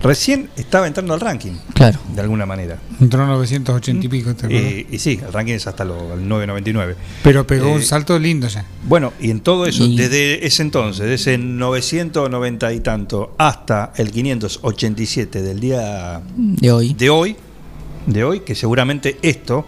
Recién 0.03 0.51
estaba 0.57 0.87
entrando 0.87 1.15
al 1.15 1.21
ranking, 1.21 1.53
Claro. 1.73 1.99
de 2.15 2.21
alguna 2.21 2.45
manera. 2.45 2.79
Entró 3.01 3.23
a 3.25 3.27
980 3.29 4.05
y 4.05 4.09
pico, 4.11 4.35
¿te? 4.35 4.47
Eh, 4.51 4.87
y 4.91 4.99
sí, 4.99 5.19
el 5.27 5.33
ranking 5.33 5.55
es 5.55 5.67
hasta 5.67 5.85
lo, 5.87 6.13
el 6.15 6.29
999. 6.29 6.97
Pero 7.25 7.47
pegó 7.47 7.73
un 7.73 7.81
eh, 7.81 7.85
salto 7.85 8.19
lindo 8.19 8.47
ya. 8.47 8.65
Bueno, 8.85 9.15
y 9.21 9.31
en 9.31 9.41
todo 9.41 9.65
eso, 9.67 9.85
Y- 9.85 9.97
desde 9.97 10.47
ese 10.47 10.63
entonces, 10.63 11.01
desde 11.09 11.15
ese 11.33 11.39
990 11.39 12.73
y 12.75 12.81
tanto 12.81 13.35
hasta 13.39 13.93
el 13.97 14.11
587 14.13 15.41
del 15.43 15.61
día 15.61 16.21
De 16.37 16.71
hoy. 16.71 16.93
de 16.95 17.09
hoy, 17.11 17.37
de 18.07 18.23
hoy, 18.23 18.41
que 18.41 18.55
seguramente 18.55 19.17
esto, 19.23 19.67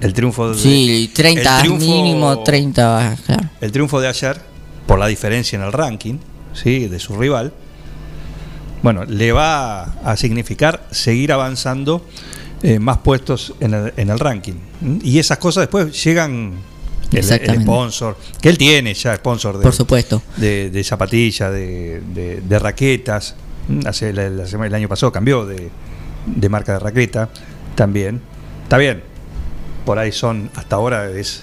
el 0.00 0.12
triunfo 0.14 0.50
de, 0.50 0.58
Sí, 0.58 1.10
30 1.14 1.60
el 1.62 1.66
triunfo- 1.70 1.78
mínimo, 1.78 2.42
30, 2.42 3.16
claro. 3.26 3.42
el 3.60 3.72
triunfo 3.72 4.00
de 4.00 4.08
ayer, 4.08 4.40
por 4.86 4.98
la 4.98 5.06
diferencia 5.06 5.56
en 5.56 5.62
el 5.62 5.72
ranking, 5.72 6.14
¿sí? 6.52 6.86
de 6.88 6.98
su 6.98 7.16
rival, 7.16 7.52
bueno, 8.82 9.04
le 9.04 9.32
va 9.32 9.82
a 10.04 10.16
significar 10.16 10.86
seguir 10.90 11.32
avanzando 11.32 12.04
eh, 12.62 12.78
más 12.78 12.98
puestos 12.98 13.54
en 13.60 13.74
el, 13.74 13.92
en 13.96 14.10
el 14.10 14.18
ranking. 14.18 14.54
Y 15.02 15.18
esas 15.18 15.38
cosas 15.38 15.62
después 15.62 16.02
llegan 16.02 16.54
el, 17.12 17.18
el 17.32 17.62
sponsor, 17.62 18.16
que 18.40 18.48
él 18.48 18.56
tiene 18.58 18.94
ya 18.94 19.14
sponsor 19.16 19.58
de, 19.58 19.62
Por 19.62 19.74
supuesto. 19.74 20.22
de, 20.38 20.70
de 20.70 20.84
zapatillas, 20.84 21.52
de, 21.52 22.00
de- 22.14 22.40
de 22.40 22.58
raquetas. 22.58 23.34
Hace 23.86 24.12
semana- 24.46 24.66
el 24.66 24.74
año 24.74 24.88
pasado 24.88 25.12
cambió 25.12 25.44
de, 25.46 25.70
de 26.26 26.48
marca 26.48 26.72
de 26.72 26.78
raqueta 26.80 27.28
también. 27.74 28.20
Está 28.64 28.78
bien. 28.78 29.02
Por 29.84 29.98
ahí 29.98 30.12
son, 30.12 30.50
hasta 30.54 30.76
ahora 30.76 31.10
es, 31.10 31.42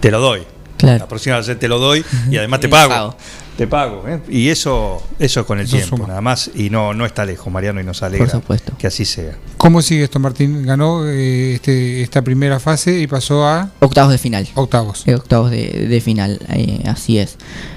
te 0.00 0.10
lo 0.10 0.20
doy. 0.20 0.42
Claro. 0.76 0.98
La 0.98 1.08
próxima 1.08 1.36
vez 1.40 1.58
te 1.58 1.68
lo 1.68 1.78
doy 1.78 2.04
y 2.30 2.36
además 2.36 2.60
te 2.60 2.68
pago. 2.68 2.88
pago. 2.90 3.16
Te 3.56 3.66
pago. 3.68 4.04
¿eh? 4.08 4.20
Y 4.28 4.48
eso 4.48 5.00
eso 5.20 5.46
con 5.46 5.60
el 5.60 5.66
Eso 5.66 5.76
tiempo, 5.76 5.96
suma. 5.96 6.08
nada 6.08 6.20
más. 6.20 6.50
Y 6.54 6.68
no, 6.70 6.92
no 6.92 7.06
está 7.06 7.24
lejos, 7.24 7.50
Mariano, 7.52 7.80
y 7.80 7.84
nos 7.84 8.02
alegra 8.02 8.26
Por 8.26 8.32
supuesto. 8.40 8.72
que 8.76 8.88
así 8.88 9.04
sea. 9.04 9.36
¿Cómo 9.56 9.80
sigue 9.80 10.02
esto, 10.04 10.18
Martín? 10.18 10.66
Ganó 10.66 11.06
eh, 11.08 11.54
este, 11.54 12.02
esta 12.02 12.22
primera 12.22 12.58
fase 12.58 12.98
y 12.98 13.06
pasó 13.06 13.46
a 13.46 13.70
Octavos 13.78 14.10
de 14.12 14.18
final. 14.18 14.48
octavos. 14.54 15.04
Eh, 15.06 15.14
octavos 15.14 15.50
de, 15.52 15.86
de 15.88 16.00
final, 16.00 16.40
eh, 16.50 16.82
así 16.86 17.18
es. 17.18 17.36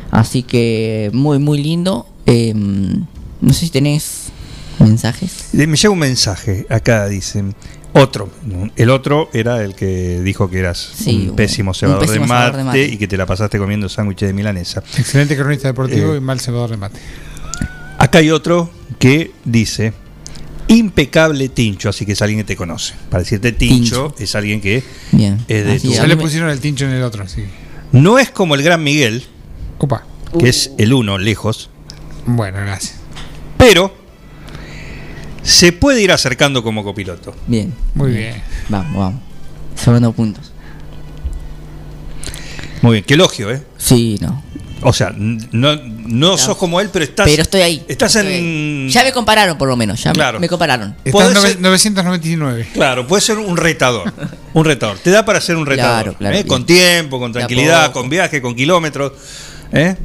Así 0.09 0.41
que 0.43 1.11
muy, 1.13 1.37
muy 1.37 1.61
lindo. 1.61 2.07
Eh, 2.25 2.53
no 2.55 3.53
sé 3.53 3.59
si 3.65 3.69
tenés 3.69 4.29
mensajes. 4.79 5.49
Me 5.53 5.65
llega 5.77 5.89
un 5.91 5.99
mensaje, 5.99 6.65
acá 6.69 7.07
dicen, 7.07 7.55
otro, 7.97 8.29
el 8.75 8.89
otro 8.89 9.29
era 9.33 9.63
el 9.63 9.75
que 9.75 10.21
dijo 10.21 10.49
que 10.49 10.59
eras 10.59 10.77
Sí, 10.95 11.27
un 11.29 11.35
pésimo 11.35 11.71
un 11.71 11.75
cebador 11.75 12.01
pésimo 12.05 12.23
de, 12.25 12.27
mate 12.29 12.57
de 12.57 12.63
mate. 12.63 12.83
y 12.85 12.97
que 12.97 13.07
te 13.07 13.17
la 13.17 13.25
pasaste 13.25 13.57
comiendo 13.57 13.89
sándwiches 13.89 14.27
de 14.27 14.33
milanesa. 14.33 14.83
Excelente 14.97 15.35
cronista 15.35 15.67
deportivo 15.67 16.13
Eh, 16.13 16.17
y 16.17 16.19
mal 16.21 16.39
cebador 16.39 16.69
de 16.71 16.77
mate. 16.77 16.99
Acá 17.99 18.19
hay 18.19 18.29
otro 18.31 18.69
que 18.99 19.31
dice, 19.45 19.93
impecable 20.67 21.49
Tincho, 21.49 21.89
así 21.89 22.05
que 22.05 22.11
es 22.13 22.21
alguien 22.21 22.39
que 22.41 22.43
te 22.45 22.55
conoce. 22.55 22.93
Para 23.09 23.23
decirte 23.23 23.51
Tincho, 23.51 24.13
es 24.19 24.35
alguien 24.35 24.61
que 24.61 24.83
Bien. 25.11 25.39
es 25.47 25.65
de 25.65 25.71
Así 25.73 25.87
tu-. 25.87 25.93
Ya 25.93 26.07
le 26.07 26.17
pusieron 26.17 26.49
el 26.49 26.59
tincho 26.59 26.85
en 26.85 26.91
el 26.91 27.03
otro, 27.03 27.27
sí. 27.27 27.43
No 27.91 28.19
es 28.19 28.29
como 28.29 28.55
el 28.55 28.63
gran 28.63 28.83
Miguel, 28.83 29.23
Opa. 29.79 30.03
que 30.37 30.49
es 30.49 30.71
el 30.77 30.93
uno 30.93 31.17
lejos, 31.17 31.69
Bueno, 32.25 32.57
gracias. 32.59 32.95
pero 33.57 33.95
se 35.47 35.71
puede 35.71 36.01
ir 36.01 36.11
acercando 36.11 36.61
como 36.61 36.83
copiloto. 36.83 37.33
Bien. 37.47 37.73
Muy 37.93 38.11
bien. 38.11 38.41
Vamos, 38.69 38.95
vamos. 38.97 39.21
Sobrando 39.75 40.11
puntos. 40.11 40.51
Muy 42.81 42.93
bien, 42.93 43.03
qué 43.05 43.13
elogio, 43.15 43.51
¿eh? 43.51 43.61
Sí, 43.77 44.17
no. 44.21 44.43
O 44.81 44.93
sea, 44.93 45.11
no, 45.17 45.75
no 45.81 46.37
sos 46.37 46.55
como 46.57 46.79
él, 46.79 46.89
pero 46.93 47.03
estás. 47.03 47.27
Pero 47.27 47.41
estoy 47.41 47.61
ahí. 47.61 47.83
Estás 47.87 48.15
Estoy 48.15 48.33
en. 48.33 48.43
ahí. 48.85 48.89
Ya 48.89 49.03
me 49.03 49.11
compararon, 49.11 49.57
por 49.57 49.67
lo 49.67 49.75
menos. 49.75 50.03
Ya 50.03 50.11
me- 50.11 50.15
Claro. 50.15 50.39
me, 50.39 50.47
compararon. 50.47 50.95
Está 51.03 51.11
Podés 51.11 51.29
en 51.31 51.35
nove- 51.37 51.47
ser- 51.53 51.59
999. 51.61 52.67
Claro, 52.73 53.07
puede 53.07 53.21
ser 53.21 53.37
un 53.39 53.57
retador. 53.57 54.13
Un 54.53 54.65
retador. 54.65 54.99
Te 54.99 55.09
da 55.09 55.25
para 55.25 55.41
ser 55.41 55.55
un 55.55 55.65
retador. 55.65 56.03
Claro, 56.03 56.17
claro, 56.17 56.35
¿eh? 56.37 56.45
Con 56.45 56.65
tiempo, 56.65 57.19
con 57.19 57.31
tranquilidad, 57.33 57.91
con 57.91 58.09
viaje, 58.09 58.41
con 58.41 58.53
kilómetros. 58.53 59.13
¿eh? 59.71 59.95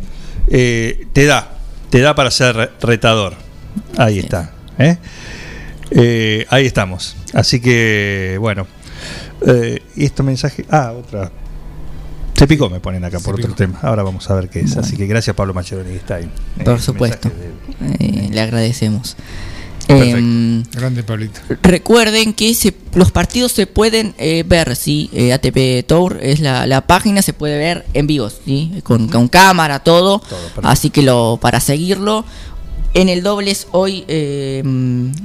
Eh, 0.48 1.06
te 1.12 1.26
da. 1.26 1.56
Te 1.90 2.00
da 2.00 2.14
para 2.14 2.30
ser 2.30 2.56
re- 2.56 2.70
retador. 2.80 3.34
Ahí 3.98 4.18
está. 4.20 4.52
¿eh? 4.78 4.96
Eh, 5.94 6.46
ahí 6.50 6.66
estamos. 6.66 7.16
Así 7.34 7.60
que, 7.60 8.36
bueno. 8.40 8.66
Eh, 9.46 9.82
y 9.96 10.04
este 10.04 10.22
mensaje. 10.22 10.64
Ah, 10.70 10.92
otra. 10.92 11.30
Se 12.36 12.46
picó, 12.46 12.70
me 12.70 12.80
ponen 12.80 13.04
acá 13.04 13.20
por 13.20 13.34
otro 13.34 13.54
tema. 13.54 13.78
Ahora 13.82 14.02
vamos 14.02 14.28
a 14.30 14.34
ver 14.34 14.48
qué 14.48 14.60
es. 14.60 14.76
Así 14.76 14.96
que 14.96 15.06
gracias, 15.06 15.36
Pablo 15.36 15.54
Macheroni, 15.54 15.90
que 15.90 15.96
está 15.96 16.16
ahí. 16.16 16.28
Por 16.64 16.80
supuesto. 16.80 17.28
de- 17.28 17.52
Eh, 17.98 18.28
le 18.32 18.40
agradecemos. 18.40 19.16
Perfecto. 19.86 20.16
Em, 20.18 20.62
Grande 20.72 21.02
Pablito. 21.02 21.40
Recuerden 21.62 22.32
que 22.34 22.54
se- 22.54 22.74
los 22.94 23.10
partidos 23.10 23.52
se 23.52 23.66
pueden 23.66 24.14
eh, 24.18 24.44
ver, 24.46 24.76
¿sí? 24.76 25.10
Eh, 25.12 25.32
ATP 25.32 25.82
Tour 25.86 26.18
es 26.22 26.38
la, 26.40 26.66
la 26.66 26.82
página, 26.86 27.20
se 27.20 27.32
puede 27.32 27.58
ver 27.58 27.84
en 27.92 28.06
vivo, 28.06 28.30
¿sí? 28.30 28.80
Con, 28.84 29.08
con 29.08 29.26
cámara, 29.28 29.80
todo. 29.80 30.20
perfecto. 30.20 30.60
Así 30.62 30.90
que 30.90 31.02
lo 31.02 31.38
para 31.40 31.58
seguirlo. 31.60 32.24
En 32.94 33.08
el 33.08 33.22
dobles 33.22 33.68
hoy 33.70 34.04
eh, 34.06 34.58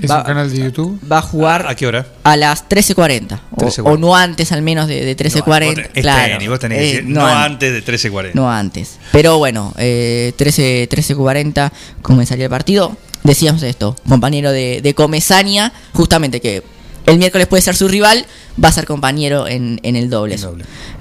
¿Es 0.02 0.10
va, 0.10 0.19
un 0.19 0.23
canal 0.23 0.49
de 0.49 0.57
YouTube? 0.57 0.99
va 1.11 1.18
a 1.18 1.22
jugar 1.22 1.65
¿A 1.68 1.76
qué 1.76 1.85
hora? 1.85 2.07
a 2.23 2.38
las 2.38 2.68
13.40. 2.69 3.39
O, 3.52 3.57
13:40. 3.65 3.81
o 3.84 3.98
no 3.98 4.15
antes 4.15 4.53
al 4.53 4.61
menos 4.61 4.88
de, 4.88 5.03
de 5.03 5.18
13.40. 5.18 5.76
No, 5.76 6.02
claro. 6.02 6.34
tenis, 6.34 6.49
vos 6.49 6.60
tenés 6.60 6.77
que 6.77 6.84
Eh, 6.84 6.88
decir, 6.94 7.06
no 7.10 7.19
no, 7.22 7.27
an- 7.27 7.52
antes 7.52 7.73
de 7.73 7.84
13.40. 7.84 8.31
no 8.35 8.49
antes. 8.49 8.98
Pero 9.11 9.38
bueno, 9.38 9.73
eh, 9.77 10.31
13, 10.38 10.88
13.40 10.89 11.72
comenzaría 12.02 12.45
el 12.45 12.49
partido. 12.52 12.95
decíamos 13.23 13.61
esto, 13.64 13.98
compañero 14.07 14.52
de, 14.53 14.80
de 14.81 14.94
Comesaña, 14.95 15.73
justamente 15.94 16.39
que 16.39 16.64
el 17.06 17.18
miércoles 17.18 17.48
puede 17.48 17.61
ser 17.61 17.76
su 17.76 17.89
rival, 17.89 18.26
va 18.64 18.69
a 18.69 18.72
ser 18.72 18.85
compañero 18.85 19.45
en, 19.45 19.81
en 19.84 19.98
el 19.98 20.10
doble. 20.10 20.38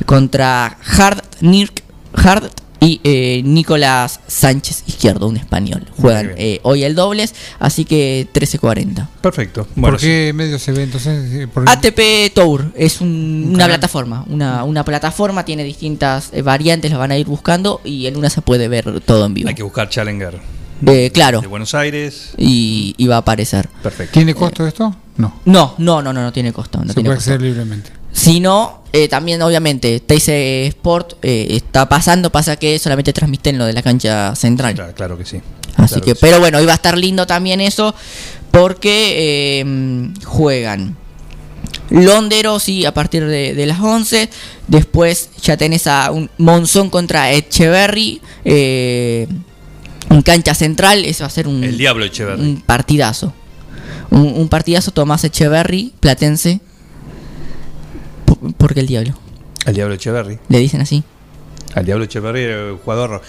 Contra 0.05 0.79
Hard, 0.99 1.23
Nirk, 1.43 1.83
Hard 2.15 2.51
y 2.81 3.01
eh, 3.05 3.43
Nicolás 3.45 4.21
Sánchez 4.27 4.85
Izquierdo, 4.87 5.29
un 5.29 5.37
español. 5.37 5.85
Juegan 5.99 6.33
eh, 6.37 6.61
hoy 6.63 6.85
el 6.85 6.95
dobles, 6.95 7.35
así 7.59 7.85
que 7.85 8.29
13.40. 8.33 9.09
Perfecto. 9.21 9.67
¿Por 9.81 9.97
qué 9.99 10.33
medio 10.35 10.59
se 10.59 10.73
ve 10.73 10.83
entonces? 10.83 11.33
Eh, 11.33 11.49
por- 11.49 11.69
ATP 11.69 12.33
Tour 12.35 12.73
es 12.77 13.01
un- 13.01 13.45
una 13.49 13.59
canal. 13.59 13.71
plataforma, 13.79 14.25
una, 14.29 14.65
una 14.65 14.85
plataforma, 14.85 15.45
tiene 15.45 15.65
distintas 15.65 16.31
eh, 16.33 16.43
variantes, 16.43 16.91
las 16.91 16.99
van 17.01 17.11
a 17.13 17.17
ir 17.19 17.27
buscando 17.27 17.81
y 17.85 18.07
en 18.07 18.17
una 18.17 18.31
se 18.31 18.43
puede 18.43 18.69
ver 18.69 19.01
todo 19.01 19.25
en 19.27 19.35
vivo. 19.35 19.49
Hay 19.49 19.55
que 19.55 19.63
buscar 19.63 19.89
Challenger. 19.89 20.39
Eh, 20.87 21.11
claro. 21.13 21.41
De 21.41 21.47
Buenos 21.47 21.75
Aires. 21.75 22.33
Y, 22.37 22.95
y 22.99 23.07
va 23.07 23.17
a 23.17 23.19
aparecer. 23.21 23.69
Perfecto. 23.83 24.13
¿Tiene 24.13 24.35
costo 24.35 24.67
esto? 24.67 24.95
No. 25.17 25.41
No, 25.47 25.75
no, 25.79 26.03
no, 26.03 26.13
no, 26.13 26.23
no 26.23 26.33
tiene 26.33 26.53
costo. 26.53 26.79
No 26.81 26.89
se 26.89 26.93
tiene 26.95 27.09
puede 27.09 27.17
costo. 27.17 27.31
acceder 27.33 27.49
libremente. 27.51 27.91
Si 28.13 28.41
no, 28.41 28.83
eh, 28.93 29.09
también 29.09 29.43
obviamente 29.43 30.01
TIC 30.01 30.29
Sport 30.69 31.15
eh, 31.23 31.49
está 31.51 31.89
pasando, 31.89 32.31
pasa 32.33 32.57
que 32.57 32.79
solamente 32.79 33.13
transmiten 33.13 33.59
lo 33.59 33.67
de 33.67 33.73
la 33.75 33.83
cancha 33.83 34.35
central. 34.35 34.75
Claro, 34.75 34.95
claro 34.95 35.19
que 35.19 35.25
sí. 35.25 35.41
Así 35.77 35.95
Claro 35.95 36.05
que, 36.07 36.11
sí. 36.13 36.19
pero 36.21 36.41
bueno, 36.41 36.61
iba 36.61 36.73
a 36.73 36.77
estar 36.77 36.97
lindo 36.97 37.27
también 37.27 37.61
eso, 37.61 37.95
porque 38.51 39.61
eh, 39.61 40.11
juegan 40.25 40.97
Londero, 41.91 42.59
sí, 42.59 42.85
a 42.87 42.95
partir 42.95 43.27
de, 43.27 43.55
de 43.55 43.67
las 43.67 43.81
11. 43.81 44.29
Después 44.67 45.31
ya 45.43 45.57
tenés 45.57 45.87
a 45.87 46.11
un 46.11 46.31
Monzón 46.39 46.89
contra 46.91 47.33
Echeverry. 47.33 48.21
eh, 48.45 49.29
en 50.09 50.23
cancha 50.23 50.55
central, 50.55 51.05
eso 51.05 51.25
va 51.25 51.27
a 51.27 51.31
ser 51.31 51.49
un, 51.49 51.63
El 51.65 51.77
Diablo 51.79 52.05
Echeverry. 52.05 52.41
un 52.41 52.61
partidazo. 52.63 53.35
Un, 54.11 54.21
un 54.37 54.49
partidazo, 54.49 54.93
Tomás 54.93 55.25
Echeverry, 55.25 55.93
platense. 56.01 56.61
Por, 58.53 58.55
porque 58.55 58.81
el 58.81 58.87
Diablo. 58.87 59.15
El 59.65 59.75
Diablo 59.75 59.95
Echeverry. 59.95 60.39
Le 60.49 60.59
dicen 60.59 60.81
así. 60.81 61.03
Al 61.75 61.85
Diablo 61.85 62.05
Echeverry 62.05 62.43
era 62.43 62.69
el 62.71 62.77
jugador. 62.77 63.21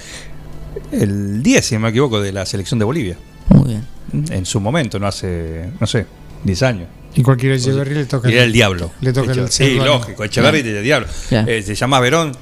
El 0.92 1.42
10, 1.44 1.66
si 1.66 1.76
no 1.76 1.82
me 1.82 1.90
equivoco, 1.90 2.22
de 2.22 2.32
la 2.32 2.46
selección 2.46 2.80
de 2.80 2.86
Bolivia. 2.86 3.18
Muy 3.50 3.70
bien. 3.70 3.86
En 4.30 4.46
su 4.46 4.60
momento, 4.60 5.00
no 5.00 5.08
hace, 5.08 5.70
no 5.80 5.88
sé, 5.88 6.06
10 6.44 6.64
años. 6.64 6.88
Y 7.16 7.24
cualquier 7.24 7.54
Echeverry 7.54 7.96
le 7.96 8.06
toca 8.06 8.30
Y 8.30 8.34
era 8.34 8.44
el 8.44 8.54
diablo. 8.54 8.92
Le 9.02 9.12
toca 9.12 9.32
el. 9.32 9.50
Sí, 9.50 9.76
lógico. 9.76 10.24
Echeverry 10.24 10.62
Claro. 10.62 10.76
del 10.76 10.84
diablo. 10.84 11.08
Claro. 11.30 11.52
Eh, 11.52 11.64
se 11.64 11.74
llama 11.76 12.00
Verón, 12.00 12.34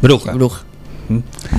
bruja. 0.00 0.32
Bruja. 0.32 0.62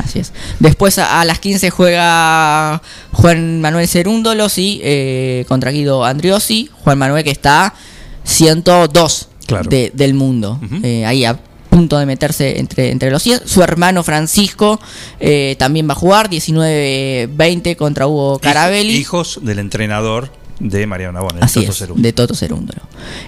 Así 0.02 0.19
es. 0.19 0.31
Después 0.60 0.98
a, 0.98 1.19
a 1.19 1.26
las 1.26 1.39
15 1.39 1.69
juega 1.72 2.81
Juan 3.11 3.60
Manuel 3.60 3.85
Cerúndolos 3.89 4.57
y 4.57 4.80
eh, 4.81 5.43
contra 5.49 5.72
Guido 5.72 6.06
Andriosi. 6.06 6.69
Juan 6.84 6.98
Manuel 6.98 7.26
que 7.26 7.31
está 7.31 7.73
102 8.23 9.27
Claro. 9.52 9.69
de- 9.69 9.91
del 9.94 10.14
mundo. 10.14 10.60
Eh, 10.84 11.06
ahí 11.06 11.26
a 11.26 11.40
punto 11.69 11.98
de 11.98 12.06
meterse 12.06 12.60
entre, 12.60 12.91
entre 12.91 13.10
los 13.11 13.23
100. 13.23 13.41
Su 13.45 13.64
hermano 13.64 14.03
Francisco 14.03 14.80
eh, 15.19 15.56
también 15.57 15.88
va 15.88 15.94
a 15.94 15.95
jugar 15.95 16.30
19-20 16.30 17.76
contra 17.76 18.07
Hugo 18.07 18.40
Carabelli. 18.40 18.95
Hijos 18.95 19.40
del 19.41 19.60
entrenador 19.60 20.32
de 20.60 20.86
Mariano 20.86 21.14
Navone, 21.14 21.40
el 21.40 21.44
Así 21.45 21.60
Toto 21.61 21.72
es, 21.72 21.78
Cerúndolo. 21.80 22.03
de 22.03 22.14
Toto 22.14 22.36
Cerúndolo. 22.36 22.82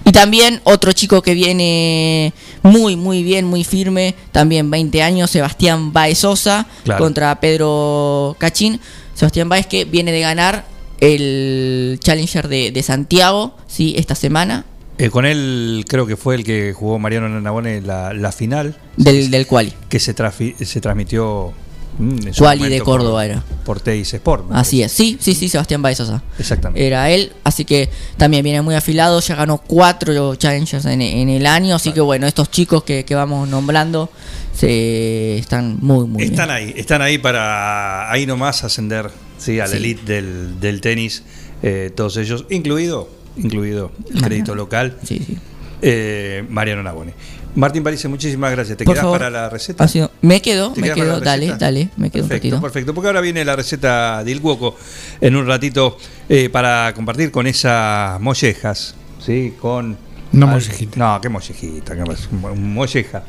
Y 0.04 0.12
también 0.12 0.60
otro 0.64 0.92
chico 0.92 1.20
que 1.22 1.34
viene 1.34 2.32
muy, 2.62 2.94
muy 2.96 3.22
bien, 3.24 3.44
muy 3.44 3.64
firme, 3.64 4.14
también 4.30 4.70
20 4.70 5.02
años, 5.02 5.30
Sebastián 5.32 5.92
Baez 5.92 6.18
Sosa, 6.18 6.66
Claro. 6.84 7.02
contra 7.02 7.40
Pedro 7.40 8.36
Cachín. 8.38 8.78
Sebastián 9.14 9.48
Baez 9.48 9.66
que 9.66 9.84
viene 9.84 10.12
de 10.12 10.20
ganar 10.20 10.64
el 11.00 11.98
Challenger 12.02 12.46
de, 12.48 12.70
de 12.70 12.82
Santiago, 12.84 13.56
sí, 13.66 13.94
esta 13.96 14.14
semana, 14.14 14.64
Eh, 14.98 15.10
con 15.10 15.26
él 15.26 15.84
creo 15.88 16.06
que 16.06 16.16
fue 16.16 16.36
el 16.36 16.44
que 16.44 16.72
jugó 16.72 16.98
Mariano 16.98 17.28
Navone 17.40 17.80
la, 17.80 18.12
la 18.14 18.30
final. 18.32 18.76
del, 18.96 19.30
del 19.30 19.46
quali. 19.46 19.72
Que 19.88 19.98
se, 19.98 20.14
se 20.14 20.80
transmitió. 20.80 21.52
mm, 21.98 22.18
Quali 22.38 22.68
de 22.68 22.80
Córdoba 22.80 23.22
por, 23.22 23.24
era. 23.30 23.42
Por 23.64 23.80
Teis 23.80 24.14
Sport. 24.14 24.46
Así 24.52 24.82
es, 24.82 24.92
sí, 24.92 25.16
sí, 25.20 25.34
sí, 25.34 25.48
Sebastián 25.48 25.82
Baez 25.82 25.98
Sosa. 25.98 26.22
Exactamente. 26.38 26.86
Era 26.86 27.10
él, 27.10 27.32
así 27.42 27.64
que 27.64 27.90
también 28.16 28.44
viene 28.44 28.62
muy 28.62 28.76
afilado, 28.76 29.18
ya 29.20 29.34
ganó 29.34 29.58
cuatro 29.58 30.36
Challengers 30.36 30.84
en, 30.84 31.02
en 31.02 31.28
el 31.28 31.46
año, 31.46 31.74
así 31.74 31.92
que 31.92 32.00
bueno, 32.00 32.26
estos 32.28 32.50
chicos 32.52 32.84
que, 32.84 33.04
que 33.04 33.14
vamos 33.16 33.48
nombrando 33.48 34.10
se 34.56 35.38
están 35.38 35.78
muy, 35.80 36.06
muy 36.06 36.22
Están 36.22 36.48
bien. 36.48 36.50
ahí, 36.68 36.74
están 36.76 37.02
ahí 37.02 37.18
para 37.18 38.10
ahí 38.12 38.26
nomás 38.26 38.62
ascender 38.64 39.10
sí, 39.38 39.58
a 39.58 39.64
la 39.64 39.70
Sí. 39.70 39.76
elite 39.78 40.04
del, 40.12 40.60
del 40.60 40.80
tenis, 40.80 41.24
eh, 41.62 41.90
todos 41.94 42.16
ellos, 42.16 42.46
incluido, 42.50 43.08
incluido 43.36 43.90
el 43.98 44.04
Mariano. 44.04 44.26
crédito 44.28 44.54
local, 44.54 44.96
Sí, 45.02 45.18
sí. 45.26 45.38
eh, 45.82 46.44
Mariano 46.48 46.82
Navone. 46.82 47.14
Martín 47.56 47.84
París, 47.84 48.04
muchísimas 48.08 48.50
gracias. 48.50 48.76
¿Te 48.78 48.84
Por 48.84 48.94
quedas 48.94 49.04
favor. 49.04 49.18
para 49.18 49.30
la 49.30 49.48
receta? 49.48 49.84
Ha 49.84 49.88
sido- 49.88 50.10
me 50.22 50.42
quedo, 50.42 50.72
¿Te 50.72 50.80
me 50.80 50.86
quedas 50.88 50.98
para 50.98 51.10
quedo, 51.10 51.18
la 51.20 51.24
dale, 51.24 51.46
receta? 51.46 51.64
dale, 51.66 51.88
me 51.96 52.10
quedo 52.10 52.22
un 52.24 52.28
Perfecto, 52.28 52.48
ratito. 52.56 52.62
perfecto. 52.62 52.94
Porque 52.94 53.06
ahora 53.08 53.20
viene 53.20 53.44
la 53.44 53.54
receta 53.54 54.24
de 54.24 54.30
Il 54.32 54.40
Cuoco 54.40 54.76
en 55.20 55.36
un 55.36 55.46
ratito 55.46 55.96
eh, 56.28 56.48
para 56.48 56.92
compartir 56.94 57.30
con 57.30 57.46
esas 57.46 58.20
mollejas, 58.20 58.96
¿sí? 59.24 59.54
Con... 59.60 59.96
No 60.32 60.48
mollejita. 60.48 60.98
No, 60.98 61.20
qué 61.20 61.28
mollejita, 61.28 61.94
qué 61.94 62.02
mo- 62.32 62.56
molleja. 62.56 63.22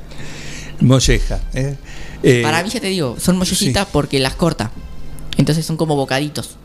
Molleja. 0.81 1.39
¿eh? 1.53 1.75
Eh, 2.23 2.41
Para 2.43 2.63
mí 2.63 2.69
ya 2.69 2.79
te 2.79 2.87
digo, 2.87 3.15
son 3.19 3.37
mollejitas 3.37 3.87
porque 3.91 4.17
las 4.19 4.33
corta. 4.35 4.71
Entonces 5.37 5.65
son 5.65 5.77
como 5.77 5.95
bocaditos. 5.95 6.57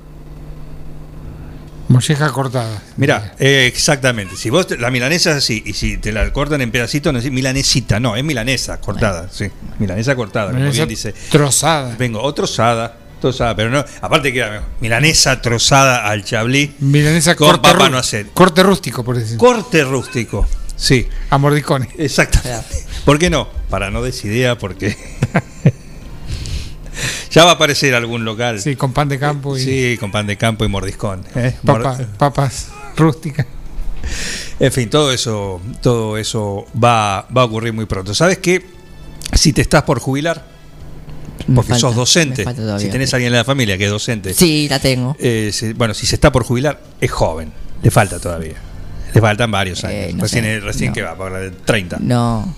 Molleja 1.90 2.30
cortada. 2.30 2.80
Mira, 2.96 3.34
exactamente. 3.38 4.36
Si 4.36 4.48
vos 4.48 4.66
te- 4.68 4.78
la 4.78 4.90
milanesa 4.92 5.30
es 5.32 5.36
así, 5.38 5.60
y 5.66 5.72
si 5.72 5.96
te 5.98 6.12
la 6.12 6.32
cortan 6.32 6.60
en 6.60 6.70
pedacitos, 6.70 7.12
no 7.12 7.18
es 7.18 7.28
milanesita, 7.30 7.98
no, 7.98 8.14
es 8.14 8.22
milanesa 8.22 8.80
cortada, 8.80 9.28
sí. 9.28 9.46
Milanesa 9.80 10.14
cortada, 10.14 10.46
como 10.52 10.58
Milanesa 10.58 10.84
bien 10.84 10.88
dice. 10.88 11.12
Trozada. 11.30 11.96
Vengo, 11.98 12.22
o 12.22 12.32
trozada, 12.32 12.96
trozada, 13.20 13.56
pero 13.56 13.70
no, 13.70 13.84
aparte 14.02 14.32
que 14.32 14.60
milanesa 14.80 15.42
trozada 15.42 16.06
al 16.06 16.24
chablí, 16.24 16.76
Milanesa 16.78 17.34
con 17.34 17.48
corte, 17.48 17.68
papa 17.72 17.88
no 17.90 17.98
hacer. 17.98 18.28
corte 18.34 18.62
rústico, 18.62 19.02
por 19.02 19.16
decir. 19.18 19.36
Corte 19.36 19.82
rústico, 19.82 20.46
sí. 20.76 21.08
A 21.30 21.38
mordicones. 21.38 21.88
Exactamente. 21.98 22.86
¿Por 23.04 23.18
qué 23.18 23.30
no? 23.30 23.48
Para 23.68 23.90
no 23.90 24.00
desidea, 24.02 24.56
porque 24.58 24.96
ya 27.30 27.44
va 27.44 27.50
a 27.52 27.54
aparecer 27.54 27.94
algún 27.94 28.24
local. 28.24 28.60
Sí, 28.60 28.76
con 28.76 28.92
pan 28.92 29.08
de 29.08 29.18
campo 29.18 29.56
y 29.56 29.60
Sí, 29.62 29.96
con 29.98 30.10
pan 30.10 30.26
de 30.26 30.36
campo 30.36 30.64
y 30.64 30.68
mordiscón. 30.68 31.24
¿eh? 31.34 31.54
papa- 31.64 31.98
papas 32.18 32.68
rústicas. 32.96 33.46
En 34.58 34.72
fin, 34.72 34.90
todo 34.90 35.12
eso, 35.12 35.60
todo 35.82 36.16
eso 36.18 36.66
va, 36.82 37.26
va 37.36 37.42
a 37.42 37.44
ocurrir 37.44 37.72
muy 37.72 37.86
pronto. 37.86 38.14
¿Sabes 38.14 38.38
qué? 38.38 38.64
Si 39.32 39.52
te 39.52 39.62
estás 39.62 39.84
por 39.84 40.00
jubilar, 40.00 40.44
porque 41.54 41.70
falta, 41.70 41.78
sos 41.80 41.94
docente, 41.96 42.44
todavía. 42.44 42.78
si 42.84 42.90
tenés 42.90 43.12
a 43.12 43.16
alguien 43.16 43.32
en 43.32 43.38
la 43.38 43.44
familia 43.44 43.78
que 43.78 43.84
es 43.86 43.90
docente, 43.90 44.34
Sí, 44.34 44.66
la 44.68 44.78
tengo. 44.78 45.16
eh, 45.18 45.50
si- 45.52 45.72
bueno, 45.72 45.94
si 45.94 46.06
se 46.06 46.16
está 46.16 46.30
por 46.32 46.44
jubilar, 46.44 46.80
es 47.00 47.10
joven, 47.10 47.52
le 47.82 47.90
falta 47.90 48.18
todavía. 48.18 48.54
Le 49.14 49.20
faltan 49.20 49.50
varios 49.50 49.82
años. 49.84 49.94
Eh, 50.10 50.12
no 50.14 50.22
recién 50.22 50.44
sé, 50.44 50.60
recién 50.60 50.90
no. 50.90 50.94
que 50.94 51.02
va, 51.02 51.16
para 51.16 51.50
30. 51.50 51.98
No. 52.00 52.54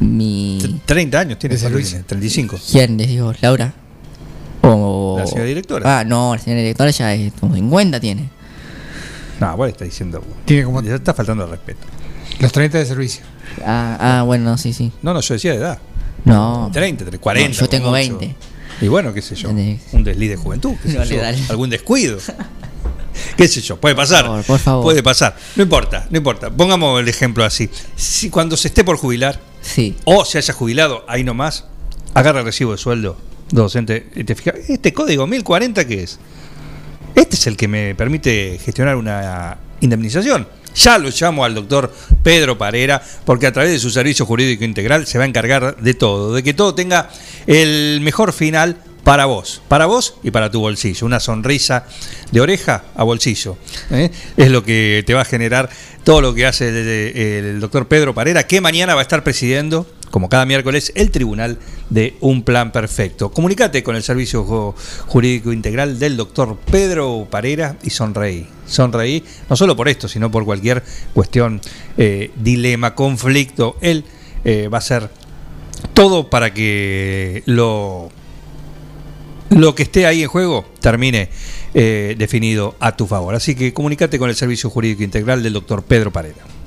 Mi. 0.00 0.80
30 0.86 1.18
años 1.18 1.38
tiene, 1.38 1.56
¿cuánto 1.56 1.74
Luis. 1.76 1.88
tiene? 1.88 2.04
35. 2.04 2.58
¿Quién 2.70 2.96
les 2.96 3.08
digo? 3.08 3.32
¿Laura? 3.40 3.72
O... 4.62 5.16
La 5.18 5.26
señora 5.26 5.44
directora. 5.46 5.98
Ah, 6.00 6.04
no, 6.04 6.34
la 6.34 6.40
señora 6.42 6.60
directora 6.62 6.90
ya 6.90 7.14
es 7.14 7.32
como 7.38 7.54
50 7.54 8.00
tiene. 8.00 8.28
No, 9.40 9.56
vos 9.56 9.66
le 9.66 9.72
está 9.72 9.84
diciendo. 9.84 10.22
Tiene 10.44 10.64
como 10.64 10.80
Le 10.82 10.94
está 10.94 11.14
faltando 11.14 11.44
el 11.44 11.50
respeto. 11.50 11.80
los 12.40 12.52
30 12.52 12.78
de 12.78 12.86
servicio. 12.86 13.24
Ah, 13.64 13.96
ah, 14.20 14.22
bueno, 14.24 14.56
sí, 14.58 14.72
sí. 14.72 14.92
No, 15.02 15.12
no, 15.14 15.20
yo 15.20 15.34
decía 15.34 15.52
de 15.52 15.58
edad. 15.58 15.78
No. 16.24 16.70
30, 16.72 17.18
40. 17.18 17.48
No, 17.48 17.54
yo 17.54 17.68
tengo 17.68 17.84
como 17.86 17.96
mucho. 17.96 18.18
20. 18.18 18.36
Y 18.80 18.88
bueno, 18.88 19.12
qué 19.12 19.22
sé 19.22 19.34
yo. 19.34 19.50
Un 19.50 20.04
desliz 20.04 20.30
de 20.30 20.36
juventud, 20.36 20.74
qué 20.82 20.88
sé 20.92 20.98
Dale, 20.98 21.14
yo, 21.16 21.20
dale. 21.22 21.38
algún 21.48 21.70
descuido. 21.70 22.18
qué 23.36 23.48
sé 23.48 23.60
yo, 23.60 23.80
puede 23.80 23.94
pasar. 23.94 24.24
Por 24.26 24.30
favor, 24.32 24.44
por 24.46 24.58
favor. 24.58 24.84
Puede 24.84 25.02
pasar. 25.02 25.36
No 25.56 25.62
importa, 25.64 26.06
no 26.10 26.18
importa. 26.18 26.50
Pongamos 26.50 27.00
el 27.00 27.08
ejemplo 27.08 27.44
así. 27.44 27.68
Si 27.96 28.30
cuando 28.30 28.56
se 28.56 28.68
esté 28.68 28.84
por 28.84 28.96
jubilar 28.96 29.40
Sí. 29.60 29.96
o 30.04 30.24
se 30.24 30.38
haya 30.38 30.54
jubilado, 30.54 31.04
ahí 31.08 31.24
nomás, 31.24 31.64
agarra 32.14 32.40
el 32.40 32.46
recibo 32.46 32.72
de 32.72 32.78
sueldo 32.78 33.16
docente 33.50 34.06
y 34.14 34.24
te 34.24 34.34
fijas, 34.34 34.54
este 34.68 34.92
código 34.92 35.26
1040 35.26 35.86
qué 35.86 36.02
es? 36.02 36.18
Este 37.14 37.36
es 37.36 37.46
el 37.46 37.56
que 37.56 37.68
me 37.68 37.94
permite 37.94 38.58
gestionar 38.62 38.96
una 38.96 39.58
indemnización. 39.80 40.46
Ya 40.74 40.98
lo 40.98 41.08
llamo 41.10 41.44
al 41.44 41.54
doctor 41.54 41.92
Pedro 42.22 42.56
Parera, 42.56 43.02
porque 43.24 43.46
a 43.46 43.52
través 43.52 43.72
de 43.72 43.78
su 43.78 43.90
servicio 43.90 44.24
jurídico 44.26 44.64
integral 44.64 45.06
se 45.06 45.18
va 45.18 45.24
a 45.24 45.26
encargar 45.26 45.76
de 45.76 45.94
todo, 45.94 46.34
de 46.34 46.42
que 46.42 46.54
todo 46.54 46.74
tenga 46.74 47.10
el 47.46 48.00
mejor 48.02 48.32
final 48.32 48.76
para 49.08 49.24
vos, 49.24 49.62
para 49.68 49.86
vos 49.86 50.16
y 50.22 50.30
para 50.30 50.50
tu 50.50 50.60
bolsillo. 50.60 51.06
Una 51.06 51.18
sonrisa 51.18 51.86
de 52.30 52.42
oreja 52.42 52.84
a 52.94 53.04
bolsillo. 53.04 53.56
¿eh? 53.90 54.10
Es 54.36 54.50
lo 54.50 54.62
que 54.62 55.02
te 55.06 55.14
va 55.14 55.22
a 55.22 55.24
generar 55.24 55.70
todo 56.04 56.20
lo 56.20 56.34
que 56.34 56.44
hace 56.44 56.68
el, 57.38 57.58
doctor 57.58 57.88
Pedro 57.88 58.12
Parera, 58.12 58.46
que 58.46 58.60
mañana 58.60 58.94
va 58.94 59.00
a 59.00 59.04
estar 59.04 59.24
presidiendo 59.24 59.86
como 60.10 60.28
cada 60.28 60.44
miércoles, 60.44 60.92
el 60.94 61.10
Tribunal 61.10 61.58
de 61.88 62.18
Un 62.20 62.42
Plan 62.42 62.70
Perfecto. 62.70 63.30
Comunicate 63.30 63.82
con 63.82 63.96
el 63.96 64.02
Servicio 64.02 64.44
Ju- 64.44 64.74
Jurídico 65.06 65.54
Integral 65.54 65.98
del 65.98 66.18
doctor 66.18 66.58
Pedro 66.70 67.26
Parera 67.30 67.76
y 67.82 67.88
sonreí. 67.88 68.46
Sonreí, 68.66 69.24
no 69.48 69.56
solo 69.56 69.74
por 69.74 69.88
esto, 69.88 70.06
sino 70.06 70.30
por 70.30 70.44
cualquier 70.44 70.82
cuestión, 71.14 71.62
eh, 71.96 72.30
dilema, 72.36 72.94
conflicto. 72.94 73.78
Él 73.80 74.04
eh, 74.44 74.68
va 74.68 74.76
a 74.76 74.80
hacer 74.80 75.08
todo 75.94 76.28
para 76.28 76.52
que 76.52 77.42
lo, 77.46 78.10
lo 79.50 79.74
que 79.74 79.84
esté 79.84 80.06
ahí 80.06 80.22
en 80.22 80.28
juego 80.28 80.64
termine 80.80 81.28
eh, 81.74 82.14
definido 82.18 82.76
a 82.80 82.96
tu 82.96 83.06
favor. 83.06 83.34
Así 83.34 83.54
que 83.54 83.72
comunícate 83.72 84.18
con 84.18 84.28
el 84.28 84.36
Servicio 84.36 84.70
Jurídico 84.70 85.02
Integral 85.02 85.42
del 85.42 85.52
doctor 85.52 85.82
Pedro 85.82 86.12
Parera. 86.12 86.57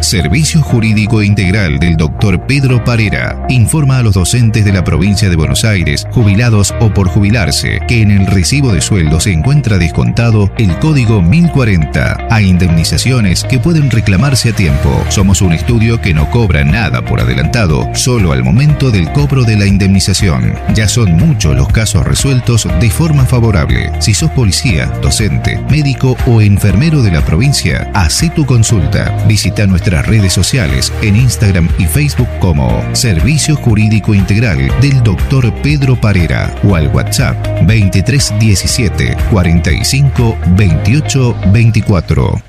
Servicio 0.00 0.62
Jurídico 0.62 1.22
Integral 1.22 1.78
del 1.78 1.96
Dr. 1.96 2.46
Pedro 2.46 2.84
Parera 2.84 3.44
informa 3.48 3.98
a 3.98 4.02
los 4.02 4.14
docentes 4.14 4.64
de 4.64 4.72
la 4.72 4.84
provincia 4.84 5.30
de 5.30 5.36
Buenos 5.36 5.64
Aires, 5.64 6.06
jubilados 6.10 6.74
o 6.80 6.92
por 6.92 7.08
jubilarse, 7.08 7.80
que 7.88 8.02
en 8.02 8.10
el 8.10 8.26
recibo 8.26 8.72
de 8.72 8.80
sueldo 8.80 9.20
se 9.20 9.32
encuentra 9.32 9.78
descontado 9.78 10.52
el 10.58 10.78
código 10.78 11.22
1040 11.22 12.26
a 12.30 12.42
indemnizaciones 12.42 13.44
que 13.44 13.58
pueden 13.58 13.90
reclamarse 13.90 14.50
a 14.50 14.52
tiempo. 14.52 15.04
Somos 15.08 15.40
un 15.40 15.52
estudio 15.52 16.00
que 16.00 16.14
no 16.14 16.30
cobra 16.30 16.64
nada 16.64 17.02
por 17.02 17.20
adelantado, 17.20 17.88
solo 17.94 18.32
al 18.32 18.44
momento 18.44 18.90
del 18.90 19.10
cobro 19.12 19.44
de 19.44 19.56
la 19.56 19.66
indemnización. 19.66 20.54
Ya 20.74 20.88
son 20.88 21.12
muchos 21.12 21.56
los 21.56 21.68
casos 21.68 22.04
resueltos 22.04 22.68
de 22.80 22.90
forma 22.90 23.24
favorable. 23.24 23.90
Si 24.00 24.14
sos 24.14 24.30
policía, 24.30 24.86
docente, 25.02 25.58
médico 25.70 26.16
o 26.26 26.40
enfermero 26.40 27.02
de 27.02 27.12
la 27.12 27.24
provincia, 27.24 27.90
haz 27.94 28.16
tu 28.34 28.46
consulta. 28.46 29.16
Visita 29.28 29.66
nuestras 29.96 30.06
redes 30.06 30.32
sociales 30.32 30.92
en 31.00 31.16
Instagram 31.16 31.68
y 31.78 31.86
Facebook 31.86 32.28
como 32.38 32.84
Servicio 32.94 33.56
Jurídico 33.56 34.14
Integral 34.14 34.58
del 34.80 35.02
Dr. 35.02 35.54
Pedro 35.62 35.98
Parera 35.98 36.54
o 36.64 36.74
al 36.74 36.88
WhatsApp 36.88 37.36
2317 37.62 39.16
45 39.30 40.38
28 40.48 41.36
24. 41.46 42.42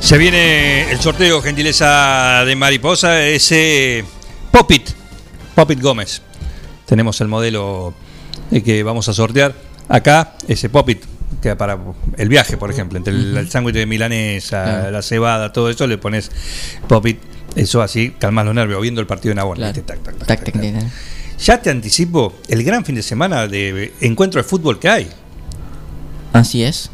Se 0.00 0.16
viene 0.16 0.90
el 0.90 0.98
sorteo, 0.98 1.42
gentileza 1.42 2.44
de 2.46 2.56
Mariposa, 2.56 3.26
ese 3.26 4.04
Popit, 4.50 4.88
Popit 5.54 5.80
Gómez. 5.80 6.22
Tenemos 6.86 7.20
el 7.20 7.28
modelo 7.28 7.92
eh, 8.50 8.62
que 8.62 8.82
vamos 8.82 9.08
a 9.08 9.12
sortear 9.12 9.54
acá, 9.88 10.34
ese 10.48 10.70
Popit, 10.70 11.04
que 11.42 11.54
para 11.56 11.78
el 12.16 12.28
viaje, 12.28 12.56
por 12.56 12.70
ejemplo, 12.70 12.98
entre 12.98 13.12
el, 13.14 13.36
el 13.36 13.50
sándwich 13.50 13.74
de 13.74 13.86
milanesa, 13.86 14.62
Claro. 14.64 14.90
la 14.90 15.02
cebada, 15.02 15.52
todo 15.52 15.70
eso, 15.70 15.86
le 15.86 15.96
pones 15.98 16.30
Popit, 16.88 17.18
eso 17.56 17.82
así, 17.82 18.14
calmas 18.18 18.44
los 18.44 18.54
nervios, 18.54 18.80
viendo 18.82 19.00
el 19.00 19.06
partido 19.06 19.32
en 19.32 19.74
tac. 19.74 19.94
tac. 20.26 20.54
Ya 21.38 21.62
te 21.62 21.70
anticipo 21.70 22.34
el 22.48 22.62
gran 22.64 22.84
fin 22.84 22.94
de 22.96 23.02
semana 23.02 23.46
de 23.48 23.92
encuentro 24.00 24.42
de 24.42 24.48
fútbol 24.48 24.78
que 24.78 24.88
hay. 24.88 25.08
Así 26.32 26.62
es. 26.62 26.90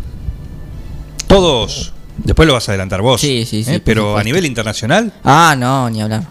Todos, 1.27 1.93
después 2.19 2.47
lo 2.47 2.55
vas 2.55 2.69
a 2.69 2.73
adelantar 2.73 3.03
vos, 3.03 3.21
Sí, 3.21 3.45
sí, 3.45 3.65
sí, 3.65 3.75
¿eh? 3.75 3.81
pero 3.85 4.17
a 4.17 4.23
nivel 4.23 4.47
internacional, 4.47 5.13
Ah, 5.25 5.57
no, 5.59 5.91
ni 5.91 6.01
hablar. 6.01 6.23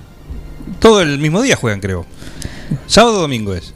todo 0.80 1.02
el 1.02 1.20
mismo 1.20 1.42
día 1.42 1.56
juegan, 1.58 1.82
creo. 1.82 2.06
Sábado 2.88 3.18
o 3.18 3.22
domingo 3.22 3.54
es. 3.54 3.74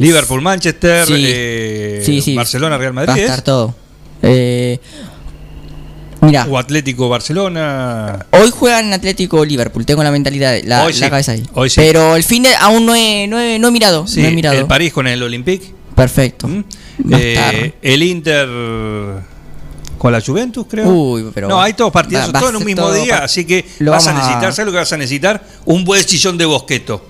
Liverpool, 0.00 0.40
Manchester, 0.40 1.06
Sí. 1.06 1.14
eh, 1.26 2.02
Sí, 2.04 2.20
sí. 2.20 2.34
Barcelona, 2.34 2.78
Real 2.78 2.96
Va 2.96 3.02
a 3.02 3.06
Madrid. 3.06 3.22
estar 3.22 3.38
¿es? 3.38 3.44
todo. 3.44 3.74
Eh, 4.22 4.78
mira, 6.20 6.46
O 6.50 6.56
Atlético 6.58 7.08
Barcelona. 7.08 8.26
hoy 8.30 8.50
juegan 8.50 8.92
Atlético 8.92 9.44
Liverpool, 9.44 9.84
tengo 9.84 10.02
la 10.02 10.10
mentalidad, 10.10 10.58
la, 10.64 10.84
Hoy 10.84 10.92
la 10.92 10.98
sí, 11.06 11.10
cabeza 11.10 11.32
ahí. 11.32 11.42
hoy 11.54 11.68
sí. 11.70 11.76
Pero 11.80 12.16
el 12.16 12.22
fin 12.24 12.42
de 12.44 12.54
aún 12.56 12.86
no 12.86 12.94
he, 12.94 13.26
no 13.26 13.38
he, 13.40 13.58
no 13.58 13.68
he 13.68 13.70
mirado, 13.70 14.06
Sí, 14.06 14.22
no 14.22 14.28
he 14.28 14.32
mirado. 14.32 14.58
el 14.58 14.66
París 14.66 14.92
con 14.92 15.06
el 15.06 15.22
Olympique. 15.22 15.72
Perfecto. 15.94 16.46
A 16.46 17.18
Eh, 17.18 17.74
el 17.82 18.02
Inter 18.02 18.48
con 19.98 20.10
la 20.12 20.20
Juventus, 20.20 20.66
creo. 20.68 20.88
Uy, 20.88 21.30
pero 21.34 21.48
no, 21.48 21.60
hay 21.60 21.74
todos 21.74 21.92
partidos, 21.92 22.32
todos 22.32 22.50
en 22.50 22.56
un 22.56 22.64
mismo 22.64 22.90
día, 22.92 23.18
así 23.24 23.44
que 23.44 23.64
Lo 23.80 23.92
vas 23.92 24.06
a 24.06 24.10
vamos 24.12 24.22
a- 24.24 24.26
necesitar, 24.26 24.52
¿sabes 24.54 24.66
lo 24.66 24.72
que 24.72 24.78
vas 24.78 24.92
a 24.92 24.96
necesitar? 24.96 25.44
Un 25.66 25.84
buen 25.84 26.02
sillón 26.06 26.38
de 26.38 26.44
bosqueto. 26.44 27.04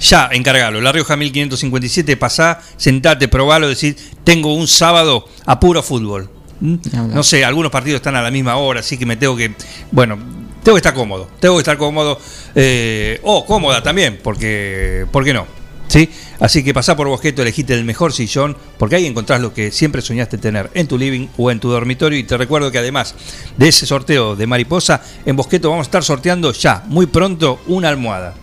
Ya, 0.00 0.28
encargalo. 0.32 0.80
La 0.80 0.92
Rioja 0.92 1.16
1557, 1.16 2.16
pasá, 2.16 2.60
sentate, 2.76 3.28
probalo, 3.28 3.68
decir, 3.68 3.96
tengo 4.24 4.54
un 4.54 4.66
sábado 4.66 5.28
a 5.46 5.60
puro 5.60 5.82
fútbol. 5.82 6.30
¿Mm? 6.60 6.76
No 7.14 7.22
sé, 7.22 7.44
algunos 7.44 7.70
partidos 7.70 7.96
están 7.96 8.16
a 8.16 8.22
la 8.22 8.30
misma 8.30 8.56
hora, 8.56 8.80
así 8.80 8.96
que 8.98 9.06
me 9.06 9.16
tengo 9.16 9.36
que. 9.36 9.54
Bueno, 9.90 10.18
tengo 10.62 10.76
que 10.76 10.80
estar 10.80 10.94
cómodo. 10.94 11.28
Tengo 11.38 11.56
que 11.56 11.60
estar 11.60 11.76
cómodo. 11.76 12.18
eh, 12.54 13.20
o 13.22 13.44
cómoda 13.46 13.82
también, 13.82 14.20
porque. 14.22 15.06
¿Por 15.10 15.24
qué 15.24 15.32
no? 15.34 15.46
¿Sí? 15.88 16.08
Así 16.38 16.62
que 16.62 16.72
pasá 16.72 16.96
por 16.96 17.08
Bosqueto, 17.08 17.42
elegite 17.42 17.74
el 17.74 17.84
mejor 17.84 18.12
sillón, 18.12 18.56
porque 18.78 18.94
ahí 18.94 19.06
encontrás 19.06 19.40
lo 19.40 19.52
que 19.52 19.72
siempre 19.72 20.00
soñaste 20.02 20.38
tener 20.38 20.70
en 20.74 20.86
tu 20.86 20.96
living 20.96 21.26
o 21.36 21.50
en 21.50 21.58
tu 21.58 21.68
dormitorio. 21.68 22.16
Y 22.16 22.22
te 22.22 22.36
recuerdo 22.36 22.70
que 22.70 22.78
además 22.78 23.14
de 23.56 23.68
ese 23.68 23.86
sorteo 23.86 24.36
de 24.36 24.46
mariposa, 24.46 25.02
en 25.26 25.34
Bosqueto 25.34 25.68
vamos 25.68 25.84
a 25.84 25.88
estar 25.88 26.04
sorteando 26.04 26.52
ya, 26.52 26.84
muy 26.86 27.06
pronto, 27.06 27.60
una 27.66 27.88
almohada. 27.88 28.34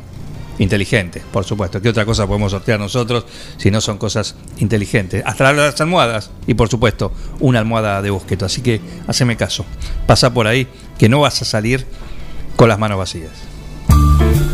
Inteligente, 0.60 1.22
por 1.32 1.44
supuesto. 1.44 1.82
¿Qué 1.82 1.90
otra 1.90 2.06
cosa 2.06 2.26
podemos 2.26 2.52
sortear 2.52 2.80
nosotros 2.80 3.26
si 3.58 3.70
no 3.70 3.82
son 3.82 3.98
cosas 3.98 4.36
inteligentes? 4.58 5.24
Hasta 5.26 5.54
las 5.54 5.80
almohadas 5.80 6.32
y, 6.48 6.56
por 6.56 6.70
supuesto, 6.70 7.12
una 7.40 7.60
almohada 7.60 8.02
de 8.02 8.10
bosqueto. 8.10 8.46
Así 8.46 8.62
que 8.62 8.82
haceme 9.08 9.38
caso. 9.38 9.66
Pasa 10.08 10.34
por 10.34 10.48
ahí 10.48 10.68
que 10.98 11.10
no 11.10 11.22
vas 11.22 11.42
a 11.42 11.46
salir 11.46 11.86
con 12.56 12.70
las 12.70 12.80
manos 12.80 12.98
vacías. 12.98 13.32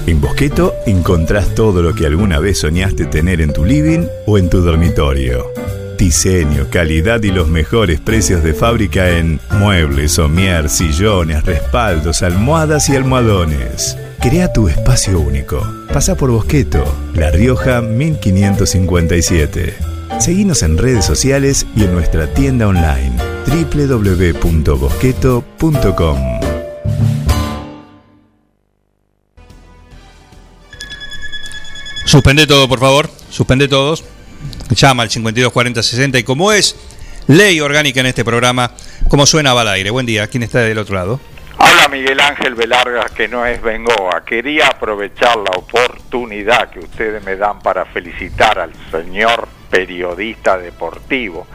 En 0.05 0.19
Bosqueto 0.19 0.73
encontrás 0.85 1.55
todo 1.55 1.81
lo 1.81 1.95
que 1.95 2.05
alguna 2.05 2.39
vez 2.39 2.59
soñaste 2.59 3.05
tener 3.05 3.39
en 3.39 3.53
tu 3.53 3.63
living 3.63 4.05
o 4.27 4.37
en 4.37 4.49
tu 4.49 4.59
dormitorio. 4.59 5.45
Diseño, 5.97 6.67
calidad 6.69 7.23
y 7.23 7.31
los 7.31 7.47
mejores 7.47 8.01
precios 8.01 8.43
de 8.43 8.53
fábrica 8.53 9.09
en 9.11 9.39
muebles, 9.51 10.13
somier, 10.13 10.67
sillones, 10.67 11.45
respaldos, 11.45 12.21
almohadas 12.23 12.89
y 12.89 12.97
almohadones. 12.97 13.97
Crea 14.23 14.51
tu 14.53 14.69
espacio 14.69 15.19
único. 15.19 15.61
Pasa 15.91 16.15
por 16.15 16.31
Bosqueto, 16.31 16.81
La 17.13 17.29
Rioja 17.29 17.81
1557. 17.81 19.75
Seguinos 20.17 20.63
en 20.63 20.77
redes 20.77 21.03
sociales 21.03 21.67
y 21.75 21.83
en 21.83 21.93
nuestra 21.93 22.33
tienda 22.33 22.69
online 22.69 23.17
www.bosqueto.com. 23.47 26.17
Suspende 32.05 32.47
todo, 32.47 32.69
por 32.69 32.79
favor. 32.79 33.09
Suspende 33.29 33.67
todos. 33.67 34.05
Llama 34.69 35.03
al 35.03 35.09
524060 35.09 36.19
y 36.19 36.23
como 36.23 36.53
es 36.53 36.77
ley 37.27 37.59
orgánica 37.59 37.99
en 37.99 38.05
este 38.05 38.23
programa, 38.23 38.71
como 39.09 39.25
suena 39.25 39.53
va 39.53 39.63
al 39.63 39.67
aire. 39.67 39.89
Buen 39.89 40.05
día. 40.05 40.27
¿Quién 40.27 40.43
está 40.43 40.59
del 40.59 40.77
otro 40.77 40.95
lado? 40.95 41.32
Habla 41.65 41.87
Miguel 41.87 42.19
Ángel 42.19 42.55
Velarga, 42.55 43.05
que 43.15 43.29
no 43.29 43.45
es 43.45 43.61
Bengoa. 43.61 44.25
Quería 44.25 44.67
aprovechar 44.67 45.37
la 45.37 45.51
oportunidad 45.57 46.69
que 46.69 46.79
ustedes 46.79 47.23
me 47.23 47.37
dan 47.37 47.59
para 47.59 47.85
felicitar 47.85 48.59
al 48.59 48.73
señor 48.91 49.47
periodista 49.69 50.57
deportivo, 50.57 51.47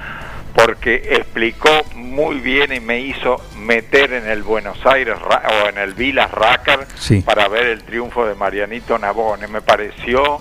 porque 0.54 0.94
explicó 1.10 1.68
muy 1.94 2.40
bien 2.40 2.72
y 2.72 2.80
me 2.80 3.00
hizo 3.00 3.36
meter 3.56 4.14
en 4.14 4.26
el 4.28 4.42
Buenos 4.42 4.78
Aires 4.86 5.18
o 5.20 5.68
en 5.68 5.76
el 5.76 5.92
Vilas 5.92 6.30
Racker 6.30 6.86
Sí. 6.98 7.20
para 7.20 7.46
ver 7.48 7.66
el 7.66 7.82
triunfo 7.84 8.24
de 8.24 8.34
Marianito 8.34 8.98
Nabone. 8.98 9.46
Me 9.46 9.60
pareció 9.60 10.40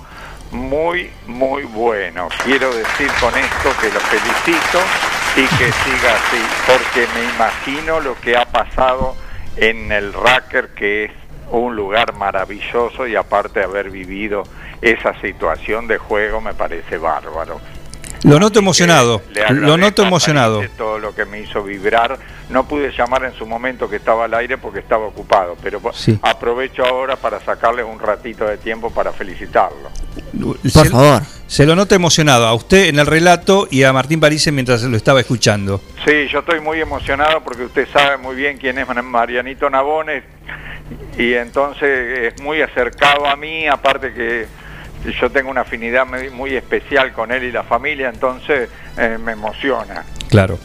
muy, 0.52 1.12
muy 1.28 1.64
bueno. 1.64 2.30
Quiero 2.46 2.74
decir 2.74 3.12
con 3.20 3.38
esto 3.38 3.70
que 3.82 3.92
lo 3.92 4.00
felicito 4.00 4.80
y 5.36 5.42
que 5.58 5.72
siga 5.74 6.14
así, 6.16 6.42
porque 6.66 7.06
me 7.14 7.26
imagino 7.36 8.00
lo 8.00 8.16
que 8.22 8.38
ha 8.38 8.46
pasado 8.46 9.16
en 9.58 9.92
el 9.92 10.14
Racker, 10.14 10.70
que 10.70 11.06
es 11.06 11.12
un 11.52 11.76
lugar 11.76 12.14
maravilloso 12.14 13.08
y 13.08 13.16
aparte 13.16 13.60
de 13.60 13.66
haber 13.66 13.90
vivido 13.90 14.44
esa 14.82 15.20
situación 15.20 15.88
de 15.88 15.98
juego, 15.98 16.42
me 16.42 16.54
parece 16.54 16.98
bárbaro. 16.98 17.60
Lo 18.28 18.40
noto 18.40 18.60
emocionado. 18.60 19.22
Le 19.34 19.50
Lo 19.54 19.78
noto 19.78 20.04
emocionado. 20.04 20.62
todo 20.78 21.00
lo 21.00 21.16
que 21.16 21.26
me 21.26 21.40
hizo 21.42 21.64
vibrar. 21.64 22.18
No 22.50 22.66
pude 22.68 22.92
llamar 22.92 23.26
en 23.26 23.34
su 23.34 23.46
momento 23.46 23.90
que 23.90 23.98
estaba 23.98 24.26
al 24.26 24.34
aire 24.34 24.58
porque 24.58 24.80
estaba 24.80 25.06
ocupado, 25.06 25.58
pero 25.62 25.82
Sí. 25.94 26.18
aprovecho 26.22 26.86
ahora 26.86 27.16
para 27.18 27.40
sacarles 27.42 27.86
un 27.86 28.00
ratito 28.00 28.46
de 28.46 28.58
tiempo 28.58 28.90
para 28.92 29.12
felicitarlo. 29.14 29.90
Por 30.74 30.88
favor. 30.90 31.22
Se 31.48 31.66
lo 31.66 31.76
nota 31.76 31.96
emocionado 31.96 32.46
a 32.46 32.54
usted 32.54 32.88
en 32.88 33.00
el 33.00 33.06
relato 33.06 33.68
y 33.72 33.84
a 33.84 33.94
Martín 33.94 34.20
París 34.20 34.50
mientras 34.52 34.84
lo 34.84 34.98
estaba 34.98 35.20
escuchando. 35.22 35.82
Sí, 36.06 36.28
yo 36.32 36.40
estoy 36.40 36.60
muy 36.60 36.80
emocionado 36.82 37.42
porque 37.44 37.64
usted 37.64 37.88
sabe 37.92 38.18
muy 38.18 38.36
bien 38.36 38.58
quién 38.58 38.78
es 38.78 38.88
Marianito 39.04 39.70
Nabone 39.70 40.24
y 41.18 41.34
entonces 41.34 42.34
es 42.34 42.42
muy 42.42 42.62
acercado 42.62 43.26
a 43.26 43.36
mí, 43.38 43.68
aparte 43.68 44.14
que 44.14 44.46
yo 45.20 45.30
tengo 45.32 45.50
una 45.50 45.62
afinidad 45.62 46.06
muy- 46.06 46.30
muy 46.30 46.56
especial 46.56 47.14
con 47.14 47.32
él 47.32 47.44
y 47.44 47.52
la 47.52 47.64
familia, 47.64 48.10
entonces 48.10 48.70
eh, 48.98 49.18
me 49.24 49.34
emociona. 49.34 50.04
Claro. 50.30 50.58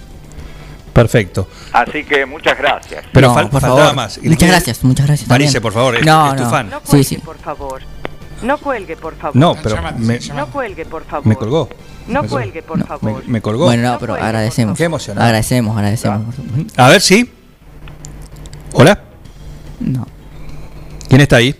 Perfecto. 0.92 1.48
Así 1.72 2.04
que 2.04 2.26
muchas 2.26 2.58
gracias. 2.58 3.04
Pero 3.12 3.28
No, 3.28 3.34
fal- 3.34 3.48
por 3.48 3.60
faltaba 3.62 3.78
favor. 3.80 3.94
más. 3.96 4.20
Muchas 4.22 4.48
gracias, 4.48 4.84
muchas 4.84 5.06
gracias. 5.06 5.28
Marise, 5.28 5.54
también. 5.54 5.62
por 5.62 5.72
favor, 5.72 5.96
es, 5.96 6.04
No, 6.04 6.30
es 6.30 6.36
tu 6.36 6.42
no. 6.44 6.50
fan. 6.50 6.68
No 6.70 6.80
Sí, 6.80 6.86
cuelgue, 6.90 7.04
sí. 7.04 7.16
por 7.18 7.38
favor. 7.38 7.82
No 8.42 8.58
cuelgue, 8.58 8.96
por 8.96 9.14
favor. 9.16 9.36
No, 9.36 9.54
pero 9.62 9.76
me, 9.98 10.18
No 10.34 10.46
cuelgue, 10.48 10.84
por 10.84 11.04
favor. 11.04 11.26
me 11.26 11.36
colgó. 11.36 11.68
No 12.08 12.22
Me 12.24 12.28
cuelgue, 12.28 12.62
por 12.62 12.84
favor. 12.84 13.22
Me, 13.24 13.32
me 13.34 13.40
colgó. 13.40 13.64
Bueno, 13.66 13.92
no, 13.92 13.98
pero 14.00 14.14
agradecemos. 14.14 14.76
Qué 14.76 14.84
emocionante. 14.84 15.24
Agradecemos, 15.24 15.76
agradecemos. 15.76 16.34
A 16.76 16.88
ver 16.88 17.00
si. 17.00 17.32
Hola. 18.72 19.00
No. 19.80 20.06
¿Quién 21.08 21.20
está 21.20 21.36
ahí? 21.36 21.54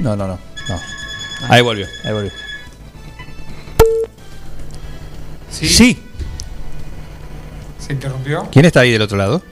No, 0.00 0.16
no, 0.16 0.26
no, 0.26 0.38
no. 0.68 0.80
Ahí 1.48 1.62
volvió, 1.62 1.86
ahí 2.04 2.12
volvió. 2.12 2.30
¿Sí? 5.50 5.68
Sí. 5.68 6.02
¿Se 7.78 7.92
interrumpió? 7.92 8.48
¿Quién 8.50 8.64
está 8.64 8.80
ahí 8.80 8.90
del 8.92 9.02
otro 9.02 9.16
lado? 9.18 9.42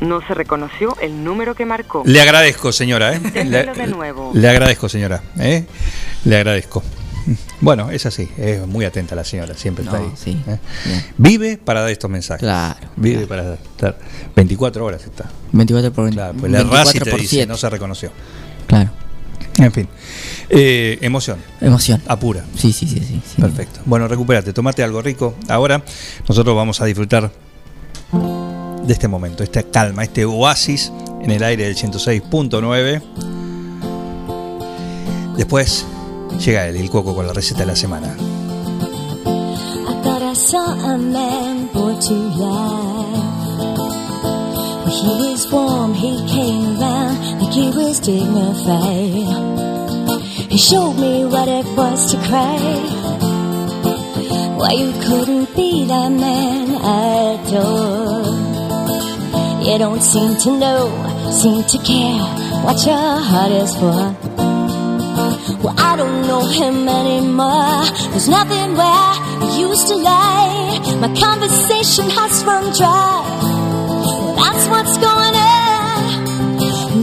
No 0.00 0.20
se 0.26 0.34
reconoció 0.34 0.96
el 1.00 1.22
número 1.24 1.54
que 1.54 1.64
marcó. 1.66 2.02
Le 2.04 2.20
agradezco, 2.20 2.72
señora. 2.72 3.12
¿eh? 3.14 3.20
Inténtelo 3.24 3.74
Le, 3.74 3.80
de 3.80 3.86
nuevo. 3.86 4.30
le 4.34 4.48
agradezco, 4.48 4.88
señora. 4.88 5.22
¿eh? 5.38 5.66
Le 6.24 6.36
agradezco. 6.36 6.82
Bueno, 7.60 7.90
es 7.90 8.04
así. 8.04 8.28
Es 8.36 8.66
muy 8.66 8.84
atenta 8.84 9.14
la 9.14 9.24
señora. 9.24 9.54
Siempre 9.54 9.84
está 9.84 9.98
No, 9.98 10.04
ahí. 10.06 10.12
sí. 10.16 10.42
¿eh? 10.46 10.58
Vive 11.16 11.56
para 11.58 11.80
dar 11.82 11.90
estos 11.90 12.10
mensajes. 12.10 12.40
Claro, 12.40 12.78
Vive 12.96 13.26
para 13.26 13.54
estar. 13.54 13.96
24 14.34 14.84
horas 14.84 15.04
está. 15.04 15.30
24 15.52 15.92
por 15.92 16.10
Claro, 16.10 16.34
pues 16.38 16.52
le 16.52 16.58
errás 16.58 16.94
y 16.94 16.98
24 16.98 17.04
te 17.04 17.10
por 17.10 17.20
dice, 17.20 17.36
7. 17.36 17.46
no 17.46 17.56
se 17.56 17.70
reconoció. 17.70 18.10
Claro. 18.66 18.90
En 19.58 19.72
fin. 19.72 19.88
Eh, 20.48 20.98
emoción. 21.00 21.38
Emoción. 21.60 22.02
Apura. 22.06 22.44
Sí, 22.56 22.72
sí, 22.72 22.86
sí, 22.86 23.00
sí. 23.00 23.20
sí. 23.24 23.40
Perfecto. 23.40 23.80
Bueno, 23.84 24.08
recupérate, 24.08 24.52
tomate 24.52 24.82
algo 24.82 25.00
rico. 25.00 25.34
Ahora 25.48 25.82
nosotros 26.28 26.56
vamos 26.56 26.80
a 26.80 26.84
disfrutar 26.86 27.30
de 28.84 28.92
este 28.92 29.08
momento, 29.08 29.42
esta 29.42 29.62
calma, 29.62 30.04
este 30.04 30.24
oasis 30.24 30.92
en 31.22 31.30
el 31.30 31.42
aire 31.42 31.64
del 31.64 31.76
106.9. 31.76 33.02
Después 35.36 35.86
llega 36.44 36.68
el 36.68 36.90
coco, 36.90 37.14
con 37.14 37.26
la 37.26 37.32
receta 37.32 37.60
de 37.60 37.66
la 37.66 37.76
semana. 37.76 38.14
I 42.06 43.33
he 45.00 45.06
was 45.06 45.50
warm, 45.50 45.92
he 45.94 46.12
came 46.28 46.78
round 46.78 47.40
like 47.40 47.52
he 47.52 47.68
was 47.70 48.00
dignified. 48.00 49.54
He 50.50 50.58
showed 50.58 50.94
me 50.94 51.24
what 51.24 51.48
it 51.48 51.66
was 51.76 52.12
to 52.12 52.16
cry. 52.28 52.58
Why 54.58 54.72
you 54.72 54.92
couldn't 55.06 55.54
be 55.56 55.86
that 55.86 56.10
man 56.10 56.76
I 56.80 57.34
adore. 57.34 58.44
You 59.66 59.78
don't 59.78 60.02
seem 60.02 60.36
to 60.44 60.50
know, 60.58 60.82
seem 61.30 61.64
to 61.64 61.78
care 61.78 62.24
what 62.64 62.84
your 62.86 63.18
heart 63.30 63.52
is 63.52 63.74
for. 63.74 64.14
Well, 65.62 65.74
I 65.76 65.96
don't 65.96 66.26
know 66.28 66.46
him 66.46 66.88
anymore. 66.88 67.84
There's 68.10 68.28
nothing 68.28 68.76
where 68.76 69.14
he 69.42 69.60
used 69.60 69.88
to 69.88 69.96
lie. 69.96 70.78
My 71.00 71.08
conversation 71.18 72.10
has 72.10 72.44
run 72.44 72.72
dry. 72.76 73.53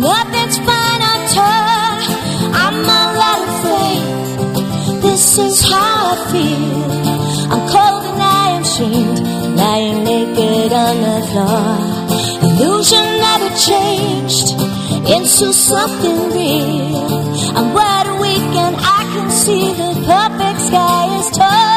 Nothing's 0.01 0.57
all. 1.37 1.97
I'm 2.63 2.89
all 2.97 3.21
out 3.29 3.41
of 3.47 3.53
faith. 3.61 5.01
This 5.03 5.37
is 5.37 5.61
how 5.61 6.13
I 6.13 6.31
feel. 6.31 7.51
I'm 7.51 7.63
cold 7.69 8.03
and 8.09 8.21
I 8.21 8.47
am 8.57 8.63
shamed, 8.63 9.19
lying 9.55 10.03
naked 10.03 10.73
on 10.73 10.95
the 11.05 11.17
floor. 11.29 11.69
Illusion 12.49 13.07
never 13.27 13.49
changed 13.69 14.47
into 15.15 15.53
something 15.53 16.17
real. 16.31 17.57
I'm 17.57 17.71
wide 17.71 18.07
awake 18.07 18.55
and 18.65 18.75
I 18.79 19.01
can 19.13 19.29
see 19.29 19.71
the 19.81 19.91
perfect 20.09 20.61
sky 20.61 21.19
is 21.19 21.29
tall. 21.37 21.70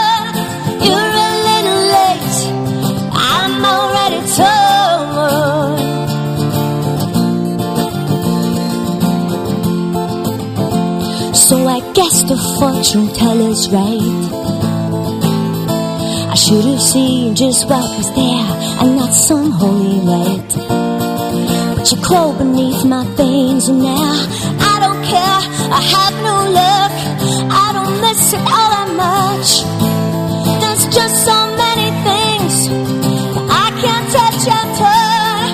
Fortune 12.58 13.08
teller's 13.14 13.68
right. 13.70 14.00
I 16.30 16.34
should 16.34 16.64
have 16.64 16.80
seen 16.80 17.34
just 17.34 17.68
what 17.68 17.86
was 17.96 18.08
there 18.14 18.46
and 18.80 18.96
not 18.96 19.12
some 19.12 19.50
holy 19.50 20.00
light. 20.12 20.50
But 21.76 21.90
you 21.90 21.98
crawl 22.02 22.32
beneath 22.32 22.84
my 22.84 23.04
veins 23.16 23.68
and 23.68 23.80
now 23.82 24.14
I 24.72 24.74
don't 24.84 25.02
care. 25.12 25.40
I 25.78 25.82
have 25.96 26.14
no 26.28 26.36
luck. 26.60 26.92
I 27.64 27.66
don't 27.76 28.00
miss 28.00 28.32
it 28.32 28.44
all 28.56 28.70
that 28.76 28.90
much. 29.04 29.50
There's 30.60 30.84
just 30.94 31.16
so 31.24 31.38
many 31.62 31.88
things 32.06 32.54
that 33.02 33.46
I 33.64 33.66
can't 33.82 34.08
touch 34.16 34.40
turn. 34.80 35.50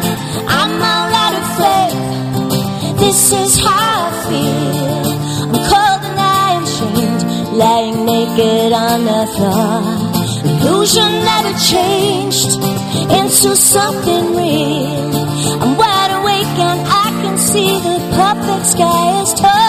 I'm 0.48 0.72
all 0.92 1.10
out 1.24 1.34
of 1.40 1.46
faith. 1.60 3.00
This 3.00 3.32
is 3.32 3.58
how 3.64 3.89
naked 8.20 8.72
on 8.72 9.04
the 9.04 9.22
floor. 9.34 9.80
Illusion 10.44 11.12
never 11.30 11.52
changed 11.58 12.52
into 13.18 13.56
something 13.56 14.24
real. 14.36 15.16
I'm 15.62 15.76
wide 15.76 16.12
awake 16.20 16.56
and 16.70 16.80
I 16.86 17.08
can 17.22 17.38
see 17.38 17.72
the 17.80 17.98
perfect 18.16 18.66
sky 18.66 19.22
is 19.22 19.32
torn. 19.34 19.59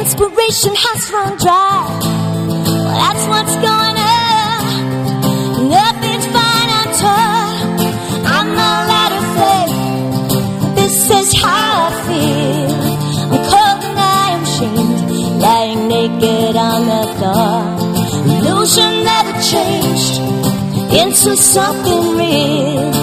Inspiration 0.00 0.72
has 0.74 1.10
run 1.12 1.36
dry. 1.36 1.84
Well, 2.84 2.98
that's 3.04 3.24
what's 3.32 3.54
going 3.68 3.98
on. 4.00 4.62
Nothing's 5.68 6.26
fine 6.36 6.70
at 6.82 6.96
all. 7.14 7.52
I'm 8.36 8.50
all 8.68 8.86
out 9.02 9.12
of 9.20 9.24
faith. 9.38 9.76
This 10.78 10.96
is 11.20 11.28
how 11.42 11.88
I 11.88 11.92
feel. 12.06 12.72
I'm 13.32 13.42
cold 13.52 13.80
and 13.88 13.98
I 13.98 14.26
am 14.36 14.44
shamed, 14.54 15.00
lying 15.44 15.82
naked 15.88 16.56
on 16.56 16.80
the 16.92 17.02
floor. 17.16 17.56
Illusion 18.36 18.92
never 19.04 19.34
changed 19.52 20.14
into 21.02 21.36
something 21.36 22.16
real. 22.16 22.99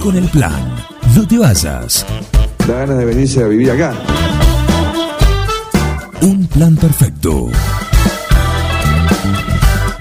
Con 0.00 0.16
el 0.16 0.28
plan. 0.28 0.74
No 1.14 1.26
te 1.26 1.38
vayas. 1.38 2.06
Da 2.66 2.74
ganas 2.74 2.98
de 2.98 3.04
venirse 3.04 3.44
a 3.44 3.46
vivir 3.46 3.70
acá. 3.70 3.94
Un 6.22 6.46
plan 6.46 6.76
perfecto. 6.76 7.48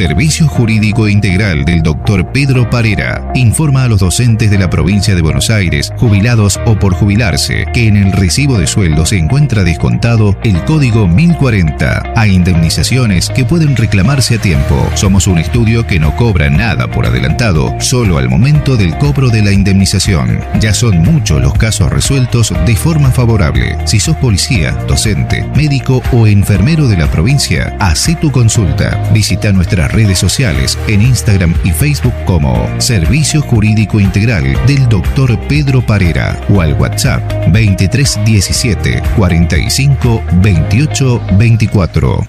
Servicio 0.01 0.49
Jurídico 0.49 1.09
Integral 1.09 1.67
del 1.67 1.83
Dr. 1.83 2.33
Pedro 2.33 2.71
Parera 2.71 3.31
informa 3.35 3.85
a 3.85 3.89
los 3.89 4.01
docentes 4.01 4.51
de 4.51 4.57
la 4.57 4.71
provincia 4.71 5.15
de 5.15 5.21
Buenos 5.21 5.51
Aires, 5.51 5.93
jubilados 5.99 6.59
o 6.65 6.75
por 6.79 6.95
jubilarse, 6.95 7.67
que 7.75 7.87
en 7.87 7.99
el 7.99 8.11
recibo 8.13 8.59
de 8.59 8.67
sueldo 8.67 9.05
se 9.05 9.19
encuentra 9.19 9.63
descontado 9.63 10.39
el 10.43 10.65
código 10.65 11.07
1040 11.07 12.15
a 12.17 12.27
indemnizaciones 12.27 13.29
que 13.29 13.45
pueden 13.45 13.77
reclamarse 13.77 14.37
a 14.37 14.39
tiempo. 14.39 14.91
Somos 14.95 15.27
un 15.27 15.37
estudio 15.37 15.87
que 15.87 16.01
no 16.01 16.17
cobra 16.17 16.49
nada 16.49 16.91
por 16.91 17.05
adelantado, 17.05 17.75
solo 17.79 18.17
al 18.17 18.31
momento 18.31 18.79
del 18.79 18.97
cobro 18.97 19.29
de 19.29 19.43
la 19.43 19.53
indemnización. 19.53 20.41
Ya 20.63 20.73
son 20.73 21.01
muchos 21.01 21.43
los 21.43 21.53
casos 21.53 21.91
resueltos 21.91 22.55
de 22.65 22.75
forma 22.75 23.11
favorable. 23.11 23.77
Si 23.85 24.01
sos 24.01 24.17
policía, 24.17 24.73
docente, 24.89 25.47
médico 25.55 26.03
o 26.13 26.27
enfermero 26.27 26.89
de 26.89 26.97
la 26.97 27.11
provincia, 27.11 27.77
haz 27.79 28.09
tu 28.19 28.33
consulta. 28.33 28.99
Visita 29.13 29.53
nuestra 29.53 29.90
redes 29.93 30.19
sociales 30.19 30.79
en 30.89 31.03
Instagram 31.03 31.55
y 31.65 31.71
Facebook 31.71 32.15
como 32.27 32.69
Servicio 32.81 33.43
Jurídico 33.43 34.01
Integral 34.01 34.57
del 34.67 34.89
Dr. 34.89 35.39
Pedro 35.49 35.85
Parera 35.85 36.41
o 36.49 36.61
al 36.61 36.75
WhatsApp 36.75 37.23
2317 37.49 39.03
45 39.17 40.23
28 40.43 41.21
24. 41.39 42.29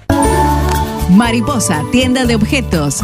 Mariposa, 1.09 1.83
tienda 1.91 2.25
de 2.25 2.35
objetos. 2.35 3.01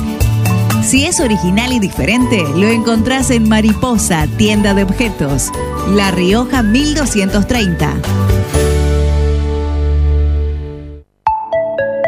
Si 0.83 1.05
es 1.05 1.19
original 1.19 1.73
y 1.73 1.79
diferente, 1.79 2.43
lo 2.55 2.67
encontrás 2.67 3.31
en 3.31 3.49
Mariposa, 3.49 4.27
tienda 4.37 4.73
de 4.73 4.83
objetos. 4.83 5.51
La 5.89 6.11
Rioja 6.11 6.63
1230. 6.63 7.93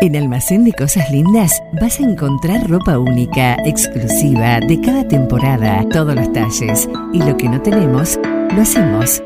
En 0.01 0.15
Almacén 0.15 0.63
de 0.63 0.71
Cosas 0.71 1.11
Lindas 1.11 1.61
vas 1.73 1.99
a 1.99 2.03
encontrar 2.03 2.69
ropa 2.69 2.97
única, 2.97 3.57
exclusiva, 3.65 4.61
de 4.61 4.79
cada 4.79 5.05
temporada, 5.05 5.85
todos 5.91 6.15
los 6.15 6.31
talles. 6.31 6.87
Y 7.11 7.21
lo 7.21 7.35
que 7.35 7.49
no 7.49 7.61
tenemos, 7.61 8.17
lo 8.55 8.61
hacemos. 8.61 9.21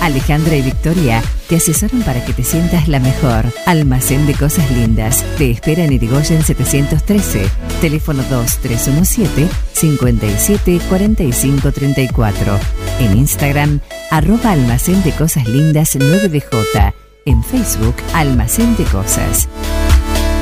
Alejandra 0.00 0.56
y 0.56 0.62
Victoria 0.62 1.22
te 1.48 1.56
asesoran 1.56 2.00
para 2.02 2.24
que 2.24 2.32
te 2.32 2.42
sientas 2.42 2.88
la 2.88 3.00
mejor. 3.00 3.52
Almacén 3.66 4.26
de 4.26 4.32
Cosas 4.32 4.70
Lindas. 4.70 5.22
Te 5.36 5.50
espera 5.50 5.84
en 5.84 5.92
Irigoyen 5.92 6.42
713. 6.42 7.46
Teléfono 7.82 8.22
2317 8.30 9.46
57 9.72 10.80
45 10.88 11.70
34. 11.70 12.58
En 13.00 13.18
Instagram, 13.18 13.80
arroba 14.10 14.52
Almacén 14.52 15.02
de 15.02 15.12
Cosas 15.12 15.46
Lindas 15.46 15.96
9DJ. 15.96 16.94
En 17.26 17.44
Facebook, 17.44 17.96
Almacén 18.14 18.74
de 18.78 18.84
Cosas. 18.84 19.48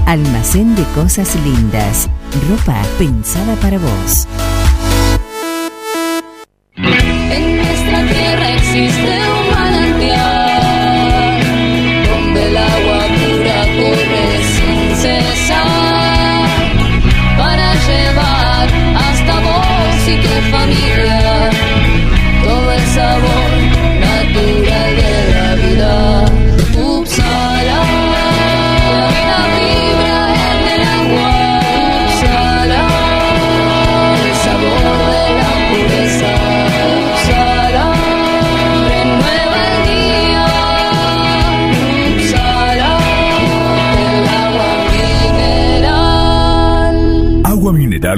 Almacén 0.06 0.76
de 0.76 0.84
cosas 0.94 1.34
lindas. 1.44 2.08
Ropa 2.48 2.80
pensada 2.96 3.56
para 3.56 3.76
vos. 3.76 4.28
En 6.76 7.56
nuestra 7.56 8.06
tierra 8.06 8.54
existe 8.54 9.35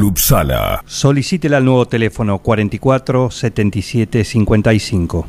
Upsala. 0.02 0.82
Solicítela 0.86 1.58
al 1.58 1.64
nuevo 1.64 1.86
teléfono 1.86 2.38
44 2.38 3.30
77 3.30 4.24
55. 4.24 5.26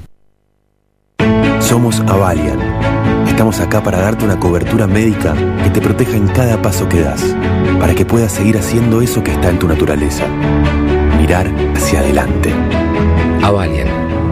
Somos 1.59 1.99
Avalian. 2.01 2.59
Estamos 3.27 3.59
acá 3.59 3.81
para 3.83 3.99
darte 3.99 4.25
una 4.25 4.39
cobertura 4.39 4.87
médica 4.87 5.35
que 5.63 5.69
te 5.69 5.81
proteja 5.81 6.17
en 6.17 6.27
cada 6.27 6.61
paso 6.61 6.89
que 6.89 7.01
das, 7.01 7.23
para 7.79 7.95
que 7.95 8.05
puedas 8.05 8.31
seguir 8.31 8.57
haciendo 8.57 9.01
eso 9.01 9.23
que 9.23 9.31
está 9.31 9.49
en 9.49 9.59
tu 9.59 9.67
naturaleza. 9.67 10.27
Mirar 11.17 11.47
hacia 11.75 11.99
adelante. 11.99 12.53
Avalian, 13.41 13.87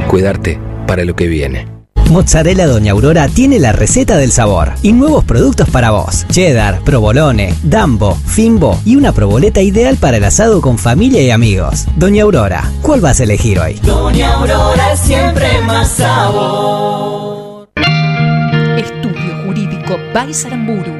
cuidarte 0.08 0.60
para 0.88 1.06
lo 1.06 1.16
que 1.16 1.28
viene. 1.28 1.77
Mozzarella 2.10 2.68
Doña 2.68 2.94
Aurora 2.94 3.28
tiene 3.28 3.60
la 3.60 3.74
receta 3.74 4.18
del 4.18 4.32
sabor 4.32 4.74
y 4.82 4.94
nuevos 4.94 5.26
productos 5.26 5.70
para 5.70 5.92
vos. 5.92 6.26
Cheddar, 6.30 6.82
provolone, 6.82 7.54
dambo, 7.64 8.16
fimbo 8.16 8.80
y 8.86 8.96
una 8.96 9.12
proboleta 9.12 9.62
ideal 9.62 9.98
para 9.98 10.18
el 10.18 10.24
asado 10.24 10.62
con 10.62 10.78
familia 10.78 11.22
y 11.22 11.32
amigos. 11.32 11.86
Doña 11.98 12.24
Aurora, 12.24 12.72
¿cuál 12.82 13.02
vas 13.02 13.20
a 13.20 13.24
elegir 13.24 13.60
hoy? 13.60 13.80
Doña 13.84 14.34
Aurora 14.36 14.96
siempre 14.96 15.62
más 15.66 15.90
sabor. 15.90 17.68
Estudio 18.78 19.44
Jurídico 19.46 19.98
Baisaramburu 20.14 20.94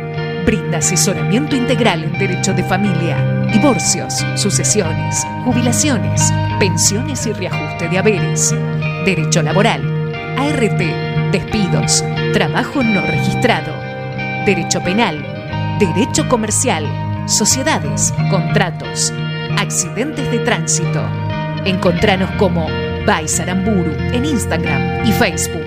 brinda 0.46 0.78
asesoramiento 0.78 1.56
integral 1.56 2.04
en 2.04 2.20
derecho 2.20 2.54
de 2.54 2.64
familia, 2.64 3.48
divorcios, 3.52 4.26
sucesiones, 4.36 5.26
jubilaciones, 5.46 6.34
pensiones 6.60 7.26
y 7.28 7.34
reajuste 7.34 7.90
de 7.90 7.98
haberes, 7.98 8.56
derecho 9.06 9.42
laboral, 9.42 9.97
ART, 10.38 10.80
despidos, 11.32 12.04
trabajo 12.32 12.84
no 12.84 13.02
registrado, 13.02 13.74
derecho 14.46 14.80
penal, 14.84 15.26
derecho 15.80 16.30
comercial, 16.30 16.86
sociedades, 17.28 18.14
contratos, 18.30 19.12
accidentes 19.58 20.30
de 20.32 20.38
tránsito. 20.40 21.04
Encontranos 21.66 22.30
como 22.38 22.68
Baisaramburu 23.08 23.94
en 24.14 24.26
Instagram 24.26 25.08
y 25.08 25.12
Facebook. 25.12 25.66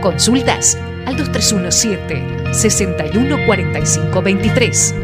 Consultas 0.00 0.78
al 1.04 1.18
2317 1.18 2.54
614523 2.54 4.94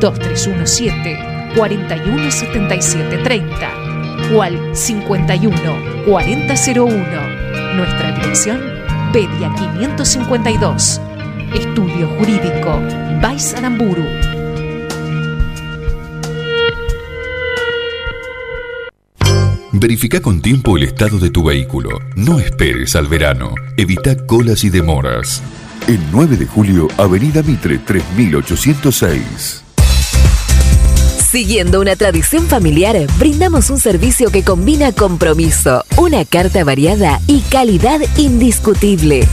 2317 0.00 1.16
417730 1.56 4.34
o 4.34 4.42
al 4.42 4.74
51 4.74 5.54
4001. 6.06 7.47
Nuestra 7.76 8.12
dirección, 8.12 8.60
Pedia 9.12 9.52
552. 9.54 11.00
Estudio 11.54 12.08
Jurídico 12.18 12.80
Vais 13.20 13.54
Aramburu. 13.54 14.04
Verifica 19.72 20.20
con 20.20 20.40
tiempo 20.40 20.76
el 20.76 20.82
estado 20.84 21.18
de 21.18 21.30
tu 21.30 21.44
vehículo. 21.44 21.90
No 22.16 22.40
esperes 22.40 22.96
al 22.96 23.06
verano. 23.06 23.54
Evita 23.76 24.16
colas 24.26 24.64
y 24.64 24.70
demoras. 24.70 25.42
El 25.86 26.00
9 26.10 26.36
de 26.36 26.46
julio, 26.46 26.88
Avenida 26.98 27.42
Mitre 27.42 27.78
3806. 27.78 29.67
Siguiendo 31.30 31.82
una 31.82 31.94
tradición 31.94 32.46
familiar, 32.46 32.96
brindamos 33.18 33.68
un 33.68 33.78
servicio 33.78 34.30
que 34.30 34.42
combina 34.42 34.92
compromiso, 34.92 35.84
una 35.98 36.24
carta 36.24 36.64
variada 36.64 37.20
y 37.26 37.42
calidad 37.42 38.00
indiscutible. 38.16 39.28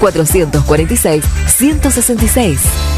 2317-446-166. 0.00 2.91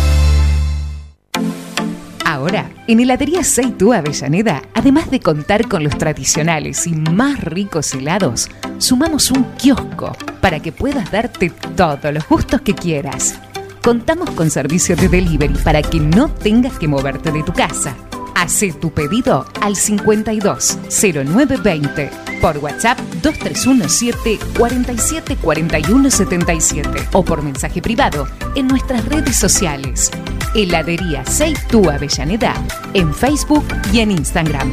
Ahora, 2.44 2.70
en 2.86 3.00
Heladería 3.00 3.42
Seitú 3.42 3.94
Avellaneda, 3.94 4.60
además 4.74 5.10
de 5.10 5.18
contar 5.18 5.66
con 5.66 5.82
los 5.82 5.96
tradicionales 5.96 6.86
y 6.86 6.92
más 6.92 7.40
ricos 7.40 7.94
helados, 7.94 8.50
sumamos 8.76 9.30
un 9.30 9.44
kiosco 9.56 10.14
para 10.42 10.60
que 10.60 10.70
puedas 10.70 11.10
darte 11.10 11.48
todos 11.74 12.12
los 12.12 12.28
gustos 12.28 12.60
que 12.60 12.74
quieras. 12.74 13.40
Contamos 13.82 14.28
con 14.32 14.50
servicio 14.50 14.94
de 14.94 15.08
delivery 15.08 15.54
para 15.64 15.80
que 15.80 16.00
no 16.00 16.28
tengas 16.28 16.78
que 16.78 16.86
moverte 16.86 17.32
de 17.32 17.42
tu 17.44 17.54
casa. 17.54 17.96
Hacé 18.34 18.72
tu 18.72 18.90
pedido 18.92 19.46
al 19.60 19.76
52 19.76 20.78
0920 20.90 22.10
por 22.40 22.58
WhatsApp 22.58 22.98
2317 23.22 24.38
47 24.58 25.36
41 25.36 26.10
77 26.10 27.08
o 27.12 27.24
por 27.24 27.42
mensaje 27.42 27.80
privado 27.80 28.26
en 28.54 28.66
nuestras 28.66 29.04
redes 29.06 29.36
sociales. 29.36 30.10
Heladería 30.54 31.24
Seitú 31.24 31.90
Avellaneda 31.90 32.54
en 32.92 33.12
Facebook 33.14 33.64
y 33.92 34.00
en 34.00 34.12
Instagram. 34.12 34.72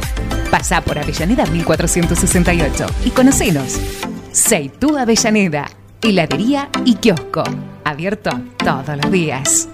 Pasá 0.50 0.80
por 0.80 0.98
Avellaneda 0.98 1.46
1468 1.46 2.86
y 3.04 3.10
conocenos. 3.10 3.80
Seitú 4.32 4.96
Avellaneda, 4.96 5.68
heladería 6.00 6.68
y 6.84 6.94
kiosco. 6.96 7.42
Abierto 7.84 8.30
todos 8.58 8.96
los 9.02 9.10
días. 9.10 9.68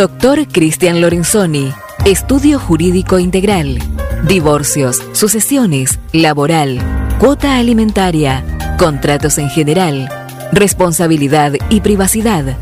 Doctor 0.00 0.48
Cristian 0.48 1.02
Lorenzoni, 1.02 1.70
Estudio 2.06 2.58
Jurídico 2.58 3.18
Integral, 3.18 3.78
Divorcios, 4.26 5.02
Sucesiones, 5.12 5.98
Laboral, 6.12 6.80
Cuota 7.18 7.58
Alimentaria, 7.58 8.42
Contratos 8.78 9.36
en 9.36 9.50
General, 9.50 10.08
Responsabilidad 10.52 11.52
y 11.68 11.82
Privacidad. 11.82 12.56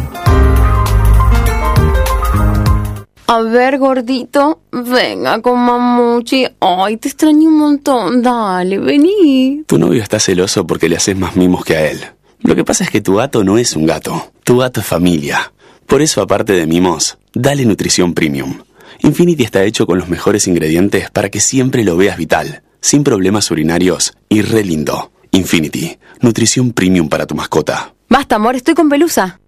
A 3.29 3.41
ver, 3.43 3.79
gordito, 3.79 4.61
venga 4.71 5.43
con 5.43 5.59
mamuchi. 5.59 6.47
Ay, 6.61 6.97
te 6.97 7.09
extraño 7.09 7.49
un 7.49 7.59
montón. 7.59 8.23
Dale, 8.23 8.79
vení. 8.79 9.65
Tu 9.67 9.79
novio 9.79 10.01
está 10.01 10.21
celoso 10.21 10.65
porque 10.65 10.89
le 10.89 10.97
haces 10.97 11.17
más 11.17 11.35
mimos 11.35 11.65
que 11.65 11.77
a 11.77 11.91
él. 11.91 12.01
Lo 12.43 12.55
que 12.55 12.65
pasa 12.65 12.85
es 12.85 12.91
que 12.91 13.01
tu 13.01 13.17
gato 13.17 13.43
no 13.43 13.59
es 13.59 13.75
un 13.75 13.85
gato. 13.85 14.33
Tu 14.45 14.59
gato 14.59 14.81
es 14.81 14.87
familia. 14.87 15.53
Por 15.87 16.03
eso, 16.03 16.23
aparte 16.23 16.53
de 16.53 16.67
mimos, 16.69 17.19
dale 17.35 17.65
nutrición 17.65 18.15
premium. 18.15 18.59
Infinity 19.01 19.43
está 19.43 19.65
hecho 19.65 19.87
con 19.87 19.99
los 19.99 20.09
mejores 20.09 20.47
ingredientes 20.47 21.11
para 21.11 21.29
que 21.29 21.41
siempre 21.41 21.83
lo 21.83 21.97
veas 21.97 22.17
vital, 22.17 22.63
sin 22.81 23.03
problemas 23.03 23.51
urinarios 23.51 24.15
y 24.29 24.43
re 24.43 24.63
lindo. 24.63 25.11
Infinity, 25.33 25.99
nutrición 26.21 26.73
premium 26.73 27.09
para 27.09 27.27
tu 27.27 27.35
mascota. 27.35 27.93
Basta, 28.09 28.37
amor, 28.37 28.55
estoy 28.55 28.75
con 28.75 28.89
pelusa. 28.89 29.41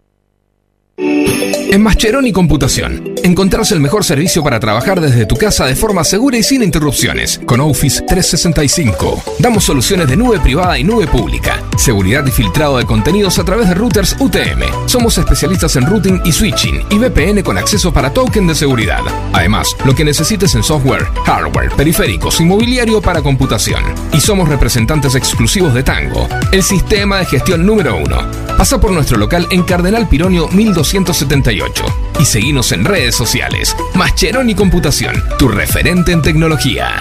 En 1.01 1.81
Mascheroni 1.81 2.33
Computación, 2.33 3.15
encontrás 3.23 3.71
el 3.71 3.79
mejor 3.79 4.05
servicio 4.05 4.43
para 4.43 4.59
trabajar 4.59 5.01
desde 5.01 5.27
tu 5.27 5.37
casa 5.37 5.65
de 5.65 5.77
forma 5.77 6.03
segura 6.03 6.37
y 6.39 6.43
sin 6.43 6.65
interrupciones. 6.65 7.41
Con 7.47 7.61
Office 7.61 8.03
365, 8.03 9.23
damos 9.39 9.63
soluciones 9.63 10.09
de 10.09 10.17
nube 10.17 10.41
privada 10.41 10.77
y 10.77 10.83
nube 10.83 11.07
pública, 11.07 11.63
seguridad 11.77 12.27
y 12.27 12.33
filtrado 12.33 12.79
de 12.79 12.85
contenidos 12.85 13.39
a 13.39 13.45
través 13.45 13.69
de 13.69 13.75
routers 13.75 14.17
UTM. 14.19 14.89
Somos 14.89 15.19
especialistas 15.19 15.77
en 15.77 15.87
routing 15.87 16.21
y 16.25 16.33
switching 16.33 16.83
y 16.91 16.99
VPN 16.99 17.43
con 17.43 17.59
acceso 17.59 17.93
para 17.93 18.13
token 18.13 18.49
de 18.49 18.57
seguridad. 18.57 19.03
Además, 19.33 19.69
lo 19.85 19.95
que 19.95 20.05
necesites 20.05 20.57
en 20.57 20.65
software, 20.65 21.05
hardware, 21.25 21.71
periféricos 21.77 22.41
y 22.41 22.45
mobiliario 22.45 23.01
para 23.01 23.23
computación. 23.23 23.85
Y 24.13 24.21
somos 24.21 24.49
representantes 24.49 25.15
exclusivos 25.15 25.75
de 25.75 25.85
Tango, 25.85 26.29
el 26.51 26.65
sistema 26.65 27.19
de 27.19 27.27
gestión 27.27 27.65
número 27.65 27.97
uno. 27.97 28.49
Pasa 28.57 28.81
por 28.81 28.91
nuestro 28.91 29.19
local 29.19 29.47
en 29.53 29.63
Cardenal 29.63 30.09
Pironio 30.09 30.49
1278 30.93 31.85
y 32.19 32.25
seguinos 32.25 32.73
en 32.73 32.85
redes 32.85 33.15
sociales. 33.15 33.77
Mascheroni 33.95 34.55
Computación, 34.55 35.23
tu 35.39 35.49
referente 35.49 36.13
en 36.13 36.23
tecnología. 36.23 36.99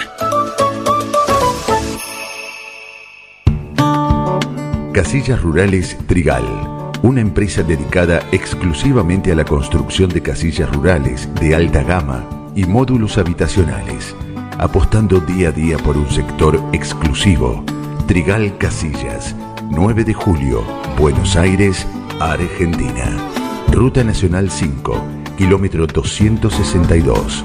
Casillas 4.94 5.42
Rurales 5.42 5.98
Trigal, 6.06 6.44
una 7.02 7.22
empresa 7.22 7.64
dedicada 7.64 8.28
exclusivamente 8.34 9.32
a 9.32 9.36
la 9.36 9.46
construcción 9.46 10.10
de 10.10 10.22
casillas 10.22 10.70
rurales 10.76 11.34
de 11.36 11.56
alta 11.56 11.84
gama 11.84 12.28
y 12.56 12.66
módulos 12.66 13.18
habitacionales, 13.18 14.14
apostando 14.58 15.22
día 15.22 15.50
a 15.50 15.52
día 15.52 15.78
por 15.78 15.96
un 15.96 16.10
sector 16.10 16.62
exclusivo. 16.74 17.64
Trigal 18.06 18.58
Casillas, 18.58 19.34
9 19.70 20.04
de 20.04 20.14
julio, 20.14 20.64
Buenos 20.98 21.38
Aires, 21.38 21.88
Argentina. 22.20 23.47
Ruta 23.78 24.04
Nacional 24.04 24.50
5, 24.50 25.06
kilómetro 25.38 25.86
262. 25.86 27.44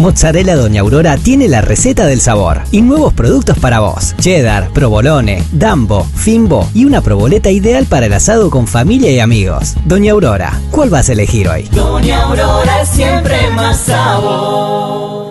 Mozzarella 0.00 0.56
Doña 0.56 0.80
Aurora 0.80 1.18
tiene 1.18 1.46
la 1.46 1.60
receta 1.60 2.06
del 2.06 2.22
sabor 2.22 2.62
y 2.70 2.80
nuevos 2.80 3.12
productos 3.12 3.58
para 3.58 3.80
vos. 3.80 4.14
Cheddar, 4.18 4.70
provolone, 4.72 5.44
dambo, 5.52 6.04
fimbo 6.14 6.66
y 6.72 6.86
una 6.86 7.02
proboleta 7.02 7.50
ideal 7.50 7.84
para 7.84 8.06
el 8.06 8.14
asado 8.14 8.48
con 8.48 8.66
familia 8.66 9.10
y 9.12 9.20
amigos. 9.20 9.74
Doña 9.84 10.12
Aurora, 10.12 10.58
¿cuál 10.70 10.88
vas 10.88 11.10
a 11.10 11.12
elegir 11.12 11.48
hoy? 11.48 11.68
Doña 11.70 12.22
Aurora 12.22 12.86
siempre 12.86 13.50
más 13.50 13.78
sabor. 13.80 15.29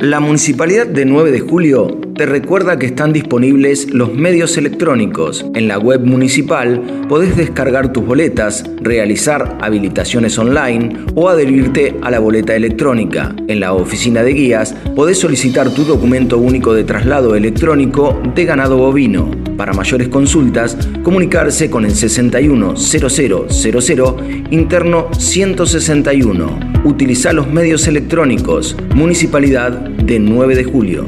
La 0.00 0.20
Municipalidad 0.20 0.86
de 0.86 1.04
9 1.04 1.32
de 1.32 1.40
Julio 1.40 1.88
te 2.14 2.24
recuerda 2.24 2.78
que 2.78 2.86
están 2.86 3.12
disponibles 3.12 3.92
los 3.92 4.14
medios 4.14 4.56
electrónicos. 4.56 5.44
En 5.56 5.66
la 5.66 5.76
web 5.80 6.02
municipal 6.02 6.80
podés 7.08 7.36
descargar 7.36 7.92
tus 7.92 8.06
boletas, 8.06 8.64
realizar 8.80 9.58
habilitaciones 9.60 10.38
online 10.38 10.98
o 11.16 11.28
adherirte 11.28 11.96
a 12.00 12.12
la 12.12 12.20
boleta 12.20 12.54
electrónica. 12.54 13.34
En 13.48 13.58
la 13.58 13.72
oficina 13.72 14.22
de 14.22 14.34
guías 14.34 14.72
podés 14.94 15.18
solicitar 15.18 15.74
tu 15.74 15.82
documento 15.82 16.38
único 16.38 16.74
de 16.74 16.84
traslado 16.84 17.34
electrónico 17.34 18.22
de 18.36 18.44
ganado 18.44 18.76
bovino. 18.76 19.47
Para 19.58 19.72
mayores 19.72 20.06
consultas, 20.06 20.78
comunicarse 21.02 21.68
con 21.68 21.84
el 21.84 21.90
610000 21.90 24.52
interno 24.52 25.12
161. 25.12 26.60
Utiliza 26.84 27.32
los 27.32 27.48
medios 27.48 27.88
electrónicos. 27.88 28.76
Municipalidad 28.94 29.72
de 29.72 30.20
9 30.20 30.54
de 30.54 30.62
julio. 30.62 31.04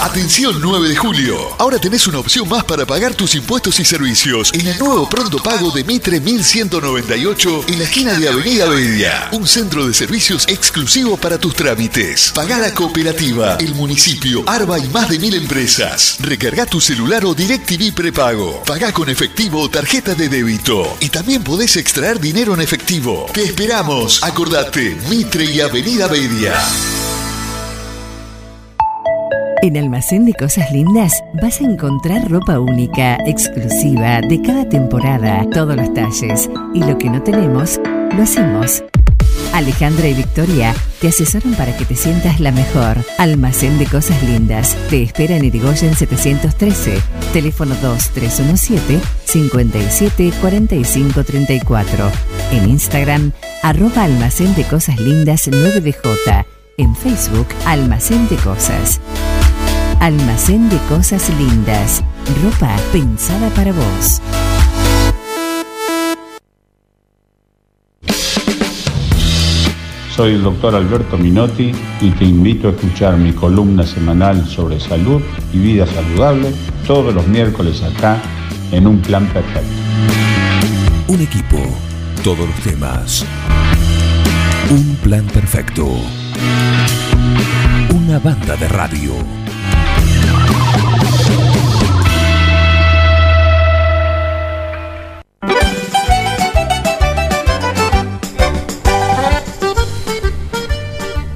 Atención 0.00 0.60
9 0.60 0.90
de 0.90 0.96
julio. 0.96 1.36
Ahora 1.58 1.76
tenés 1.80 2.06
una 2.06 2.20
opción 2.20 2.48
más 2.48 2.62
para 2.62 2.86
pagar 2.86 3.14
tus 3.14 3.34
impuestos 3.34 3.80
y 3.80 3.84
servicios 3.84 4.54
en 4.54 4.68
el 4.68 4.78
nuevo 4.78 5.08
pronto 5.08 5.38
pago 5.38 5.72
de 5.72 5.82
Mitre 5.82 6.20
1198 6.20 7.64
en 7.66 7.78
la 7.78 7.84
esquina 7.84 8.14
de 8.14 8.28
Avenida 8.28 8.66
Bedia. 8.68 9.28
Un 9.32 9.48
centro 9.48 9.84
de 9.88 9.92
servicios 9.92 10.46
exclusivo 10.46 11.16
para 11.16 11.36
tus 11.38 11.56
trámites. 11.56 12.30
Pagá 12.32 12.58
la 12.58 12.72
cooperativa, 12.72 13.56
el 13.56 13.74
municipio, 13.74 14.44
Arba 14.46 14.78
y 14.78 14.86
más 14.86 15.08
de 15.08 15.18
mil 15.18 15.34
empresas. 15.34 16.18
Recarga 16.20 16.64
tu 16.64 16.80
celular 16.80 17.24
o 17.24 17.34
DirecTV 17.34 17.92
prepago. 17.92 18.62
Pagá 18.62 18.92
con 18.92 19.08
efectivo 19.08 19.62
o 19.62 19.68
tarjeta 19.68 20.14
de 20.14 20.28
débito. 20.28 20.96
Y 21.00 21.08
también 21.08 21.42
podés 21.42 21.76
extraer 21.76 22.20
dinero 22.20 22.54
en 22.54 22.60
efectivo. 22.60 23.26
Te 23.34 23.42
esperamos. 23.42 24.22
Acordate, 24.22 24.96
Mitre 25.08 25.44
y 25.44 25.60
Avenida 25.60 26.06
Bedia. 26.06 26.54
En 29.60 29.76
Almacén 29.76 30.24
de 30.24 30.34
Cosas 30.34 30.70
Lindas 30.70 31.24
vas 31.42 31.60
a 31.60 31.64
encontrar 31.64 32.30
ropa 32.30 32.60
única, 32.60 33.16
exclusiva, 33.26 34.20
de 34.20 34.40
cada 34.40 34.68
temporada, 34.68 35.44
todos 35.50 35.74
los 35.74 35.92
talles. 35.94 36.48
Y 36.74 36.80
lo 36.84 36.96
que 36.96 37.10
no 37.10 37.20
tenemos, 37.22 37.80
lo 38.16 38.22
hacemos. 38.22 38.84
Alejandra 39.52 40.06
y 40.06 40.14
Victoria 40.14 40.74
te 41.00 41.08
asesoran 41.08 41.54
para 41.54 41.76
que 41.76 41.84
te 41.84 41.96
sientas 41.96 42.38
la 42.38 42.52
mejor. 42.52 42.98
Almacén 43.18 43.78
de 43.78 43.86
Cosas 43.86 44.22
Lindas. 44.22 44.76
Te 44.90 45.02
espera 45.02 45.36
en 45.36 45.44
Irigoyen 45.44 45.96
713. 45.96 47.00
Teléfono 47.32 47.74
2317 47.82 49.00
57 49.24 50.32
45 50.40 51.24
34. 51.24 52.10
En 52.52 52.70
Instagram, 52.70 53.32
arroba 53.64 54.04
Almacén 54.04 54.54
de 54.54 54.62
Cosas 54.64 55.00
Lindas 55.00 55.48
9DJ. 55.48 56.46
En 56.76 56.94
Facebook, 56.94 57.48
Almacén 57.66 58.28
de 58.28 58.36
Cosas. 58.36 59.00
Almacén 60.00 60.68
de 60.68 60.78
Cosas 60.88 61.28
Lindas. 61.38 62.04
Ropa 62.42 62.76
pensada 62.92 63.48
para 63.50 63.72
vos. 63.72 64.22
Soy 70.14 70.34
el 70.34 70.42
doctor 70.42 70.74
Alberto 70.74 71.18
Minotti 71.18 71.72
y 72.00 72.10
te 72.10 72.24
invito 72.24 72.68
a 72.68 72.70
escuchar 72.70 73.16
mi 73.16 73.32
columna 73.32 73.84
semanal 73.84 74.46
sobre 74.46 74.78
salud 74.80 75.20
y 75.52 75.58
vida 75.58 75.86
saludable 75.86 76.52
todos 76.86 77.14
los 77.14 77.26
miércoles 77.26 77.82
acá 77.82 78.20
en 78.70 78.86
Un 78.86 79.00
Plan 79.00 79.26
Perfecto. 79.26 79.68
Un 81.08 81.20
equipo, 81.20 81.58
todos 82.22 82.46
los 82.48 82.60
temas. 82.60 83.24
Un 84.70 84.96
plan 85.02 85.24
perfecto. 85.24 85.86
Una 87.94 88.18
banda 88.18 88.56
de 88.56 88.68
radio. 88.68 89.37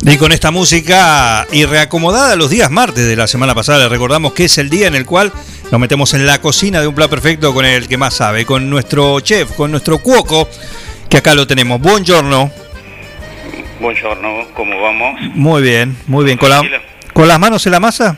Y 0.05 0.16
con 0.19 0.33
esta 0.33 0.51
música 0.51 1.47
y 1.53 1.65
reacomodada 1.65 2.35
los 2.35 2.51
días 2.51 2.70
martes 2.70 3.07
de 3.07 3.15
la 3.15 3.27
semana 3.29 3.55
pasada, 3.55 3.79
les 3.81 3.89
recordamos 3.91 4.33
que 4.33 4.45
es 4.47 4.59
el 4.59 4.69
día 4.69 4.89
en 4.89 4.95
el 4.97 5.07
cual 5.07 5.33
nos 5.70 5.81
metemos 5.81 6.12
en 6.15 6.27
la 6.27 6.41
cocina 6.41 6.81
de 6.81 6.89
un 6.89 6.95
plan 6.95 7.09
perfecto 7.09 7.55
con 7.55 7.65
el 7.65 7.87
que 7.87 7.97
más 7.97 8.15
sabe, 8.15 8.45
con 8.45 8.69
nuestro 8.69 9.20
chef, 9.20 9.53
con 9.53 9.70
nuestro 9.70 9.99
cuoco, 9.99 10.49
que 11.09 11.19
acá 11.19 11.35
lo 11.35 11.47
tenemos. 11.47 11.81
Buongiorno. 11.81 12.51
Buongiorno, 13.81 14.49
¿cómo 14.55 14.81
vamos? 14.81 15.20
Muy 15.35 15.62
bien, 15.62 15.97
muy 16.09 16.24
bien. 16.24 16.37
¿Con, 16.37 16.51
la- 16.51 16.62
con 17.12 17.29
las 17.29 17.39
manos 17.39 17.65
en 17.66 17.73
la 17.73 17.81
masa? 17.81 18.16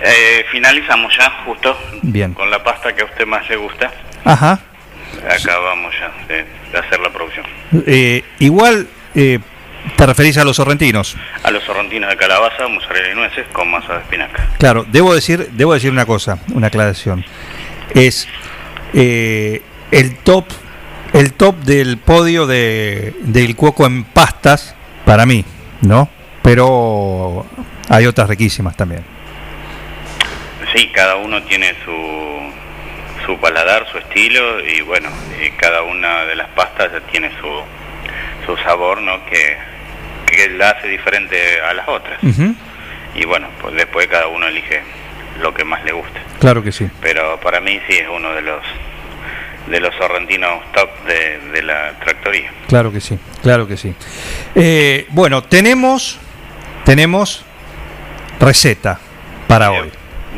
Eh, 0.00 0.44
finalizamos 0.52 1.12
ya, 1.18 1.42
justo, 1.44 1.76
Bien. 2.02 2.32
con 2.32 2.48
la 2.48 2.62
pasta 2.62 2.94
que 2.94 3.02
a 3.02 3.06
usted 3.06 3.26
más 3.26 3.48
le 3.48 3.56
gusta. 3.56 3.92
Ajá. 4.24 4.60
Acabamos 5.28 5.92
ya 5.98 6.26
de, 6.28 6.44
de 6.72 6.78
hacer 6.78 7.00
la 7.00 7.10
producción. 7.10 7.44
Eh, 7.86 8.22
igual 8.38 8.86
eh, 9.16 9.40
te 9.96 10.06
referís 10.06 10.38
a 10.38 10.44
los 10.44 10.56
sorrentinos. 10.56 11.16
A 11.42 11.50
los 11.50 11.62
sorrentinos 11.64 12.10
de 12.10 12.16
calabaza, 12.16 12.68
mozzarella 12.68 13.12
y 13.12 13.14
nueces 13.14 13.46
con 13.52 13.70
masa 13.70 13.94
de 13.94 14.00
espinaca. 14.00 14.48
Claro, 14.58 14.84
debo 14.88 15.14
decir, 15.14 15.48
debo 15.52 15.74
decir 15.74 15.90
una 15.90 16.06
cosa, 16.06 16.38
una 16.54 16.68
aclaración. 16.68 17.24
Es 17.94 18.28
eh, 18.94 19.62
el 19.90 20.16
top, 20.18 20.46
el 21.12 21.32
top 21.32 21.56
del 21.56 21.98
podio 21.98 22.46
de, 22.46 23.14
del 23.20 23.56
cuoco 23.56 23.86
en 23.86 24.04
pastas 24.04 24.74
para 25.04 25.26
mí, 25.26 25.44
¿no? 25.82 26.08
Pero 26.42 27.46
hay 27.88 28.06
otras 28.06 28.28
riquísimas 28.28 28.76
también. 28.76 29.04
Sí, 30.74 30.88
cada 30.94 31.16
uno 31.16 31.42
tiene 31.44 31.74
su, 31.84 32.52
su 33.26 33.38
paladar, 33.38 33.86
su 33.90 33.98
estilo 33.98 34.60
y 34.64 34.82
bueno, 34.82 35.08
y 35.42 35.50
cada 35.52 35.82
una 35.82 36.24
de 36.26 36.36
las 36.36 36.48
pastas 36.48 36.92
ya 36.92 37.00
tiene 37.10 37.30
su, 37.40 37.48
su 38.46 38.56
sabor, 38.62 39.00
¿no? 39.00 39.24
Que, 39.26 39.56
que 40.38 40.50
la 40.50 40.70
hace 40.70 40.86
diferente 40.88 41.36
a 41.60 41.74
las 41.74 41.88
otras. 41.88 42.18
Y 43.14 43.24
bueno, 43.24 43.48
pues 43.60 43.74
después 43.74 44.06
cada 44.06 44.28
uno 44.28 44.46
elige 44.46 44.80
lo 45.42 45.52
que 45.52 45.64
más 45.64 45.82
le 45.84 45.92
guste. 45.92 46.20
Claro 46.38 46.62
que 46.62 46.70
sí. 46.70 46.88
Pero 47.00 47.38
para 47.40 47.60
mí 47.60 47.80
sí 47.88 47.96
es 47.96 48.06
uno 48.08 48.32
de 48.34 48.42
los 48.42 48.62
de 49.66 49.80
los 49.80 49.94
sorrentinos 49.96 50.62
top 50.72 50.88
de, 51.06 51.40
de 51.52 51.62
la 51.62 51.92
tractoría. 52.02 52.50
Claro 52.68 52.90
que 52.92 53.00
sí, 53.02 53.18
claro 53.42 53.66
que 53.68 53.76
sí. 53.76 53.92
Eh, 54.54 55.06
bueno, 55.10 55.42
tenemos, 55.42 56.18
tenemos 56.84 57.44
receta 58.40 58.98
para 59.46 59.72
hoy. 59.72 59.90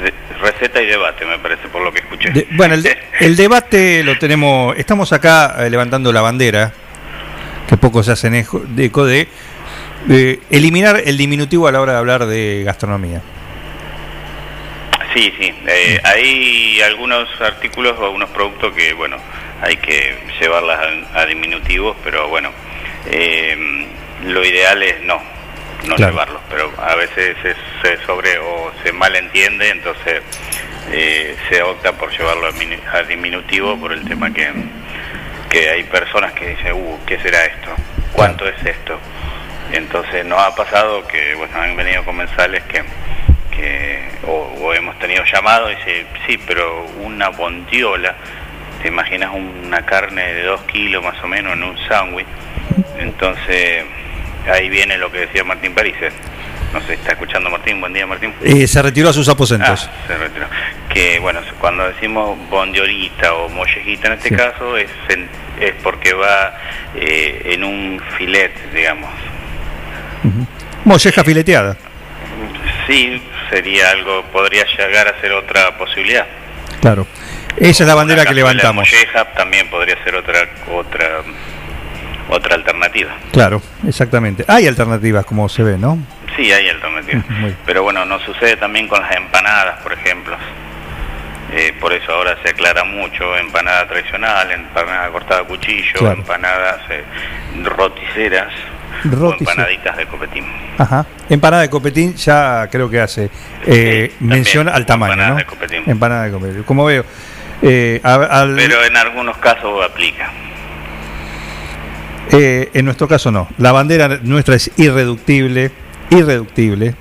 De- 0.03 0.13
receta 0.41 0.81
y 0.83 0.87
debate, 0.87 1.25
me 1.27 1.39
parece, 1.39 1.69
por 1.69 1.83
lo 1.83 1.93
que 1.93 2.01
escuché. 2.01 2.31
De- 2.31 2.49
bueno, 2.53 2.75
el, 2.75 2.83
de- 2.83 2.99
el 3.21 3.37
debate 3.37 4.03
lo 4.03 4.19
tenemos. 4.19 4.77
Estamos 4.79 5.13
acá 5.13 5.57
eh, 5.65 5.71
levantando 5.71 6.13
la 6.13 6.23
bandera, 6.23 6.73
que 7.69 7.77
poco 7.77 8.03
se 8.03 8.11
hacen 8.13 8.35
eco 8.35 8.61
de 9.07 9.29
eh, 10.09 10.41
eliminar 10.51 11.03
el 11.05 11.17
diminutivo 11.17 11.69
a 11.69 11.73
la 11.73 11.81
hora 11.81 11.93
de 11.93 11.99
hablar 11.99 12.27
de 12.27 12.63
gastronomía. 12.65 13.21
Sí, 15.15 15.33
sí. 15.39 15.53
eh, 15.67 16.01
hay 16.05 16.81
algunos 16.83 17.29
artículos 17.41 17.99
o 17.99 18.05
algunos 18.05 18.31
productos 18.31 18.73
que, 18.75 18.93
bueno, 18.93 19.17
hay 19.61 19.77
que 19.77 20.17
llevarlas 20.41 20.79
a, 21.13 21.21
a 21.21 21.27
diminutivos, 21.27 21.97
pero 22.05 22.29
bueno, 22.29 22.51
eh, 23.07 23.87
lo 24.25 24.45
ideal 24.45 24.81
es 24.83 25.03
no, 25.03 25.21
no 25.87 25.97
Claro. 25.97 26.13
llevarlos, 26.13 26.43
pero 26.49 26.73
a 26.79 26.95
veces 26.95 27.37
se, 27.43 27.55
se 27.83 28.05
sobre 28.07 28.39
o 28.39 28.71
se 28.85 28.93
malentiende, 28.93 29.71
entonces 29.71 30.23
eh, 30.93 31.37
se 31.49 31.63
opta 31.63 31.93
por 31.93 32.11
llevarlo 32.17 32.47
a, 32.47 32.97
a 32.97 33.03
diminutivo 33.03 33.77
por 33.79 33.93
el 33.93 34.07
tema 34.07 34.33
que, 34.33 34.49
que 35.49 35.71
hay 35.71 35.83
personas 35.85 36.33
que 36.35 36.51
dicen, 36.51 36.73
uh, 36.75 36.99
¿qué 37.05 37.19
será 37.19 37.45
esto? 37.47 37.71
¿Cuánto 38.13 38.47
es 38.47 38.65
esto? 38.65 38.99
Entonces 39.73 40.25
nos 40.25 40.39
ha 40.41 40.55
pasado 40.55 41.07
que, 41.07 41.35
bueno, 41.35 41.61
han 41.61 41.77
venido 41.77 42.05
comensales 42.05 42.63
que, 42.65 42.83
que 43.57 43.99
o, 44.27 44.53
o 44.61 44.75
hemos 44.75 44.99
tenido 44.99 45.23
llamado 45.25 45.71
y 45.71 45.77
dice, 45.77 46.07
sí, 46.27 46.39
pero 46.47 46.85
una 47.03 47.29
bondiola, 47.29 48.15
te 48.83 48.89
imaginas 48.89 49.31
una 49.33 49.85
carne 49.87 50.35
de 50.35 50.43
dos 50.45 50.61
kilos 50.63 51.05
más 51.05 51.23
o 51.23 51.29
menos 51.29 51.53
en 51.53 51.63
un 51.63 51.79
sándwich, 51.87 52.27
entonces 52.99 53.85
ahí 54.51 54.69
viene 54.69 54.97
lo 54.99 55.11
que 55.13 55.21
decía 55.21 55.45
Martín 55.45 55.75
París. 55.75 55.95
No 56.73 56.81
sé, 56.83 56.95
¿está 56.95 57.13
escuchando 57.13 57.51
Martín? 57.51 57.81
Buen 57.81 57.93
día, 57.93 58.07
Martín. 58.07 58.33
Eh, 58.45 58.65
se 58.69 58.81
retiró 58.81 59.09
a 59.09 59.13
sus 59.13 59.29
aposentos. 59.29 59.91
Ah, 59.93 60.07
se 60.07 60.17
retiró. 60.17 60.47
Que 60.89 61.19
bueno, 61.19 61.41
cuando 61.59 61.89
decimos 61.89 62.39
bondiolita 62.49 63.35
o 63.35 63.49
mollejita 63.49 64.07
en 64.07 64.13
este 64.15 64.29
Sí. 64.29 64.37
caso 64.37 64.77
es, 64.77 64.89
es 65.61 65.73
porque 65.83 66.13
va 66.15 66.55
eh, 66.95 67.43
en 67.55 67.65
un 67.65 68.01
filet, 68.17 68.53
digamos. 68.73 69.11
Molleja 70.85 71.25
fileteada. 71.25 71.77
Sí, 72.87 73.23
sería 73.51 73.91
algo, 73.91 74.23
podría 74.33 74.65
llegar 74.77 75.09
a 75.09 75.21
ser 75.21 75.33
otra 75.33 75.77
posibilidad. 75.77 76.27
Claro. 76.81 77.07
Esa 77.57 77.83
es 77.85 77.89
la 77.89 77.95
bandera 77.95 78.25
que 78.25 78.35
levantamos. 78.35 78.89
Molleja 78.91 79.25
también 79.35 79.69
podría 79.69 80.03
ser 80.05 80.15
otra 80.15 80.49
otra 80.73 81.23
otra 82.29 82.55
alternativa. 82.55 83.11
Claro, 83.33 83.61
exactamente. 83.87 84.45
Hay 84.47 84.67
alternativas, 84.67 85.25
como 85.25 85.49
se 85.49 85.63
ve, 85.65 85.77
¿no? 85.77 85.99
Sí, 86.37 86.53
hay 86.53 86.69
alternativas. 86.69 87.25
Pero 87.67 87.83
bueno, 87.83 88.05
nos 88.05 88.23
sucede 88.23 88.57
también 88.57 88.87
con 88.87 89.03
las 89.03 89.15
empanadas, 89.17 89.83
por 89.83 89.93
ejemplo. 89.93 90.37
Eh, 91.53 91.75
por 91.81 91.93
eso 91.93 92.13
ahora 92.13 92.37
se 92.45 92.51
aclara 92.51 92.85
mucho, 92.85 93.37
empanada 93.37 93.89
tradicional, 93.89 94.49
empanada 94.53 95.09
cortada 95.11 95.41
a 95.41 95.45
cuchillo, 95.45 95.99
Claro. 95.99 96.15
empanadas 96.21 96.81
eh, 96.91 97.03
roticeras 97.65 98.53
o 99.21 99.33
empanaditas 99.33 99.97
de 99.97 100.07
copetín. 100.07 100.45
Ajá. 100.79 101.07
Empanada 101.29 101.63
de 101.63 101.71
copetín 101.71 102.15
ya 102.15 102.69
creo 102.71 102.89
que 102.91 103.01
hace 103.01 103.31
eh, 103.67 104.13
mención 104.21 104.69
al 104.69 104.87
tamaño, 104.87 105.13
empanadas 105.13 105.33
¿no? 105.35 105.39
de 105.39 105.45
copetín. 105.47 105.83
Empanada 105.87 106.25
de 106.25 106.31
copetín. 106.33 106.63
Como 106.65 106.85
veo, 106.85 107.05
eh, 107.63 108.01
al- 108.03 108.55
Pero 108.57 108.85
en 108.85 108.97
algunos 108.97 109.37
casos 109.39 109.85
aplica. 109.85 110.31
eh, 112.33 112.71
en 112.75 112.85
nuestro 112.85 113.09
caso 113.09 113.31
no. 113.31 113.49
La 113.59 113.73
bandera 113.73 114.19
nuestra 114.23 114.55
es 114.55 114.71
irreductible, 114.77 115.71
irreductible. 116.11 116.95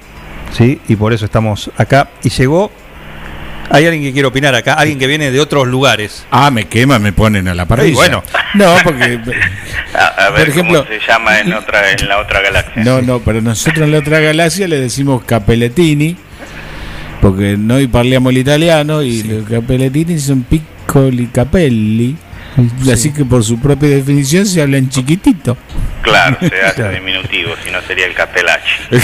¿sí? 0.51 0.81
Y 0.87 0.95
por 0.95 1.13
eso 1.13 1.25
estamos 1.25 1.69
acá. 1.77 2.09
Y 2.23 2.29
llegó. 2.29 2.71
Hay 3.71 3.85
alguien 3.85 4.01
que 4.03 4.13
quiere 4.13 4.27
opinar 4.27 4.55
acá, 4.55 4.73
alguien 4.73 4.97
que 4.97 5.05
viene 5.07 5.29
de 5.31 5.39
otros 5.39 5.67
lugares. 5.67 6.25
Ah, 6.31 6.49
me 6.49 6.65
quema, 6.65 6.97
me 6.99 7.13
ponen 7.13 7.47
a 7.47 7.53
la 7.53 7.65
parrilla. 7.65 7.89
Y 7.91 7.93
bueno. 7.93 8.23
No, 8.55 8.75
porque. 8.83 9.19
A, 9.93 10.25
a 10.25 10.29
ver 10.29 10.41
Por 10.41 10.49
ejemplo- 10.49 10.85
cómo 10.85 10.99
se 10.99 11.05
llama 11.07 11.39
en 11.39 11.51
otra 11.53 11.91
en 11.91 12.07
la 12.07 12.19
otra 12.19 12.41
galaxia. 12.41 12.83
No, 12.83 13.01
no, 13.01 13.19
pero 13.19 13.41
nosotros 13.41 13.85
en 13.85 13.91
la 13.91 13.97
otra 13.99 14.19
galaxia 14.19 14.67
le 14.67 14.79
decimos 14.79 15.23
capelletini, 15.25 16.15
porque 17.21 17.57
noi 17.57 17.87
parliamo 17.87 18.29
l'italiano 18.31 19.01
y 19.01 19.23
los 19.23 19.47
capelletini 19.49 20.19
son 20.19 20.43
piccoli 20.43 21.27
capelli. 21.27 22.15
Así 22.91 23.13
que 23.13 23.23
por 23.25 23.43
su 23.43 23.59
propia 23.59 23.89
definición 23.89 24.45
se 24.45 24.61
hablan 24.61 24.89
chiquitito. 24.89 25.57
Claro, 26.01 26.37
se 26.39 26.61
hace 26.65 26.89
diminutivo, 26.89 27.53
si 27.63 27.71
no 27.71 27.81
sería 27.81 28.05
el 28.05 28.13
capelachi. 28.13 28.71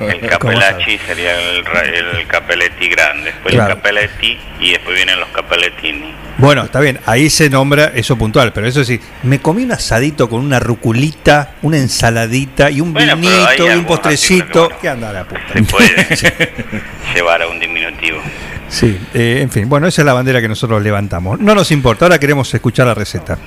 El 0.00 0.20
capelachi 0.28 0.98
sería 1.06 1.38
el, 1.40 1.64
ra- 1.64 1.82
el 1.82 2.26
capelletti 2.26 2.88
grande, 2.88 3.24
después 3.32 3.54
Claro. 3.54 3.74
el 3.74 3.76
capelletti 3.80 4.38
y 4.60 4.70
después 4.72 4.96
vienen 4.96 5.20
los 5.20 5.28
capellettini. 5.30 6.12
Bueno, 6.38 6.64
está 6.64 6.80
bien, 6.80 6.98
ahí 7.06 7.30
se 7.30 7.48
nombra 7.48 7.92
eso 7.94 8.16
puntual, 8.16 8.52
pero 8.52 8.66
eso 8.66 8.84
sí, 8.84 9.00
me 9.22 9.40
comí 9.40 9.64
un 9.64 9.72
asadito 9.72 10.28
con 10.28 10.40
una 10.44 10.58
ruculita, 10.60 11.54
una 11.62 11.78
ensaladita 11.78 12.70
y 12.70 12.80
un 12.80 12.92
Bueno, 12.92 13.16
vinito 13.16 13.66
y 13.66 13.76
un 13.76 13.84
postrecito. 13.84 14.68
¿Qué 14.80 14.88
anda 14.88 15.12
la 15.12 15.24
puta? 15.24 15.40
Se 15.52 15.62
puede 15.62 16.06
llevar 17.14 17.42
a 17.42 17.48
un 17.48 17.58
diminutivo. 17.60 18.18
Sí, 18.68 18.98
eh, 19.14 19.38
en 19.42 19.50
fin, 19.50 19.68
bueno, 19.68 19.86
esa 19.86 20.02
es 20.02 20.06
la 20.06 20.12
bandera 20.12 20.40
que 20.40 20.48
nosotros 20.48 20.82
levantamos. 20.82 21.38
No 21.40 21.54
nos 21.54 21.70
importa, 21.70 22.04
ahora 22.06 22.18
queremos 22.18 22.52
escuchar 22.52 22.86
la 22.86 22.94
receta. 22.94 23.38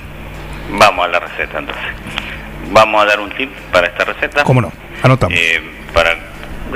Vamos 0.70 1.04
a 1.04 1.08
la 1.08 1.20
receta 1.20 1.58
entonces. 1.58 1.84
Vamos 2.72 3.02
a 3.02 3.06
dar 3.06 3.20
un 3.20 3.30
tip 3.36 3.50
para 3.72 3.88
esta 3.88 4.04
receta. 4.04 4.44
¿Cómo 4.44 4.60
no? 4.60 4.72
Anotamos. 5.02 5.36
Eh, 5.38 5.60
para 5.92 6.14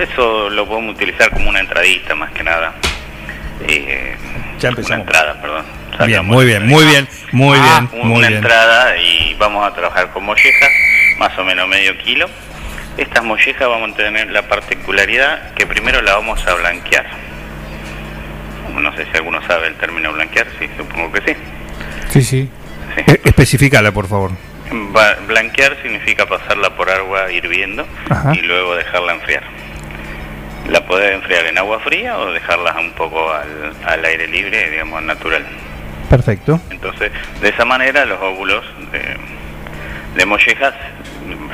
eso 0.01 0.51
lo 0.51 0.67
podemos 0.67 0.95
utilizar 0.95 1.31
como 1.31 1.49
una 1.49 1.61
entradita 1.61 2.15
más 2.15 2.33
que 2.33 2.43
nada. 2.43 2.75
Eh, 3.69 4.17
Ya 4.59 4.69
Una 4.69 4.79
empezamos. 4.79 5.07
entrada, 5.07 5.41
perdón. 5.41 5.65
Bien, 6.07 6.25
muy 6.25 6.45
bien, 6.45 6.67
muy 6.67 6.85
bien, 6.85 7.09
muy 7.33 7.57
Ah, 7.61 7.87
bien, 7.93 8.03
muy 8.05 8.19
una 8.19 8.29
bien. 8.29 8.39
entrada 8.41 8.97
y 8.97 9.35
vamos 9.35 9.65
a 9.67 9.73
trabajar 9.75 10.11
con 10.11 10.25
mollejas, 10.25 10.71
más 11.19 11.37
o 11.39 11.45
menos 11.45 11.69
medio 11.69 11.97
kilo. 11.99 12.27
Estas 12.99 13.23
mollejas 13.25 13.69
vamos 13.69 13.93
a 13.93 13.95
tener 13.97 14.29
la 14.31 14.43
particularidad 14.43 15.55
que 15.55 15.67
primero 15.67 16.03
la 16.03 16.15
vamos 16.17 16.45
a 16.49 16.55
blanquear. 16.55 17.07
No 18.81 18.95
sé 18.97 19.05
si 19.11 19.17
alguno 19.17 19.41
sabe 19.47 19.69
el 19.69 19.75
término 19.77 20.13
blanquear, 20.13 20.47
sí, 20.59 20.69
supongo 20.77 21.13
que 21.13 21.21
sí. 21.23 21.37
Sí, 22.11 22.23
sí. 22.23 22.51
Eh, 23.07 23.21
especificala, 23.25 23.91
por 23.93 24.07
favor. 24.07 24.31
Ba- 24.71 25.17
blanquear 25.27 25.77
significa 25.83 26.27
pasarla 26.27 26.71
por 26.77 26.89
agua 26.91 27.31
hirviendo 27.33 27.87
Ajá. 28.09 28.33
y 28.35 28.41
luego 28.43 28.75
dejarla 28.77 29.15
enfriar. 29.15 29.43
La 30.69 30.81
podés 30.87 31.15
enfriar 31.15 31.45
en 31.47 31.59
agua 31.59 31.79
fría 31.81 32.17
o 32.19 32.33
dejarla 32.33 32.75
un 32.79 32.93
poco 32.93 33.31
al, 33.33 33.73
al 33.87 34.05
aire 34.05 34.27
libre, 34.29 34.71
digamos, 34.71 35.03
natural. 35.03 35.45
Perfecto. 36.09 36.61
Entonces, 36.71 37.13
de 37.41 37.49
esa 37.49 37.65
manera 37.65 38.05
los 38.07 38.21
óvulos 38.21 38.65
de, 38.93 39.17
de 40.17 40.27
mollejas 40.27 40.75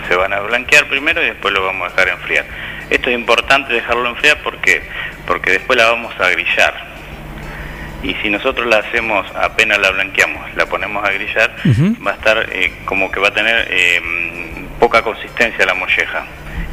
se 0.08 0.14
van 0.16 0.32
a 0.32 0.40
blanquear 0.40 0.86
primero 0.88 1.22
y 1.22 1.26
después 1.26 1.52
lo 1.54 1.64
vamos 1.64 1.88
a 1.88 1.90
dejar 1.96 2.08
enfriar. 2.14 2.44
Esto 2.90 3.08
es 3.10 3.16
importante 3.16 3.72
dejarlo 3.72 4.08
enfriar 4.10 4.38
porque 4.42 4.82
porque 5.26 5.52
después 5.52 5.76
la 5.78 5.86
vamos 5.90 6.12
a 6.20 6.28
grillar. 6.30 6.89
Y 8.02 8.14
si 8.22 8.30
nosotros 8.30 8.66
la 8.66 8.78
hacemos, 8.78 9.26
apenas 9.34 9.78
la 9.78 9.90
blanqueamos, 9.90 10.54
la 10.54 10.66
ponemos 10.66 11.06
a 11.06 11.12
grillar, 11.12 11.54
va 12.06 12.12
a 12.12 12.14
estar 12.14 12.48
eh, 12.50 12.72
como 12.86 13.10
que 13.10 13.20
va 13.20 13.28
a 13.28 13.34
tener 13.34 13.68
eh, 13.70 14.00
poca 14.78 15.02
consistencia 15.02 15.66
la 15.66 15.74
molleja. 15.74 16.24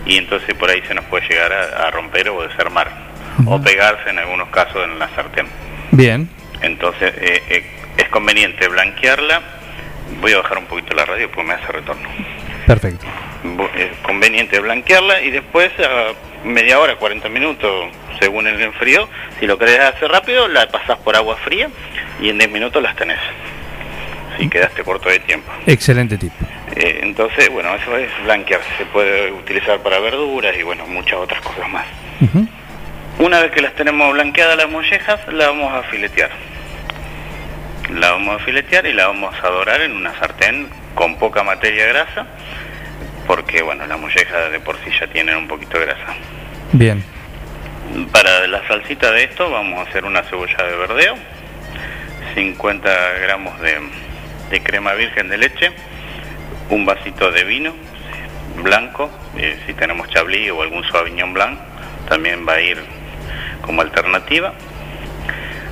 Y 0.05 0.17
entonces 0.17 0.55
por 0.55 0.69
ahí 0.69 0.81
se 0.87 0.93
nos 0.93 1.03
puede 1.05 1.27
llegar 1.27 1.51
a, 1.51 1.87
a 1.87 1.91
romper 1.91 2.29
o 2.29 2.47
desarmar. 2.47 3.07
O 3.45 3.61
pegarse 3.61 4.09
en 4.09 4.17
algunos 4.17 4.49
casos 4.49 4.83
en 4.83 4.97
la 4.97 5.07
sartén. 5.09 5.45
Bien. 5.91 6.27
Entonces 6.61 7.13
eh, 7.17 7.43
eh, 7.49 7.63
es 7.97 8.09
conveniente 8.09 8.67
blanquearla. 8.67 9.41
Voy 10.21 10.33
a 10.33 10.37
bajar 10.37 10.57
un 10.57 10.65
poquito 10.65 10.95
la 10.95 11.05
radio 11.05 11.29
porque 11.29 11.47
me 11.47 11.53
hace 11.53 11.71
retorno. 11.71 12.09
Perfecto. 12.65 13.05
Es 13.75 13.95
conveniente 14.01 14.59
blanquearla 14.59 15.21
y 15.21 15.29
después 15.29 15.71
a 15.79 16.13
media 16.43 16.79
hora, 16.79 16.95
40 16.95 17.29
minutos, 17.29 17.89
según 18.19 18.47
el 18.47 18.61
enfrío, 18.61 19.07
si 19.39 19.45
lo 19.45 19.57
querés 19.57 19.79
hacer 19.79 20.09
rápido, 20.09 20.47
la 20.47 20.67
pasás 20.69 20.97
por 20.99 21.15
agua 21.15 21.35
fría 21.37 21.69
y 22.19 22.29
en 22.29 22.37
10 22.37 22.51
minutos 22.51 22.81
las 22.81 22.95
tenés. 22.95 23.19
Si 24.37 24.49
quedaste 24.49 24.83
corto 24.83 25.09
de 25.09 25.19
tiempo. 25.19 25.51
Excelente 25.65 26.17
tip. 26.17 26.31
Eh, 26.75 26.99
entonces, 27.01 27.49
bueno, 27.49 27.73
eso 27.75 27.97
es 27.97 28.09
blanquear. 28.23 28.61
Se 28.77 28.85
puede 28.85 29.31
utilizar 29.31 29.79
para 29.79 29.99
verduras 29.99 30.55
y 30.57 30.63
bueno, 30.63 30.85
muchas 30.85 31.15
otras 31.15 31.41
cosas 31.41 31.67
más. 31.69 31.85
Una 33.19 33.39
vez 33.41 33.51
que 33.51 33.61
las 33.61 33.73
tenemos 33.73 34.13
blanqueadas 34.13 34.57
las 34.57 34.69
mollejas, 34.69 35.19
la 35.33 35.47
vamos 35.47 35.73
a 35.73 35.83
filetear. 35.83 36.29
La 37.95 38.11
vamos 38.11 38.39
a 38.39 38.45
filetear 38.45 38.85
y 38.85 38.93
la 38.93 39.07
vamos 39.07 39.33
a 39.41 39.47
dorar 39.47 39.81
en 39.81 39.93
una 39.93 40.13
sartén 40.19 40.67
con 40.93 41.17
poca 41.17 41.43
materia 41.43 41.87
grasa, 41.87 42.27
porque 43.27 43.61
bueno, 43.61 43.85
las 43.85 43.99
mollejas 43.99 44.51
de 44.51 44.59
por 44.59 44.77
sí 44.83 44.91
ya 44.99 45.07
tienen 45.07 45.35
un 45.35 45.47
poquito 45.47 45.77
de 45.77 45.85
grasa. 45.85 46.15
Bien. 46.71 47.03
Para 48.11 48.47
la 48.47 48.67
salsita 48.67 49.11
de 49.11 49.25
esto 49.25 49.49
vamos 49.51 49.79
a 49.79 49.89
hacer 49.89 50.05
una 50.05 50.23
cebolla 50.23 50.63
de 50.63 50.75
verdeo, 50.75 51.15
50 52.33 52.89
gramos 53.21 53.59
de, 53.61 53.77
de 54.49 54.63
crema 54.63 54.93
virgen 54.93 55.29
de 55.29 55.37
leche, 55.37 55.71
un 56.69 56.85
vasito 56.85 57.31
de 57.31 57.43
vino 57.43 57.73
blanco, 58.61 59.09
eh, 59.37 59.59
si 59.65 59.73
tenemos 59.73 60.09
chablis 60.09 60.51
o 60.51 60.61
algún 60.61 60.83
sauvignon 60.89 61.33
blanc, 61.33 61.59
también 62.09 62.45
va 62.47 62.53
a 62.53 62.61
ir 62.61 62.77
como 63.61 63.81
alternativa. 63.81 64.53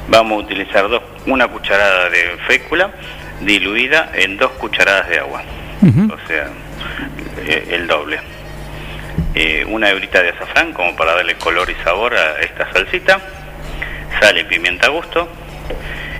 Vamos 0.07 0.33
a 0.33 0.45
utilizar 0.45 0.87
dos, 0.87 1.01
una 1.25 1.47
cucharada 1.47 2.09
de 2.09 2.37
fécula 2.47 2.91
diluida 3.41 4.11
en 4.13 4.37
dos 4.37 4.51
cucharadas 4.51 5.09
de 5.09 5.19
agua, 5.19 5.41
o 5.81 6.27
sea, 6.27 6.49
eh, 7.45 7.67
el 7.71 7.87
doble. 7.87 8.19
Eh, 9.33 9.65
una 9.67 9.89
hebrita 9.89 10.21
de 10.23 10.29
azafrán 10.29 10.71
como 10.73 10.95
para 10.95 11.13
darle 11.15 11.35
color 11.35 11.69
y 11.69 11.75
sabor 11.83 12.15
a 12.15 12.39
esta 12.39 12.71
salsita, 12.71 13.19
sal 14.19 14.37
y 14.37 14.43
pimienta 14.45 14.87
a 14.87 14.89
gusto. 14.89 15.27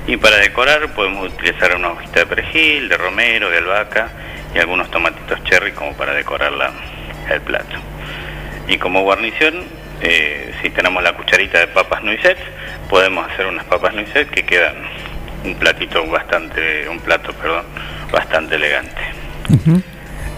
Y 0.07 0.17
para 0.17 0.37
decorar 0.37 0.89
podemos 0.89 1.31
utilizar 1.33 1.75
una 1.75 1.89
hojita 1.91 2.19
de 2.21 2.25
perejil, 2.25 2.89
de 2.89 2.97
romero, 2.97 3.49
de 3.49 3.57
albahaca 3.57 4.09
y 4.53 4.59
algunos 4.59 4.91
tomatitos 4.91 5.43
cherry 5.45 5.71
como 5.71 5.93
para 5.93 6.13
decorar 6.13 6.51
la- 6.51 6.71
el 7.31 7.41
plato. 7.41 7.77
Y 8.67 8.77
como 8.77 9.01
guarnición, 9.03 9.63
eh, 10.01 10.53
si 10.61 10.69
tenemos 10.69 11.01
la 11.01 11.13
cucharita 11.13 11.59
de 11.59 11.67
papas 11.67 12.03
noisettes, 12.03 12.43
podemos 12.89 13.29
hacer 13.31 13.45
unas 13.47 13.65
papas 13.65 13.93
noisettes 13.93 14.29
que 14.31 14.45
quedan 14.45 14.75
un 15.43 15.55
platito 15.55 16.05
bastante, 16.07 16.87
un 16.89 16.99
plato, 16.99 17.31
perdón, 17.33 17.63
bastante 18.11 18.55
elegante. 18.55 19.01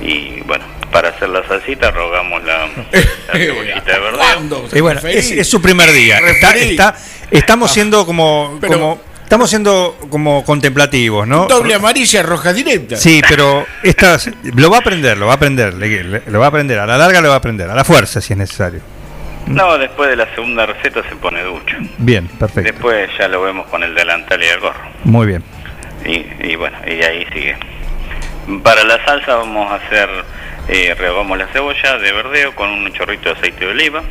Y 0.01 0.41
bueno, 0.41 0.63
para 0.91 1.09
hacer 1.09 1.29
la 1.29 1.45
salsita 1.47 1.91
rogamos 1.91 2.43
la, 2.43 2.67
la 2.67 3.33
cebollita 3.33 3.81
de 3.93 3.99
verdeo. 3.99 4.67
Y 4.73 4.79
bueno, 4.81 5.01
es, 5.07 5.31
es 5.31 5.47
su 5.49 5.61
primer 5.61 5.91
día. 5.91 6.19
Está, 6.19 6.55
está- 6.55 6.95
estamos 7.31 7.71
siendo 7.71 8.05
como, 8.05 8.57
Pero- 8.61 8.73
como 8.73 9.01
estamos 9.23 9.49
siendo 9.49 9.97
como 10.09 10.45
contemplativos, 10.45 11.27
¿no? 11.27 11.47
Doble 11.47 11.73
amarilla, 11.73 12.23
roja 12.23 12.53
directa. 12.53 12.95
Sí, 12.95 13.21
pero 13.27 13.65
estas 13.83 14.29
lo 14.55 14.69
va 14.69 14.77
a 14.77 14.79
aprender, 14.79 15.17
lo 15.17 15.25
va 15.25 15.33
a 15.33 15.35
aprender, 15.35 15.73
le- 15.73 16.03
le- 16.03 16.21
lo 16.27 16.39
va 16.39 16.45
a 16.45 16.49
aprender, 16.49 16.79
a 16.79 16.85
la 16.85 16.97
larga 16.97 17.19
lo 17.21 17.29
va 17.29 17.33
a 17.35 17.37
aprender, 17.39 17.69
a 17.69 17.75
la 17.75 17.83
fuerza 17.83 18.21
si 18.21 18.33
es 18.33 18.37
necesario. 18.39 18.79
No, 19.47 19.77
después 19.77 20.09
de 20.09 20.15
la 20.17 20.33
segunda 20.35 20.65
receta 20.65 21.01
se 21.09 21.15
pone 21.15 21.41
ducho. 21.41 21.75
Bien, 21.97 22.27
perfecto. 22.27 22.69
Después 22.71 23.09
ya 23.17 23.27
lo 23.29 23.41
vemos 23.41 23.65
con 23.67 23.81
el 23.81 23.95
delantal 23.95 24.43
y 24.43 24.45
el 24.47 24.59
gorro. 24.59 24.79
Muy 25.05 25.25
bien. 25.25 25.43
Y, 26.05 26.25
y 26.51 26.55
bueno, 26.55 26.77
y 26.85 27.01
ahí 27.03 27.25
sigue. 27.33 27.57
Para 28.63 28.85
la 28.85 29.03
salsa 29.03 29.35
vamos 29.35 29.69
a 29.69 29.75
hacer, 29.75 30.09
eh, 30.69 30.95
la 30.97 31.47
cebolla 31.47 31.97
de 31.97 32.13
verdeo 32.13 32.55
con 32.55 32.69
un 32.69 32.93
chorrito 32.93 33.27
de 33.27 33.35
aceite 33.35 33.65
de 33.65 33.71
oliva. 33.71 34.03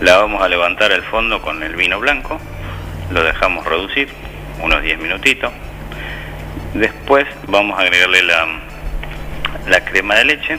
La 0.00 0.18
vamos 0.18 0.42
a 0.42 0.48
levantar 0.50 0.92
al 0.92 1.02
fondo 1.04 1.40
con 1.40 1.62
el 1.62 1.74
vino 1.74 1.98
blanco. 1.98 2.38
Lo 3.10 3.24
dejamos 3.24 3.64
reducir 3.64 4.10
unos 4.60 4.82
10 4.82 4.98
minutitos. 4.98 5.50
Después 6.74 7.24
vamos 7.46 7.78
a 7.78 7.84
agregarle 7.84 8.22
la, 8.24 8.46
la 9.66 9.82
crema 9.82 10.16
de 10.16 10.24
leche 10.26 10.58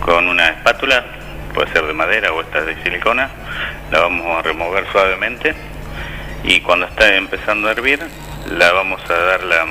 con 0.00 0.26
una 0.26 0.48
espátula, 0.48 1.04
puede 1.52 1.70
ser 1.70 1.84
de 1.84 1.92
madera 1.92 2.32
o 2.32 2.40
esta 2.40 2.62
de 2.62 2.82
silicona. 2.82 3.28
La 3.90 4.00
vamos 4.00 4.38
a 4.38 4.40
remover 4.40 4.86
suavemente 4.90 5.54
y 6.44 6.62
cuando 6.62 6.86
está 6.86 7.14
empezando 7.14 7.68
a 7.68 7.72
hervir 7.72 8.00
la 8.46 8.72
vamos 8.72 9.02
a 9.10 9.12
dar 9.12 9.44
la, 9.44 9.66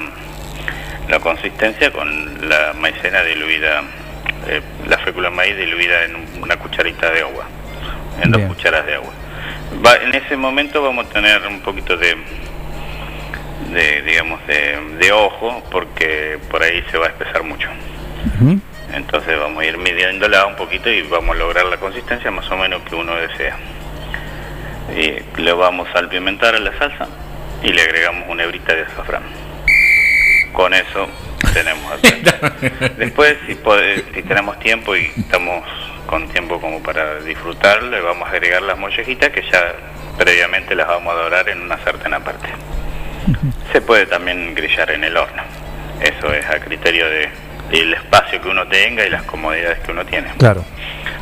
la 1.10 1.20
consistencia 1.20 1.92
con 1.92 2.48
la 2.50 2.74
maicena 2.74 3.22
diluida, 3.24 3.82
eh, 4.48 4.62
la 4.88 4.98
fécula 5.00 5.30
de 5.30 5.36
maíz 5.36 5.58
diluida 5.58 6.06
en 6.06 6.16
una 6.42 6.56
cucharita 6.58 7.10
de 7.12 7.22
agua, 7.22 7.46
en 8.22 8.32
dos 8.32 8.42
cucharas 8.48 8.86
de 8.86 8.96
agua. 8.96 9.12
Va- 9.86 9.98
en 9.98 10.14
ese 10.16 10.36
momento 10.38 10.82
vamos 10.82 11.06
a 11.08 11.10
tener 11.10 11.46
un 11.48 11.62
poquito 11.62 11.98
de, 11.98 12.16
de 13.74 14.02
digamos, 14.04 14.46
de, 14.48 14.78
de 15.00 15.12
ojo 15.12 15.64
porque 15.72 16.40
por 16.50 16.64
ahí 16.64 16.84
se 16.92 16.98
va 16.98 17.08
a 17.08 17.10
espesar 17.10 17.44
mucho. 17.44 17.68
Entonces 18.94 19.38
vamos 19.40 19.62
a 19.64 19.66
ir 19.66 19.78
midiéndola 19.78 20.46
un 20.48 20.56
poquito 20.56 20.90
y 20.90 21.02
vamos 21.04 21.36
a 21.36 21.40
lograr 21.40 21.66
la 21.66 21.78
consistencia 21.78 22.32
más 22.32 22.50
o 22.52 22.58
menos 22.58 22.82
que 22.84 22.96
uno 22.96 23.16
desea. 23.16 23.56
Y 24.96 25.42
le 25.42 25.54
vamos 25.54 25.88
a 25.90 25.94
salpimentar 25.94 26.56
a 26.56 26.60
la 26.60 26.76
salsa 26.78 27.08
y 27.64 27.72
le 27.72 27.82
agregamos 27.84 28.28
una 28.30 28.44
hebrita 28.44 28.74
de 28.74 28.84
azafrán. 28.84 29.22
Con 30.54 30.74
eso 30.74 31.08
tenemos. 31.54 32.02
Después, 32.98 33.38
si, 33.48 33.58
si 34.14 34.24
tenemos 34.24 34.60
tiempo 34.60 34.96
y 34.96 35.12
estamos 35.18 35.64
con 36.08 36.28
tiempo 36.30 36.60
como 36.60 36.82
para 36.82 37.20
disfrutar, 37.20 37.84
le 37.84 38.02
vamos 38.02 38.28
a 38.28 38.32
agregar 38.32 38.62
las 38.64 38.78
mollejitas 38.78 39.30
que 39.30 39.44
ya 39.52 39.76
previamente 40.18 40.76
las 40.76 40.88
vamos 40.88 41.14
a 41.14 41.18
dorar 41.18 41.48
en 41.50 41.62
una 41.62 41.78
sartén 41.84 42.14
aparte. 42.14 42.50
Se 43.72 43.82
puede 43.82 44.06
también 44.06 44.56
grillar 44.56 44.90
en 44.92 45.04
el 45.04 45.16
horno. 45.16 45.44
Eso 46.02 46.34
es 46.34 46.46
a 46.50 46.60
criterio 46.60 47.08
de, 47.08 47.30
del 47.72 47.94
espacio 47.94 48.42
que 48.42 48.48
uno 48.48 48.68
tenga 48.68 49.06
y 49.06 49.10
las 49.10 49.24
comodidades 49.24 49.80
que 49.80 49.92
uno 49.92 50.06
tiene. 50.06 50.30
Claro. 50.38 50.64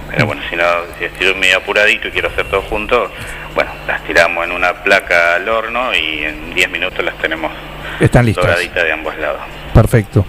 Pero 0.10 0.26
bueno, 0.26 0.42
si 0.50 0.56
no, 0.56 0.64
si 0.98 1.06
estoy 1.06 1.34
medio 1.36 1.58
apuradito 1.58 2.08
y 2.08 2.12
quiero 2.12 2.30
hacer 2.30 2.46
todo 2.46 2.62
junto, 2.64 3.12
bueno, 3.54 3.72
las 3.88 4.04
tiramos 4.04 4.46
en 4.46 4.52
una 4.52 4.74
placa 4.84 5.36
al 5.36 5.48
horno 5.50 5.94
y 5.94 6.24
en 6.24 6.54
10 6.54 6.70
minutos 6.70 7.04
las 7.04 7.18
tenemos 7.18 7.52
Están 8.00 8.26
listas. 8.26 8.46
doraditas 8.46 8.84
de 8.84 8.92
ambos 8.92 9.18
lados. 9.18 9.42
Perfecto. 9.74 10.26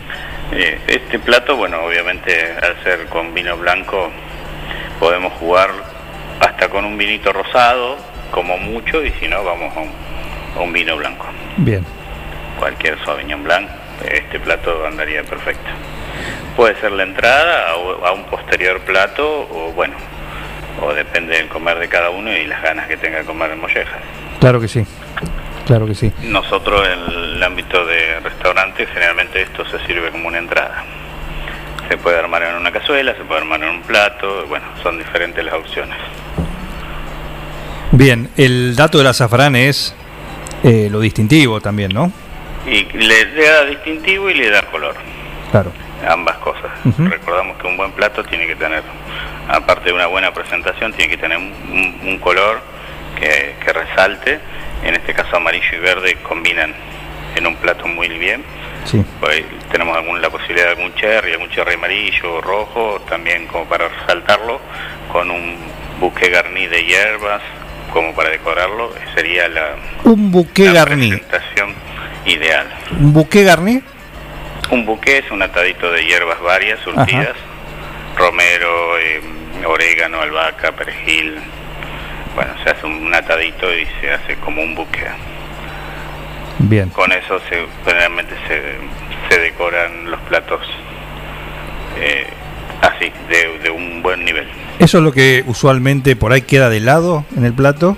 Eh, 0.53 0.81
este 0.87 1.19
plato, 1.19 1.57
bueno, 1.57 1.83
obviamente 1.85 2.55
al 2.63 2.83
ser 2.83 3.07
con 3.07 3.35
vino 3.35 3.57
blanco, 3.57 4.11
podemos 4.99 5.33
jugar 5.35 5.71
hasta 6.41 6.69
con 6.69 6.85
un 6.85 6.97
vinito 6.97 7.33
rosado, 7.33 7.97
como 8.31 8.57
mucho, 8.59 9.05
y 9.05 9.11
si 9.21 9.29
no, 9.29 9.45
vamos 9.45 9.77
a 9.77 9.81
un, 9.81 9.91
a 10.57 10.61
un 10.61 10.73
vino 10.73 10.97
blanco. 10.97 11.27
Bien. 11.59 11.85
Cualquier 12.59 12.99
Sauvignon 13.05 13.45
Blanc, 13.45 13.69
este 14.11 14.41
plato 14.41 14.87
andaría 14.87 15.23
perfecto. 15.23 15.69
Puede 16.59 16.75
ser 16.81 16.91
la 16.91 17.05
entrada 17.05 17.77
o 17.77 18.05
a 18.05 18.11
un 18.11 18.25
posterior 18.25 18.81
plato, 18.81 19.47
o 19.49 19.71
bueno, 19.77 19.95
o 20.83 20.93
depende 20.93 21.37
del 21.37 21.47
comer 21.47 21.79
de 21.79 21.89
cada 21.89 22.11
uno 22.11 22.37
y 22.37 22.49
las 22.49 22.61
ganas 22.61 22.89
que 22.89 22.97
tenga 22.97 23.19
de 23.19 23.25
comer 23.25 23.53
en 23.53 23.61
mollejas. 23.61 24.01
Claro 24.41 24.61
que 24.61 24.67
sí. 24.67 24.85
Claro 25.69 25.87
que 25.87 25.95
sí. 25.95 26.13
Nosotros 26.25 26.85
en 26.85 27.15
el 27.15 27.43
ámbito 27.45 27.87
de 27.87 28.19
restaurante 28.19 28.87
generalmente 28.87 29.43
esto 29.43 29.65
se 29.67 29.79
sirve 29.87 30.11
como 30.11 30.27
una 30.27 30.39
entrada. 30.39 30.83
Se 31.89 31.97
puede 31.97 32.19
armar 32.19 32.43
en 32.43 32.57
una 32.57 32.73
cazuela, 32.73 33.15
se 33.15 33.23
puede 33.23 33.43
armar 33.43 33.63
en 33.63 33.69
un 33.69 33.83
plato, 33.83 34.45
bueno, 34.49 34.67
son 34.83 34.99
diferentes 34.99 35.45
las 35.45 35.55
opciones. 35.55 35.97
Bien, 37.93 38.31
el 38.37 38.75
dato 38.75 38.99
del 38.99 39.07
azafrán 39.07 39.55
es 39.55 39.95
eh, 40.65 40.89
lo 40.91 40.99
distintivo 40.99 41.61
también, 41.61 41.95
¿no? 41.95 42.11
Y 42.67 42.83
le 42.99 43.27
da 43.27 43.65
distintivo 43.65 44.29
y 44.29 44.35
le 44.35 44.51
da 44.51 44.63
color, 44.63 44.97
Claro. 45.53 45.71
Ambas 46.07 46.37
cosas. 46.39 46.71
Recordamos 46.99 47.57
que 47.59 47.67
un 47.67 47.77
buen 47.77 47.93
plato 47.93 48.23
tiene 48.25 48.47
que 48.47 48.57
tener, 48.57 48.83
aparte 49.49 49.87
de 49.87 49.93
una 49.93 50.07
buena 50.07 50.33
presentación, 50.33 50.93
tiene 50.93 51.11
que 51.11 51.17
tener 51.19 51.39
un, 51.39 52.19
color 52.21 52.61
que, 53.19 53.57
que 53.65 53.73
resalte. 53.73 54.41
En 54.85 54.95
este 54.95 55.13
caso 55.15 55.37
amarillo 55.37 55.77
y 55.77 55.81
verde 55.81 56.17
combinan 56.23 56.73
en 57.37 57.47
un 57.47 57.57
plato 57.57 57.87
muy 57.87 58.09
bien. 58.09 58.43
Sí. 58.85 59.05
Pues 59.21 59.45
tenemos 59.71 59.97
algún, 59.97 60.21
la 60.23 60.31
posibilidad 60.31 60.67
de 60.67 60.73
algún 60.73 60.95
cherry, 60.95 61.33
algún 61.33 61.51
cherry 61.51 61.75
amarillo 61.75 62.35
o 62.35 62.41
rojo, 62.41 63.01
también 63.09 63.47
como 63.47 63.65
para 63.65 63.89
resaltarlo, 63.89 64.61
con 65.13 65.31
un 65.31 65.57
buque 66.01 66.29
garni 66.31 66.67
de 66.67 66.85
hierbas, 66.85 67.43
como 67.93 68.15
para 68.15 68.31
decorarlo, 68.31 68.93
sería 69.15 69.49
la 69.49 69.75
Un 70.05 70.31
buque 70.31 70.73
garni. 70.73 71.11
presentación 71.11 71.75
ideal. 72.27 72.67
Un 72.99 73.13
buque 73.13 73.43
garni. 73.43 73.83
Un 74.71 74.85
buque 74.85 75.19
es 75.19 75.31
un 75.31 75.43
atadito 75.43 75.91
de 75.91 76.05
hierbas 76.05 76.41
varias, 76.41 76.79
surtidas, 76.81 77.37
romero, 78.17 78.99
eh, 78.99 79.21
orégano, 79.67 80.21
albahaca, 80.21 80.73
perejil. 80.73 81.37
Bueno, 82.35 82.53
se 82.63 82.71
hace 82.71 82.87
un 82.87 83.15
atadito 83.15 83.75
y 83.75 83.87
se 84.01 84.13
hace 84.13 84.37
como 84.37 84.63
un 84.63 84.75
buque. 84.75 85.07
Bien. 86.59 86.91
Con 86.91 87.13
eso 87.13 87.41
se, 87.49 87.67
generalmente 87.85 88.35
se, 88.47 89.35
se 89.35 89.41
decoran 89.41 90.11
los 90.11 90.21
platos 90.23 90.61
eh, 91.99 92.27
así, 92.83 93.13
de, 93.29 93.59
de 93.61 93.71
un 93.71 94.03
buen 94.03 94.25
nivel. 94.25 94.49
Eso 94.79 94.99
es 94.99 95.05
lo 95.05 95.13
que 95.13 95.45
usualmente 95.47 96.15
por 96.15 96.33
ahí 96.33 96.43
queda 96.43 96.69
de 96.69 96.81
lado 96.81 97.25
en 97.37 97.45
el 97.45 97.55
plato. 97.55 97.97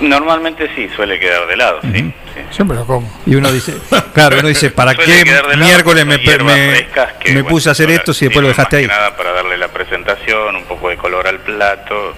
Normalmente 0.00 0.68
sí, 0.74 0.88
suele 0.94 1.18
quedar 1.18 1.46
de 1.46 1.56
lado, 1.56 1.80
sí. 1.92 2.12
Siempre 2.50 2.76
lo 2.76 2.86
como. 2.86 3.10
Y 3.24 3.34
uno 3.34 3.50
dice, 3.50 3.74
claro, 4.14 4.38
uno 4.38 4.48
dice, 4.48 4.70
¿para 4.70 4.94
qué 4.94 5.24
miércoles 5.56 6.04
me, 6.06 6.18
me- 6.18 6.24
que, 6.24 7.32
me 7.32 7.42
bueno, 7.42 7.48
puse 7.48 7.68
a 7.70 7.72
hacer 7.72 7.90
esto 7.90 8.12
si 8.12 8.26
después 8.26 8.42
lo 8.42 8.48
dejaste 8.48 8.76
más 8.76 8.80
ahí? 8.82 8.88
que 8.88 8.94
nada 8.94 9.16
para 9.16 9.32
darle 9.32 9.56
la 9.56 9.68
presentación, 9.68 10.56
un 10.56 10.64
poco 10.64 10.90
de 10.90 10.96
color 10.98 11.26
al 11.26 11.38
plato 11.40 12.14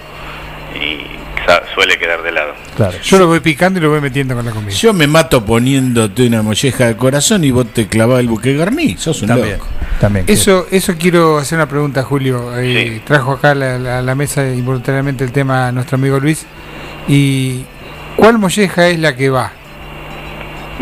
y 0.75 1.01
suele 1.73 1.97
quedar 1.97 2.21
de 2.21 2.31
lado. 2.31 2.53
Claro. 2.75 2.97
Yo 3.01 3.17
lo 3.17 3.25
voy 3.27 3.39
picando 3.39 3.79
y 3.79 3.81
lo 3.81 3.89
voy 3.89 4.01
metiendo 4.01 4.35
con 4.35 4.45
la 4.45 4.51
comida. 4.51 4.71
Yo 4.71 4.93
me 4.93 5.07
mato 5.07 5.43
poniéndote 5.43 6.27
una 6.27 6.43
molleja 6.43 6.85
de 6.87 6.95
corazón 6.97 7.43
y 7.43 7.49
vos 7.51 7.65
te 7.73 7.87
clavás 7.87 8.19
el 8.19 8.27
buque 8.27 8.55
garní. 8.55 8.97
Sos 8.97 9.21
un 9.23 9.29
También, 9.29 9.53
loco. 9.57 9.67
también. 9.99 10.25
Eso, 10.27 10.67
eso 10.69 10.93
quiero 10.99 11.37
hacer 11.39 11.57
una 11.57 11.67
pregunta, 11.67 12.03
Julio. 12.03 12.51
Eh, 12.59 13.01
Trajo 13.05 13.31
acá 13.31 13.51
a 13.51 13.55
la, 13.55 13.79
la- 13.79 14.01
la 14.01 14.15
mesa 14.15 14.47
involuntariamente 14.47 15.23
el 15.23 15.31
tema 15.31 15.71
nuestro 15.71 15.95
amigo 15.95 16.19
Luis. 16.19 16.45
¿Y 17.09 17.65
cuál 18.15 18.37
molleja 18.37 18.87
es 18.87 18.99
la 18.99 19.15
que 19.15 19.29
va? 19.29 19.51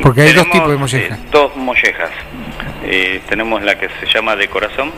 Porque 0.04 0.22
hay 0.22 0.34
dos 0.34 0.50
tipos 0.52 0.70
de 0.70 0.78
molleja. 0.78 1.16
eh, 1.16 1.20
dos 1.32 1.56
mollejas. 1.56 2.12
Eh, 2.84 3.22
tenemos 3.30 3.64
la 3.64 3.80
que 3.80 3.90
se 4.00 4.06
llama 4.14 4.36
de 4.36 4.48
corazón, 4.48 4.92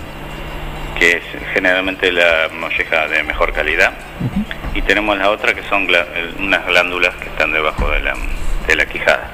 que 0.97 1.11
es 1.17 1.23
generalmente 1.53 2.11
la 2.11 2.49
molleja 2.59 3.07
de 3.07 3.23
mejor 3.23 3.53
calidad. 3.53 3.93
Y 4.73 4.81
tenemos 4.81 5.17
la 5.17 5.29
otra 5.29 5.53
que 5.53 5.63
son 5.69 5.87
gla- 5.87 6.05
unas 6.39 6.65
glándulas 6.65 7.15
que 7.15 7.29
están 7.29 7.51
debajo 7.53 7.89
de 7.91 8.01
la, 8.01 8.13
de 8.67 8.75
la 8.75 8.85
quijada. 8.85 9.31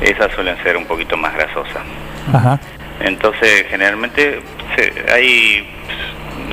Esas 0.00 0.32
suelen 0.32 0.60
ser 0.62 0.76
un 0.76 0.84
poquito 0.84 1.16
más 1.16 1.32
grasosas. 1.34 1.82
Ajá. 2.32 2.58
Entonces, 3.00 3.66
generalmente 3.70 4.40
se- 4.76 4.92
hay, 5.12 5.66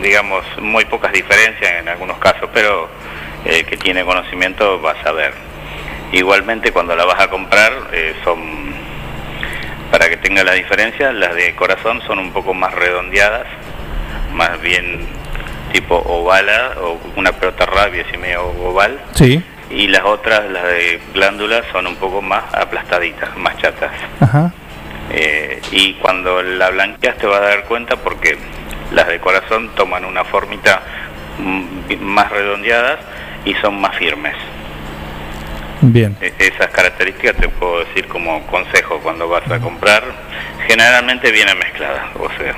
digamos, 0.02 0.46
muy 0.62 0.86
pocas 0.86 1.12
diferencias 1.12 1.72
en 1.80 1.90
algunos 1.90 2.18
casos, 2.20 2.50
pero 2.54 2.90
el 3.46 3.66
que 3.66 3.78
tiene 3.78 4.04
conocimiento 4.04 4.82
va 4.82 4.92
a 4.92 5.04
saber. 5.04 5.34
Igualmente, 6.12 6.72
cuando 6.72 6.96
la 6.96 7.06
vas 7.06 7.20
a 7.22 7.30
comprar, 7.30 7.72
eh, 7.94 8.14
son, 8.24 8.74
para 9.92 10.10
que 10.10 10.18
tenga 10.18 10.44
la 10.44 10.54
diferencia, 10.54 11.12
las 11.14 11.34
de 11.36 11.56
corazón 11.56 12.02
son 12.06 12.20
un 12.20 12.32
poco 12.34 12.54
más 12.54 12.74
redondeadas, 12.74 13.48
más 14.34 14.60
bien 14.62 15.00
tipo 15.72 15.96
ovala, 15.96 16.74
o 16.82 17.00
una 17.16 17.32
pelota 17.32 17.66
rabia, 17.66 18.04
así 18.08 18.18
medio 18.18 18.44
oval, 18.46 19.00
Sí. 19.16 19.42
y 19.70 19.88
las 19.88 20.04
otras, 20.04 20.50
las 20.50 20.64
de 20.64 21.00
glándulas, 21.14 21.64
son 21.72 21.88
un 21.88 21.96
poco 21.96 22.22
más 22.22 22.44
aplastaditas, 22.54 23.36
más 23.38 23.56
chatas. 23.58 23.92
Ajá. 24.20 24.52
Eh, 25.14 25.62
y 25.72 25.94
cuando 25.96 26.42
la 26.44 26.70
blanqueas 26.70 27.18
te 27.18 27.26
vas 27.28 27.40
a 27.42 27.46
dar 27.46 27.64
cuenta 27.66 27.96
porque 27.98 28.38
las 28.92 29.08
de 29.08 29.20
corazón 29.20 29.70
toman 29.76 30.04
una 30.06 30.24
formita 30.26 30.82
mm, 31.38 31.96
más 32.02 32.30
redondeadas 32.32 33.00
y 33.46 33.54
son 33.56 33.80
más 33.82 33.96
firmes. 33.98 34.36
Bien. 35.82 36.16
E- 36.22 36.34
esas 36.38 36.68
características 36.68 37.36
te 37.38 37.50
puedo 37.50 37.80
decir 37.86 38.08
como 38.08 38.46
consejo 38.48 39.00
cuando 39.02 39.28
vas 39.28 39.50
a 39.50 39.60
comprar. 39.60 40.04
Generalmente 40.68 41.32
vienen 41.32 41.58
mezcladas, 41.58 42.04
o 42.20 42.30
sea, 42.38 42.56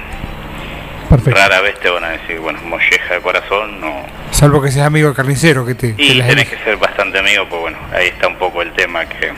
rara 1.34 1.62
vez 1.62 1.80
te 1.80 1.90
van 1.90 2.04
a 2.04 2.10
decir, 2.10 2.40
bueno, 2.40 2.60
molleja 2.64 3.14
de 3.16 3.22
corazón, 3.22 3.80
no. 3.80 4.06
Salvo 4.32 4.62
que 4.62 4.72
seas 4.72 4.88
amigo 4.88 5.08
del 5.08 5.16
carnicero 5.16 5.66
que 5.66 5.74
te, 5.76 5.96
Y 5.98 6.16
las 6.16 6.28
tenés 6.28 6.50
que 6.50 6.58
ser 6.64 6.76
bastante 6.78 7.20
amigo, 7.20 7.48
pues 7.50 7.62
bueno, 7.62 7.78
ahí 7.94 8.08
está 8.08 8.28
un 8.28 8.36
poco 8.36 8.62
el 8.62 8.74
tema 8.74 9.06
que, 9.06 9.32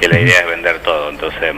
que 0.00 0.08
la 0.08 0.20
idea 0.20 0.40
es 0.40 0.46
vender 0.46 0.80
todo, 0.80 1.08
entonces 1.10 1.54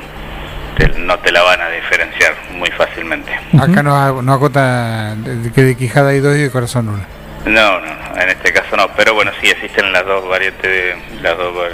te- 0.77 0.89
no 1.01 1.19
te 1.19 1.33
la 1.33 1.43
van 1.43 1.61
a 1.61 1.69
diferenciar 1.71 2.35
muy 2.53 2.71
fácilmente. 2.71 3.33
Acá 3.61 3.83
no, 3.83 4.23
no 4.23 4.33
acota 4.33 5.17
de- 5.17 5.51
que 5.53 5.63
de 5.63 5.77
quijada 5.77 6.11
hay 6.11 6.21
dos 6.21 6.37
y 6.37 6.41
de 6.43 6.51
corazón 6.51 6.89
una. 6.89 7.05
No, 7.45 7.81
no, 7.81 7.87
no, 7.95 8.21
en 8.21 8.29
este 8.29 8.53
caso 8.53 8.77
no, 8.77 8.89
pero 8.97 9.15
bueno, 9.15 9.31
sí 9.41 9.49
existen 9.51 9.93
las 9.93 10.05
dos 10.05 10.29
variantes, 10.29 10.97
las 11.23 11.37
dos 11.37 11.55
va- 11.57 11.69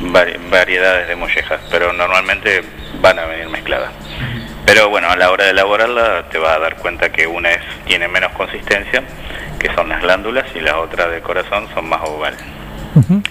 vari- 0.00 0.38
variedades 0.50 1.08
de 1.08 1.16
mollejas, 1.16 1.60
pero 1.70 1.92
normalmente 1.92 2.62
van 3.00 3.18
a 3.18 3.26
venir 3.26 3.48
mezcladas. 3.48 3.90
Pero 4.64 4.88
bueno, 4.88 5.10
a 5.10 5.16
la 5.16 5.30
hora 5.30 5.44
de 5.44 5.50
elaborarla 5.50 6.28
te 6.30 6.38
vas 6.38 6.56
a 6.56 6.60
dar 6.60 6.76
cuenta 6.76 7.10
que 7.10 7.26
una 7.26 7.50
es 7.52 7.62
tiene 7.86 8.06
menos 8.08 8.32
consistencia, 8.32 9.02
que 9.58 9.72
son 9.74 9.88
las 9.88 10.00
glándulas, 10.00 10.44
y 10.54 10.60
las 10.60 10.74
otras 10.74 11.10
de 11.10 11.20
corazón 11.20 11.68
son 11.74 11.88
más 11.88 12.00
ovales 12.02 12.38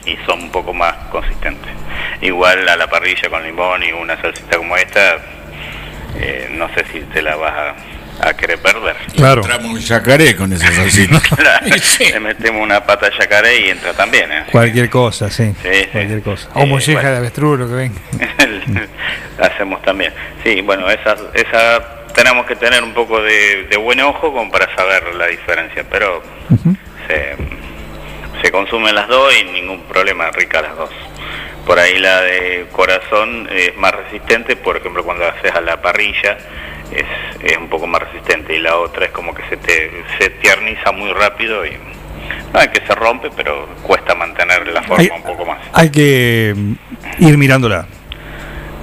y 0.06 0.18
son 0.26 0.44
un 0.44 0.52
poco 0.52 0.74
más 0.74 0.94
consistentes. 1.11 1.72
Igual 2.22 2.68
a 2.69 2.76
la 2.76 2.88
parrilla 2.88 3.30
con 3.30 3.44
limón 3.44 3.84
y 3.84 3.91
una 3.91 4.19
salsita 4.22 4.57
como 4.57 4.76
esta, 4.78 5.18
eh, 6.15 6.49
no 6.52 6.68
sé 6.74 6.86
si 6.91 7.02
te 7.02 7.22
la 7.22 7.36
vas 7.36 7.53
a, 7.53 7.76
a 8.22 8.34
querer 8.35 8.60
perder. 8.60 8.95
Claro. 9.15 9.41
Entramos 9.41 9.72
un 9.73 9.80
yacaré 9.80 10.35
con 10.35 10.52
esa 10.53 10.72
salsita. 10.72 11.22
Le 11.99 12.19
metemos 12.19 12.61
una 12.61 12.84
pata 12.85 13.10
de 13.10 13.18
yacaré 13.18 13.60
y 13.61 13.69
entra 13.69 13.94
también. 13.94 14.31
¿eh? 14.31 14.45
Cualquier 14.52 14.89
cosa, 14.89 15.30
sí. 15.30 15.53
Sí, 15.61 15.69
sí. 15.73 15.88
Cualquier 15.91 16.22
cosa. 16.22 16.49
O 16.53 16.61
Eh, 16.61 16.65
molleja 16.65 16.94
bueno. 16.94 17.11
de 17.11 17.18
avestruz, 17.18 17.60
lo 17.60 17.68
que 17.68 17.73
ven. 17.73 17.94
hacemos 19.39 19.81
también. 19.84 20.14
Sí, 20.44 20.61
bueno, 20.61 20.89
esa, 20.89 21.15
esa 21.34 21.84
tenemos 22.14 22.45
que 22.45 22.56
tener 22.56 22.84
un 22.84 22.94
poco 22.94 23.22
de, 23.22 23.68
de 23.69 23.77
buen 23.77 23.99
ojo 24.02 24.31
como 24.34 24.52
para 24.52 24.73
saber 24.76 25.14
la 25.15 25.27
diferencia, 25.27 25.84
pero 25.89 26.23
se, 27.07 27.35
se 28.41 28.52
consumen 28.52 28.95
las 28.95 29.07
dos 29.07 29.34
y 29.39 29.44
ningún 29.44 29.81
problema, 29.84 30.31
rica 30.31 30.61
las 30.61 30.76
dos. 30.76 30.89
Por 31.65 31.77
ahí 31.80 31.99
la 31.99 32.22
de 32.22 32.65
corazón 32.72 33.48
es 33.52 33.76
más 33.77 33.94
resistente, 33.94 34.56
por 34.56 34.77
ejemplo 34.77 35.03
cuando 35.03 35.26
la 35.26 35.31
haces 35.34 35.53
a 35.53 35.61
la 35.61 35.81
parrilla 35.81 36.38
es, 36.91 37.05
es 37.51 37.57
un 37.57 37.68
poco 37.68 37.88
más 37.88 38.01
resistente 38.01 38.55
y 38.55 38.59
la 38.59 38.77
otra 38.77 39.05
es 39.05 39.11
como 39.11 39.34
que 39.34 39.43
se 39.49 39.57
te 39.57 39.91
se 40.19 40.30
tierniza 40.30 40.91
muy 40.91 41.11
rápido 41.14 41.65
y 41.65 41.72
no 42.53 42.59
es 42.59 42.68
que 42.69 42.85
se 42.85 42.95
rompe, 42.95 43.30
pero 43.35 43.68
cuesta 43.84 44.15
mantener 44.15 44.68
la 44.68 44.81
forma 44.84 45.03
Hay- 45.03 45.09
un 45.09 45.23
poco 45.23 45.45
más. 45.45 45.59
Hay 45.73 45.89
que 45.91 46.53
mm, 46.55 46.73
ir 47.19 47.38
mirándola. 47.38 47.85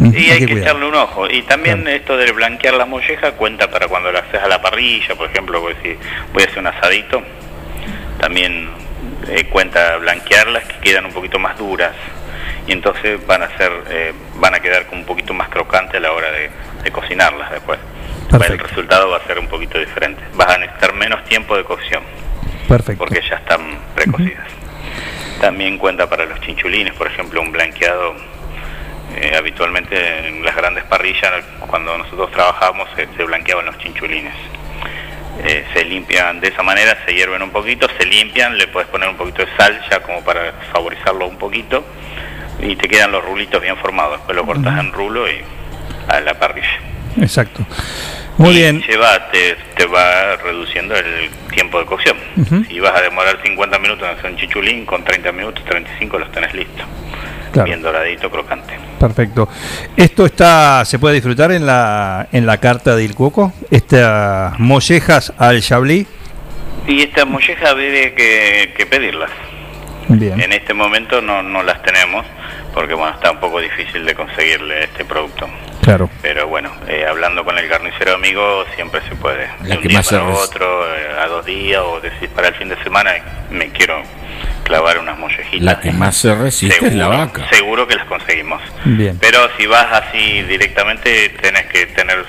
Y 0.00 0.30
hay 0.30 0.44
que 0.44 0.54
echarle 0.54 0.86
un 0.86 0.94
ojo. 0.94 1.30
Y 1.30 1.42
también 1.42 1.86
esto 1.86 2.16
de 2.16 2.32
blanquear 2.32 2.74
las 2.74 2.88
mollejas 2.88 3.32
cuenta 3.34 3.70
para 3.70 3.86
cuando 3.86 4.10
la 4.10 4.20
haces 4.20 4.42
a 4.42 4.48
la 4.48 4.60
parrilla, 4.60 5.14
por 5.14 5.30
ejemplo, 5.30 5.60
pues 5.60 5.76
si 5.82 5.96
voy 6.32 6.42
a 6.42 6.46
hacer 6.46 6.58
un 6.58 6.66
asadito, 6.66 7.22
también 8.18 8.70
eh, 9.28 9.44
cuenta 9.50 9.96
blanquearlas 9.98 10.64
que 10.64 10.78
quedan 10.78 11.06
un 11.06 11.12
poquito 11.12 11.38
más 11.38 11.56
duras 11.56 11.92
y 12.66 12.72
entonces 12.72 13.24
van 13.26 13.42
a 13.42 13.56
ser 13.56 13.70
eh, 13.90 14.12
van 14.36 14.54
a 14.54 14.60
quedar 14.60 14.86
como 14.86 15.00
un 15.02 15.06
poquito 15.06 15.32
más 15.32 15.48
crocantes 15.48 15.96
a 15.96 16.00
la 16.00 16.12
hora 16.12 16.30
de, 16.32 16.50
de 16.82 16.90
cocinarlas 16.90 17.50
después. 17.52 17.78
El 18.32 18.58
resultado 18.58 19.10
va 19.10 19.18
a 19.18 19.26
ser 19.26 19.38
un 19.38 19.48
poquito 19.48 19.78
diferente. 19.78 20.22
Vas 20.34 20.48
a 20.54 20.58
necesitar 20.58 20.94
menos 20.94 21.24
tiempo 21.24 21.56
de 21.56 21.64
cocción 21.64 22.02
Perfecto. 22.68 23.04
porque 23.04 23.20
ya 23.28 23.36
están 23.36 23.78
precocidas. 23.94 24.46
También 25.40 25.78
cuenta 25.78 26.08
para 26.08 26.24
los 26.24 26.40
chinchulines, 26.40 26.94
por 26.94 27.06
ejemplo, 27.06 27.40
un 27.40 27.52
blanqueado. 27.52 28.14
eh, 29.16 29.36
habitualmente 29.36 30.28
en 30.28 30.44
las 30.44 30.56
grandes 30.56 30.82
parrillas, 30.84 31.30
cuando 31.66 31.96
nosotros 31.96 32.30
trabajábamos, 32.32 32.88
se, 32.96 33.06
se 33.16 33.22
blanqueaban 33.24 33.66
los 33.66 33.78
chinchulines. 33.78 34.34
Eh, 35.44 35.64
se 35.74 35.84
limpian 35.84 36.40
de 36.40 36.48
esa 36.48 36.62
manera, 36.62 36.96
se 37.04 37.12
hierven 37.14 37.42
un 37.42 37.50
poquito, 37.50 37.86
se 37.98 38.06
limpian, 38.06 38.56
le 38.56 38.66
puedes 38.68 38.88
poner 38.88 39.08
un 39.08 39.16
poquito 39.16 39.44
de 39.44 39.48
sal 39.56 39.80
ya 39.90 40.00
como 40.00 40.22
para 40.24 40.52
saborizarlo 40.72 41.26
un 41.26 41.38
poquito 41.38 41.84
y 42.60 42.76
te 42.76 42.88
quedan 42.88 43.12
los 43.12 43.24
rulitos 43.24 43.60
bien 43.60 43.76
formados. 43.76 44.12
Después 44.18 44.36
lo 44.36 44.46
cortas 44.46 44.78
en 44.80 44.92
rulo 44.92 45.28
y 45.28 45.42
a 46.08 46.20
la 46.20 46.34
parrilla. 46.38 46.80
Exacto. 47.20 47.66
Muy 48.36 48.54
bien. 48.54 48.82
Lleva, 48.82 49.30
te, 49.30 49.56
te 49.76 49.86
va 49.86 50.36
reduciendo 50.36 50.94
el 50.96 51.30
tiempo 51.52 51.78
de 51.78 51.86
cocción. 51.86 52.16
Ujú. 52.36 52.64
Si 52.64 52.80
vas 52.80 52.98
a 52.98 53.02
demorar 53.02 53.38
50 53.42 53.78
minutos 53.78 54.08
en 54.08 54.18
hacer 54.18 54.30
un 54.30 54.36
chichulín, 54.36 54.84
con 54.84 55.04
30 55.04 55.30
minutos, 55.32 55.64
35 55.64 56.18
los 56.18 56.32
tenés. 56.32 56.50
Claro. 57.52 57.66
Bien 57.66 57.82
doradito, 57.82 58.28
crocante. 58.30 58.74
Perfecto. 58.98 59.48
Esto 59.96 60.26
está, 60.26 60.84
se 60.84 60.98
puede 60.98 61.14
disfrutar 61.14 61.52
en 61.52 61.66
la 61.66 62.26
en 62.32 62.46
la 62.46 62.58
carta 62.58 62.96
del 62.96 63.14
Cuoco. 63.14 63.52
Estas 63.70 64.58
mollejas 64.58 65.32
al 65.38 65.62
Chablis. 65.62 66.08
Y 66.88 67.02
estas 67.02 67.26
mollejas 67.26 67.70
habría 67.70 68.14
que, 68.14 68.74
que 68.76 68.86
pedirlas. 68.86 69.30
Bien. 70.08 70.40
En 70.40 70.52
este 70.52 70.74
momento 70.74 71.22
no, 71.22 71.42
no 71.42 71.62
las 71.62 71.80
tenemos, 71.82 72.26
porque 72.74 72.94
bueno, 72.94 73.14
está 73.14 73.30
un 73.30 73.38
poco 73.38 73.60
difícil 73.60 74.04
de 74.04 74.14
conseguirle 74.14 74.84
este 74.84 75.04
producto. 75.04 75.48
Claro. 75.84 76.08
Pero 76.22 76.48
bueno, 76.48 76.70
eh, 76.88 77.04
hablando 77.08 77.44
con 77.44 77.58
el 77.58 77.68
carnicero 77.68 78.14
amigo, 78.14 78.64
siempre 78.74 79.00
se 79.08 79.14
puede. 79.16 79.48
La 79.62 79.68
De 79.68 79.76
un 79.76 79.82
que 79.82 79.88
día 79.88 79.98
más 79.98 80.08
para 80.08 80.24
otro, 80.28 80.96
eh, 80.96 81.20
a 81.22 81.26
dos 81.26 81.44
días, 81.44 81.82
o 81.84 82.00
decir 82.00 82.28
para 82.30 82.48
el 82.48 82.54
fin 82.54 82.68
de 82.68 82.82
semana, 82.82 83.12
me 83.50 83.68
quiero 83.70 84.02
clavar 84.64 84.98
unas 84.98 85.18
mollejitas. 85.18 85.60
La 85.60 85.80
que 85.80 85.92
más 85.92 86.16
se 86.16 86.34
resiste 86.34 86.86
es 86.86 86.94
la 86.94 87.04
Seguro, 87.04 87.18
vaca. 87.18 87.48
Seguro 87.50 87.86
que 87.86 87.96
las 87.96 88.06
conseguimos. 88.06 88.62
Bien. 88.84 89.18
Pero 89.20 89.38
si 89.58 89.66
vas 89.66 89.86
así 89.92 90.42
directamente, 90.42 91.28
tenés 91.40 91.66
que 91.66 91.86
tener, 91.86 92.24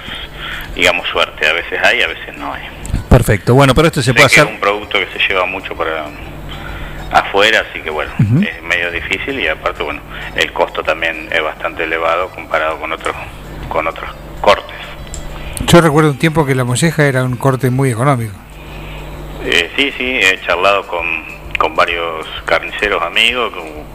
digamos, 0.75 1.07
suerte. 1.07 1.47
A 1.47 1.53
veces 1.53 1.79
hay, 1.83 2.01
a 2.01 2.07
veces 2.07 2.37
no 2.37 2.53
hay. 2.53 2.63
Perfecto. 3.09 3.53
Bueno, 3.53 3.73
pero 3.73 3.87
esto 3.87 4.01
se 4.01 4.07
Sé 4.11 4.13
puede 4.13 4.27
que 4.27 4.35
hacer. 4.41 4.47
es 4.47 4.53
un 4.55 4.59
producto 4.59 4.99
que 4.99 5.07
se 5.17 5.27
lleva 5.29 5.45
mucho 5.45 5.73
para 5.75 6.05
afuera, 7.11 7.63
así 7.69 7.79
que 7.81 7.89
bueno, 7.89 8.11
es 8.19 8.61
medio 8.63 8.91
difícil 8.91 9.39
y 9.39 9.47
aparte, 9.47 9.83
bueno, 9.83 10.01
el 10.35 10.51
costo 10.51 10.83
también 10.83 11.29
es 11.31 11.41
bastante 11.41 11.83
elevado 11.85 12.29
comparado 12.29 12.77
con 12.79 12.91
otros 12.91 13.15
con 13.69 13.87
otros 13.87 14.09
cortes. 14.41 14.75
Yo 15.67 15.81
recuerdo 15.81 16.11
un 16.11 16.17
tiempo 16.17 16.45
que 16.45 16.55
la 16.55 16.63
molleja 16.63 17.05
era 17.05 17.23
un 17.23 17.35
corte 17.37 17.69
muy 17.69 17.89
económico. 17.91 18.33
Eh, 19.43 19.71
sí, 19.75 19.93
sí, 19.97 20.19
he 20.21 20.39
charlado 20.45 20.85
con, 20.87 21.05
con 21.57 21.75
varios 21.75 22.25
carniceros 22.45 23.01
amigos 23.03 23.53
con- 23.53 23.85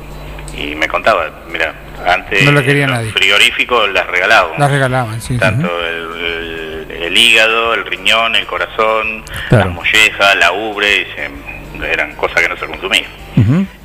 y 0.56 0.74
me 0.74 0.88
contaba, 0.88 1.30
mira, 1.50 1.74
antes 2.06 2.44
No 2.44 2.52
lo 2.52 2.62
quería 2.62 2.86
los 2.86 2.96
nadie. 2.96 3.12
frigoríficos 3.12 3.88
las 3.90 4.06
regalaban. 4.08 4.58
Las 4.58 4.70
regalaban, 4.70 5.20
sí. 5.20 5.38
tanto 5.38 5.68
el, 5.86 6.20
el- 6.24 7.02
el 7.02 7.16
hígado, 7.16 7.74
el 7.74 7.86
riñón, 7.86 8.36
el 8.36 8.46
corazón, 8.46 9.24
Claro. 9.48 9.66
la 9.66 9.70
molleja, 9.70 10.34
la 10.34 10.52
ubre, 10.52 10.96
y 11.02 11.04
se- 11.14 11.90
eran 11.92 12.14
cosas 12.16 12.42
que 12.42 12.48
no 12.48 12.56
se 12.56 12.66
consumían. 12.66 13.04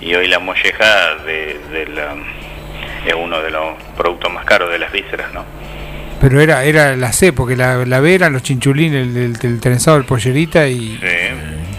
Y 0.02 0.14
hoy 0.16 0.28
la 0.28 0.40
molleja 0.40 1.16
de, 1.26 1.60
de 1.72 1.88
la- 1.88 2.16
es 3.06 3.14
uno 3.16 3.40
de 3.42 3.52
los 3.52 3.76
productos 3.96 4.32
más 4.34 4.44
caros 4.46 4.70
de 4.72 4.80
las 4.80 4.92
vísceras, 4.92 5.32
¿no? 5.34 5.46
Pero 6.28 6.42
era 6.42 6.64
era 6.64 6.96
la 6.96 7.14
C, 7.14 7.34
porque 7.34 7.56
la, 7.56 7.86
la 7.86 8.00
B 8.00 8.16
eran 8.16 8.34
los 8.34 8.42
chinchulines, 8.42 9.10
el, 9.10 9.16
el, 9.16 9.38
el 9.44 9.60
trenzado, 9.60 9.96
el 9.98 10.06
pollerita 10.06 10.68
y 10.68 11.00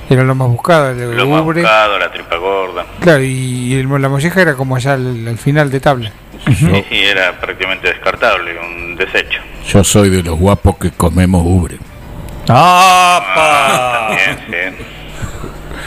era 0.09 0.23
lo 0.23 0.36
más 0.36 0.47
buscado, 0.47 0.90
el 0.90 1.16
Lo 1.16 1.27
más 1.27 1.43
ubre. 1.43 1.62
buscado, 1.62 1.98
la 1.98 2.12
tripa 2.12 2.36
gorda. 2.36 2.86
Claro, 3.01 3.24
y, 3.24 3.74
el- 3.74 3.89
la 4.01 4.09
molleja 4.09 4.40
era 4.40 4.55
como 4.55 4.77
allá 4.77 4.93
al, 4.94 5.27
al 5.27 5.36
final 5.39 5.68
de 5.68 5.81
tabla. 5.81 6.12
Sí, 6.47 6.55
sí, 6.89 6.97
era 7.02 7.32
prácticamente 7.40 7.89
descartable, 7.89 8.56
un 8.60 8.94
desecho. 8.94 9.40
Yo 9.66 9.82
soy 9.82 10.10
de 10.10 10.23
los 10.23 10.39
guapos 10.39 10.78
que 10.78 10.93
comemos 10.93 11.43
ubre. 11.44 11.78
Ah, 12.48 14.06
también, 14.09 14.39
sí. 14.78 14.85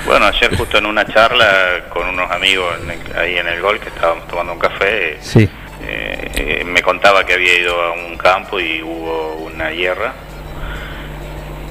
Bueno, 0.05 0.25
ayer 0.25 0.53
justo 0.57 0.79
en 0.79 0.85
una 0.85 1.05
charla 1.05 1.85
con 1.93 2.09
unos 2.09 2.29
amigos 2.29 2.65
en 2.83 2.91
el- 2.91 3.17
ahí 3.17 3.37
en 3.37 3.47
el 3.47 3.61
gol 3.61 3.79
que 3.79 3.87
estábamos 3.87 4.27
tomando 4.27 4.51
un 4.51 4.59
café, 4.59 5.17
Sí. 5.21 5.47
Eh, 5.91 6.63
me 6.65 6.81
contaba 6.81 7.25
que 7.25 7.33
había 7.33 7.59
ido 7.59 7.81
a 7.81 7.91
un 7.93 8.17
campo 8.17 8.59
y 8.59 8.81
hubo 8.81 9.33
una 9.45 9.71
hierra, 9.71 10.13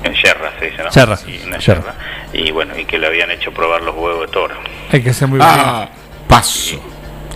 en 0.03 0.15
yerra 0.15 0.53
se 0.59 0.67
dice, 0.71 0.83
¿no? 0.83 0.91
Yerra, 0.91 1.17
Sí, 1.17 1.41
una 1.47 1.59
yerra. 1.59 1.81
yerra. 1.81 1.95
Y 2.33 2.51
bueno, 2.53 2.79
y 2.79 2.85
que 2.85 2.99
le 2.99 3.07
habían 3.07 3.31
hecho 3.31 3.53
probar 3.53 3.83
los 3.83 3.95
huevos 3.97 4.27
de 4.27 4.33
toro. 4.33 4.55
Hay 4.93 5.03
que 5.03 5.13
ser 5.13 5.29
muy 5.29 5.39
Ah, 5.43 5.89
paso. 6.29 6.81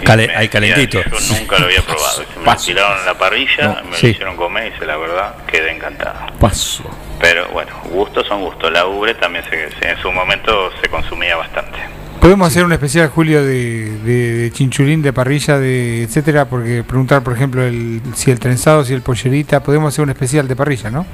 Cale- 0.04 0.26
Me 0.28 0.36
hay 0.36 0.48
calentito. 0.48 1.00
Yo 1.04 1.36
nunca 1.38 1.58
lo 1.58 1.66
había 1.66 1.80
probado. 1.82 2.24
Me 2.40 2.44
lo 2.44 2.56
tiraron 2.56 2.98
en 2.98 3.06
la 3.06 3.14
parrilla, 3.14 3.82
me 3.88 3.96
sí. 3.96 4.06
lo 4.06 4.12
hicieron 4.12 4.36
comer 4.36 4.66
y 4.66 4.70
dice, 4.70 4.86
la 4.86 4.96
verdad, 4.96 5.34
quedé 5.46 5.70
encantado. 5.72 6.18
Paso. 6.40 6.84
Pero 7.20 7.46
bueno, 7.50 7.72
gustos 7.84 8.26
son 8.26 8.42
gustos. 8.42 8.72
La 8.72 8.86
ubre 8.86 9.14
también 9.14 9.44
se, 9.48 9.70
se- 9.78 9.90
en 9.90 9.98
su 9.98 10.10
momento 10.10 10.72
se 10.80 10.88
consumía 10.88 11.36
bastante. 11.36 11.78
Podemos 12.22 12.46
hacer 12.46 12.64
un 12.64 12.72
especial, 12.72 13.08
Julio, 13.08 13.44
de, 13.44 13.90
de, 13.98 14.32
de 14.34 14.50
chinchulín, 14.52 15.02
de 15.02 15.12
parrilla, 15.12 15.58
de 15.58 16.04
etcétera, 16.04 16.44
porque 16.44 16.84
preguntar, 16.84 17.22
por 17.24 17.32
ejemplo, 17.34 17.64
el, 17.64 18.00
si 18.14 18.30
el 18.30 18.38
trenzado, 18.38 18.84
si 18.84 18.94
el 18.94 19.02
pollerita, 19.02 19.60
podemos 19.60 19.92
hacer 19.92 20.04
un 20.04 20.10
especial 20.10 20.46
de 20.46 20.54
parrilla, 20.54 20.88
¿no? 20.88 21.04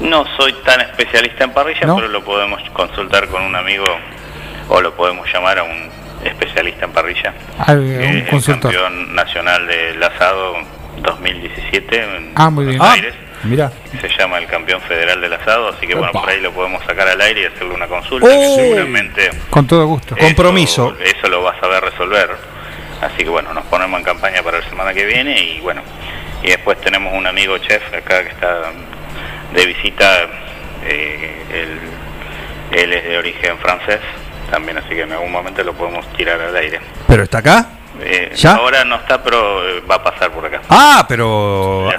No 0.00 0.24
soy 0.36 0.52
tan 0.64 0.80
especialista 0.80 1.44
en 1.44 1.52
parrilla, 1.52 1.86
¿No? 1.86 1.94
pero 1.96 2.08
lo 2.08 2.24
podemos 2.24 2.60
consultar 2.72 3.28
con 3.28 3.42
un 3.42 3.54
amigo 3.54 3.84
o 4.68 4.80
lo 4.80 4.92
podemos 4.96 5.24
llamar 5.32 5.60
a 5.60 5.62
un 5.62 5.88
especialista 6.24 6.86
en 6.86 6.92
parrilla. 6.92 7.32
Ah, 7.58 7.72
un 7.74 7.86
es 7.88 8.00
el 8.24 8.26
consultor. 8.28 8.72
campeón 8.74 9.14
nacional 9.14 9.68
del 9.68 10.02
asado 10.02 10.54
2017 11.02 11.96
en 12.02 12.32
Ah, 12.34 12.50
muy 12.50 12.64
bien. 12.64 12.78
Buenos 12.78 12.92
Ah, 12.92 12.96
Aires. 12.96 13.14
Mira. 13.44 13.72
Se 14.00 14.08
llama 14.18 14.38
el 14.38 14.46
campeón 14.46 14.80
federal 14.82 15.20
del 15.20 15.32
asado, 15.32 15.68
así 15.68 15.86
que 15.86 15.94
bueno, 15.94 16.12
por 16.12 16.28
ahí 16.28 16.40
lo 16.40 16.52
podemos 16.52 16.84
sacar 16.84 17.08
al 17.08 17.20
aire 17.20 17.42
y 17.42 17.44
hacerle 17.46 17.74
una 17.74 17.86
consulta. 17.86 18.26
¡Oh! 18.26 18.56
que 18.56 18.62
seguramente 18.62 19.30
Con 19.48 19.66
todo 19.66 19.86
gusto. 19.86 20.16
Compromiso. 20.16 20.96
eso 21.02 21.28
lo 21.28 21.42
va 21.42 21.52
a 21.52 21.60
saber 21.60 21.82
resolver. 21.82 22.30
Así 23.00 23.24
que 23.24 23.30
bueno, 23.30 23.54
nos 23.54 23.64
ponemos 23.64 23.98
en 23.98 24.04
campaña 24.04 24.42
para 24.42 24.60
la 24.60 24.68
semana 24.68 24.92
que 24.92 25.06
viene 25.06 25.38
y 25.40 25.60
bueno, 25.60 25.82
y 26.42 26.48
después 26.48 26.78
tenemos 26.80 27.14
un 27.14 27.26
amigo 27.26 27.56
chef 27.58 27.82
acá 27.94 28.22
que 28.22 28.30
está 28.30 28.72
de 29.54 29.66
visita, 29.66 30.26
eh, 30.84 31.44
él, 31.50 32.78
él 32.78 32.92
es 32.92 33.04
de 33.04 33.18
origen 33.18 33.58
francés 33.58 34.00
también, 34.50 34.78
así 34.78 34.88
que 34.90 35.02
en 35.02 35.12
algún 35.12 35.32
momento 35.32 35.62
lo 35.64 35.72
podemos 35.72 36.06
tirar 36.14 36.40
al 36.40 36.54
aire. 36.56 36.80
¿Pero 37.06 37.22
está 37.22 37.38
acá? 37.38 37.66
Eh, 38.00 38.32
¿Ya? 38.34 38.54
Ahora 38.54 38.84
no 38.84 38.96
está, 38.96 39.22
pero 39.22 39.66
eh, 39.68 39.80
va 39.88 39.96
a 39.96 40.02
pasar 40.02 40.30
por 40.30 40.44
acá. 40.44 40.60
Ah, 40.68 41.04
pero 41.08 41.90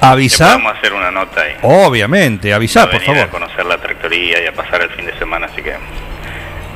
Que 0.00 0.06
avisar. 0.06 0.52
podemos 0.52 0.76
hacer 0.76 0.92
una 0.92 1.10
nota 1.10 1.40
ahí. 1.42 1.54
Obviamente, 1.62 2.52
avisar, 2.52 2.86
Va 2.86 2.90
a 2.90 2.92
por 2.92 3.02
favor. 3.02 3.22
a 3.22 3.28
conocer 3.30 3.66
la 3.66 3.78
tractoría 3.78 4.42
y 4.42 4.46
a 4.46 4.52
pasar 4.52 4.82
el 4.82 4.90
fin 4.90 5.06
de 5.06 5.18
semana, 5.18 5.46
así 5.46 5.62
que 5.62 5.74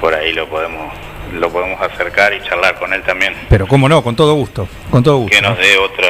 por 0.01 0.15
ahí 0.15 0.33
lo 0.33 0.49
podemos 0.49 0.93
lo 1.35 1.49
podemos 1.49 1.81
acercar 1.81 2.33
y 2.35 2.41
charlar 2.43 2.75
con 2.77 2.93
él 2.93 3.03
también. 3.03 3.35
Pero 3.49 3.69
cómo 3.69 3.89
no, 3.89 4.03
con 4.03 4.17
todo 4.17 4.35
gusto. 4.35 4.69
Con 4.91 5.03
todo 5.05 5.19
gusto. 5.19 5.37
que 5.37 5.41
nos 5.43 5.57
dé 5.59 5.77
otro 5.79 6.09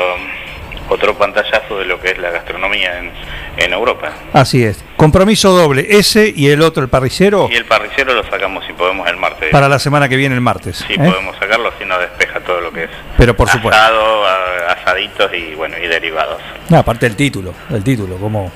otro 0.90 1.16
pantallazo 1.16 1.78
de 1.78 1.86
lo 1.86 1.98
que 2.00 2.10
es 2.10 2.18
la 2.18 2.30
gastronomía 2.30 2.98
en, 2.98 3.10
en 3.56 3.72
Europa. 3.72 4.12
Así 4.34 4.62
es. 4.64 4.84
Compromiso 4.96 5.50
doble. 5.52 5.86
Ese 5.88 6.30
y 6.36 6.48
el 6.48 6.60
otro, 6.60 6.82
el 6.82 6.88
parrillero, 6.90 7.48
Y 7.50 7.54
el 7.56 7.64
parrillero 7.64 8.12
lo 8.12 8.22
sacamos 8.28 8.64
si 8.66 8.72
podemos 8.74 9.08
el 9.08 9.16
martes. 9.16 9.48
para 9.50 9.68
la 9.68 9.78
semana 9.78 10.08
que 10.08 10.16
viene, 10.16 10.34
el 10.34 10.40
martes. 10.42 10.84
Si 10.86 10.92
¿eh? 10.92 10.96
podemos 10.98 11.34
sacarlo, 11.38 11.72
así 11.74 11.84
nos 11.86 11.98
despeja 12.00 12.40
todo 12.40 12.60
lo 12.60 12.70
que 12.72 12.84
es 12.84 12.90
Pero 13.16 13.34
por 13.34 13.48
supuesto. 13.48 13.80
asado, 13.80 14.24
a- 14.26 14.72
asaditos 14.72 15.30
y 15.32 15.54
bueno 15.54 15.76
y 15.82 15.86
derivados. 15.88 16.40
No, 16.68 16.78
aparte 16.78 17.06
del 17.06 17.16
título. 17.16 17.54
El 17.70 17.82
título, 17.82 18.16
como. 18.16 18.50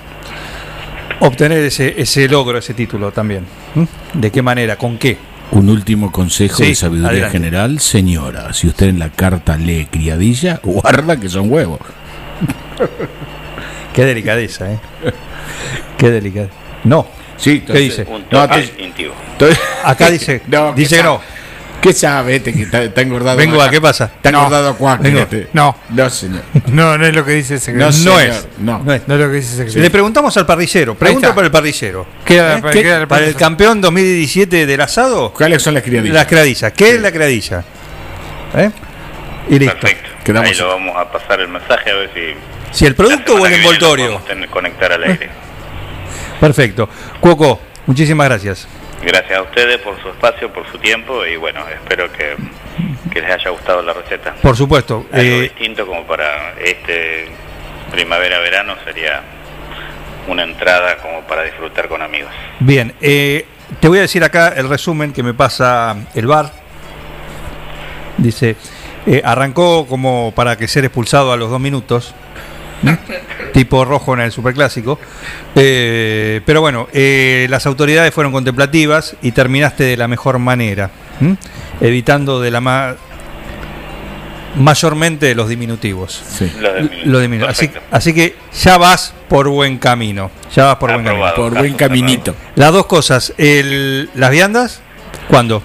obtener 1.21 1.59
ese, 1.65 1.95
ese 2.01 2.29
logro, 2.29 2.59
ese 2.59 2.75
título 2.75 3.13
también. 3.13 3.47
¿Mm? 3.75 3.85
¿De 4.15 4.31
qué 4.31 4.43
manera? 4.43 4.77
¿Con 4.77 4.99
qué? 4.99 5.17
Un 5.51 5.69
último 5.69 6.11
consejo 6.11 6.57
Sí, 6.57 6.69
de 6.71 6.75
sabiduría 6.75 7.11
adelante. 7.11 7.39
general, 7.39 7.79
señora. 7.81 8.53
Si 8.53 8.67
usted 8.67 8.89
en 8.89 8.99
la 8.99 9.11
carta 9.11 9.57
lee 9.57 9.87
criadilla, 9.91 10.59
guarda 10.65 11.19
que 11.19 11.29
son 11.29 11.51
huevos. 11.51 11.79
Qué 13.93 14.05
delicadeza, 14.05 14.73
¿eh? 14.73 14.79
Qué 15.99 16.11
delicadeza. 16.11 16.53
No. 16.85 17.07
Sí, 17.37 17.61
¿Qué 17.67 17.79
dice? 17.79 18.05
Un 18.09 18.25
No, 18.31 18.49
te- 18.49 18.61
instintivo. 18.61 19.15
Acá 19.85 20.11
dice, 20.11 20.43
No, 20.49 20.75
¿qué 20.75 20.81
dice 20.83 20.97
que 20.97 21.03
no. 21.03 21.21
¿Qué 21.81 21.93
sabe 21.93 22.37
este 22.37 22.55
que 22.55 22.63
está, 22.63 22.83
está 22.83 23.03
engordado? 23.03 23.37
Vengo 23.37 23.61
a, 23.61 23.69
¿qué 23.69 23.79
pasa? 23.79 24.05
Está 24.17 24.31
engordado 24.31 24.75
a. 24.89 24.97
Vengo. 24.97 25.19
este. 25.21 25.49
No. 25.53 25.77
No, 25.91 26.09
señor. 26.09 26.43
No, 26.69 26.97
no 26.97 27.05
es 27.07 27.15
lo 27.15 27.25
que 27.27 27.33
dice 27.33 27.55
el 27.55 27.61
No, 27.77 27.93
secretario. 27.93 27.93
señor. 27.93 28.23
es. 28.23 28.49
No. 28.59 28.79
No 28.79 28.95
es 28.95 29.03
lo 29.07 29.17
que 29.19 29.37
dice 29.37 29.51
el 29.51 29.57
secretario. 29.57 29.83
Le 29.83 29.91
preguntamos 29.91 30.35
al 30.39 30.47
parrillero. 30.47 30.95
Pregunta 30.95 31.27
está. 31.29 31.35
para 31.35 31.47
el 31.47 31.53
parrillero. 31.53 32.07
Queda- 32.25 32.57
¿Eh? 32.57 32.63
para- 32.63 32.73
¿Qué- 32.73 32.91
el 32.95 33.07
para 33.07 33.27
el 33.27 33.35
campeón 33.35 33.83
2017 33.83 34.65
del 34.65 34.81
asado, 34.81 35.33
¿Cuáles 35.35 35.61
son 35.63 35.75
las 35.75 35.83
criadillas? 35.83 36.15
las 36.15 36.27
criadillas. 36.27 36.73
¿Qué 36.73 36.89
es 36.95 37.01
la 37.03 37.13
criadilla? 37.13 37.65
¿Eh? 38.57 38.71
Y 39.51 39.59
listo. 39.59 39.75
Perfecto. 39.79 40.09
Quedamos- 40.25 40.49
Ahí 40.51 40.57
lo 40.57 40.69
vamos 40.69 40.97
a 40.97 41.13
pasar 41.13 41.41
el 41.41 41.49
mensaje 41.49 41.91
a 41.91 41.95
ver 41.97 42.11
si. 42.15 42.21
Si 42.75 42.85
el 42.87 42.97
producto 42.97 43.37
o 43.37 43.47
el 43.47 43.53
envoltorio. 43.55 44.21
conectar 44.51 44.93
al 44.93 45.05
aire. 45.05 45.31
Perfecto. 46.41 46.89
Cuoco, 47.21 47.61
muchísimas 47.87 48.29
gracias. 48.29 48.69
Gracias 49.01 49.39
a 49.39 49.43
ustedes 49.43 49.79
por 49.79 50.01
su 50.03 50.09
espacio, 50.09 50.53
por 50.53 50.71
su 50.71 50.79
tiempo 50.79 51.25
y 51.25 51.37
bueno, 51.37 51.61
espero 51.69 52.11
que, 52.11 52.37
que 53.13 53.21
les 53.21 53.31
haya 53.31 53.51
gustado 53.51 53.81
la 53.81 53.93
receta. 53.93 54.35
Por 54.43 54.57
supuesto. 54.57 55.07
Algo 55.13 55.37
eh, 55.37 55.41
distinto 55.43 55.87
como 55.87 56.05
para 56.05 56.55
este 56.59 57.29
primavera-verano 57.93 58.75
sería 58.85 59.23
una 60.27 60.43
entrada 60.43 60.97
como 60.97 61.21
para 61.23 61.45
disfrutar 61.45 61.89
con 61.89 62.03
amigos. 62.03 62.33
Bien, 62.59 62.93
eh, 63.01 63.47
te 63.79 63.89
voy 63.89 63.99
a 63.99 64.03
decir 64.03 64.25
acá 64.25 64.49
el 64.57 64.69
resumen 64.69 65.13
que 65.13 65.23
me 65.23 65.33
pasa 65.33 65.97
el 66.15 66.27
bar. 66.27 66.51
Dice, 68.17 68.57
eh, 69.07 69.23
arrancó 69.25 69.87
como 69.87 70.33
para 70.35 70.57
que 70.57 70.67
ser 70.67 70.85
expulsado 70.85 71.33
a 71.33 71.37
los 71.37 71.51
dos 71.51 71.61
minutos, 71.61 72.15
¿m? 72.83 72.99
tipo 73.53 73.85
rojo 73.85 74.15
en 74.15 74.21
el 74.21 74.33
superclásico. 74.33 74.99
Eh, 75.55 76.41
pero 76.45 76.61
bueno, 76.61 76.89
eh, 76.93 77.47
las 77.51 77.67
autoridades 77.67 78.13
fueron 78.13 78.33
contemplativas 78.33 79.17
y 79.23 79.33
terminaste 79.33 79.85
de 79.85 79.97
la 79.97 80.09
mejor 80.09 80.39
manera, 80.39 80.91
¿m? 81.21 81.37
evitando 81.81 82.41
de 82.41 82.51
la 82.51 82.61
más 82.61 82.97
mayormente 84.57 85.35
los 85.35 85.49
diminutivos. 85.49 86.23
Lo 86.61 86.73
de- 86.73 86.83
Lo 87.07 87.21
diminu- 87.23 87.47
así, 87.49 87.71
así 87.91 88.15
que 88.15 88.37
ya 88.53 88.79
vas 88.79 89.13
por 89.29 89.49
buen 89.49 89.79
camino. 89.79 90.31
Ya 90.55 90.67
vas 90.67 90.77
por 90.77 90.93
buen 90.93 91.05
camino. 91.05 91.35
Por 91.35 91.55
buen 91.59 91.75
caminito. 91.75 92.35
Las 92.55 92.73
dos 92.73 92.87
cosas. 92.87 93.35
El, 93.37 94.11
¿Las 94.15 94.31
viandas? 94.31 94.81
¿Cuándo? 95.29 95.63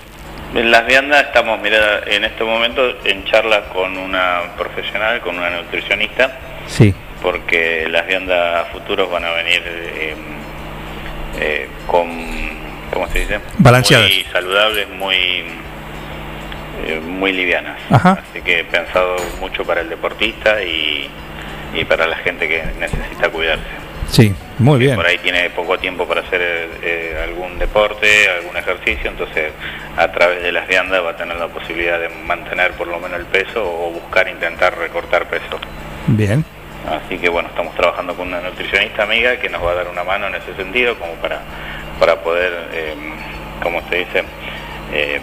En 0.56 0.72
las 0.72 0.88
viandas 0.88 1.26
estamos, 1.26 1.60
mira, 1.61 1.99
en 2.07 2.23
este 2.23 2.44
momento 2.44 2.81
en 3.06 3.23
charla 3.26 3.65
con 3.72 3.95
una 3.95 4.41
profesional, 4.57 5.22
con 5.22 5.38
una 5.38 5.52
nutricionista, 5.52 6.40
Sí. 6.69 6.93
porque 7.21 7.87
las 7.89 8.07
viandas 8.07 8.67
futuros 8.71 9.11
van 9.11 9.25
a 9.25 9.31
venir 9.31 9.61
eh, 9.65 10.15
eh, 11.39 11.67
con, 11.87 12.07
¿cómo 12.93 13.07
se 13.09 13.19
dice? 13.19 13.39
Balanceadas. 13.57 14.09
Muy 14.09 14.23
saludables, 14.31 14.89
muy, 14.89 15.15
eh, 16.85 17.01
muy 17.03 17.33
livianas. 17.33 17.79
Ajá. 17.89 18.23
Así 18.29 18.41
que 18.41 18.59
he 18.59 18.63
pensado 18.63 19.17
mucho 19.41 19.65
para 19.65 19.81
el 19.81 19.89
deportista 19.89 20.61
y, 20.63 21.09
y 21.73 21.83
para 21.85 22.07
la 22.07 22.15
gente 22.17 22.47
que 22.47 22.63
necesita 22.79 23.29
cuidarse. 23.29 23.63
Sí, 24.09 24.33
muy 24.57 24.79
bien. 24.79 24.95
Por 24.95 25.05
ahí 25.05 25.19
tiene 25.19 25.49
poco 25.51 25.77
tiempo 25.77 26.07
para 26.07 26.21
hacer 26.21 26.41
eh, 26.81 27.21
algún 27.23 27.59
deporte, 27.59 28.27
algún 28.29 28.57
ejercicio, 28.57 29.09
entonces 29.09 29.51
a 29.97 30.11
través 30.11 30.41
de 30.41 30.51
las 30.51 30.67
viandas 30.67 31.03
va 31.03 31.11
a 31.11 31.15
tener 31.15 31.37
la 31.37 31.47
posibilidad 31.47 31.99
de 31.99 32.09
mantener 32.09 32.71
por 32.71 32.87
lo 32.87 32.99
menos 32.99 33.19
el 33.19 33.25
peso 33.27 33.63
o 33.63 33.91
buscar 33.91 34.27
intentar 34.27 34.75
recortar 34.77 35.27
peso. 35.29 35.59
Bien. 36.07 36.43
Así 36.88 37.18
que 37.18 37.30
bueno, 37.30 37.49
estamos 37.49 37.76
trabajando 37.76 38.15
con 38.15 38.27
una 38.30 38.41
nutricionista 38.41 39.03
amiga 39.03 39.38
que 39.38 39.49
nos 39.49 39.64
va 39.64 39.72
a 39.72 39.76
dar 39.76 39.88
una 39.89 40.03
mano 40.03 40.27
en 40.27 40.35
ese 40.35 40.56
sentido 40.56 40.97
como 40.97 41.14
para, 41.15 41.41
para 41.99 42.22
poder, 42.22 42.69
eh, 42.73 42.95
como 43.61 43.81
se 43.89 43.97
dice, 43.97 44.23
eh, 44.93 45.19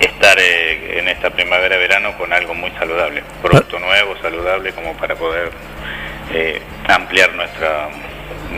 estar 0.00 0.38
eh, 0.38 0.98
en 0.98 1.08
esta 1.08 1.30
primavera-verano 1.30 2.16
con 2.16 2.32
algo 2.32 2.54
muy 2.54 2.70
saludable, 2.72 3.22
producto 3.42 3.78
nuevo, 3.78 4.14
saludable, 4.22 4.72
como 4.72 4.92
para 4.94 5.14
poder 5.16 5.50
eh, 6.32 6.60
ampliar 6.88 7.32
nuestra 7.34 7.88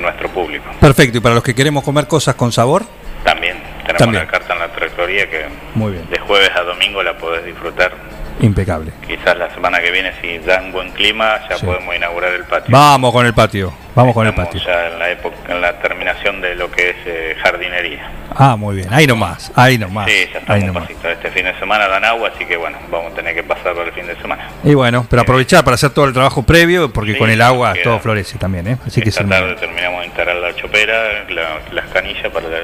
nuestro 0.00 0.28
público. 0.28 0.70
Perfecto. 0.80 1.18
¿Y 1.18 1.20
para 1.20 1.34
los 1.34 1.42
que 1.44 1.54
queremos 1.54 1.82
comer 1.82 2.06
cosas 2.06 2.34
con 2.34 2.52
sabor? 2.52 2.84
También 3.24 3.56
tenemos 3.80 3.98
También. 3.98 4.24
la 4.24 4.30
carta 4.30 4.52
en 4.52 4.58
la 4.60 4.68
trayectoria 4.68 5.28
que 5.28 5.46
Muy 5.74 5.92
bien. 5.92 6.08
de 6.10 6.18
jueves 6.20 6.50
a 6.54 6.62
domingo 6.62 7.02
la 7.02 7.16
podés 7.16 7.44
disfrutar. 7.44 7.92
Impecable. 8.40 8.92
Quizás 9.06 9.36
la 9.36 9.52
semana 9.52 9.80
que 9.80 9.90
viene, 9.90 10.12
si 10.20 10.38
dan 10.38 10.70
buen 10.70 10.90
clima, 10.92 11.40
ya 11.50 11.56
Sí. 11.56 11.66
podemos 11.66 11.94
inaugurar 11.96 12.32
el 12.34 12.44
patio. 12.44 12.70
Vamos 12.70 13.12
con 13.12 13.26
el 13.26 13.34
patio. 13.34 13.72
Vamos 13.94 14.14
con 14.14 14.26
el 14.28 14.34
patio. 14.34 14.60
ya 14.64 14.86
en 14.92 14.98
la 15.00 15.10
época, 15.10 15.36
en 15.48 15.60
la 15.60 15.72
terminación 15.80 16.40
de 16.40 16.54
lo 16.54 16.70
que 16.70 16.90
es 16.90 16.96
eh, 17.04 17.36
jardinería. 17.42 18.08
Ah, 18.36 18.54
muy 18.54 18.76
bien. 18.76 18.88
Ahí 18.92 19.08
nomás. 19.08 19.50
Ahí 19.56 19.76
nomás. 19.76 20.08
Sí, 20.08 20.28
ya 20.32 20.38
Ahí 20.46 20.60
estamos 20.60 20.60
un 20.60 20.66
nomás. 20.66 20.90
Este 21.12 21.30
fin 21.32 21.44
de 21.46 21.58
semana 21.58 21.88
dan 21.88 22.04
agua, 22.04 22.30
así 22.32 22.44
que 22.44 22.56
bueno, 22.56 22.78
vamos 22.92 23.12
a 23.12 23.16
tener 23.16 23.34
que 23.34 23.42
pasarlo 23.42 23.82
el 23.82 23.92
fin 23.92 24.06
de 24.06 24.14
semana. 24.20 24.48
Y 24.62 24.74
bueno, 24.74 25.04
pero 25.10 25.22
aprovechar 25.22 25.64
para 25.64 25.74
hacer 25.74 25.90
todo 25.90 26.04
el 26.04 26.12
trabajo 26.12 26.44
previo, 26.44 26.92
porque 26.92 27.14
Sí, 27.14 27.18
con 27.18 27.30
el 27.30 27.42
agua 27.42 27.72
queda. 27.72 27.82
todo 27.84 27.98
florece 27.98 28.38
también, 28.38 28.68
¿eh? 28.68 28.76
Así 28.86 29.02
que 29.02 29.08
Esta 29.08 29.22
se 29.22 29.28
tarde 29.28 29.54
terminamos 29.56 30.00
de 30.02 30.06
instalar 30.06 30.36
la 30.36 30.54
chopera, 30.54 31.24
la- 31.28 31.58
las 31.72 31.86
canillas 31.92 32.28
para 32.32 32.48
la, 32.48 32.58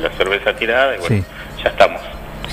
la 0.00 0.10
cerveza 0.18 0.54
tirada 0.54 0.96
y 0.96 0.98
bueno, 0.98 1.16
Sí. 1.16 1.24
ya 1.62 1.70
estamos. 1.70 2.02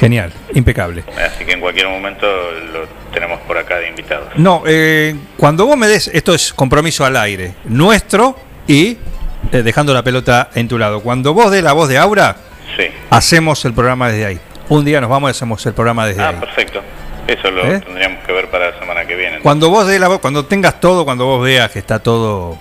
Genial, 0.02 0.34
impecable. 0.56 1.04
Así 1.16 1.46
que 1.46 1.52
en 1.54 1.60
cualquier 1.62 1.88
momento 1.88 2.26
lo 2.74 2.88
tenemos 3.14 3.40
por 3.42 3.56
acá 3.60 3.78
de 3.78 3.88
invitados. 3.88 4.30
No, 4.36 4.64
eh, 4.66 5.16
cuando 5.38 5.68
vos 5.68 5.78
me 5.78 5.88
des, 5.88 6.08
esto 6.08 6.34
es 6.34 6.54
compromiso 6.54 7.06
al 7.06 7.16
aire, 7.18 7.54
nuestro 7.66 8.36
y 8.68 8.98
eh, 9.52 9.62
dejando 9.62 9.94
la 9.94 10.02
pelota 10.04 10.50
en 10.56 10.68
tu 10.68 10.80
lado. 10.80 11.02
Cuando 11.02 11.36
vos 11.36 11.52
des 11.52 11.62
la 11.64 11.74
voz 11.74 11.88
de 11.88 12.00
Aura, 12.00 12.36
Sí. 12.76 12.86
hacemos 13.12 13.64
el 13.66 13.74
programa 13.74 14.10
desde 14.10 14.26
ahí. 14.26 14.40
Un 14.70 14.84
día 14.86 15.00
nos 15.02 15.10
vamos 15.12 15.30
y 15.30 15.32
hacemos 15.32 15.64
el 15.68 15.74
programa 15.74 16.08
desde 16.08 16.24
Ah, 16.24 16.30
ahí. 16.30 16.36
perfecto. 16.40 16.82
Eso 17.28 17.52
lo 17.52 17.64
¿Eh? 17.64 17.80
tendríamos 17.82 18.26
que 18.26 18.32
ver 18.34 18.50
para 18.50 18.72
la 18.72 18.80
semana 18.80 19.06
que 19.06 19.16
viene. 19.16 19.40
Cuando 19.42 19.70
vos 19.70 19.86
des 19.88 20.00
la 20.00 20.08
voz, 20.08 20.20
cuando 20.20 20.46
tengas 20.46 20.80
todo, 20.80 21.06
cuando 21.06 21.26
vos 21.28 21.44
veas 21.46 21.70
que 21.70 21.78
está 21.78 22.00
todo, 22.00 22.58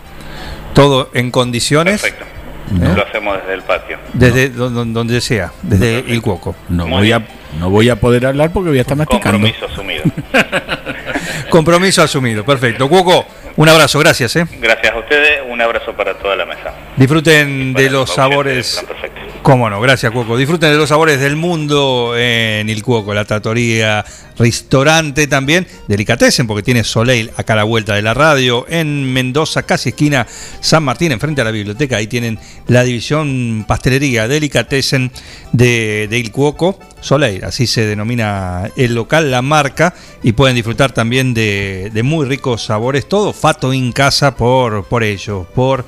todo 0.75 1.09
en 1.15 1.31
condiciones, 1.31 2.03
Perfecto. 2.03 2.27
¿Eh? 2.71 2.93
Lo 2.97 3.07
hacemos 3.07 3.37
desde 3.39 3.55
el 3.55 3.63
patio. 3.63 3.99
desde 4.13 4.49
don- 4.51 4.93
donde 4.95 5.21
sea, 5.21 5.53
desde 5.63 5.99
el 6.01 6.23
cuoco. 6.23 6.55
No 6.69 6.87
Muy 6.87 6.99
voy, 6.99 7.13
a, 7.13 7.23
no 7.59 7.69
voy 7.71 7.89
a 7.89 7.97
poder 7.97 8.27
hablar 8.27 8.53
porque 8.53 8.69
voy 8.71 8.79
a 8.79 8.83
estar 8.83 8.97
masticando. 8.97 9.39
Compromiso 9.41 9.67
asumido. 9.67 10.03
Compromiso 11.51 12.03
asumido, 12.03 12.45
perfecto. 12.45 12.89
Cuoco, 12.89 13.27
un 13.57 13.69
abrazo, 13.69 13.99
gracias. 13.99 14.37
¿eh? 14.37 14.47
Gracias 14.61 14.93
a 14.95 14.99
ustedes, 14.99 15.41
un 15.49 15.61
abrazo 15.61 15.93
para 15.95 16.15
toda 16.15 16.37
la 16.37 16.47
mesa. 16.47 16.73
Disfruten 16.97 17.73
de 17.75 17.91
los 17.91 18.15
sabores. 18.15 18.85
Perfecto. 18.87 19.20
Cómo 19.43 19.71
no, 19.71 19.81
gracias 19.81 20.13
Cuoco. 20.13 20.37
Disfruten 20.37 20.71
de 20.71 20.77
los 20.77 20.91
sabores 20.91 21.19
del 21.19 21.35
mundo 21.35 22.13
en 22.15 22.69
el 22.69 22.83
Cuoco, 22.83 23.15
la 23.15 23.25
tratoría, 23.25 24.05
restaurante 24.39 25.27
también, 25.27 25.67
delicatessen, 25.89 26.47
porque 26.47 26.63
tiene 26.63 26.85
Soleil 26.85 27.31
acá 27.37 27.55
a 27.55 27.57
la 27.57 27.65
vuelta 27.65 27.95
de 27.95 28.03
la 28.03 28.13
radio, 28.13 28.67
en 28.69 29.11
Mendoza, 29.11 29.63
casi 29.63 29.89
esquina 29.89 30.27
San 30.61 30.85
Martín, 30.85 31.13
enfrente 31.13 31.41
a 31.41 31.45
la 31.45 31.53
biblioteca, 31.53 31.97
ahí 31.97 32.07
tienen 32.07 32.39
la 32.67 32.85
división 32.85 33.65
pastelería, 33.67 34.29
delicatessen 34.29 35.11
de, 35.53 36.07
de 36.11 36.19
Il 36.19 36.31
Cuoco, 36.33 36.79
Soleil, 37.01 37.45
así 37.45 37.67
se 37.67 37.87
denomina 37.87 38.71
el 38.77 38.95
local, 38.95 39.31
la 39.31 39.43
marca, 39.43 39.95
y 40.23 40.33
pueden 40.33 40.55
disfrutar 40.55 40.93
también 40.93 41.35
de, 41.35 41.91
muy 42.05 42.27
ricos 42.27 42.65
sabores, 42.65 43.09
todo 43.09 43.33
fato 43.33 43.73
en 43.73 43.93
casa 43.93 44.37
por, 44.37 44.85
por 44.85 45.03
ello, 45.03 45.47
por 45.55 45.85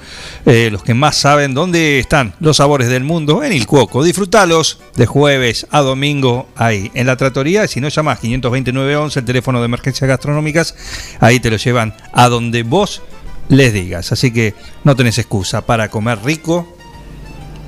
eh, 0.46 0.68
los 0.70 0.82
que 0.82 0.94
más 0.94 1.16
saben 1.16 1.54
dónde 1.54 1.98
están 1.98 2.34
los 2.40 2.58
sabores 2.58 2.88
del 2.88 3.04
mundo 3.04 3.42
en 3.42 3.52
Il 3.52 3.66
Cuoco. 3.66 4.02
Disfrutalos 4.02 4.78
de 4.96 5.06
jueves 5.06 5.66
a 5.70 5.80
domingo 5.80 6.48
ahí, 6.56 6.90
en 6.94 7.06
la 7.06 7.16
tratoría, 7.16 7.68
si 7.68 7.80
no 7.80 7.88
llamas 7.88 8.20
52911, 8.20 9.18
el 9.20 9.24
teléfono 9.24 9.60
de 9.60 9.66
emergencias 9.66 10.08
gastronómicas, 10.08 10.74
ahí 11.20 11.40
te 11.40 11.50
lo 11.50 11.56
llevan 11.56 11.94
a 12.12 12.28
donde 12.28 12.62
vos 12.62 13.02
les 13.48 13.72
digas. 13.72 14.12
Así 14.12 14.32
que 14.32 14.54
no 14.84 14.96
tenés 14.96 15.18
excusa 15.18 15.66
para 15.66 15.88
comer 15.88 16.22
rico, 16.24 16.76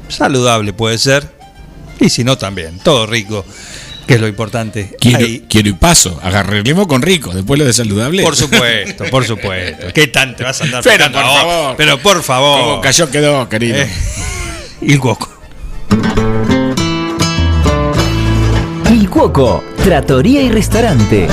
saludable 0.09 0.73
puede 0.73 0.99
ser, 0.99 1.34
y 2.01 2.09
si 2.11 2.25
no 2.25 2.37
también, 2.39 2.79
todo 2.81 3.07
rico, 3.07 3.45
que 4.07 4.15
es 4.15 4.21
lo 4.21 4.29
importante. 4.29 4.97
Quiero, 5.01 5.19
Ahí. 5.19 5.45
quiero 5.49 5.69
y 5.71 5.73
paso. 5.75 6.19
Agarremos 6.23 6.87
con 6.87 7.01
rico. 7.03 7.33
Después 7.33 7.59
lo 7.59 7.65
de 7.65 7.73
saludable. 7.73 8.23
Por 8.23 8.37
supuesto, 8.37 9.05
por 9.11 9.25
supuesto. 9.25 9.87
¿Qué 9.95 10.09
tanto 10.09 10.37
te 10.39 10.45
vas 10.45 10.61
a 10.61 10.65
andar 10.65 10.83
Pero 10.85 11.11
por 11.11 11.23
vos? 11.23 11.33
favor. 11.35 11.77
Pero 11.77 11.99
por 11.99 12.23
favor. 12.23 12.61
Como 12.61 12.81
cayó 12.81 13.11
quedó, 13.11 13.49
querido. 13.49 13.77
Eh, 13.79 13.89
Il 14.83 14.99
Cuoco. 15.01 15.31
Il 18.91 19.09
Cuoco, 19.09 19.65
Tratoría 19.83 20.43
y 20.43 20.51
Restaurante. 20.51 21.27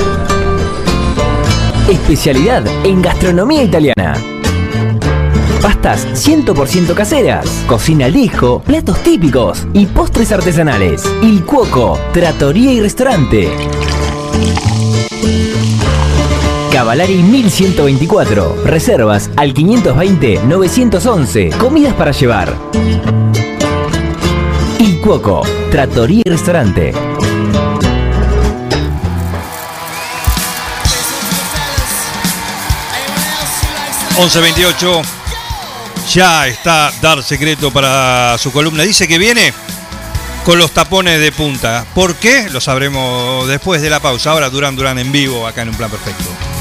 Especialidad 1.90 2.64
en 2.86 3.02
gastronomía 3.02 3.62
italiana. 3.64 4.14
Pasta 5.62 5.92
pastas 5.92 6.28
100% 6.28 6.94
caseras, 6.94 7.46
cocina 7.68 8.06
al 8.06 8.12
disco, 8.12 8.60
platos 8.62 9.00
típicos 9.04 9.68
y 9.72 9.86
postres 9.86 10.32
artesanales. 10.32 11.04
Il 11.22 11.44
Cuoco, 11.44 11.96
tratoría 12.12 12.72
y 12.72 12.80
restaurante. 12.80 13.48
Cavalari 16.72 17.22
1124. 17.22 18.64
Reservas 18.64 19.30
al 19.36 19.54
520-911. 19.54 21.56
Comidas 21.58 21.94
para 21.94 22.10
llevar. 22.10 22.52
Il 24.80 25.00
Cuoco, 25.00 25.42
tratoría 25.70 26.22
y 26.24 26.28
restaurante. 26.28 26.92
11.28. 34.16 35.21
Ya 36.10 36.46
está 36.46 36.92
Dar 37.00 37.22
Secreto 37.22 37.70
para 37.70 38.36
su 38.38 38.52
columna. 38.52 38.82
Dice 38.82 39.08
que 39.08 39.18
viene 39.18 39.52
con 40.44 40.58
los 40.58 40.72
tapones 40.72 41.20
de 41.20 41.32
punta. 41.32 41.86
¿Por 41.94 42.16
qué? 42.16 42.50
Lo 42.50 42.60
sabremos 42.60 43.46
después 43.48 43.80
de 43.80 43.90
la 43.90 44.00
pausa. 44.00 44.32
Ahora 44.32 44.50
Durán 44.50 44.76
Durán 44.76 44.98
en 44.98 45.12
vivo 45.12 45.46
acá 45.46 45.62
en 45.62 45.70
un 45.70 45.76
plan 45.76 45.90
perfecto. 45.90 46.51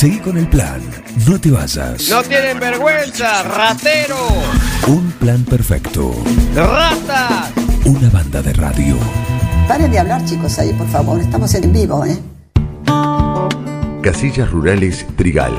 Seguí 0.00 0.18
con 0.18 0.38
el 0.38 0.48
plan. 0.48 0.80
No 1.28 1.38
te 1.38 1.50
vayas. 1.50 2.08
No 2.08 2.22
tienen 2.22 2.58
vergüenza, 2.58 3.42
ratero. 3.42 4.16
Un 4.86 5.12
plan 5.20 5.44
perfecto. 5.44 6.14
Rata. 6.54 7.50
Una 7.84 8.08
banda 8.08 8.40
de 8.40 8.54
radio. 8.54 8.96
Paren 9.68 9.92
de 9.92 9.98
hablar, 9.98 10.24
chicos, 10.24 10.58
ahí, 10.58 10.72
por 10.72 10.88
favor. 10.88 11.20
Estamos 11.20 11.54
en 11.54 11.70
vivo, 11.70 12.02
¿eh? 12.06 12.18
Casillas 14.02 14.50
Rurales 14.50 15.06
Trigal, 15.16 15.52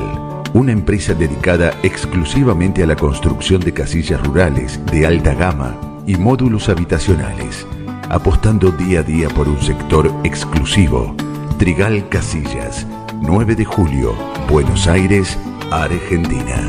una 0.54 0.72
empresa 0.72 1.14
dedicada 1.14 1.72
exclusivamente 1.84 2.82
a 2.82 2.86
la 2.86 2.96
construcción 2.96 3.60
de 3.60 3.72
casillas 3.72 4.20
rurales 4.26 4.80
de 4.86 5.06
alta 5.06 5.34
gama 5.34 6.02
y 6.04 6.16
módulos 6.16 6.68
habitacionales, 6.68 7.64
apostando 8.08 8.72
día 8.72 8.98
a 8.98 9.02
día 9.04 9.28
por 9.28 9.46
un 9.46 9.62
sector 9.62 10.12
exclusivo. 10.24 11.14
Trigal 11.58 12.08
Casillas, 12.08 12.88
9 13.22 13.54
de 13.54 13.64
julio, 13.64 14.14
Buenos 14.48 14.88
Aires, 14.88 15.38
Argentina. 15.70 16.68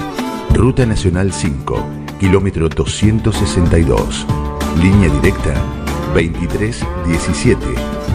Ruta 0.54 0.86
Nacional 0.86 1.34
5, 1.34 1.84
kilómetro 2.20 2.70
262. 2.70 4.28
Línea 4.80 5.10
directa 5.10 5.56
23 6.14 6.86
17 7.08 7.58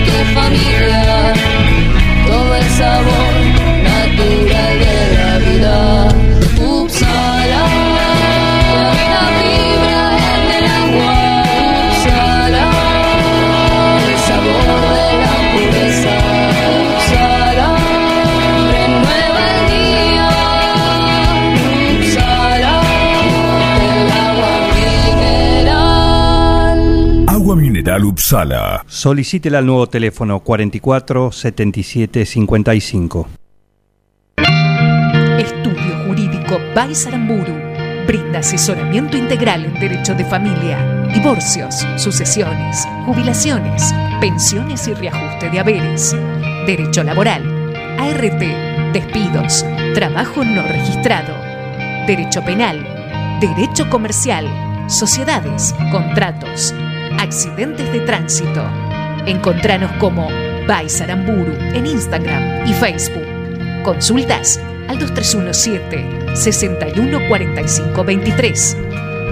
Vos 0.00 0.52
y 0.52 0.91
Agua 27.92 27.98
Mineral 27.98 28.04
Upsala. 28.04 28.84
Solicítela 28.86 29.58
al 29.58 29.66
nuevo 29.66 29.86
teléfono 29.86 30.40
44 30.40 31.30
77 31.30 32.24
55. 32.24 33.28
Estudio 35.38 36.06
Jurídico 36.06 36.58
Baisaramburu 36.74 37.52
brinda 38.06 38.38
asesoramiento 38.38 39.16
integral 39.16 39.64
en 39.64 39.78
derecho 39.78 40.14
de 40.14 40.24
familia, 40.24 41.06
divorcios, 41.12 41.86
sucesiones, 41.96 42.86
jubilaciones, 43.06 43.92
pensiones 44.20 44.88
y 44.88 44.94
reajuste 44.94 45.50
de 45.50 45.60
haberes, 45.60 46.16
derecho 46.66 47.02
laboral, 47.04 47.42
ART, 47.98 48.92
despidos, 48.92 49.64
trabajo 49.94 50.44
no 50.44 50.62
registrado, 50.62 51.34
derecho 52.06 52.42
penal, 52.42 53.38
derecho 53.40 53.88
comercial, 53.90 54.46
sociedades, 54.88 55.74
contratos, 55.90 56.74
accidentes 57.18 57.92
de 57.92 58.00
tránsito. 58.00 58.64
Encontranos 59.26 59.92
como 59.92 60.28
Baisaramburu 60.66 61.52
en 61.74 61.86
Instagram 61.86 62.66
y 62.66 62.72
Facebook. 62.74 63.24
Consultas 63.84 64.60
al 64.88 64.98
2317 64.98 66.36
6145 66.36 68.04
23 68.04 68.76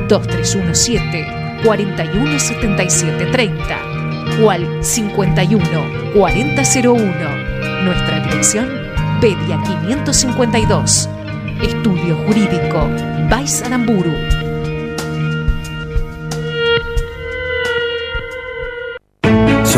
2317 0.08 1.26
417730 1.64 3.78
o 4.42 4.50
al 4.50 4.82
51 4.82 5.60
4001. 6.14 7.04
Nuestra 7.84 8.20
dirección 8.20 8.68
Pedia 9.20 9.60
552. 9.62 11.08
Estudio 11.62 12.16
Jurídico 12.26 12.88
Baisaramburu. 13.28 14.39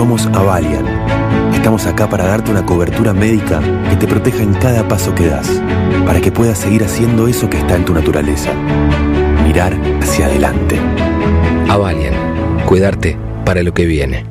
Somos 0.03 0.27
Avalian. 0.27 0.85
Estamos 1.55 1.87
acá 1.87 2.09
para 2.09 2.27
darte 2.27 2.51
una 2.51 2.67
cobertura 2.67 3.13
médica 3.13 3.61
que 3.89 3.95
te 3.95 4.09
proteja 4.09 4.43
en 4.43 4.53
cada 4.55 4.89
paso 4.89 5.15
que 5.15 5.29
das, 5.29 5.63
para 6.05 6.21
que 6.21 6.33
puedas 6.33 6.59
seguir 6.59 6.83
haciendo 6.83 7.29
eso 7.29 7.49
que 7.49 7.59
está 7.59 7.77
en 7.77 7.85
tu 7.85 7.95
naturaleza. 7.95 8.53
Mirar 9.45 9.81
hacia 10.01 10.27
adelante. 10.27 10.81
Avalian, 11.69 12.15
cuidarte 12.67 13.17
para 13.45 13.63
lo 13.63 13.73
que 13.75 13.87
viene. 13.87 14.27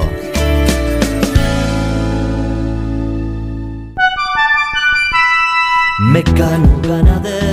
Mecano 6.13 6.79
ganadero 6.81 7.50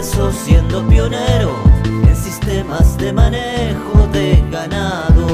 siendo 0.00 0.86
pionero 0.86 1.56
en 1.84 2.14
sistemas 2.14 2.96
de 2.98 3.12
manejo 3.12 4.06
de 4.12 4.44
ganado. 4.48 5.26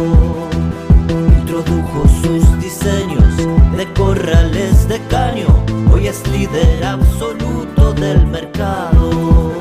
Introdujo 1.39 2.09
sus 2.23 2.61
diseños 2.61 3.37
de 3.77 3.93
corrales 3.93 4.89
de 4.89 4.99
caño, 5.09 5.49
hoy 5.93 6.07
es 6.07 6.27
líder 6.29 6.83
absoluto 6.83 7.93
del 7.93 8.27
mercado. 8.27 9.53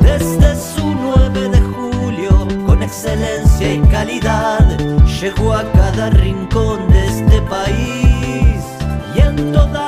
Desde 0.00 0.56
su 0.56 0.92
9 0.92 1.50
de 1.50 1.60
julio, 1.60 2.48
con 2.66 2.82
excelencia 2.82 3.74
y 3.74 3.80
calidad, 3.82 4.76
llegó 5.20 5.54
a 5.54 5.62
cada 5.70 6.10
rincón 6.10 6.88
de 6.88 7.06
este 7.06 7.42
país 7.42 8.64
y 9.14 9.20
en 9.20 9.52
toda 9.52 9.87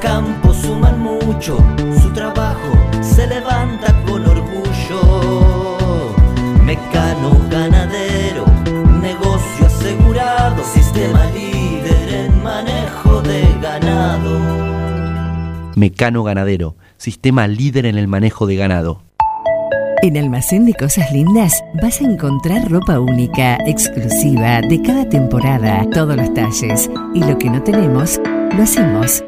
campos 0.00 0.56
suman 0.56 0.98
mucho, 1.00 1.58
su 2.00 2.10
trabajo 2.12 2.72
se 3.02 3.26
levanta 3.26 3.94
con 4.06 4.26
orgullo. 4.26 5.78
Mecano 6.64 7.36
ganadero, 7.50 8.44
negocio 9.00 9.66
asegurado, 9.66 10.64
sistema 10.64 11.24
líder 11.26 12.08
en 12.26 12.42
manejo 12.42 13.22
de 13.22 13.42
ganado. 13.60 14.40
Mecano 15.76 16.24
Ganadero, 16.24 16.76
sistema 16.98 17.46
líder 17.46 17.86
en 17.86 17.96
el 17.96 18.08
manejo 18.08 18.46
de 18.46 18.56
ganado. 18.56 19.02
En 20.02 20.16
Almacén 20.16 20.64
de 20.64 20.74
Cosas 20.74 21.12
Lindas 21.12 21.62
vas 21.82 22.00
a 22.00 22.04
encontrar 22.04 22.70
ropa 22.70 22.98
única, 23.00 23.56
exclusiva, 23.66 24.60
de 24.62 24.80
cada 24.82 25.08
temporada, 25.08 25.86
todos 25.92 26.16
los 26.16 26.32
talles. 26.34 26.90
Y 27.14 27.20
lo 27.20 27.38
que 27.38 27.50
no 27.50 27.62
tenemos, 27.62 28.20
lo 28.56 28.62
hacemos. 28.62 29.22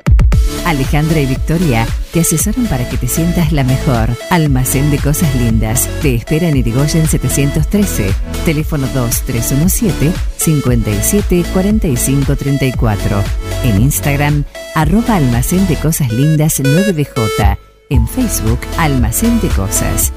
Alejandra 0.65 1.21
y 1.21 1.27
Victoria 1.27 1.87
te 2.13 2.21
asesoran 2.21 2.67
para 2.67 2.89
que 2.89 2.97
te 2.97 3.09
sientas 3.09 3.53
la 3.53 3.65
mejor. 3.65 4.11
Almacén 4.31 4.91
de 4.91 4.99
Cosas 4.99 5.35
Lindas. 5.37 5.89
Te 6.03 6.15
espera 6.15 6.49
en 6.49 6.57
Irigoyen 6.57 7.09
713. 7.09 8.13
Teléfono 8.45 8.87
2317 8.95 10.13
57 10.37 11.45
45 11.53 12.37
34. 12.37 13.23
En 13.65 13.81
Instagram, 13.83 14.45
arroba 14.75 15.17
Almacén 15.17 15.67
de 15.69 15.77
Cosas 15.77 16.13
Lindas 16.13 16.61
9DJ. 16.61 17.59
En 17.89 18.09
Facebook, 18.09 18.61
Almacén 18.79 19.41
de 19.41 19.49
Cosas. 19.49 20.13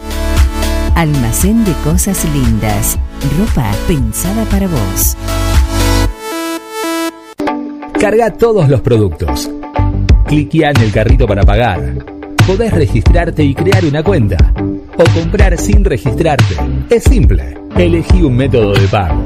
Almacén 0.96 1.64
de 1.66 1.74
Cosas 1.84 2.24
Lindas. 2.34 2.98
Ropa 3.38 3.72
pensada 3.88 4.46
para 4.46 4.68
vos. 4.68 5.18
Carga 8.00 8.32
todos 8.32 8.70
los 8.70 8.82
productos. 8.82 9.50
Cliquea 10.28 10.72
en 10.72 10.82
el 10.82 10.92
carrito 10.92 11.28
para 11.28 11.44
pagar. 11.44 11.80
Podés 12.48 12.74
registrarte 12.74 13.44
y 13.44 13.54
crear 13.54 13.86
una 13.86 14.02
cuenta. 14.04 14.38
O 14.98 15.04
comprar 15.20 15.56
sin 15.58 15.86
registrarte. 15.86 16.56
Es 16.90 17.04
simple. 17.04 17.56
Elegí 17.78 18.24
un 18.24 18.36
método 18.36 18.74
de 18.74 18.88
pago. 18.88 19.22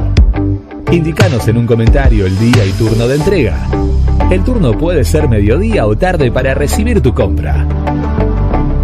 Indicanos 0.92 1.48
en 1.48 1.58
un 1.58 1.66
comentario 1.68 2.26
el 2.26 2.38
día 2.38 2.66
y 2.66 2.72
turno 2.72 3.08
de 3.08 3.16
entrega. 3.16 3.56
El 4.30 4.44
turno 4.44 4.78
puede 4.78 5.06
ser 5.06 5.30
mediodía 5.30 5.86
o 5.86 5.96
tarde 5.98 6.30
para 6.32 6.54
recibir 6.54 7.00
tu 7.02 7.14
compra. 7.14 7.66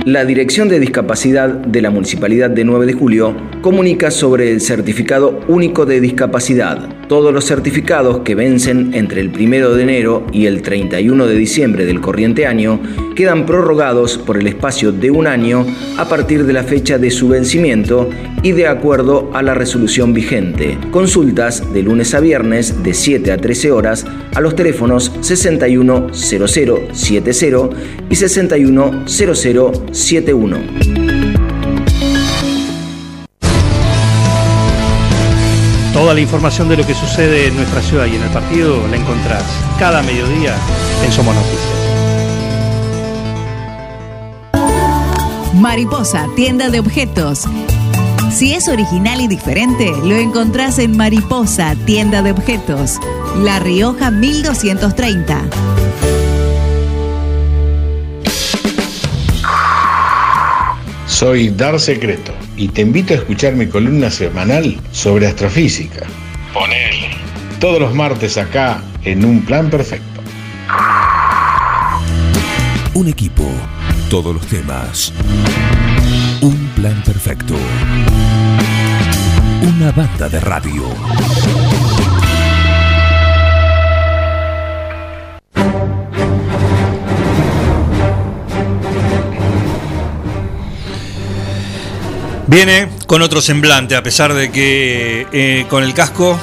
La 0.07 0.25
Dirección 0.25 0.69
de 0.69 0.79
Discapacidad 0.79 1.49
de 1.49 1.83
la 1.83 1.91
Municipalidad 1.91 2.49
de 2.49 2.63
9 2.63 2.87
de 2.87 2.93
Julio 2.93 3.35
comunica 3.61 4.13
sobre 4.13 4.53
el 4.53 4.61
Certificado 4.61 5.41
Único 5.49 5.85
de 5.85 6.01
Discapacidad. 6.01 6.79
Todos 7.09 7.33
los 7.33 7.47
certificados 7.47 8.19
que 8.21 8.35
vencen 8.35 8.93
entre 8.93 9.21
el 9.21 9.29
1 9.29 9.71
de 9.71 9.83
enero 9.83 10.27
y 10.33 10.47
el 10.47 10.63
31 10.63 11.27
de 11.27 11.37
diciembre 11.37 11.87
del 11.87 12.01
corriente 12.01 12.47
año 12.47 12.81
quedan 13.15 13.47
prorrogados 13.47 14.19
por 14.19 14.37
el 14.37 14.49
espacio 14.49 14.91
de 14.91 15.13
un 15.13 15.29
año 15.29 15.65
a 15.99 16.09
partir 16.09 16.45
de 16.45 16.53
la 16.53 16.65
fecha 16.65 16.99
de 16.99 17.13
su 17.13 17.29
vencimiento 17.29 18.11
y 18.43 18.51
de 18.53 18.67
acuerdo 18.67 19.31
a 19.35 19.43
la 19.43 19.55
resolución 19.55 20.13
vigente. 20.15 20.77
Consultas 20.91 21.73
de 21.73 21.83
lunes 21.83 22.13
a 22.15 22.21
viernes 22.21 22.83
de 22.83 22.93
7 22.93 23.31
a 23.31 23.37
13 23.37 23.71
horas 23.71 24.05
a 24.35 24.41
los 24.41 24.57
teléfonos 24.57 25.13
610070 25.21 27.71
y 28.11 28.17
610071. 28.17 31.06
Toda 35.97 36.13
la 36.13 36.21
información 36.21 36.69
de 36.69 36.77
lo 36.77 36.87
que 36.87 36.93
sucede 36.93 37.47
en 37.47 37.57
nuestra 37.57 37.81
ciudad 37.81 38.05
y 38.05 38.17
en 38.17 38.23
el 38.23 38.29
partido 38.29 38.87
la 38.89 38.97
encontrás 38.97 39.43
cada 39.79 40.03
mediodía 40.03 40.55
en 41.03 41.11
Somos 41.11 41.35
Noticias. 41.35 41.63
Mariposa, 45.55 46.27
tienda 46.37 46.69
de 46.69 46.81
objetos. 46.81 47.45
Si 48.31 48.53
es 48.53 48.69
original 48.69 49.23
y 49.23 49.27
diferente, 49.27 49.91
lo 50.05 50.17
encontrás 50.17 50.79
en 50.79 50.99
Mariposa, 50.99 51.75
tienda 51.87 52.21
de 52.21 52.33
objetos. 52.33 53.01
La 53.39 53.59
Rioja 53.59 54.11
1230. 54.11 55.45
Soy 61.07 61.49
Dar 61.49 61.81
Secreto 61.81 62.46
y 62.57 62.69
te 62.69 62.83
invito 62.83 63.15
a 63.15 63.19
escuchar 63.19 63.55
mi 63.55 63.67
columna 63.67 64.11
semanal 64.11 64.77
sobre 64.93 65.27
astrofísica. 65.27 66.07
Ponele. 66.53 67.11
Todos 67.61 67.81
los 67.81 67.95
martes 67.95 68.37
acá 68.39 68.83
en 69.03 69.25
Un 69.25 69.43
Plan 69.43 69.71
Perfecto. 69.71 70.21
Un 72.95 73.09
equipo, 73.09 73.45
todos 74.09 74.35
los 74.35 74.47
temas. 74.47 75.13
Un 76.41 76.57
plan 76.75 77.03
perfecto. 77.05 77.55
Una 79.63 79.93
banda 79.93 80.29
de 80.29 80.41
radio. 80.41 80.85
Viene 92.49 92.89
con 93.07 93.23
otro 93.23 93.41
semblante, 93.41 93.97
a 93.97 94.03
pesar 94.03 94.33
de 94.33 94.51
que 94.53 95.27
eh, 95.33 95.67
con 95.69 95.83
el 95.83 95.95
casco, 95.95 96.39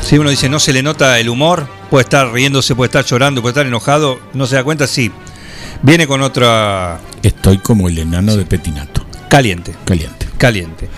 si 0.00 0.16
uno 0.16 0.30
dice 0.30 0.48
no 0.48 0.60
se 0.60 0.72
le 0.72 0.82
nota 0.82 1.18
el 1.18 1.28
humor, 1.28 1.66
puede 1.90 2.04
estar 2.04 2.32
riéndose, 2.32 2.74
puede 2.76 2.86
estar 2.86 3.04
llorando, 3.04 3.42
puede 3.42 3.52
estar 3.52 3.66
enojado, 3.66 4.20
no 4.32 4.46
se 4.46 4.54
da 4.54 4.64
cuenta, 4.64 4.86
sí. 4.86 5.10
Viene 5.82 6.06
con 6.06 6.22
otra... 6.22 7.00
Estoy 7.22 7.58
como 7.58 7.88
el 7.88 7.98
enano 7.98 8.36
de 8.36 8.44
Petinato. 8.44 9.04
Caliente. 9.28 9.74
Caliente. 9.84 10.26
Caliente. 10.38 10.88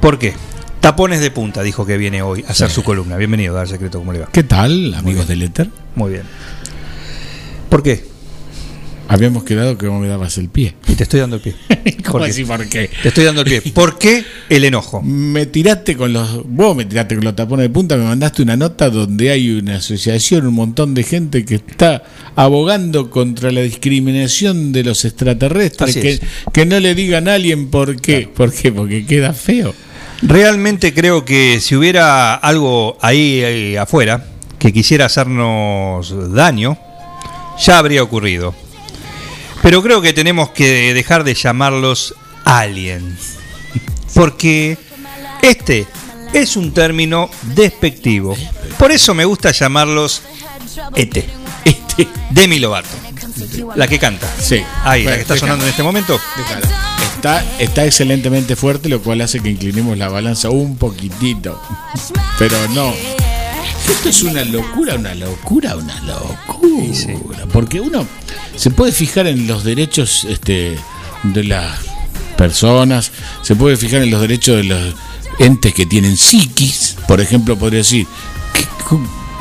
¿Por 0.00 0.18
qué? 0.18 0.34
Tapones 0.80 1.20
de 1.20 1.30
punta, 1.30 1.62
dijo 1.62 1.86
que 1.86 1.96
viene 1.98 2.22
hoy 2.22 2.44
a 2.48 2.50
hacer 2.50 2.68
Sí. 2.68 2.74
su 2.76 2.82
columna. 2.82 3.16
Bienvenido, 3.16 3.54
Dar 3.54 3.68
Secreto, 3.68 3.98
¿cómo 4.00 4.12
le 4.12 4.20
va? 4.20 4.26
¿Qué 4.32 4.42
tal, 4.42 4.94
amigos 4.94 5.28
del 5.28 5.42
Éter? 5.42 5.68
Muy 5.94 6.10
bien. 6.12 6.24
¿Por 7.68 7.82
qué? 7.84 8.11
Habíamos 9.08 9.44
quedado 9.44 9.76
que 9.76 9.88
vos 9.88 10.00
me 10.00 10.08
dabas 10.08 10.38
el 10.38 10.48
pie. 10.48 10.74
Y 10.88 10.94
te 10.94 11.02
estoy 11.02 11.20
dando 11.20 11.36
el 11.36 11.42
pie. 11.42 11.54
¿Cómo 12.04 12.18
¿Por 12.18 12.24
qué? 12.24 12.30
así 12.30 12.44
por 12.44 12.68
qué? 12.68 12.90
Te 13.02 13.08
estoy 13.08 13.24
dando 13.24 13.42
el 13.42 13.48
pie. 13.48 13.72
¿Por 13.72 13.98
qué 13.98 14.24
el 14.48 14.64
enojo? 14.64 15.02
Me 15.02 15.46
tiraste 15.46 15.96
con 15.96 16.12
los. 16.12 16.46
Vos 16.46 16.76
me 16.76 16.84
tiraste 16.84 17.16
con 17.16 17.24
los 17.24 17.36
tapones 17.36 17.64
de 17.64 17.70
punta, 17.70 17.96
me 17.96 18.04
mandaste 18.04 18.42
una 18.42 18.56
nota 18.56 18.90
donde 18.90 19.30
hay 19.30 19.50
una 19.50 19.76
asociación, 19.76 20.46
un 20.46 20.54
montón 20.54 20.94
de 20.94 21.02
gente 21.02 21.44
que 21.44 21.56
está 21.56 22.04
abogando 22.36 23.10
contra 23.10 23.50
la 23.50 23.60
discriminación 23.60 24.72
de 24.72 24.84
los 24.84 25.04
extraterrestres. 25.04 26.20
Que, 26.52 26.66
no 26.66 26.80
le 26.80 26.94
digan 26.94 27.28
a 27.28 27.34
alguien 27.34 27.70
por 27.70 28.00
qué. 28.00 28.28
¿Por 28.32 28.52
qué? 28.52 28.72
Porque 28.72 29.04
queda 29.04 29.32
feo. 29.32 29.74
Realmente 30.22 30.94
creo 30.94 31.24
que 31.24 31.58
si 31.60 31.74
hubiera 31.74 32.34
algo 32.34 32.96
ahí, 33.00 33.42
ahí 33.42 33.76
afuera 33.76 34.24
que 34.62 34.72
quisiera 34.72 35.06
hacernos 35.06 36.32
daño, 36.32 36.78
ya 37.58 37.78
habría 37.78 38.04
ocurrido. 38.04 38.54
Pero 39.62 39.82
creo 39.82 40.02
que 40.02 40.12
tenemos 40.12 40.50
que 40.50 40.92
dejar 40.92 41.24
de 41.24 41.34
llamarlos 41.34 42.14
aliens. 42.44 43.38
Porque 44.14 44.76
este 45.40 45.86
es 46.32 46.56
un 46.56 46.74
término 46.74 47.30
despectivo. 47.54 48.36
Por 48.78 48.90
eso 48.90 49.14
me 49.14 49.24
gusta 49.24 49.52
llamarlos 49.52 50.22
ET. 50.94 51.16
Este. 51.64 52.08
Demi 52.30 52.58
Lovato. 52.58 52.88
La 53.76 53.86
que 53.86 53.98
canta. 53.98 54.28
Sí. 54.40 54.62
Ahí, 54.82 55.04
la 55.04 55.14
que 55.14 55.22
está 55.22 55.36
sonando 55.36 55.64
en 55.64 55.70
este 55.70 55.82
momento. 55.82 56.18
Está, 57.14 57.44
está 57.58 57.84
excelentemente 57.84 58.56
fuerte, 58.56 58.88
lo 58.88 59.00
cual 59.00 59.20
hace 59.20 59.40
que 59.40 59.50
inclinemos 59.50 59.96
la 59.96 60.08
balanza 60.08 60.50
un 60.50 60.76
poquitito. 60.76 61.60
Pero 62.38 62.56
no. 62.68 62.92
Esto 63.88 64.08
es 64.08 64.22
una 64.22 64.44
locura, 64.44 64.94
una 64.94 65.14
locura, 65.14 65.76
una 65.76 66.00
locura. 66.02 67.46
Porque 67.52 67.80
uno 67.80 68.06
se 68.56 68.70
puede 68.70 68.92
fijar 68.92 69.26
en 69.26 69.46
los 69.46 69.64
derechos 69.64 70.24
este, 70.24 70.76
de 71.22 71.44
las 71.44 71.78
personas, 72.36 73.12
se 73.42 73.54
puede 73.54 73.76
fijar 73.76 74.02
en 74.02 74.10
los 74.10 74.20
derechos 74.20 74.56
de 74.56 74.64
los 74.64 74.94
entes 75.38 75.72
que 75.74 75.86
tienen 75.86 76.16
psiquis, 76.16 76.96
por 77.06 77.20
ejemplo, 77.20 77.56
podría 77.56 77.78
decir, 77.78 78.06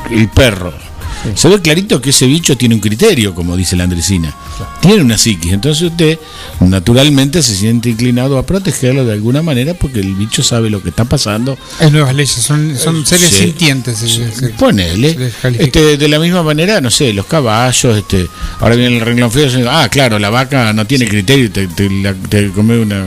el 0.10 0.30
perro. 0.30 0.91
Se 1.36 1.48
ve 1.50 1.62
clarito 1.62 2.02
que 2.02 2.10
ese 2.10 2.26
bicho 2.26 2.58
tiene 2.58 2.76
un 2.76 2.82
criterio, 2.82 3.36
como 3.36 3.56
dice 3.56 3.76
la 3.76 3.84
Andresina. 3.84 4.34
Tiene 4.82 5.04
una 5.04 5.18
psiquis. 5.18 5.54
Entonces 5.54 5.84
usted 5.84 6.18
naturalmente 6.60 7.42
se 7.44 7.56
siente 7.56 7.90
inclinado 7.90 8.38
a 8.38 8.46
protegerlo 8.46 9.06
de 9.06 9.14
alguna 9.14 9.42
manera 9.42 9.74
porque 9.74 10.00
el 10.00 10.14
bicho 10.16 10.44
sabe 10.44 10.70
lo 10.70 10.82
que 10.82 10.90
está 10.90 11.06
pasando. 11.06 11.58
Hay 11.80 11.92
nuevas 11.92 12.16
leyes, 12.16 12.32
son, 12.32 12.78
son 12.78 13.06
seres 13.06 13.30
Sí. 13.30 13.44
sintientes. 13.46 13.98
se- 13.98 14.32
se- 14.32 14.50
Ponele. 14.50 15.14
se. 15.42 15.64
Este, 15.64 15.98
de 15.98 16.08
la 16.08 16.20
misma 16.20 16.44
manera, 16.44 16.82
no 16.82 16.90
sé, 16.90 17.14
los 17.14 17.26
caballos, 17.26 17.98
este, 17.98 18.28
ahora 18.60 18.76
viene 18.76 18.98
el 18.98 19.02
renglón 19.02 19.32
feo, 19.32 19.50
ah, 19.70 19.88
claro, 19.90 20.18
la 20.20 20.30
vaca 20.30 20.74
no 20.74 20.86
tiene 20.86 21.08
criterio 21.08 21.52
te, 21.52 21.68
te, 21.68 21.90
la- 21.90 22.14
te 22.14 22.50
come 22.50 22.78
una, 22.80 23.06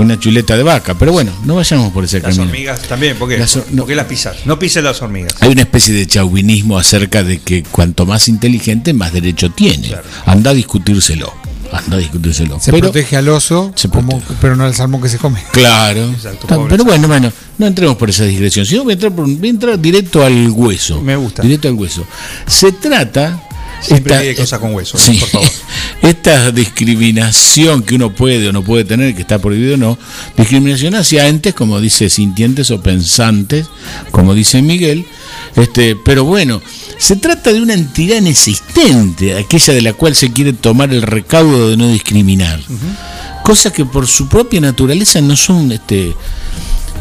una 0.00 0.18
chuleta 0.18 0.56
de 0.56 0.62
vaca. 0.62 0.94
Pero 0.98 1.12
bueno, 1.12 1.32
no 1.44 1.56
vayamos 1.56 1.92
por 1.92 2.04
ese 2.04 2.20
Las 2.20 2.36
camino. 2.36 2.44
hormigas 2.44 2.82
también, 2.82 3.16
¿por 3.16 3.28
qué? 3.28 3.38
Las 3.38 3.56
no. 3.70 3.82
¿Por 3.82 3.86
qué 3.88 3.94
las 3.94 4.06
pisas? 4.06 4.36
No 4.46 4.58
pises 4.58 4.82
las 4.82 5.00
hormigas. 5.02 5.34
Hay 5.40 5.50
una 5.50 5.62
especie 5.62 5.94
de 5.94 6.06
chauvinismo 6.06 6.78
acerca 6.78 7.22
de 7.22 7.38
que 7.38 7.62
cuanto 7.62 8.06
más 8.06 8.28
inteligente, 8.28 8.92
más 8.92 9.12
derecho 9.12 9.50
tiene. 9.50 9.94
Anda 10.26 10.50
a 10.50 10.54
discutírselo. 10.54 11.32
Anda 11.72 11.96
a 11.98 12.00
discutírselo. 12.00 12.58
Se 12.58 12.72
Pero- 12.72 12.90
protege 12.90 13.16
al 13.16 13.28
oso, 13.28 13.72
como, 13.92 14.20
pero 14.40 14.56
no 14.56 14.64
al 14.64 14.74
salmón 14.74 15.00
que 15.02 15.08
se 15.08 15.18
come. 15.18 15.40
Claro. 15.52 16.12
Ta- 16.48 16.58
Pero 16.68 16.84
bueno, 16.84 17.06
bueno, 17.06 17.32
no 17.58 17.66
entremos 17.66 17.96
por 17.96 18.10
esa 18.10 18.24
digresión, 18.24 18.66
sino 18.66 18.82
voy 18.82 18.90
a 18.90 18.94
entrar, 18.94 19.12
por, 19.14 19.24
voy 19.28 19.46
a 19.46 19.50
entrar 19.50 19.78
directo 19.78 20.24
al 20.24 20.50
hueso. 20.50 21.00
Me 21.00 21.14
gusta. 21.14 21.42
Directo 21.42 21.68
al 21.68 21.74
hueso. 21.74 22.04
Se 22.46 22.72
trata. 22.72 23.40
Siempre 23.80 24.14
esta- 24.14 24.24
hay 24.28 24.34
cosa 24.34 24.58
con 24.58 24.74
hueso, 24.74 24.98
Sí. 24.98 25.16
por 25.18 25.28
favor. 25.28 25.50
Esta 26.02 26.50
discriminación 26.50 27.82
que 27.82 27.94
uno 27.94 28.14
puede 28.14 28.48
o 28.48 28.52
no 28.52 28.62
puede 28.62 28.84
tener, 28.84 29.14
que 29.14 29.22
está 29.22 29.38
prohibido 29.38 29.74
o 29.74 29.76
no, 29.76 29.98
discriminación 30.36 30.94
hacia 30.94 31.26
entes, 31.28 31.54
como 31.54 31.80
dice, 31.80 32.08
sintientes 32.10 32.70
o 32.70 32.80
pensantes, 32.82 33.66
como 34.10 34.34
dice 34.34 34.62
Miguel, 34.62 35.04
este, 35.56 35.96
pero 35.96 36.24
bueno, 36.24 36.62
se 36.98 37.16
trata 37.16 37.52
de 37.52 37.60
una 37.60 37.74
entidad 37.74 38.16
inexistente, 38.18 39.36
aquella 39.38 39.74
de 39.74 39.82
la 39.82 39.92
cual 39.92 40.14
se 40.14 40.32
quiere 40.32 40.52
tomar 40.52 40.92
el 40.92 41.02
recaudo 41.02 41.70
de 41.70 41.76
no 41.76 41.88
discriminar. 41.88 42.60
Cosas 43.44 43.72
que 43.72 43.84
por 43.84 44.06
su 44.06 44.28
propia 44.28 44.60
naturaleza 44.60 45.20
no 45.20 45.36
son 45.36 45.72
este 45.72 46.14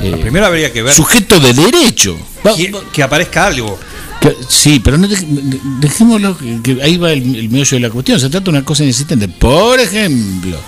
eh, 0.01 0.17
Primero 0.22 0.45
habría 0.45 0.72
que 0.72 0.82
ver 0.82 0.93
sujeto 0.95 1.40
de 1.40 1.53
derecho. 1.53 2.17
que, 2.56 2.74
que 2.93 3.03
aparezca 3.03 3.48
algo. 3.48 3.77
Que- 4.22 4.35
Sí, 4.48 4.80
pero 4.83 4.98
no 4.98 5.07
dej- 5.07 5.25
de- 5.25 5.59
dejémoslo, 5.80 6.38
que, 6.38 6.59
que 6.61 6.83
ahí 6.83 6.98
va 6.98 7.11
el, 7.11 7.35
el 7.35 7.49
meollo 7.49 7.77
de 7.77 7.80
la 7.81 7.89
cuestión. 7.89 8.19
Se 8.19 8.30
trata 8.30 8.45
de 8.45 8.49
una 8.51 8.65
cosa 8.65 8.83
inexistente. 8.83 9.27
Por 9.27 9.80
ejemplo, 9.80 10.59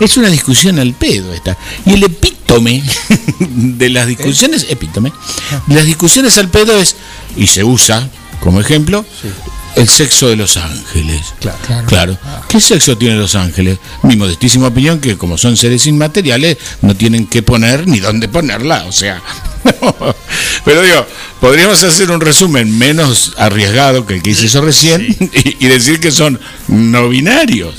es 0.00 0.16
una 0.16 0.28
discusión 0.28 0.78
al 0.78 0.92
pedo 0.94 1.32
esta. 1.32 1.56
Y 1.86 1.92
el 1.94 2.02
epítome 2.04 2.82
de 3.40 3.88
las 3.88 4.06
discusiones, 4.06 4.66
epítome, 4.68 5.12
de 5.66 5.74
las 5.74 5.84
discusiones 5.86 6.36
al 6.38 6.48
pedo 6.50 6.76
es, 6.78 6.96
y 7.36 7.46
se 7.46 7.64
usa 7.64 8.08
como 8.40 8.60
ejemplo, 8.60 9.06
el 9.76 9.88
sexo 9.88 10.28
de 10.28 10.36
los 10.36 10.56
ángeles. 10.56 11.32
Claro. 11.40 11.86
Claro. 11.86 12.18
¿Qué 12.48 12.60
sexo 12.60 12.98
tienen 12.98 13.18
los 13.20 13.36
ángeles? 13.36 13.78
Mi 14.02 14.16
modestísima 14.16 14.66
opinión 14.66 14.98
que 15.00 15.16
como 15.16 15.38
son 15.38 15.56
seres 15.56 15.86
inmateriales, 15.86 16.58
no 16.82 16.94
tienen 16.96 17.26
que 17.28 17.42
poner 17.42 17.86
ni 17.86 18.00
dónde 18.00 18.28
ponerla. 18.28 18.84
O 18.86 18.92
sea, 18.92 19.22
pero 20.64 20.82
digo, 20.82 21.06
podríamos 21.40 21.82
hacer 21.82 22.10
un 22.10 22.20
resumen 22.20 22.76
menos 22.78 23.34
arriesgado 23.38 24.06
que 24.06 24.14
el 24.14 24.22
que 24.22 24.30
hice 24.30 24.48
yo 24.48 24.60
recién 24.60 25.16
y, 25.44 25.64
y 25.64 25.68
decir 25.68 26.00
que 26.00 26.10
son 26.10 26.40
no 26.68 27.08
binarios. 27.08 27.74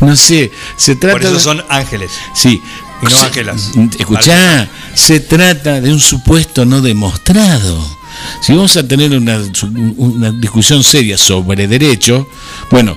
No 0.00 0.16
sé, 0.16 0.50
se 0.76 0.96
trata 0.96 1.12
Por 1.14 1.22
eso 1.22 1.34
de- 1.34 1.40
son 1.40 1.64
ángeles. 1.68 2.10
Sí. 2.34 2.60
Y 3.02 3.04
no 3.04 3.10
Se- 3.10 3.26
ángelas. 3.26 3.70
Escuchá, 3.98 4.68
se 4.94 5.20
trata 5.20 5.80
de 5.80 5.92
un 5.92 6.00
supuesto 6.00 6.64
no 6.64 6.80
demostrado. 6.80 7.98
Si 8.40 8.52
vamos 8.52 8.76
a 8.76 8.86
tener 8.86 9.10
una, 9.16 9.40
una 9.96 10.30
discusión 10.30 10.84
seria 10.84 11.18
sobre 11.18 11.66
derecho, 11.66 12.28
bueno, 12.70 12.96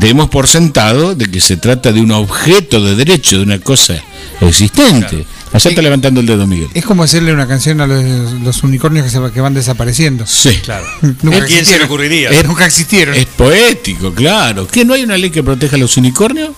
demos 0.00 0.28
por 0.30 0.48
sentado 0.48 1.14
de 1.14 1.26
que 1.30 1.40
se 1.40 1.56
trata 1.56 1.92
de 1.92 2.00
un 2.00 2.10
objeto 2.10 2.84
de 2.84 2.96
derecho, 2.96 3.36
de 3.36 3.44
una 3.44 3.58
cosa 3.60 4.02
existente. 4.40 5.24
Allá 5.52 5.70
está 5.70 5.82
levantando 5.82 6.20
el 6.20 6.26
dedo, 6.26 6.46
Miguel. 6.46 6.68
Es 6.74 6.84
como 6.84 7.02
hacerle 7.02 7.32
una 7.32 7.46
canción 7.46 7.80
a 7.80 7.86
los, 7.86 8.32
los 8.42 8.62
unicornios 8.62 9.04
que, 9.04 9.10
se, 9.10 9.20
que 9.32 9.40
van 9.40 9.54
desapareciendo. 9.54 10.26
Sí. 10.26 10.58
Claro. 10.62 10.86
Nunca 11.22 11.38
¿A 11.38 11.44
quién 11.44 11.64
se 11.64 11.78
le 11.78 11.84
ocurriría? 11.84 12.30
Eh, 12.30 12.42
nunca 12.44 12.66
existieron. 12.66 13.14
Es 13.14 13.26
poético, 13.26 14.12
claro. 14.14 14.66
¿Que 14.66 14.84
no 14.84 14.94
hay 14.94 15.02
una 15.02 15.16
ley 15.18 15.30
que 15.30 15.42
proteja 15.42 15.76
a 15.76 15.78
los 15.78 15.96
unicornios? 15.96 16.50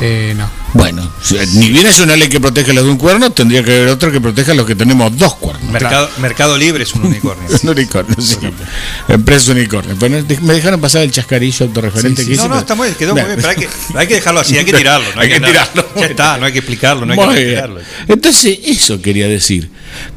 Eh, 0.00 0.34
no. 0.36 0.48
Bueno, 0.74 1.08
si- 1.22 1.36
ni 1.58 1.68
bien 1.68 1.86
es 1.86 2.00
una 2.00 2.16
ley 2.16 2.28
que 2.28 2.40
protege 2.40 2.70
a 2.70 2.74
los 2.74 2.84
de 2.84 2.90
un 2.90 2.96
cuerno, 2.96 3.30
tendría 3.30 3.62
que 3.62 3.72
haber 3.76 3.88
otra 3.88 4.10
que 4.10 4.20
proteja 4.20 4.52
a 4.52 4.54
los 4.54 4.66
que 4.66 4.74
tenemos 4.74 5.14
dos 5.18 5.34
cuernos. 5.34 5.70
Mercado, 5.70 6.08
Mercado 6.18 6.56
Libre 6.56 6.84
es 6.84 6.94
un 6.94 7.04
unicornio. 7.06 7.46
Un 7.62 7.68
unicornio, 7.68 8.16
sí. 8.20 8.36
Empresa 9.08 9.52
unicornio. 9.52 9.94
Bueno, 9.96 10.24
me 10.40 10.54
dejaron 10.54 10.80
pasar 10.80 11.02
el 11.02 11.10
chascarillo 11.12 11.66
autorreferente 11.66 12.22
Sí, 12.22 12.22
sí. 12.22 12.28
que 12.28 12.34
hice. 12.34 12.42
No, 12.42 12.48
no, 12.48 12.54
pero- 12.54 12.60
está 12.60 12.74
muy 12.74 12.86
bien, 12.88 12.96
quedó 12.98 13.12
muy 13.14 13.22
bien, 13.22 13.36
pero 13.36 13.48
hay 13.48 13.56
que, 13.56 13.68
hay 13.94 14.06
que 14.06 14.14
dejarlo 14.14 14.40
así, 14.40 14.56
hay 14.56 14.64
que 14.64 14.72
tirarlo. 14.72 15.06
No 15.14 15.20
Hay 15.20 15.28
que 15.32 15.40
tirarlo. 15.40 15.86
Ya 15.96 16.06
está, 16.06 16.38
no 16.38 16.46
hay 16.46 16.52
que 16.52 16.58
explicarlo, 16.60 17.04
no 17.06 17.12
hay 17.12 17.18
Muy 17.18 17.28
que 17.34 17.44
bien. 17.44 17.58
explicarlo. 17.58 17.80
Entonces, 18.08 18.58
eso 18.64 19.00
quería 19.02 19.28
decir. 19.28 19.70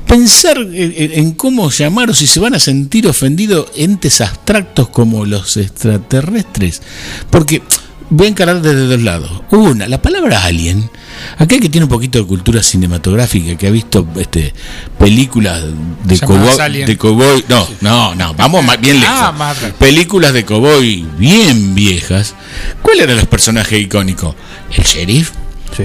Pensar 0.08 0.58
en, 0.58 0.74
en- 0.95 1.12
en 1.14 1.32
cómo 1.34 1.70
llamar 1.70 2.10
o 2.10 2.14
si 2.14 2.28
se 2.28 2.40
van 2.40 2.56
a 2.56 2.60
sentir 2.60 3.08
ofendidos 3.08 3.68
entes 3.76 4.22
abstractos 4.22 4.88
como 4.90 5.26
los 5.26 5.58
extraterrestres. 5.58 6.82
Porque 7.30 7.62
voy 8.09 8.27
a 8.27 8.30
encarar 8.30 8.61
desde 8.61 8.88
dos 8.88 9.01
lados. 9.01 9.32
Una, 9.51 9.88
la 9.88 10.01
palabra 10.01 10.43
alien. 10.43 10.90
Aquel 11.38 11.61
que 11.61 11.69
tiene 11.69 11.85
un 11.85 11.90
poquito 11.90 12.19
de 12.19 12.25
cultura 12.25 12.61
cinematográfica, 12.61 13.58
que 13.58 13.67
ha 13.67 13.72
visto 13.72 14.06
este 14.17 14.53
películas 15.00 15.64
de 16.03 16.19
cowboy, 16.19 16.84
de 16.84 16.98
cowboy. 16.98 17.45
No, 17.48 17.67
no, 17.82 18.16
no, 18.16 18.34
vamos 18.34 18.64
más 18.64 18.80
bien 18.80 19.00
lejos. 19.00 19.16
Ah, 19.17 19.32
más 19.32 19.58
películas 19.80 20.34
de 20.34 20.43
cowboy 20.43 21.06
bien 21.17 21.74
viejas. 21.74 22.35
¿Cuál 22.82 23.00
eran 23.00 23.16
los 23.16 23.27
personajes 23.27 23.80
icónicos? 23.80 24.35
El 24.75 24.84
sheriff, 24.84 25.32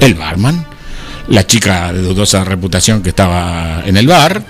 el 0.00 0.14
barman, 0.14 0.66
la 1.28 1.46
chica 1.46 1.92
de 1.92 2.02
dudosa 2.02 2.44
reputación 2.44 3.02
que 3.02 3.10
estaba 3.10 3.82
en 3.86 3.96
el 3.96 4.06
bar, 4.08 4.44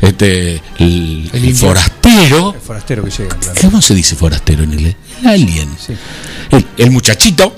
este, 0.00 0.60
el, 0.78 1.30
el 1.32 1.54
forastero. 1.54 2.54
El 2.54 2.60
forastero 2.60 3.04
que 3.04 3.10
llega. 3.10 3.36
claro. 3.36 3.60
¿Cómo 3.62 3.80
se 3.80 3.94
dice 3.94 4.14
forastero 4.16 4.64
en 4.64 4.74
inglés? 4.74 4.96
El 5.20 5.26
alien. 5.28 5.68
El, 6.50 6.64
el 6.76 6.90
muchachito, 6.90 7.54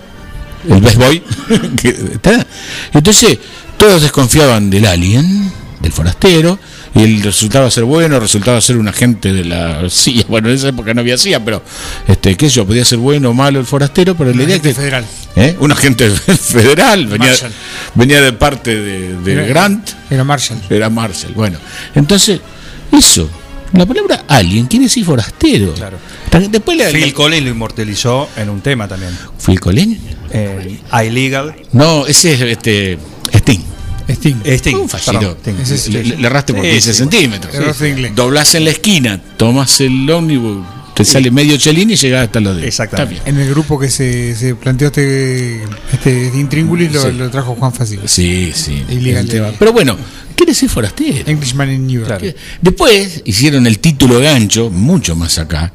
el 0.69 0.81
best 0.81 0.97
boy. 0.97 1.23
que 1.81 1.89
está. 1.89 2.47
Entonces, 2.93 3.39
todos 3.77 4.03
desconfiaban 4.03 4.71
del 4.71 4.87
alien, 4.87 5.51
del 5.81 5.93
forastero, 5.93 6.59
y 6.95 7.03
él 7.03 7.23
resultaba 7.23 7.71
ser 7.71 7.85
bueno, 7.85 8.19
resultaba 8.19 8.61
ser 8.61 8.77
un 8.79 8.89
agente 8.89 9.33
de 9.33 9.45
la 9.45 9.83
CIA. 9.91 10.25
Bueno, 10.29 10.49
en 10.49 10.55
esa 10.57 10.69
época 10.69 10.95
no 10.95 11.01
había 11.01 11.19
CIA, 11.19 11.45
pero, 11.45 11.63
este, 12.07 12.37
qué 12.37 12.49
sé 12.49 12.57
yo, 12.57 12.67
podía 12.67 12.85
ser 12.85 12.99
bueno 12.99 13.31
o 13.31 13.35
malo 13.35 13.61
el 13.61 13.67
forastero, 13.67 14.17
pero 14.17 14.33
la 14.33 14.43
idea 14.43 14.57
es 14.57 14.63
que. 14.63 14.75
federal. 14.75 15.05
¿Eh? 15.37 15.57
Un 15.61 15.71
agente 15.71 16.11
federal, 16.11 17.07
venía, 17.95 18.21
de 18.23 18.33
parte 18.33 18.75
de, 18.75 19.17
de 19.19 19.33
Era- 19.33 19.47
Grant. 19.47 19.91
Era 20.11 20.25
Marshall. 20.25 20.59
Era 20.71 20.91
Marshall. 20.91 21.33
Bueno, 21.35 21.59
entonces, 21.95 22.41
eso. 22.91 23.31
La 23.73 23.85
palabra 23.87 24.25
alien 24.29 24.67
quiere 24.67 24.87
decir 24.87 25.05
forastero. 25.05 25.75
Claro. 25.75 25.99
Después 26.51 26.77
le, 26.77 26.91
Phil 26.91 27.13
Collins 27.13 27.43
lo 27.45 27.51
inmortalizó 27.51 28.29
en 28.37 28.49
un 28.49 28.61
tema 28.61 28.89
también. 28.89 29.13
¿Phil 29.45 29.61
Collins? 29.61 29.99
Eh, 30.31 30.79
Illegal. 31.05 31.55
No, 31.73 32.07
ese 32.07 32.35
es 32.35 32.41
este, 32.43 32.99
Sting. 33.33 33.61
Sting. 34.09 34.37
Sting. 34.45 34.77
Un 34.77 34.89
fallido. 34.89 35.37
Le, 35.91 36.03
le 36.17 36.27
erraste 36.27 36.55
por 36.55 36.65
Sí, 36.65 36.71
15 36.71 36.93
sí, 36.93 36.99
centímetros. 36.99 37.55
inglés. 37.83 38.15
Doblás 38.15 38.55
en 38.55 38.65
la 38.65 38.71
esquina, 38.71 39.21
tomas 39.37 39.81
el 39.83 40.11
ómnibus, 40.11 40.65
te 40.95 41.05
sale 41.05 41.31
medio 41.31 41.57
chelín 41.59 41.91
y 41.91 41.97
llegás 41.97 42.25
hasta 42.27 42.41
los 42.41 42.57
de. 42.57 42.67
Exactamente. 42.67 43.23
En 43.29 43.39
el 43.39 43.51
grupo 43.51 43.79
que 43.79 43.91
se, 43.91 44.35
se 44.35 44.55
planteó 44.55 44.87
este, 44.89 45.63
este 45.93 46.31
Intríngulis 46.35 46.91
lo, 46.93 47.03
Sí. 47.03 47.13
lo 47.13 47.31
trajo 47.31 47.55
Juan 47.55 47.73
Facil. 47.75 48.01
Sí, 48.07 48.51
sí. 48.55 48.83
Tema. 49.29 49.53
Pero 49.59 49.73
bueno, 49.75 49.97
quiere 50.39 50.53
decir 50.53 50.71
forastero. 50.71 51.29
Englishman 51.29 51.71
in 51.71 51.87
New 51.87 52.07
York. 52.07 52.35
Después 52.63 53.23
hicieron 53.25 53.67
el 53.67 53.81
título 53.81 54.21
gancho, 54.21 54.71
mucho 54.71 55.17
más 55.17 55.39
acá, 55.39 55.73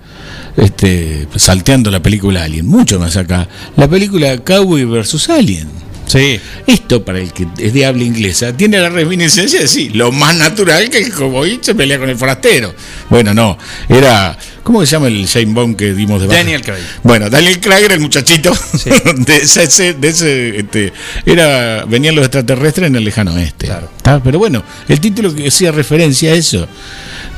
este, 0.56 1.28
salteando 1.36 1.92
la 1.92 2.02
película 2.02 2.44
Alien, 2.44 2.66
mucho 2.66 2.98
más 2.98 3.18
acá, 3.18 3.48
la 3.76 3.88
película 3.88 4.38
Cowboy 4.38 4.86
vs. 4.86 5.30
Alien. 5.30 5.83
Sí. 6.06 6.40
Esto, 6.68 7.04
para 7.04 7.20
el 7.20 7.32
que 7.34 7.48
es 7.58 7.74
de 7.74 7.86
habla 7.86 8.04
inglesa, 8.04 8.56
tiene 8.56 8.80
la 8.80 8.90
reminiscencia 8.90 9.60
de 9.62 9.68
sí, 9.68 9.90
lo 9.90 10.12
más 10.12 10.36
natural 10.36 10.90
que 10.90 11.00
el 11.00 11.12
cowboy 11.14 11.60
se 11.62 11.74
pelea 11.74 11.98
con 12.00 12.10
el 12.10 12.18
forastero. 12.18 12.74
Bueno, 13.10 13.34
no, 13.34 13.58
era. 13.90 14.38
¿Cómo 14.64 14.86
se 14.86 14.92
llama 14.94 15.08
el 15.08 15.26
Shane 15.26 15.54
Bond 15.54 15.76
que 15.76 15.94
dimos 15.94 16.22
de? 16.22 16.28
Daniel 16.28 16.62
Craig. 16.62 16.82
Bueno, 17.04 17.30
Daniel 17.30 17.60
Craig 17.60 17.84
era 17.84 17.96
el 17.96 18.00
muchachito 18.00 18.54
de 19.18 19.36
ese, 19.38 19.94
de 19.94 20.08
ese, 20.08 20.58
este, 20.60 20.94
era, 21.26 21.84
venían 21.86 22.16
los 22.16 22.24
extraterrestres 22.26 22.88
en 22.88 22.96
el 22.96 23.04
lejano 23.04 23.34
oeste. 23.34 23.68
¿Está? 23.98 24.22
Pero 24.24 24.40
bueno, 24.40 24.64
el 24.88 25.00
título 25.02 25.36
que 25.36 25.48
hacía 25.48 25.72
referencia 25.72 26.32
a 26.32 26.36
eso. 26.36 26.68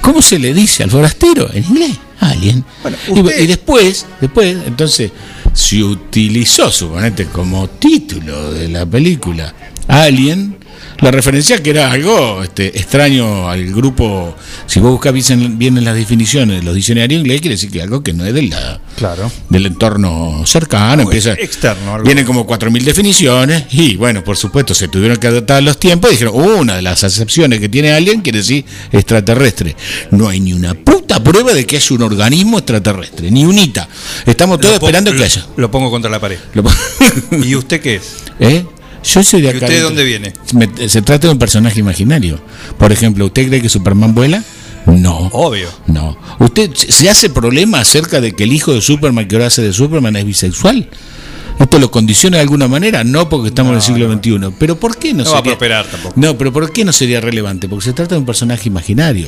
¿Cómo 0.02 0.22
se 0.22 0.38
le 0.38 0.53
dice 0.53 0.84
al 0.84 0.92
forastero 0.92 1.50
en 1.52 1.64
inglés? 1.66 1.92
Alien. 2.19 2.64
Y- 3.08 3.19
usted- 3.22 3.40
y, 3.40 3.48
después, 3.48 4.06
después, 4.22 4.56
entonces, 4.68 5.11
se 5.56 5.82
utilizó, 5.82 6.69
suponete, 6.69 7.27
como 7.27 7.67
título 7.69 8.51
de 8.51 8.67
la 8.67 8.85
película 8.85 9.56
Alien, 9.88 10.58
la 11.00 11.12
referencia 11.12 11.62
que 11.62 11.70
era 11.72 11.92
algo 11.92 12.42
este, 12.44 12.68
extraño 12.78 13.50
al 13.50 13.66
grupo. 13.74 14.36
Si 14.68 14.80
vos 14.80 14.92
buscas 14.92 15.14
bien, 15.14 15.58
bien 15.58 15.78
en 15.78 15.86
las 15.86 15.96
definiciones 15.96 16.60
de 16.60 16.64
los 16.64 16.74
diccionarios 16.76 17.20
inglés, 17.20 17.42
quiere 17.42 17.56
decir 17.56 17.70
que 17.72 17.82
algo 17.82 18.02
que 18.04 18.14
no 18.14 18.26
es 18.26 18.34
del, 18.34 18.54
Claro. 18.96 19.32
del 19.50 19.66
entorno 19.66 20.44
cercano. 20.46 21.04
empieza, 21.04 21.34
externo, 21.34 21.94
algo. 21.96 22.06
Vienen 22.06 22.26
como 22.26 22.46
4.000 22.48 22.84
definiciones 22.84 23.66
y, 23.72 23.96
bueno, 23.98 24.24
por 24.24 24.38
supuesto, 24.38 24.74
se 24.74 24.88
tuvieron 24.88 25.18
que 25.18 25.28
adaptar 25.28 25.58
a 25.58 25.62
los 25.62 25.78
tiempos 25.80 26.12
y 26.12 26.14
dijeron: 26.14 26.34
"Uh, 26.36 26.60
una 26.62 26.76
de 26.76 26.82
las 26.82 27.04
acepciones 27.04 27.60
que 27.60 27.70
tiene 27.70 27.92
Alien 27.92 28.22
quiere 28.22 28.40
decir 28.40 28.64
extraterrestre. 28.92 29.76
No 30.12 30.28
hay 30.30 30.40
ni 30.40 30.54
una 30.54 30.74
puta 30.74 31.24
prueba 31.24 31.54
de 31.54 31.66
que 31.66 31.76
haya 31.78 31.96
un 31.96 32.02
organismo 32.04 32.58
extraterrestre, 32.58 33.30
ni 33.32 33.46
unita. 33.46 33.88
Estamos 34.26 34.60
todos 34.60 34.76
pongo- 34.80 34.88
esperando 34.88 35.14
que 35.14 35.24
haya. 35.24 35.46
Lo 35.58 35.70
pongo 35.70 35.90
contra 35.92 36.10
la 36.10 36.20
pared. 36.20 36.38
¿Y 37.44 37.56
usted 37.56 37.82
qué 37.82 37.96
es? 37.96 38.16
¿Eh? 38.40 38.66
Yo 39.06 39.24
soy 39.24 39.42
de 39.42 39.51
¿Y 39.51 39.53
usted 39.56 39.67
de 39.67 39.82
dónde 39.82 40.03
viene? 40.03 40.34
Me- 40.53 40.90
se 40.90 41.01
trata 41.01 41.27
de 41.27 41.34
un 41.34 41.40
personaje 41.40 41.80
imaginario. 41.80 42.40
Por 42.77 42.92
ejemplo, 42.92 43.25
¿usted 43.25 43.48
cree 43.48 43.61
que 43.61 43.69
Superman 43.69 44.16
vuela? 44.16 44.43
No. 44.88 45.30
Obvio. 45.32 45.69
No. 45.88 46.17
¿Usted 46.40 46.72
se 46.75 47.09
hace 47.09 47.30
problema 47.30 47.80
acerca 47.80 48.22
de 48.22 48.34
que 48.34 48.43
el 48.43 48.53
hijo 48.53 48.74
de 48.74 48.82
Superman 48.82 49.27
que 49.27 49.35
ahora 49.35 49.48
hace 49.48 49.61
de 49.61 49.74
Superman 49.74 50.16
es 50.16 50.25
bisexual? 50.25 50.90
¿Esto 51.59 51.80
lo 51.80 51.90
condiciona 51.90 52.38
de 52.38 52.42
alguna 52.43 52.67
manera? 52.67 53.03
No, 53.03 53.30
porque 53.30 53.48
estamos 53.50 53.72
en 53.72 53.75
el 53.77 53.82
siglo 53.82 54.11
XXI. 54.14 54.53
¿Pero 54.59 54.77
por 54.77 54.98
qué 54.98 55.14
no, 55.14 55.24
No 55.24 55.32
va 55.32 55.40
a 55.40 55.43
prosperar 55.43 55.85
tampoco. 55.85 56.14
No, 56.17 56.38
pero 56.38 56.51
¿por 56.51 56.72
qué 56.72 56.84
no 56.84 56.92
sería 56.92 57.22
relevante? 57.22 57.69
Porque 57.69 57.85
se 57.85 57.93
trata 57.93 58.16
de 58.16 58.19
un 58.19 58.25
personaje 58.25 58.67
imaginario. 58.67 59.27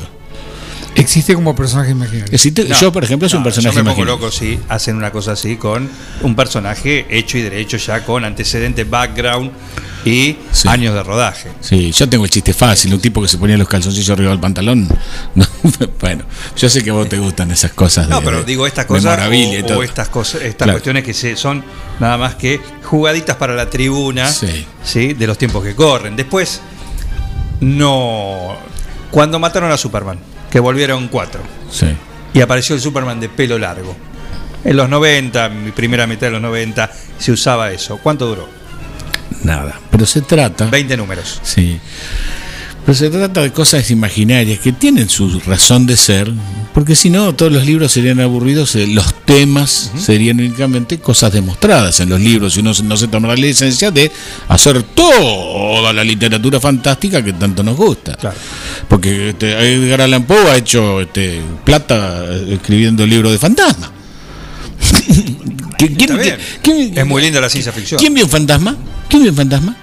Existe 0.98 1.34
como 1.36 1.56
personaje 1.56 1.92
imaginario. 1.92 2.34
Existe- 2.34 2.66
No, 2.68 2.80
yo, 2.80 2.92
por 2.92 3.04
ejemplo, 3.04 3.30
soy 3.30 3.38
un 3.38 3.44
personaje 3.44 3.76
Yo 3.76 3.84
me 3.84 3.92
pongo 3.92 4.02
imaginario. 4.04 4.26
loco 4.28 4.32
si 4.32 4.60
hacen 4.68 4.96
una 4.98 5.12
cosa 5.12 5.34
así 5.34 5.56
con 5.56 5.90
un 6.22 6.36
personaje 6.36 7.06
hecho 7.10 7.38
y 7.38 7.42
derecho 7.44 7.78
ya 7.78 8.04
con 8.04 8.26
antecedente, 8.26 8.84
background 8.84 9.52
y 10.06 10.38
años 10.66 10.94
de 10.96 11.04
rodaje. 11.04 11.52
Sí, 11.60 11.92
yo 11.92 12.08
tengo 12.10 12.24
el 12.26 12.30
chiste 12.32 12.54
fácil, 12.54 12.94
un 12.94 13.00
tipo 13.02 13.22
que 13.22 13.28
se 13.28 13.38
ponía 13.38 13.58
los 13.58 13.68
calzoncillos 13.68 14.10
arriba 14.10 14.32
del 14.32 14.40
pantalón. 14.40 14.88
No, 15.36 15.46
bueno, 16.00 16.24
yo 16.56 16.70
sé 16.70 16.84
que 16.84 16.90
a 16.90 16.94
vos 16.94 17.08
te 17.10 17.20
gustan 17.20 17.52
esas 17.52 17.74
cosas. 17.74 18.08
No, 18.10 18.20
de- 18.20 18.26
pero 18.26 18.44
digo 18.44 18.66
estas 18.66 18.86
cosas 18.86 19.20
y 19.34 19.58
o, 19.58 19.66
todo. 19.66 19.80
o 19.80 19.84
estas 19.84 20.10
cosas, 20.10 20.42
estas 20.42 20.56
Claro. 20.66 20.74
cuestiones 20.74 21.04
que 21.04 21.14
se, 21.14 21.36
son 21.36 21.64
nada 22.00 22.18
más 22.18 22.36
que 22.36 22.60
jugaditas 22.84 23.36
para 23.36 23.54
la 23.54 23.70
tribuna, 23.70 24.32
Sí. 24.32 24.66
¿sí? 24.84 25.14
de 25.14 25.28
los 25.28 25.38
tiempos 25.38 25.64
que 25.64 25.76
corren. 25.76 26.16
Después 26.16 26.62
no 27.60 28.56
cuando 29.12 29.40
mataron 29.40 29.72
a 29.72 29.78
Superman, 29.78 30.18
que 30.52 30.60
volvieron 30.60 31.08
cuatro 31.08 31.42
Sí. 31.72 31.88
y 32.34 32.42
apareció 32.42 32.76
el 32.76 32.82
Superman 32.82 33.20
de 33.20 33.30
pelo 33.30 33.58
largo. 33.58 33.96
En 34.64 34.76
los 34.76 34.90
90, 34.90 35.50
mi 35.50 35.72
primera 35.72 36.08
mitad 36.08 36.28
de 36.28 36.32
los 36.32 36.42
90 36.42 36.92
se 37.18 37.32
usaba 37.32 37.72
eso. 37.72 37.98
¿Cuánto 37.98 38.28
duró? 38.28 38.50
Nada. 39.44 39.80
Pero 39.92 40.06
se 40.06 40.22
trata. 40.22 40.66
20 40.66 40.98
números. 40.98 41.40
Sí. 41.44 41.80
Pero 42.88 42.98
se 42.98 43.10
trata 43.10 43.42
de 43.42 43.52
cosas 43.52 43.92
imaginarias 43.92 44.60
que 44.60 44.72
tienen 44.72 45.10
su 45.10 45.42
razón 45.42 45.86
de 45.86 45.98
ser, 45.98 46.32
porque 46.74 46.96
si 46.96 47.10
no, 47.10 47.36
todos 47.36 47.52
los 47.52 47.66
libros 47.66 47.92
serían 47.92 48.22
aburridos, 48.22 48.78
eh, 48.78 48.88
los 48.88 49.14
temas 49.26 49.92
serían 50.00 50.40
únicamente 50.40 50.98
cosas 51.00 51.34
demostradas 51.34 52.00
en 52.00 52.08
los 52.08 52.22
libros, 52.22 52.56
y 52.56 52.62
uno 52.62 52.72
no 52.86 52.96
se 52.96 53.10
toma 53.10 53.28
la 53.28 53.36
licencia 53.36 53.92
de 53.92 54.10
hacer 54.48 54.84
toda 54.84 55.92
la 55.92 56.02
literatura 56.06 56.62
fantástica 56.62 57.22
que 57.22 57.34
tanto 57.34 57.62
nos 57.62 57.76
gusta. 57.76 58.18
Porque 58.88 59.32
este, 59.32 59.52
Edgar 59.74 60.00
Allan 60.04 60.24
Poe 60.24 60.50
ha 60.50 60.56
hecho 60.56 61.02
este, 61.02 61.42
plata 61.66 62.24
eh, 62.26 62.54
escribiendo 62.54 63.06
libros 63.06 63.34
de 63.34 63.38
fantasma. 63.38 63.92
¿Quién- 65.78 65.96
quién- 65.96 66.00
Está 66.12 66.16
bien. 66.24 66.38
quién- 66.64 66.98
es 66.98 67.06
muy 67.06 67.22
linda 67.22 67.42
la 67.42 67.50
ciencia 67.50 67.74
ficción. 67.74 68.00
¿Quién 68.00 68.14
vio 68.14 68.24
un 68.24 68.32
fantasma? 68.32 68.78
¿Quién 69.10 69.24
vio 69.24 69.32
un 69.32 69.38
fantasma? 69.38 69.76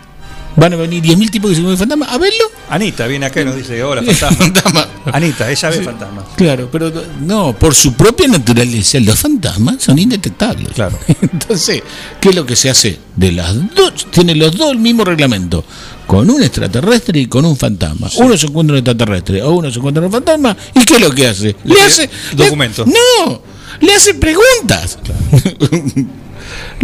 Van 0.57 0.73
a 0.73 0.77
venir 0.77 1.03
10.000 1.03 1.31
tipos 1.31 1.51
que 1.51 1.57
se 1.57 1.63
un 1.63 1.77
fantasma 1.77 2.07
a 2.07 2.17
verlo. 2.19 2.45
Anita 2.71 3.07
viene 3.07 3.27
acá 3.27 3.41
y 3.41 3.45
nos 3.45 3.57
dice, 3.57 3.83
hola, 3.83 4.03
fantasma. 4.39 4.87
Anita, 5.13 5.51
ella 5.51 5.71
ve 5.71 5.83
fantasma. 5.83 6.25
Claro, 6.37 6.69
pero 6.71 6.93
no, 7.21 7.53
por 7.59 7.75
su 7.75 7.95
propia 7.95 8.29
naturaleza, 8.29 9.01
los 9.01 9.19
fantasmas 9.19 9.83
son 9.83 9.99
indetectables. 9.99 10.69
Claro. 10.75 10.97
Entonces, 11.21 11.83
¿qué 12.21 12.29
es 12.29 12.35
lo 12.35 12.47
que 12.47 12.55
se 12.57 12.71
hace? 12.71 12.99
De 13.17 13.33
las 13.33 13.55
dos, 13.75 14.07
tiene 14.11 14.35
los 14.35 14.57
dos 14.57 14.71
el 14.73 14.79
mismo 14.79 15.05
reglamento. 15.05 15.65
Con 16.07 16.29
un 16.31 16.43
extraterrestre 16.43 17.19
y 17.21 17.27
con 17.27 17.45
un 17.45 17.57
fantasma. 17.57 18.09
Uno 18.17 18.37
se 18.37 18.47
encuentra 18.47 18.75
un 18.75 18.79
extraterrestre 18.79 19.43
o 19.43 19.53
uno 19.53 19.71
se 19.71 19.79
encuentra 19.79 20.05
un 20.05 20.13
fantasma. 20.13 20.57
¿Y 20.75 20.85
qué 20.85 20.95
es 20.97 21.01
lo 21.01 21.11
que 21.11 21.27
hace? 21.29 21.57
Le 21.65 21.81
hace. 21.81 22.09
le- 22.37 22.45
Documento. 22.45 22.85
no, 22.87 23.41
le 23.81 23.95
hace 23.95 24.15
preguntas. 24.15 24.99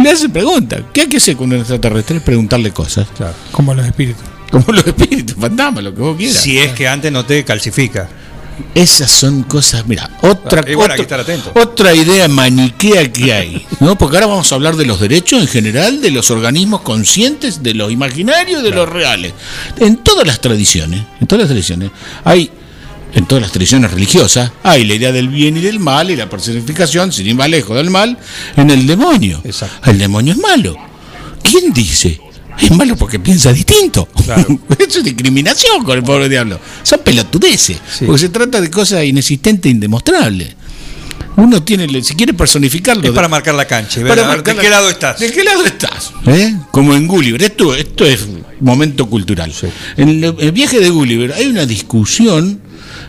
le 0.01 0.09
hace 0.09 0.29
preguntas. 0.29 0.81
¿Qué 0.93 1.01
hay 1.01 1.07
que 1.07 1.17
hacer 1.17 1.35
con 1.35 1.51
un 1.51 1.59
extraterrestre? 1.59 2.19
Preguntarle 2.19 2.71
cosas. 2.71 3.07
Como 3.51 3.73
los 3.73 3.85
espíritus. 3.85 4.23
Como 4.51 4.65
los 4.67 4.85
espíritus, 4.85 5.35
fantasmas, 5.35 5.83
lo 5.83 5.95
que 5.95 6.01
vos 6.01 6.17
quieras. 6.17 6.37
Si 6.37 6.57
es 6.57 6.73
que 6.73 6.87
antes 6.87 7.11
no 7.11 7.25
te 7.25 7.43
calcifica. 7.45 8.09
Esas 8.75 9.09
son 9.09 9.43
cosas, 9.43 9.87
mira, 9.87 10.09
otra, 10.21 10.63
otra, 10.77 10.95
estar 10.95 11.19
atento. 11.19 11.51
otra 11.55 11.95
idea 11.95 12.27
maniquea 12.27 13.11
que 13.11 13.33
hay, 13.33 13.65
¿no? 13.79 13.97
Porque 13.97 14.17
ahora 14.17 14.27
vamos 14.27 14.51
a 14.51 14.55
hablar 14.55 14.75
de 14.75 14.85
los 14.85 14.99
derechos 14.99 15.41
en 15.41 15.47
general, 15.47 16.01
de 16.01 16.11
los 16.11 16.29
organismos 16.29 16.81
conscientes, 16.81 17.63
de 17.63 17.73
los 17.73 17.91
imaginarios, 17.91 18.61
de 18.61 18.69
los 18.69 18.87
reales. 18.87 19.33
En 19.77 19.97
todas 19.97 20.27
las 20.27 20.39
tradiciones, 20.41 21.01
en 21.19 21.27
todas 21.27 21.41
las 21.41 21.49
tradiciones, 21.49 21.91
hay, 22.23 22.51
en 23.13 23.25
todas 23.25 23.41
las 23.41 23.51
tradiciones 23.51 23.91
religiosas, 23.91 24.51
hay 24.63 24.85
la 24.85 24.95
idea 24.95 25.11
del 25.11 25.27
bien 25.27 25.57
y 25.57 25.61
del 25.61 25.79
mal 25.79 26.09
y 26.09 26.15
la 26.15 26.29
personificación, 26.29 27.11
sin 27.11 27.27
ir 27.27 27.35
más 27.35 27.49
lejos 27.49 27.75
del 27.75 27.89
mal, 27.89 28.17
en 28.55 28.69
el 28.69 28.87
demonio. 28.87 29.41
El 29.85 29.97
demonio 29.97 30.33
es 30.33 30.39
malo. 30.39 30.75
¿Quién 31.43 31.73
dice? 31.73 32.19
Es 32.59 32.71
malo 32.71 32.95
porque 32.95 33.19
piensa 33.19 33.51
distinto. 33.51 34.07
Eso 34.77 34.99
es 34.99 35.03
discriminación 35.03 35.83
con 35.83 35.97
el 35.97 36.03
pobre 36.03 36.29
diablo. 36.29 36.59
Son 36.83 36.99
pelotudeces. 36.99 37.77
Porque 38.05 38.19
se 38.19 38.29
trata 38.29 38.61
de 38.61 38.69
cosas 38.69 39.03
inexistentes 39.03 39.69
e 39.69 39.73
indemostrables. 39.73 40.55
Uno 41.37 41.63
tiene, 41.63 42.03
si 42.03 42.13
quiere 42.15 42.33
personificarlo. 42.33 43.03
Es 43.07 43.11
para 43.11 43.29
marcar 43.29 43.55
la 43.55 43.65
cancha 43.65 44.01
Para 44.05 44.27
marcar 44.27 44.53
de 44.53 44.55
la- 44.55 44.61
qué 44.61 44.69
lado 44.69 44.89
estás. 44.89 45.19
¿De 45.19 45.31
qué 45.31 45.43
lado 45.43 45.65
estás? 45.65 46.11
¿Eh? 46.27 46.55
Como 46.71 46.93
en 46.93 47.07
Gulliver. 47.07 47.41
Esto, 47.41 47.73
esto 47.73 48.05
es 48.05 48.27
momento 48.59 49.09
cultural. 49.09 49.51
En 49.97 50.09
el, 50.09 50.35
el 50.37 50.51
viaje 50.51 50.79
de 50.79 50.89
Gulliver 50.89 51.31
hay 51.33 51.47
una 51.47 51.65
discusión 51.65 52.61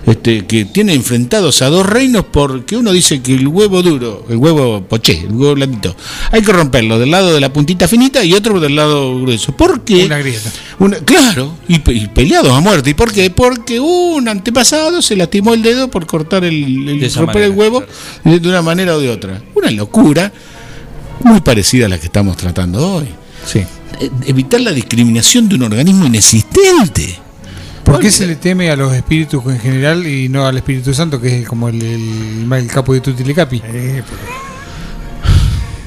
este, 0.07 0.45
que 0.47 0.65
tiene 0.65 0.95
enfrentados 0.95 1.63
a 1.63 1.69
dos 1.69 1.87
reinos 1.87 2.25
porque 2.31 2.77
uno 2.77 2.93
dice 2.93 3.23
que 3.23 3.35
el 3.35 3.47
huevo 3.47 3.83
duro, 3.83 4.27
el 4.29 4.37
huevo 4.37 4.83
poché, 4.83 5.21
el 5.21 5.33
huevo 5.33 5.55
blandito, 5.55 5.95
hay 6.31 6.43
que 6.43 6.53
romperlo 6.53 6.99
del 6.99 7.11
lado 7.13 7.33
de 7.33 7.41
la 7.41 7.53
puntita 7.53 7.87
finita 7.87 8.25
y 8.25 8.35
otro 8.35 8.59
del 8.59 8.75
lado 8.75 9.21
grueso. 9.21 9.53
¿Por 9.57 9.83
qué? 9.85 10.05
Una 10.07 10.19
grieta. 10.19 10.51
Una- 10.81 10.97
claro, 10.99 11.55
y, 11.69 11.79
pe- 11.79 11.93
y 11.95 12.07
peleados 12.09 12.51
a 12.53 12.61
muerte. 12.61 12.91
¿Y 12.91 12.95
por 12.95 13.13
qué? 13.13 13.31
Porque 13.31 13.79
un 13.79 14.29
antepasado 14.29 15.01
se 15.03 15.15
lastimó 15.17 15.55
el 15.55 15.63
dedo 15.63 15.89
por 15.89 16.07
cortar 16.07 16.45
el, 16.45 16.89
el- 16.89 17.15
romper 17.15 17.43
el 17.43 17.53
huevo 17.53 17.85
de 18.25 18.41
de 18.41 18.49
una 18.49 18.63
manera 18.63 18.97
o 18.97 19.01
de 19.01 19.09
otra. 19.09 19.41
Una 19.55 19.71
locura 19.71 20.33
muy 21.23 21.41
parecida 21.43 21.87
a 21.87 21.89
la 21.89 21.99
que 21.99 22.07
estamos 22.07 22.37
tratando 22.37 22.95
hoy. 22.97 23.07
Sí. 23.47 23.61
Eh, 24.01 24.11
Evitar 24.27 24.61
la 24.61 24.73
discriminación 24.73 25.49
de 25.49 25.55
un 25.55 25.63
organismo 25.63 26.07
inexistente. 26.07 27.19
¿Por 27.85 27.99
qué 28.01 28.11
se 28.11 28.27
le 28.27 28.37
teme 28.37 28.71
a 28.71 28.77
los 28.77 28.93
espíritus 28.95 29.45
en 29.47 29.59
general 29.61 30.07
y 30.07 30.29
no 30.29 30.47
al 30.47 30.57
Espíritu 30.57 30.95
Santo, 30.95 31.21
que 31.21 31.41
es 31.41 31.49
como 31.49 31.69
el, 31.69 31.83
el, 31.83 32.53
el 32.53 32.67
capo 32.69 32.95
de 32.95 33.01
Tutilicapi? 33.01 33.63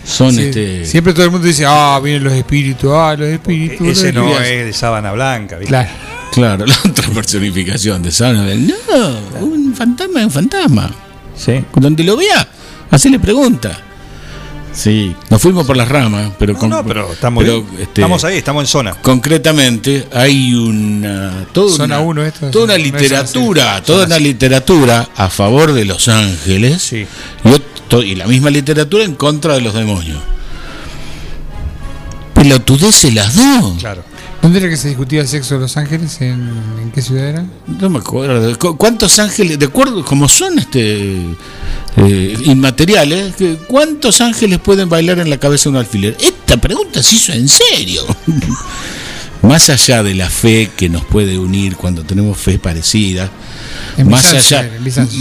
Son 0.03 0.31
Sí, 0.33 0.41
este. 0.43 0.85
Siempre 0.85 1.13
todo 1.13 1.25
el 1.25 1.31
mundo 1.31 1.47
dice, 1.47 1.65
ah, 1.67 1.99
vienen 2.03 2.23
los 2.23 2.33
espíritus, 2.33 2.91
ah, 2.93 3.15
los 3.17 3.27
espíritus. 3.27 3.87
Ese 3.87 4.13
no 4.13 4.23
espíritus". 4.29 4.47
es 4.47 4.65
de 4.65 4.73
sábana 4.73 5.11
blanca, 5.13 5.57
¿viste? 5.57 5.69
Claro. 5.69 5.89
Claro, 6.31 6.65
la 6.65 6.75
otra 6.89 7.07
personificación 7.09 8.03
de 8.03 8.11
Sanabel. 8.11 8.67
No, 8.67 9.39
un 9.45 9.73
fantasma 9.73 10.19
es 10.19 10.25
un 10.25 10.31
fantasma. 10.31 10.91
Sí. 11.35 11.63
Donde 11.75 12.03
lo 12.03 12.17
vea, 12.17 12.47
hacele 12.91 13.19
pregunta. 13.19 13.79
Sí, 14.75 15.15
nos 15.29 15.41
fuimos 15.41 15.65
por 15.65 15.77
las 15.77 15.87
ramas, 15.87 16.31
pero 16.37 16.53
No, 16.53 16.59
con- 16.59 16.69
no, 16.69 16.85
pero 16.85 17.13
estamos, 17.13 17.43
pero, 17.43 17.61
bien. 17.63 17.81
este, 17.81 18.01
estamos 18.01 18.23
ahí, 18.25 18.37
estamos 18.37 18.63
en 18.63 18.67
zona. 18.67 18.93
Concretamente, 19.01 20.07
hay 20.13 20.53
una 20.53 21.45
toda 21.53 21.77
Zona 21.77 21.99
una, 21.99 22.07
uno 22.07 22.23
esto, 22.25 22.51
toda 22.51 22.65
una 22.65 22.77
literatura, 22.77 23.81
toda 23.81 24.03
Zona 24.03 24.15
una 24.17 24.19
literatura 24.19 25.09
a 25.15 25.29
favor 25.29 25.71
de 25.73 25.85
los 25.85 26.07
ángeles 26.09 26.91
y 26.93 28.15
la 28.15 28.27
misma 28.27 28.49
literatura 28.49 29.05
en 29.05 29.15
contra 29.15 29.53
de 29.53 29.61
los 29.61 29.73
demonios. 29.73 30.19
Pelotudeces 32.33 33.13
las 33.13 33.35
dos. 33.35 33.77
Claro. 33.79 34.03
¿Dónde 34.45 34.59
era 34.59 34.69
que 34.69 34.77
se 34.77 34.89
discutía 34.89 35.21
el 35.21 35.27
sexo 35.27 35.55
de 35.55 35.61
los 35.61 35.75
ángeles? 35.75 36.21
¿En, 36.21 36.33
en 36.79 36.91
qué 36.93 37.01
ciudad 37.01 37.27
era? 37.29 37.45
No 37.65 37.89
me 37.89 37.97
acuerdo. 37.97 38.55
¿Cu- 38.59 38.77
¿Cuántos 38.77 39.17
ángeles, 39.17 39.57
de 39.57 39.65
acuerdo, 39.65 40.05
como 40.05 40.29
son 40.29 40.59
este 40.59 41.15
eh, 41.97 42.37
inmateriales, 42.45 43.33
que- 43.35 43.55
cuántos 43.67 44.21
ángeles 44.21 44.59
pueden 44.59 44.87
bailar 44.87 45.17
en 45.17 45.31
la 45.31 45.39
cabeza 45.39 45.63
de 45.63 45.69
un 45.71 45.75
alfiler? 45.77 46.15
Esta 46.19 46.57
pregunta 46.57 47.01
se 47.01 47.15
hizo 47.15 47.33
en 47.33 47.47
serio. 47.47 48.03
Más 49.41 49.67
allá 49.71 50.03
de 50.03 50.13
la 50.13 50.29
fe 50.29 50.69
que 50.77 50.89
nos 50.89 51.03
puede 51.05 51.39
unir 51.39 51.75
cuando 51.75 52.03
tenemos 52.03 52.37
fe 52.37 52.59
parecida, 52.59 53.31
En 53.97 54.07
más 54.07 54.21
Bizancio 54.31 54.57
allá, 54.59 54.69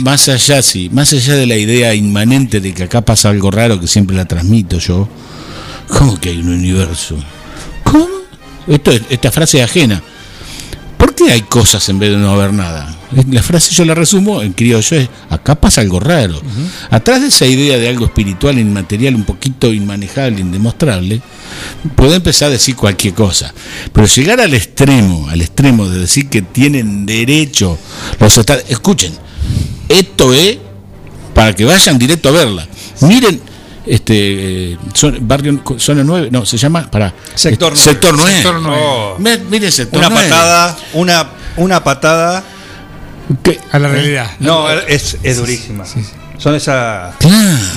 más 0.03 0.29
allá, 0.29 0.61
sí, 0.61 0.91
más 0.93 1.15
allá 1.15 1.35
de 1.35 1.47
la 1.47 1.57
idea 1.57 1.95
inmanente 1.95 2.61
de 2.61 2.75
que 2.75 2.83
acá 2.83 3.01
pasa 3.01 3.31
algo 3.31 3.51
raro 3.51 3.81
que 3.81 3.87
siempre 3.87 4.17
la 4.17 4.27
transmito 4.27 4.79
yo, 4.79 5.09
¿cómo 5.89 6.21
que 6.21 6.29
hay 6.29 6.39
un 6.41 6.51
universo? 6.51 7.17
¿Cómo? 7.85 8.24
Esto, 8.69 8.91
es- 8.93 9.03
esta 9.11 9.31
frase 9.33 9.59
es 9.59 9.65
ajena. 9.65 10.03
¿Por 10.99 11.15
qué 11.15 11.33
hay 11.33 11.43
cosas 11.43 11.87
en 11.89 11.99
vez 11.99 12.11
de 12.11 12.17
no 12.17 12.31
haber 12.31 12.53
nada? 12.53 12.97
La 13.31 13.43
frase 13.43 13.73
yo 13.75 13.85
la 13.85 13.95
resumo 13.95 14.43
en 14.43 14.53
criollo 14.55 14.97
es, 14.97 15.09
acá 15.31 15.55
pasa 15.55 15.81
algo 15.83 16.01
raro. 16.01 16.41
Atrás 16.91 17.21
de 17.21 17.29
esa 17.29 17.47
idea 17.47 17.79
de 17.79 17.89
algo 17.89 18.07
espiritual, 18.07 18.59
inmaterial, 18.59 19.15
un 19.15 19.25
poquito 19.25 19.73
inmanejable, 19.73 20.41
indemostrable, 20.41 21.21
puede 21.95 22.17
empezar 22.17 22.49
a 22.49 22.53
decir 22.53 22.75
cualquier 22.75 23.15
cosa. 23.15 23.53
Pero 23.93 24.07
llegar 24.07 24.41
al 24.41 24.55
extremo, 24.55 25.29
al 25.29 25.43
extremo 25.43 25.89
de 25.89 26.01
decir 26.01 26.29
que 26.29 26.43
tienen 26.43 27.07
derecho 27.07 27.79
los 28.19 28.37
estados... 28.39 28.65
Escuchen, 28.69 29.13
esto 29.89 30.33
es 30.33 30.59
para 31.35 31.55
que 31.55 31.65
vayan 31.65 31.99
directo 31.99 32.31
a 32.31 32.33
verla. 32.33 32.67
Miren, 33.03 33.41
este 33.87 34.79
zona- 34.95 35.19
barrio 35.21 35.61
zona 35.79 36.03
9, 36.05 36.29
no, 36.31 36.47
se 36.47 36.57
llama 36.57 36.91
para 36.91 37.13
Sector 37.35 37.73
nueve. 37.75 37.85
Sector 37.85 38.15
9. 38.17 38.33
Sector 38.35 38.61
nueve. 38.63 38.83
Oh. 38.83 39.17
Miren 39.51 39.73
sector 39.73 39.99
Una 39.99 40.09
9. 40.09 40.29
patada, 40.29 40.77
una, 40.95 41.27
una 41.57 41.85
patada. 41.85 42.45
A 43.73 43.79
la 43.79 43.89
realidad. 43.89 44.31
No, 44.39 44.71
es, 44.71 45.17
es 45.23 45.37
durísima. 45.39 45.85
Son 46.37 46.55
esas. 46.55 47.15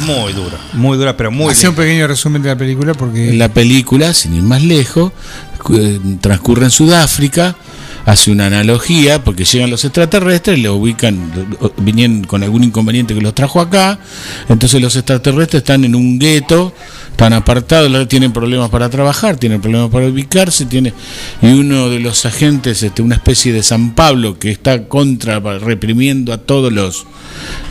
Muy 0.06 0.34
dura. 0.34 0.58
Muy 0.74 0.98
dura, 0.98 1.16
pero 1.16 1.32
muy. 1.32 1.52
Hace 1.54 1.70
un 1.70 1.76
pequeño 1.76 2.06
resumen 2.08 2.42
de 2.42 2.50
la 2.50 2.56
película 2.58 2.94
porque 2.94 3.30
En 3.30 3.38
la 3.40 3.48
película, 3.50 4.14
sin 4.14 4.34
ir 4.36 4.44
más 4.44 4.62
lejos, 4.62 5.14
eh, 5.74 6.00
transcurre 6.20 6.66
en 6.66 6.72
Sudáfrica, 6.72 7.56
hace 8.08 8.32
una 8.32 8.46
analogía, 8.46 9.22
porque 9.22 9.44
llegan 9.44 9.70
los 9.70 9.84
extraterrestres, 9.84 10.58
lo 10.60 10.76
ubican, 10.76 11.30
vinieron 11.80 12.24
con 12.24 12.42
algún 12.42 12.64
inconveniente 12.64 13.14
que 13.14 13.20
los 13.20 13.36
trajo 13.36 13.60
acá, 13.60 14.00
entonces 14.48 14.82
los 14.82 14.96
extraterrestres 14.96 15.60
están 15.60 15.84
en 15.84 15.94
un 15.94 16.18
gueto, 16.18 16.74
están 17.18 17.34
apartados, 17.34 18.08
tienen 18.08 18.32
problemas 18.32 18.70
para 18.70 18.92
trabajar, 18.92 19.38
tienen 19.38 19.60
problemas 19.60 19.90
para 19.90 20.06
ubicarse, 20.06 20.68
tiene, 20.68 20.94
y 21.42 21.48
uno 21.48 21.90
de 21.90 22.00
los 22.00 22.28
agentes, 22.28 22.84
este, 22.84 23.02
una 23.02 23.16
especie 23.16 23.52
de 23.52 23.64
San 23.64 23.96
Pablo 23.96 24.38
que 24.38 24.52
está 24.52 24.88
contra, 24.88 25.40
reprimiendo 25.40 26.32
a 26.32 26.38
todos 26.38 26.72
los 26.72 27.08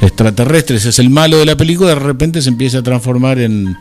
extraterrestres, 0.00 0.84
es 0.86 0.98
el 0.98 1.10
malo 1.10 1.38
de 1.38 1.46
la 1.46 1.56
película, 1.56 1.90
de 1.90 1.94
repente 1.94 2.42
se 2.42 2.48
empieza 2.48 2.78
a 2.78 2.82
transformar 2.82 3.38
en, 3.38 3.76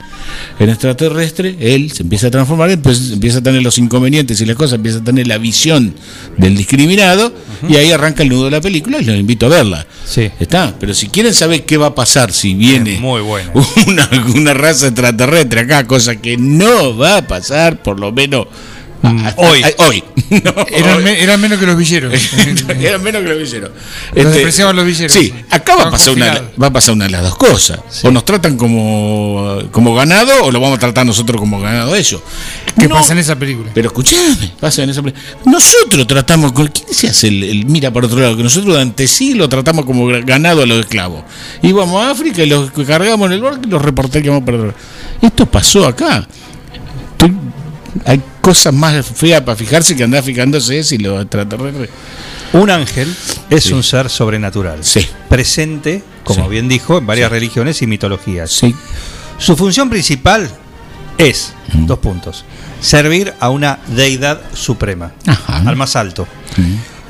en 0.59 0.69
extraterrestre, 0.69 1.55
él 1.59 1.91
se 1.91 2.03
empieza 2.03 2.27
a 2.27 2.31
transformar, 2.31 2.77
pues 2.79 3.13
empieza 3.13 3.39
a 3.39 3.41
tener 3.41 3.63
los 3.63 3.79
inconvenientes 3.79 4.39
y 4.41 4.45
las 4.45 4.55
cosas, 4.55 4.75
empieza 4.75 4.99
a 4.99 5.03
tener 5.03 5.25
la 5.25 5.39
visión 5.39 5.95
del 6.37 6.55
discriminado, 6.55 7.33
y 7.67 7.77
ahí 7.77 7.91
arranca 7.91 8.21
el 8.21 8.29
nudo 8.29 8.45
de 8.45 8.51
la 8.51 8.61
película 8.61 8.99
y 8.99 9.05
los 9.05 9.15
invito 9.15 9.47
a 9.47 9.49
verla. 9.49 9.87
Sí. 10.05 10.29
Está, 10.39 10.75
pero 10.79 10.93
si 10.93 11.07
quieren 11.07 11.33
saber 11.33 11.65
qué 11.65 11.77
va 11.77 11.87
a 11.87 11.95
pasar 11.95 12.31
si 12.31 12.53
viene 12.53 12.99
Muy 12.99 13.21
buena. 13.21 13.51
una, 13.87 14.07
una 14.35 14.53
raza 14.53 14.87
extraterrestre 14.87 15.55
acá, 15.59 15.85
cosa 15.88 16.16
que 16.17 16.38
no 16.38 16.98
va 16.98 17.17
a 17.17 17.27
pasar, 17.27 17.82
por 17.82 18.00
lo 18.00 18.11
menos 18.11 18.48
a- 19.03 19.34
hoy. 19.38 19.61
hoy. 19.77 20.03
No, 20.43 20.66
eran, 20.72 20.98
hoy. 20.98 21.03
me- 21.03 21.22
eran 21.22 21.40
menos 21.40 21.59
que 21.59 21.67
los 21.67 21.77
villeros. 21.77 22.11
Eran 22.82 23.03
menos 23.03 23.22
que 23.22 23.27
los 23.30 23.38
villeros. 23.38 23.69
Los 24.16 24.34
despreciaban 24.34 24.75
los 24.75 24.84
villeros. 24.85 25.11
Sí, 25.14 25.32
acá 25.51 25.75
va 25.75 25.84
a, 25.84 25.92
pasar 25.92 26.14
una, 26.16 26.42
va 26.61 26.67
a 26.67 26.74
pasar 26.74 26.95
una 26.95 27.06
de 27.06 27.11
las 27.11 27.22
dos 27.22 27.35
cosas. 27.38 27.80
O 28.03 28.09
nos 28.09 28.25
tratan 28.25 28.58
como, 28.58 29.59
como 29.72 29.93
ganado 29.93 30.32
o 30.45 30.51
lo 30.51 30.59
vamos 30.59 30.77
a 30.77 30.80
tratar 30.80 31.06
nosotros 31.06 31.40
como 31.40 31.61
ganado 31.61 31.95
ellos. 31.95 32.22
¿Qué 32.80 32.88
No, 32.88 32.95
pasa 32.95 33.14
en 33.14 33.19
esa 33.19 33.35
película? 33.35 33.69
Pero 33.75 33.90
escuchame, 33.90 34.51
pasa 34.59 34.82
en 34.82 34.90
esa 34.90 35.03
peli- 35.03 35.14
Nosotros 35.45 36.08
tratamos 36.08 36.51
con. 36.53 36.67
¿Quién 36.69 36.88
se 36.92 37.08
hace 37.09 37.27
el, 37.27 37.43
el 37.43 37.66
mira 37.67 37.92
por 37.92 38.03
otro 38.06 38.19
lado? 38.19 38.35
Que 38.35 38.42
nosotros 38.43 38.74
durante 38.74 39.08
sí 39.08 39.35
lo 39.35 39.48
tratamos 39.48 39.85
como 39.85 40.08
ganado 40.08 40.64
a 40.64 40.66
los 40.66 40.80
esclavos. 40.80 41.24
Íbamos 41.61 42.03
a 42.03 42.09
África 42.09 42.43
y 42.43 42.48
los 42.50 42.72
cargamos 42.88 43.27
en 43.27 43.34
el 43.34 43.42
barco 43.42 43.61
y 43.66 43.69
los 43.69 43.82
reportábamos 43.82 44.43
para 44.43 44.58
otro 44.58 44.67
lado. 44.69 44.80
Esto 45.25 45.45
pasó 45.45 45.87
acá. 45.87 46.27
Hay 48.05 48.21
cosas 48.41 48.73
más 48.73 49.05
feas 49.05 49.41
para 49.41 49.55
fijarse 49.55 49.95
que 49.95 50.03
andar 50.03 50.21
fijándose 50.23 50.83
si 50.83 50.97
los 50.97 51.21
extraterrestres. 51.21 51.89
Un 52.53 52.69
ángel 52.69 53.13
es 53.49 53.63
Sí. 53.63 53.73
un 53.73 53.81
ser 53.83 54.09
sobrenatural. 54.09 54.83
Sí. 54.83 55.07
Presente, 55.29 56.03
como 56.23 56.43
Sí. 56.43 56.49
bien 56.49 56.67
dijo, 56.69 56.97
en 56.99 57.07
varias 57.07 57.31
religiones 57.31 57.81
y 57.81 57.87
mitologías. 57.87 58.61
Su 59.39 59.55
función 59.57 59.89
principal 59.89 60.49
es, 61.17 61.53
dos 61.73 61.99
puntos, 61.99 62.45
servir 62.81 63.33
a 63.39 63.49
una 63.49 63.79
deidad 63.87 64.41
suprema, 64.53 65.13
Ajá. 65.25 65.63
al 65.67 65.75
más 65.75 65.95
alto. 65.95 66.27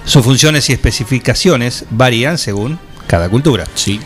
Sus 0.05 0.23
funciones 0.23 0.69
y 0.69 0.73
especificaciones 0.73 1.85
varían 1.89 2.37
según 2.37 2.79
cada 3.07 3.27
cultura. 3.27 3.65
Sí. 3.75 3.99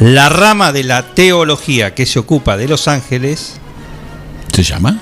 La 0.00 0.28
rama 0.28 0.72
de 0.72 0.84
la 0.84 1.14
teología 1.14 1.94
que 1.94 2.04
se 2.06 2.18
ocupa 2.18 2.56
de 2.56 2.68
los 2.68 2.86
ángeles, 2.88 3.54
¿Se 4.52 4.62
llama? 4.62 5.00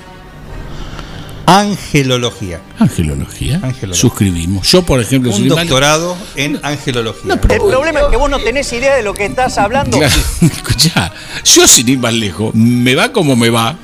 angelología. 1.47 2.59
Angelología. 2.79 3.55
Angelología. 3.61 4.01
Suscribimos. 4.01 4.67
Yo, 4.71 4.81
por 4.83 4.99
ejemplo, 4.99 5.31
Un 5.31 5.47
mal- 5.47 5.59
doctorado 5.59 6.17
en 6.35 6.59
angelología. 6.63 7.33
El 7.33 7.39
problema 7.39 7.99
es 7.99 8.05
que 8.09 8.17
vos 8.17 8.29
no 8.29 8.39
tenés 8.39 8.71
idea 8.73 8.95
de 8.95 9.03
lo 9.03 9.13
que 9.13 9.25
estás 9.25 9.57
hablando. 9.57 9.97
Claro, 9.99 10.15
escuchá, 10.41 11.13
yo 11.43 11.67
sin 11.67 11.87
ir 11.89 11.99
más 11.99 12.13
lejos, 12.13 12.53
me 12.55 12.95
va 12.95 13.11
como 13.11 13.35
me 13.35 13.49
va. 13.49 13.77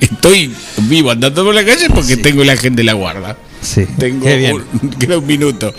Estoy 0.00 0.54
vivo 0.78 1.10
andando 1.10 1.44
por 1.44 1.54
la 1.54 1.64
calle 1.64 1.88
porque 1.90 2.16
tengo 2.16 2.44
la 2.44 2.56
gente 2.56 2.78
de 2.80 2.84
la 2.84 2.94
guarda. 2.94 3.36
Sí, 3.60 3.86
Tengo 3.98 4.24
qué 4.24 4.36
bien. 4.38 4.54
un, 4.82 4.90
queda 4.98 5.18
un 5.18 5.26
minuto. 5.26 5.74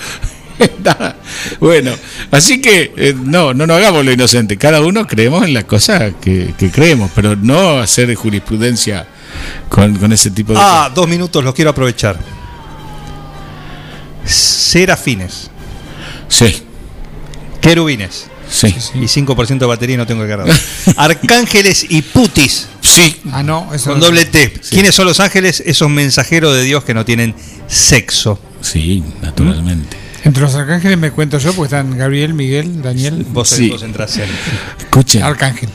Bueno, 1.59 1.92
así 2.32 2.61
que 2.61 2.93
eh, 2.95 3.14
no, 3.17 3.53
no 3.53 3.66
nos 3.67 3.77
hagamos 3.77 4.03
lo 4.06 4.11
inocente. 4.11 4.58
Cada 4.58 4.82
uno 4.82 5.06
creemos 5.08 5.43
en 5.45 5.53
las 5.53 5.64
cosas 5.66 6.14
que, 6.22 6.53
que 6.58 6.69
creemos, 6.72 7.11
pero 7.16 7.35
no 7.35 7.80
hacer 7.80 8.14
jurisprudencia 8.16 9.08
con, 9.69 9.95
con 9.98 10.11
ese 10.14 10.32
tipo 10.32 10.53
de 10.53 10.59
Ah, 10.61 10.92
dos 10.93 11.08
minutos 11.08 11.43
los 11.43 11.53
quiero 11.53 11.72
aprovechar. 11.72 12.17
Serafines. 14.25 15.50
Sí, 16.30 16.64
querubines 17.61 18.25
sí, 18.50 18.67
y 18.95 19.00
5% 19.06 19.58
de 19.59 19.66
batería 19.66 19.98
no 19.98 20.08
tengo 20.08 20.24
que 20.24 20.30
cargar. 20.30 20.56
Arcángeles 20.98 21.85
y 21.90 22.01
putis 22.01 22.67
sí. 22.82 23.17
Ah, 23.32 23.43
no, 23.43 23.72
eso 23.74 23.92
con 23.92 24.00
no- 24.00 24.06
doble 24.08 24.25
T. 24.25 24.53
¿Quiénes 24.72 24.95
son 24.95 25.06
los 25.06 25.19
ángeles? 25.19 25.61
Esos 25.66 25.90
mensajeros 25.90 26.56
de 26.56 26.64
Dios 26.64 26.83
que 26.83 26.93
no 26.93 27.06
tienen 27.06 27.35
sexo. 27.67 28.40
Sí, 28.61 29.03
naturalmente. 29.22 29.98
Entre 30.23 30.41
los 30.41 30.55
arcángeles 30.55 30.97
me 30.97 31.11
cuento 31.11 31.37
yo, 31.37 31.53
porque 31.53 31.75
están 31.75 31.97
Gabriel, 31.97 32.33
Miguel, 32.33 32.81
Daniel, 32.81 33.25
Vos, 33.31 33.49
Sí. 33.49 33.69
vos 33.69 33.83
entrás 33.83 34.17
en- 34.17 34.29
Escucha, 34.79 35.25
Arcángel. 35.27 35.69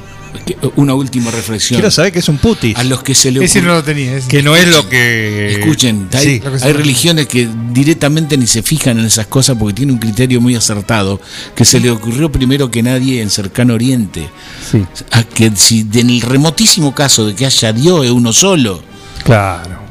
que- 0.47 0.57
una 0.77 0.95
última 0.95 1.31
reflexión. 1.31 1.79
Quiero 1.79 1.91
saber 1.91 2.13
qué 2.13 2.21
es 2.21 2.29
un 2.29 2.39
putis. 2.39 2.77
A 2.77 2.85
los 2.85 3.03
que 3.03 3.15
se 3.15 3.31
le 3.31 3.45
Ese 3.45 3.61
no 3.61 3.69
lo 3.75 3.83
tenía. 3.83 4.17
ese. 4.17 4.29
Que 4.29 4.43
no 4.43 4.57
es 4.57 4.67
lo 4.69 4.89
que. 4.89 5.53
Escuchen, 5.59 6.09
hay, 6.15 6.25
Sí. 6.25 6.41
Que 6.41 6.49
hay 6.63 6.73
religiones 6.73 7.27
que 7.27 7.47
directamente 7.73 8.39
ni 8.39 8.47
se 8.47 8.63
fijan 8.63 8.99
en 8.99 9.05
esas 9.07 9.27
cosas 9.27 9.57
porque 9.59 9.75
tienen 9.75 9.95
un 9.95 10.01
criterio 10.01 10.41
muy 10.41 10.55
acertado, 10.55 11.21
que 11.55 11.65
se 11.67 11.81
le 11.81 11.91
ocurrió 11.91 12.33
primero 12.33 12.71
que 12.71 12.83
nadie 12.83 13.21
en 13.21 13.29
cercano 13.31 13.75
oriente. 13.75 14.29
Sí. 14.71 14.83
A 15.11 15.23
que 15.25 15.51
si 15.57 15.87
en 15.95 16.09
el 16.11 16.21
remotísimo 16.23 16.95
caso 16.95 17.27
de 17.27 17.35
que 17.35 17.45
haya 17.45 17.73
Dios 17.75 18.05
es 18.07 18.11
uno 18.11 18.33
solo, 18.33 18.83
Claro. 19.25 19.88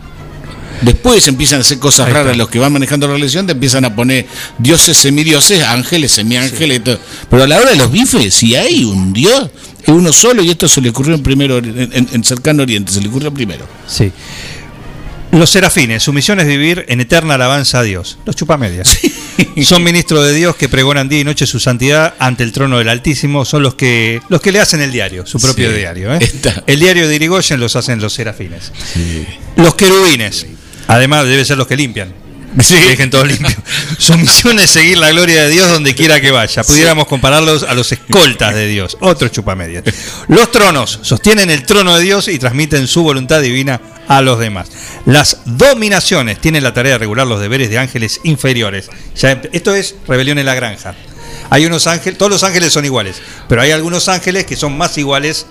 Después 0.82 1.28
empiezan 1.28 1.60
a 1.60 1.62
hacer 1.62 1.80
cosas 1.80 2.10
raras 2.12 2.36
los 2.38 2.50
que 2.50 2.60
van 2.60 2.72
manejando 2.74 3.08
la 3.08 3.14
religión, 3.14 3.46
te 3.46 3.54
empiezan 3.54 3.86
a 3.86 3.96
poner 3.96 4.26
dioses, 4.58 4.98
semidioses, 4.98 5.64
ángeles, 5.64 6.12
semiángeles, 6.12 6.78
y 6.78 6.80
todo. 6.82 7.00
Pero 7.30 7.44
a 7.44 7.48
la 7.48 7.58
hora 7.58 7.72
de 7.72 7.76
los 7.78 7.92
bifes, 7.92 8.34
si 8.34 8.56
hay 8.56 8.84
un 8.84 9.14
Dios, 9.14 9.50
es 9.82 9.90
uno 9.90 10.12
solo 10.14 10.44
y 10.44 10.50
esto 10.50 10.68
se 10.68 10.82
le 10.82 10.90
ocurrió 10.90 11.16
en 11.16 11.24
primero 11.24 11.58
en, 11.58 11.92
en- 12.12 12.24
cercano 12.24 12.64
oriente, 12.64 12.92
se 12.92 13.02
le 13.02 13.08
ocurrió 13.08 13.34
primero. 13.34 13.66
Sí. 13.88 14.12
Los 15.32 15.50
serafines, 15.50 16.02
su 16.04 16.14
misión 16.14 16.40
es 16.40 16.48
vivir 16.48 16.86
en 16.88 17.02
eterna 17.02 17.36
alabanza 17.36 17.80
a 17.80 17.84
Dios. 17.84 18.18
Los 18.26 18.36
chupamedias. 18.36 18.98
Son 19.64 19.84
ministros 19.84 20.26
de 20.26 20.34
Dios 20.34 20.56
que 20.56 20.70
pregonan 20.70 21.10
día 21.10 21.20
y 21.20 21.24
noche 21.24 21.46
su 21.46 21.60
santidad 21.60 22.14
ante 22.18 22.44
el 22.44 22.52
trono 22.54 22.78
del 22.78 22.88
Altísimo. 22.90 23.44
Son 23.44 23.62
los 23.62 23.76
que 23.76 24.22
los 24.30 24.40
que 24.42 24.52
le 24.52 24.60
hacen 24.62 24.82
el 24.82 24.92
diario, 24.92 25.26
su 25.26 25.40
propio 25.40 25.70
Sí. 25.70 25.78
diario. 25.78 26.14
¿eh? 26.16 26.20
El 26.66 26.80
diario 26.80 27.08
de 27.08 27.16
Irigoyen 27.16 27.60
los 27.60 27.76
hacen 27.76 28.00
los 28.02 28.14
serafines. 28.14 28.72
Los 29.58 29.76
querubines, 29.76 30.46
además 30.88 31.26
debe 31.26 31.46
ser 31.46 31.58
los 31.58 31.68
que 31.68 31.76
limpian. 31.76 32.14
Que 32.58 32.90
dejen 32.90 33.10
todo 33.10 33.24
limpio. 33.24 33.56
Su 34.00 34.18
misión 34.18 34.58
es 34.58 34.72
seguir 34.72 34.98
la 34.98 35.12
gloria 35.12 35.44
de 35.44 35.50
Dios 35.50 35.70
donde 35.70 35.94
quiera 35.94 36.20
que 36.20 36.32
vaya. 36.32 36.64
Pudiéramos 36.64 37.06
compararlos 37.06 37.64
a 37.64 37.74
los 37.74 37.92
escoltas 37.92 38.56
de 38.56 38.68
Dios, 38.68 38.98
otros 39.00 39.32
chupamedias. 39.32 39.84
Los 40.28 40.52
tronos 40.52 41.00
sostienen 41.04 41.52
el 41.52 41.66
trono 41.66 41.96
de 41.96 42.04
Dios 42.04 42.28
y 42.28 42.40
transmiten 42.40 42.88
su 42.88 43.04
voluntad 43.04 43.42
divina 43.42 43.80
a 44.08 44.22
los 44.22 44.40
demás. 44.40 44.70
Las 45.06 45.42
dominaciones 45.46 46.40
tienen 46.40 46.64
la 46.64 46.74
tarea 46.74 46.94
de 46.94 46.98
regular 47.00 47.28
los 47.28 47.40
deberes 47.40 47.70
de 47.70 47.78
ángeles 47.78 48.22
inferiores. 48.24 48.90
Ya, 49.16 49.40
esto 49.52 49.76
es 49.76 49.96
rebelión 50.08 50.40
en 50.40 50.46
la 50.46 50.56
granja. 50.56 50.96
Hay 51.50 51.66
unos 51.66 51.86
ángeles, 51.86 52.18
todos 52.18 52.32
los 52.32 52.44
ángeles 52.44 52.74
son 52.74 52.86
iguales, 52.86 53.22
pero 53.48 53.62
hay 53.62 53.72
algunos 53.72 54.08
ángeles 54.10 54.46
que 54.46 54.56
son 54.56 54.78
más 54.78 54.98
iguales 54.98 55.46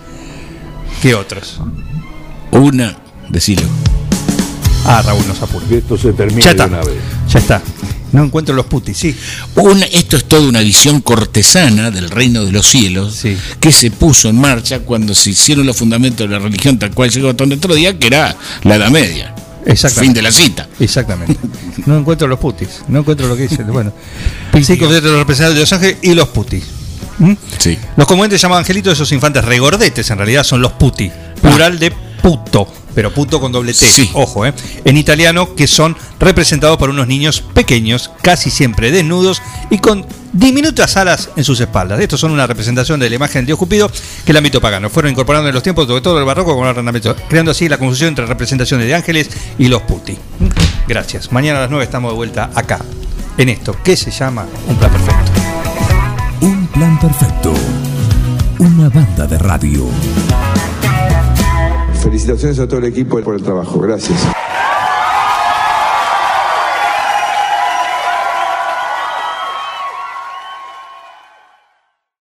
que 1.02 1.14
otros. 1.14 1.60
Una, 2.50 2.98
decilo. 3.28 3.62
Ah, 4.86 5.02
Raúl 5.02 5.26
nos 5.26 5.40
apura. 5.42 5.66
Que 5.66 5.78
esto 5.78 5.96
se 5.98 6.12
termine 6.12 6.40
Ya 6.42 6.54
de 6.54 6.62
está. 6.62 6.66
una 6.66 6.78
vez. 6.84 6.96
Ya 7.28 7.38
está. 7.38 7.62
No 8.12 8.24
encuentro 8.24 8.54
los 8.54 8.66
putis, 8.66 8.96
sí. 8.96 9.14
Esto 9.92 10.16
es 10.16 10.24
toda 10.26 10.48
una 10.48 10.60
visión 10.60 11.00
cortesana 11.00 11.90
del 11.90 12.08
reino 12.08 12.44
de 12.44 12.52
los 12.52 12.66
cielos 12.66 13.14
Sí. 13.14 13.36
que 13.60 13.72
se 13.72 13.90
puso 13.90 14.28
en 14.28 14.40
marcha 14.40 14.78
cuando 14.80 15.14
se 15.14 15.30
hicieron 15.30 15.66
los 15.66 15.76
fundamentos 15.76 16.26
de 16.28 16.32
la 16.34 16.38
religión 16.38 16.78
tal 16.78 16.92
cual 16.92 17.10
llegó 17.10 17.30
hasta 17.30 17.44
otro 17.44 17.74
día, 17.74 17.98
que 17.98 18.06
era 18.06 18.36
la 18.62 18.76
Edad 18.76 18.90
Media. 18.90 19.34
Exactamente. 19.66 20.00
Fin 20.06 20.14
de 20.14 20.22
la 20.22 20.30
cita. 20.32 20.68
Exactamente. 20.78 21.36
No 21.86 21.98
encuentro 21.98 22.28
los 22.28 22.38
putis. 22.38 22.82
No 22.86 23.00
encuentro 23.00 23.26
lo 23.26 23.36
que 23.36 23.48
dice. 23.48 23.64
Bueno, 23.64 23.92
sí, 24.62 24.78
que 24.78 24.84
los 24.86 25.02
representantes 25.02 25.54
de 25.56 25.60
Los 25.60 25.72
Ángeles 25.72 25.96
y 26.02 26.14
los 26.14 26.28
putis. 26.28 26.62
¿Mm? 27.18 27.32
Sí. 27.58 27.76
Los 27.96 28.06
comúnmente 28.06 28.38
llaman 28.38 28.58
angelitos 28.58 28.92
esos 28.92 29.10
infantes 29.12 29.44
regordetes, 29.44 30.08
en 30.10 30.18
realidad 30.18 30.44
son 30.44 30.62
los 30.62 30.72
puti, 30.72 31.10
plural 31.42 31.78
de 31.78 31.90
puto, 32.22 32.68
pero 32.96 33.12
puto 33.12 33.38
con 33.40 33.52
doble 33.52 33.74
T, 33.74 33.86
Sí. 33.86 34.10
ojo, 34.14 34.46
¿eh? 34.46 34.54
en 34.86 34.96
italiano, 34.96 35.54
que 35.54 35.66
son 35.66 35.94
representados 36.18 36.78
por 36.78 36.88
unos 36.88 37.06
niños 37.06 37.42
pequeños, 37.42 38.10
casi 38.22 38.48
siempre 38.50 38.90
desnudos 38.90 39.42
y 39.70 39.78
con 39.78 40.06
diminutas 40.32 40.96
alas 40.96 41.28
en 41.36 41.44
sus 41.44 41.60
espaldas. 41.60 42.00
Estos 42.00 42.18
son 42.18 42.30
una 42.32 42.46
representación 42.46 42.98
de 42.98 43.10
la 43.10 43.16
imagen 43.16 43.40
del 43.40 43.46
dios 43.46 43.58
Cupido 43.58 43.90
que 44.24 44.32
el 44.32 44.36
ámbito 44.38 44.62
pagano 44.62 44.88
fueron 44.88 45.12
incorporando 45.12 45.46
en 45.48 45.54
los 45.54 45.62
tiempos, 45.62 45.86
sobre 45.86 46.00
todo 46.00 46.18
el 46.18 46.24
barroco, 46.24 46.54
con 46.56 46.64
el 46.66 46.70
ornamento, 46.70 47.14
creando 47.28 47.50
así 47.50 47.68
la 47.68 47.76
confusión 47.76 48.08
entre 48.08 48.24
representaciones 48.24 48.86
de 48.86 48.94
ángeles 48.94 49.28
y 49.58 49.68
los 49.68 49.82
puti. 49.82 50.16
Gracias. 50.88 51.30
Mañana 51.32 51.58
a 51.58 51.62
las 51.62 51.70
9 51.70 51.84
estamos 51.84 52.12
de 52.12 52.16
vuelta 52.16 52.50
acá, 52.54 52.78
en 53.36 53.50
esto, 53.50 53.76
que 53.84 53.94
se 53.94 54.10
llama 54.10 54.46
Un 54.68 54.76
Plan 54.76 54.90
Perfecto. 54.90 55.32
Un 56.40 56.66
plan 56.68 56.98
perfecto. 56.98 57.52
Una 58.58 58.88
banda 58.88 59.26
de 59.26 59.38
radio. 59.38 59.86
Felicitaciones 62.26 62.58
a 62.58 62.66
todo 62.66 62.80
el 62.80 62.86
equipo 62.86 63.20
por 63.20 63.36
el 63.36 63.42
trabajo. 63.42 63.78
Gracias. 63.78 64.18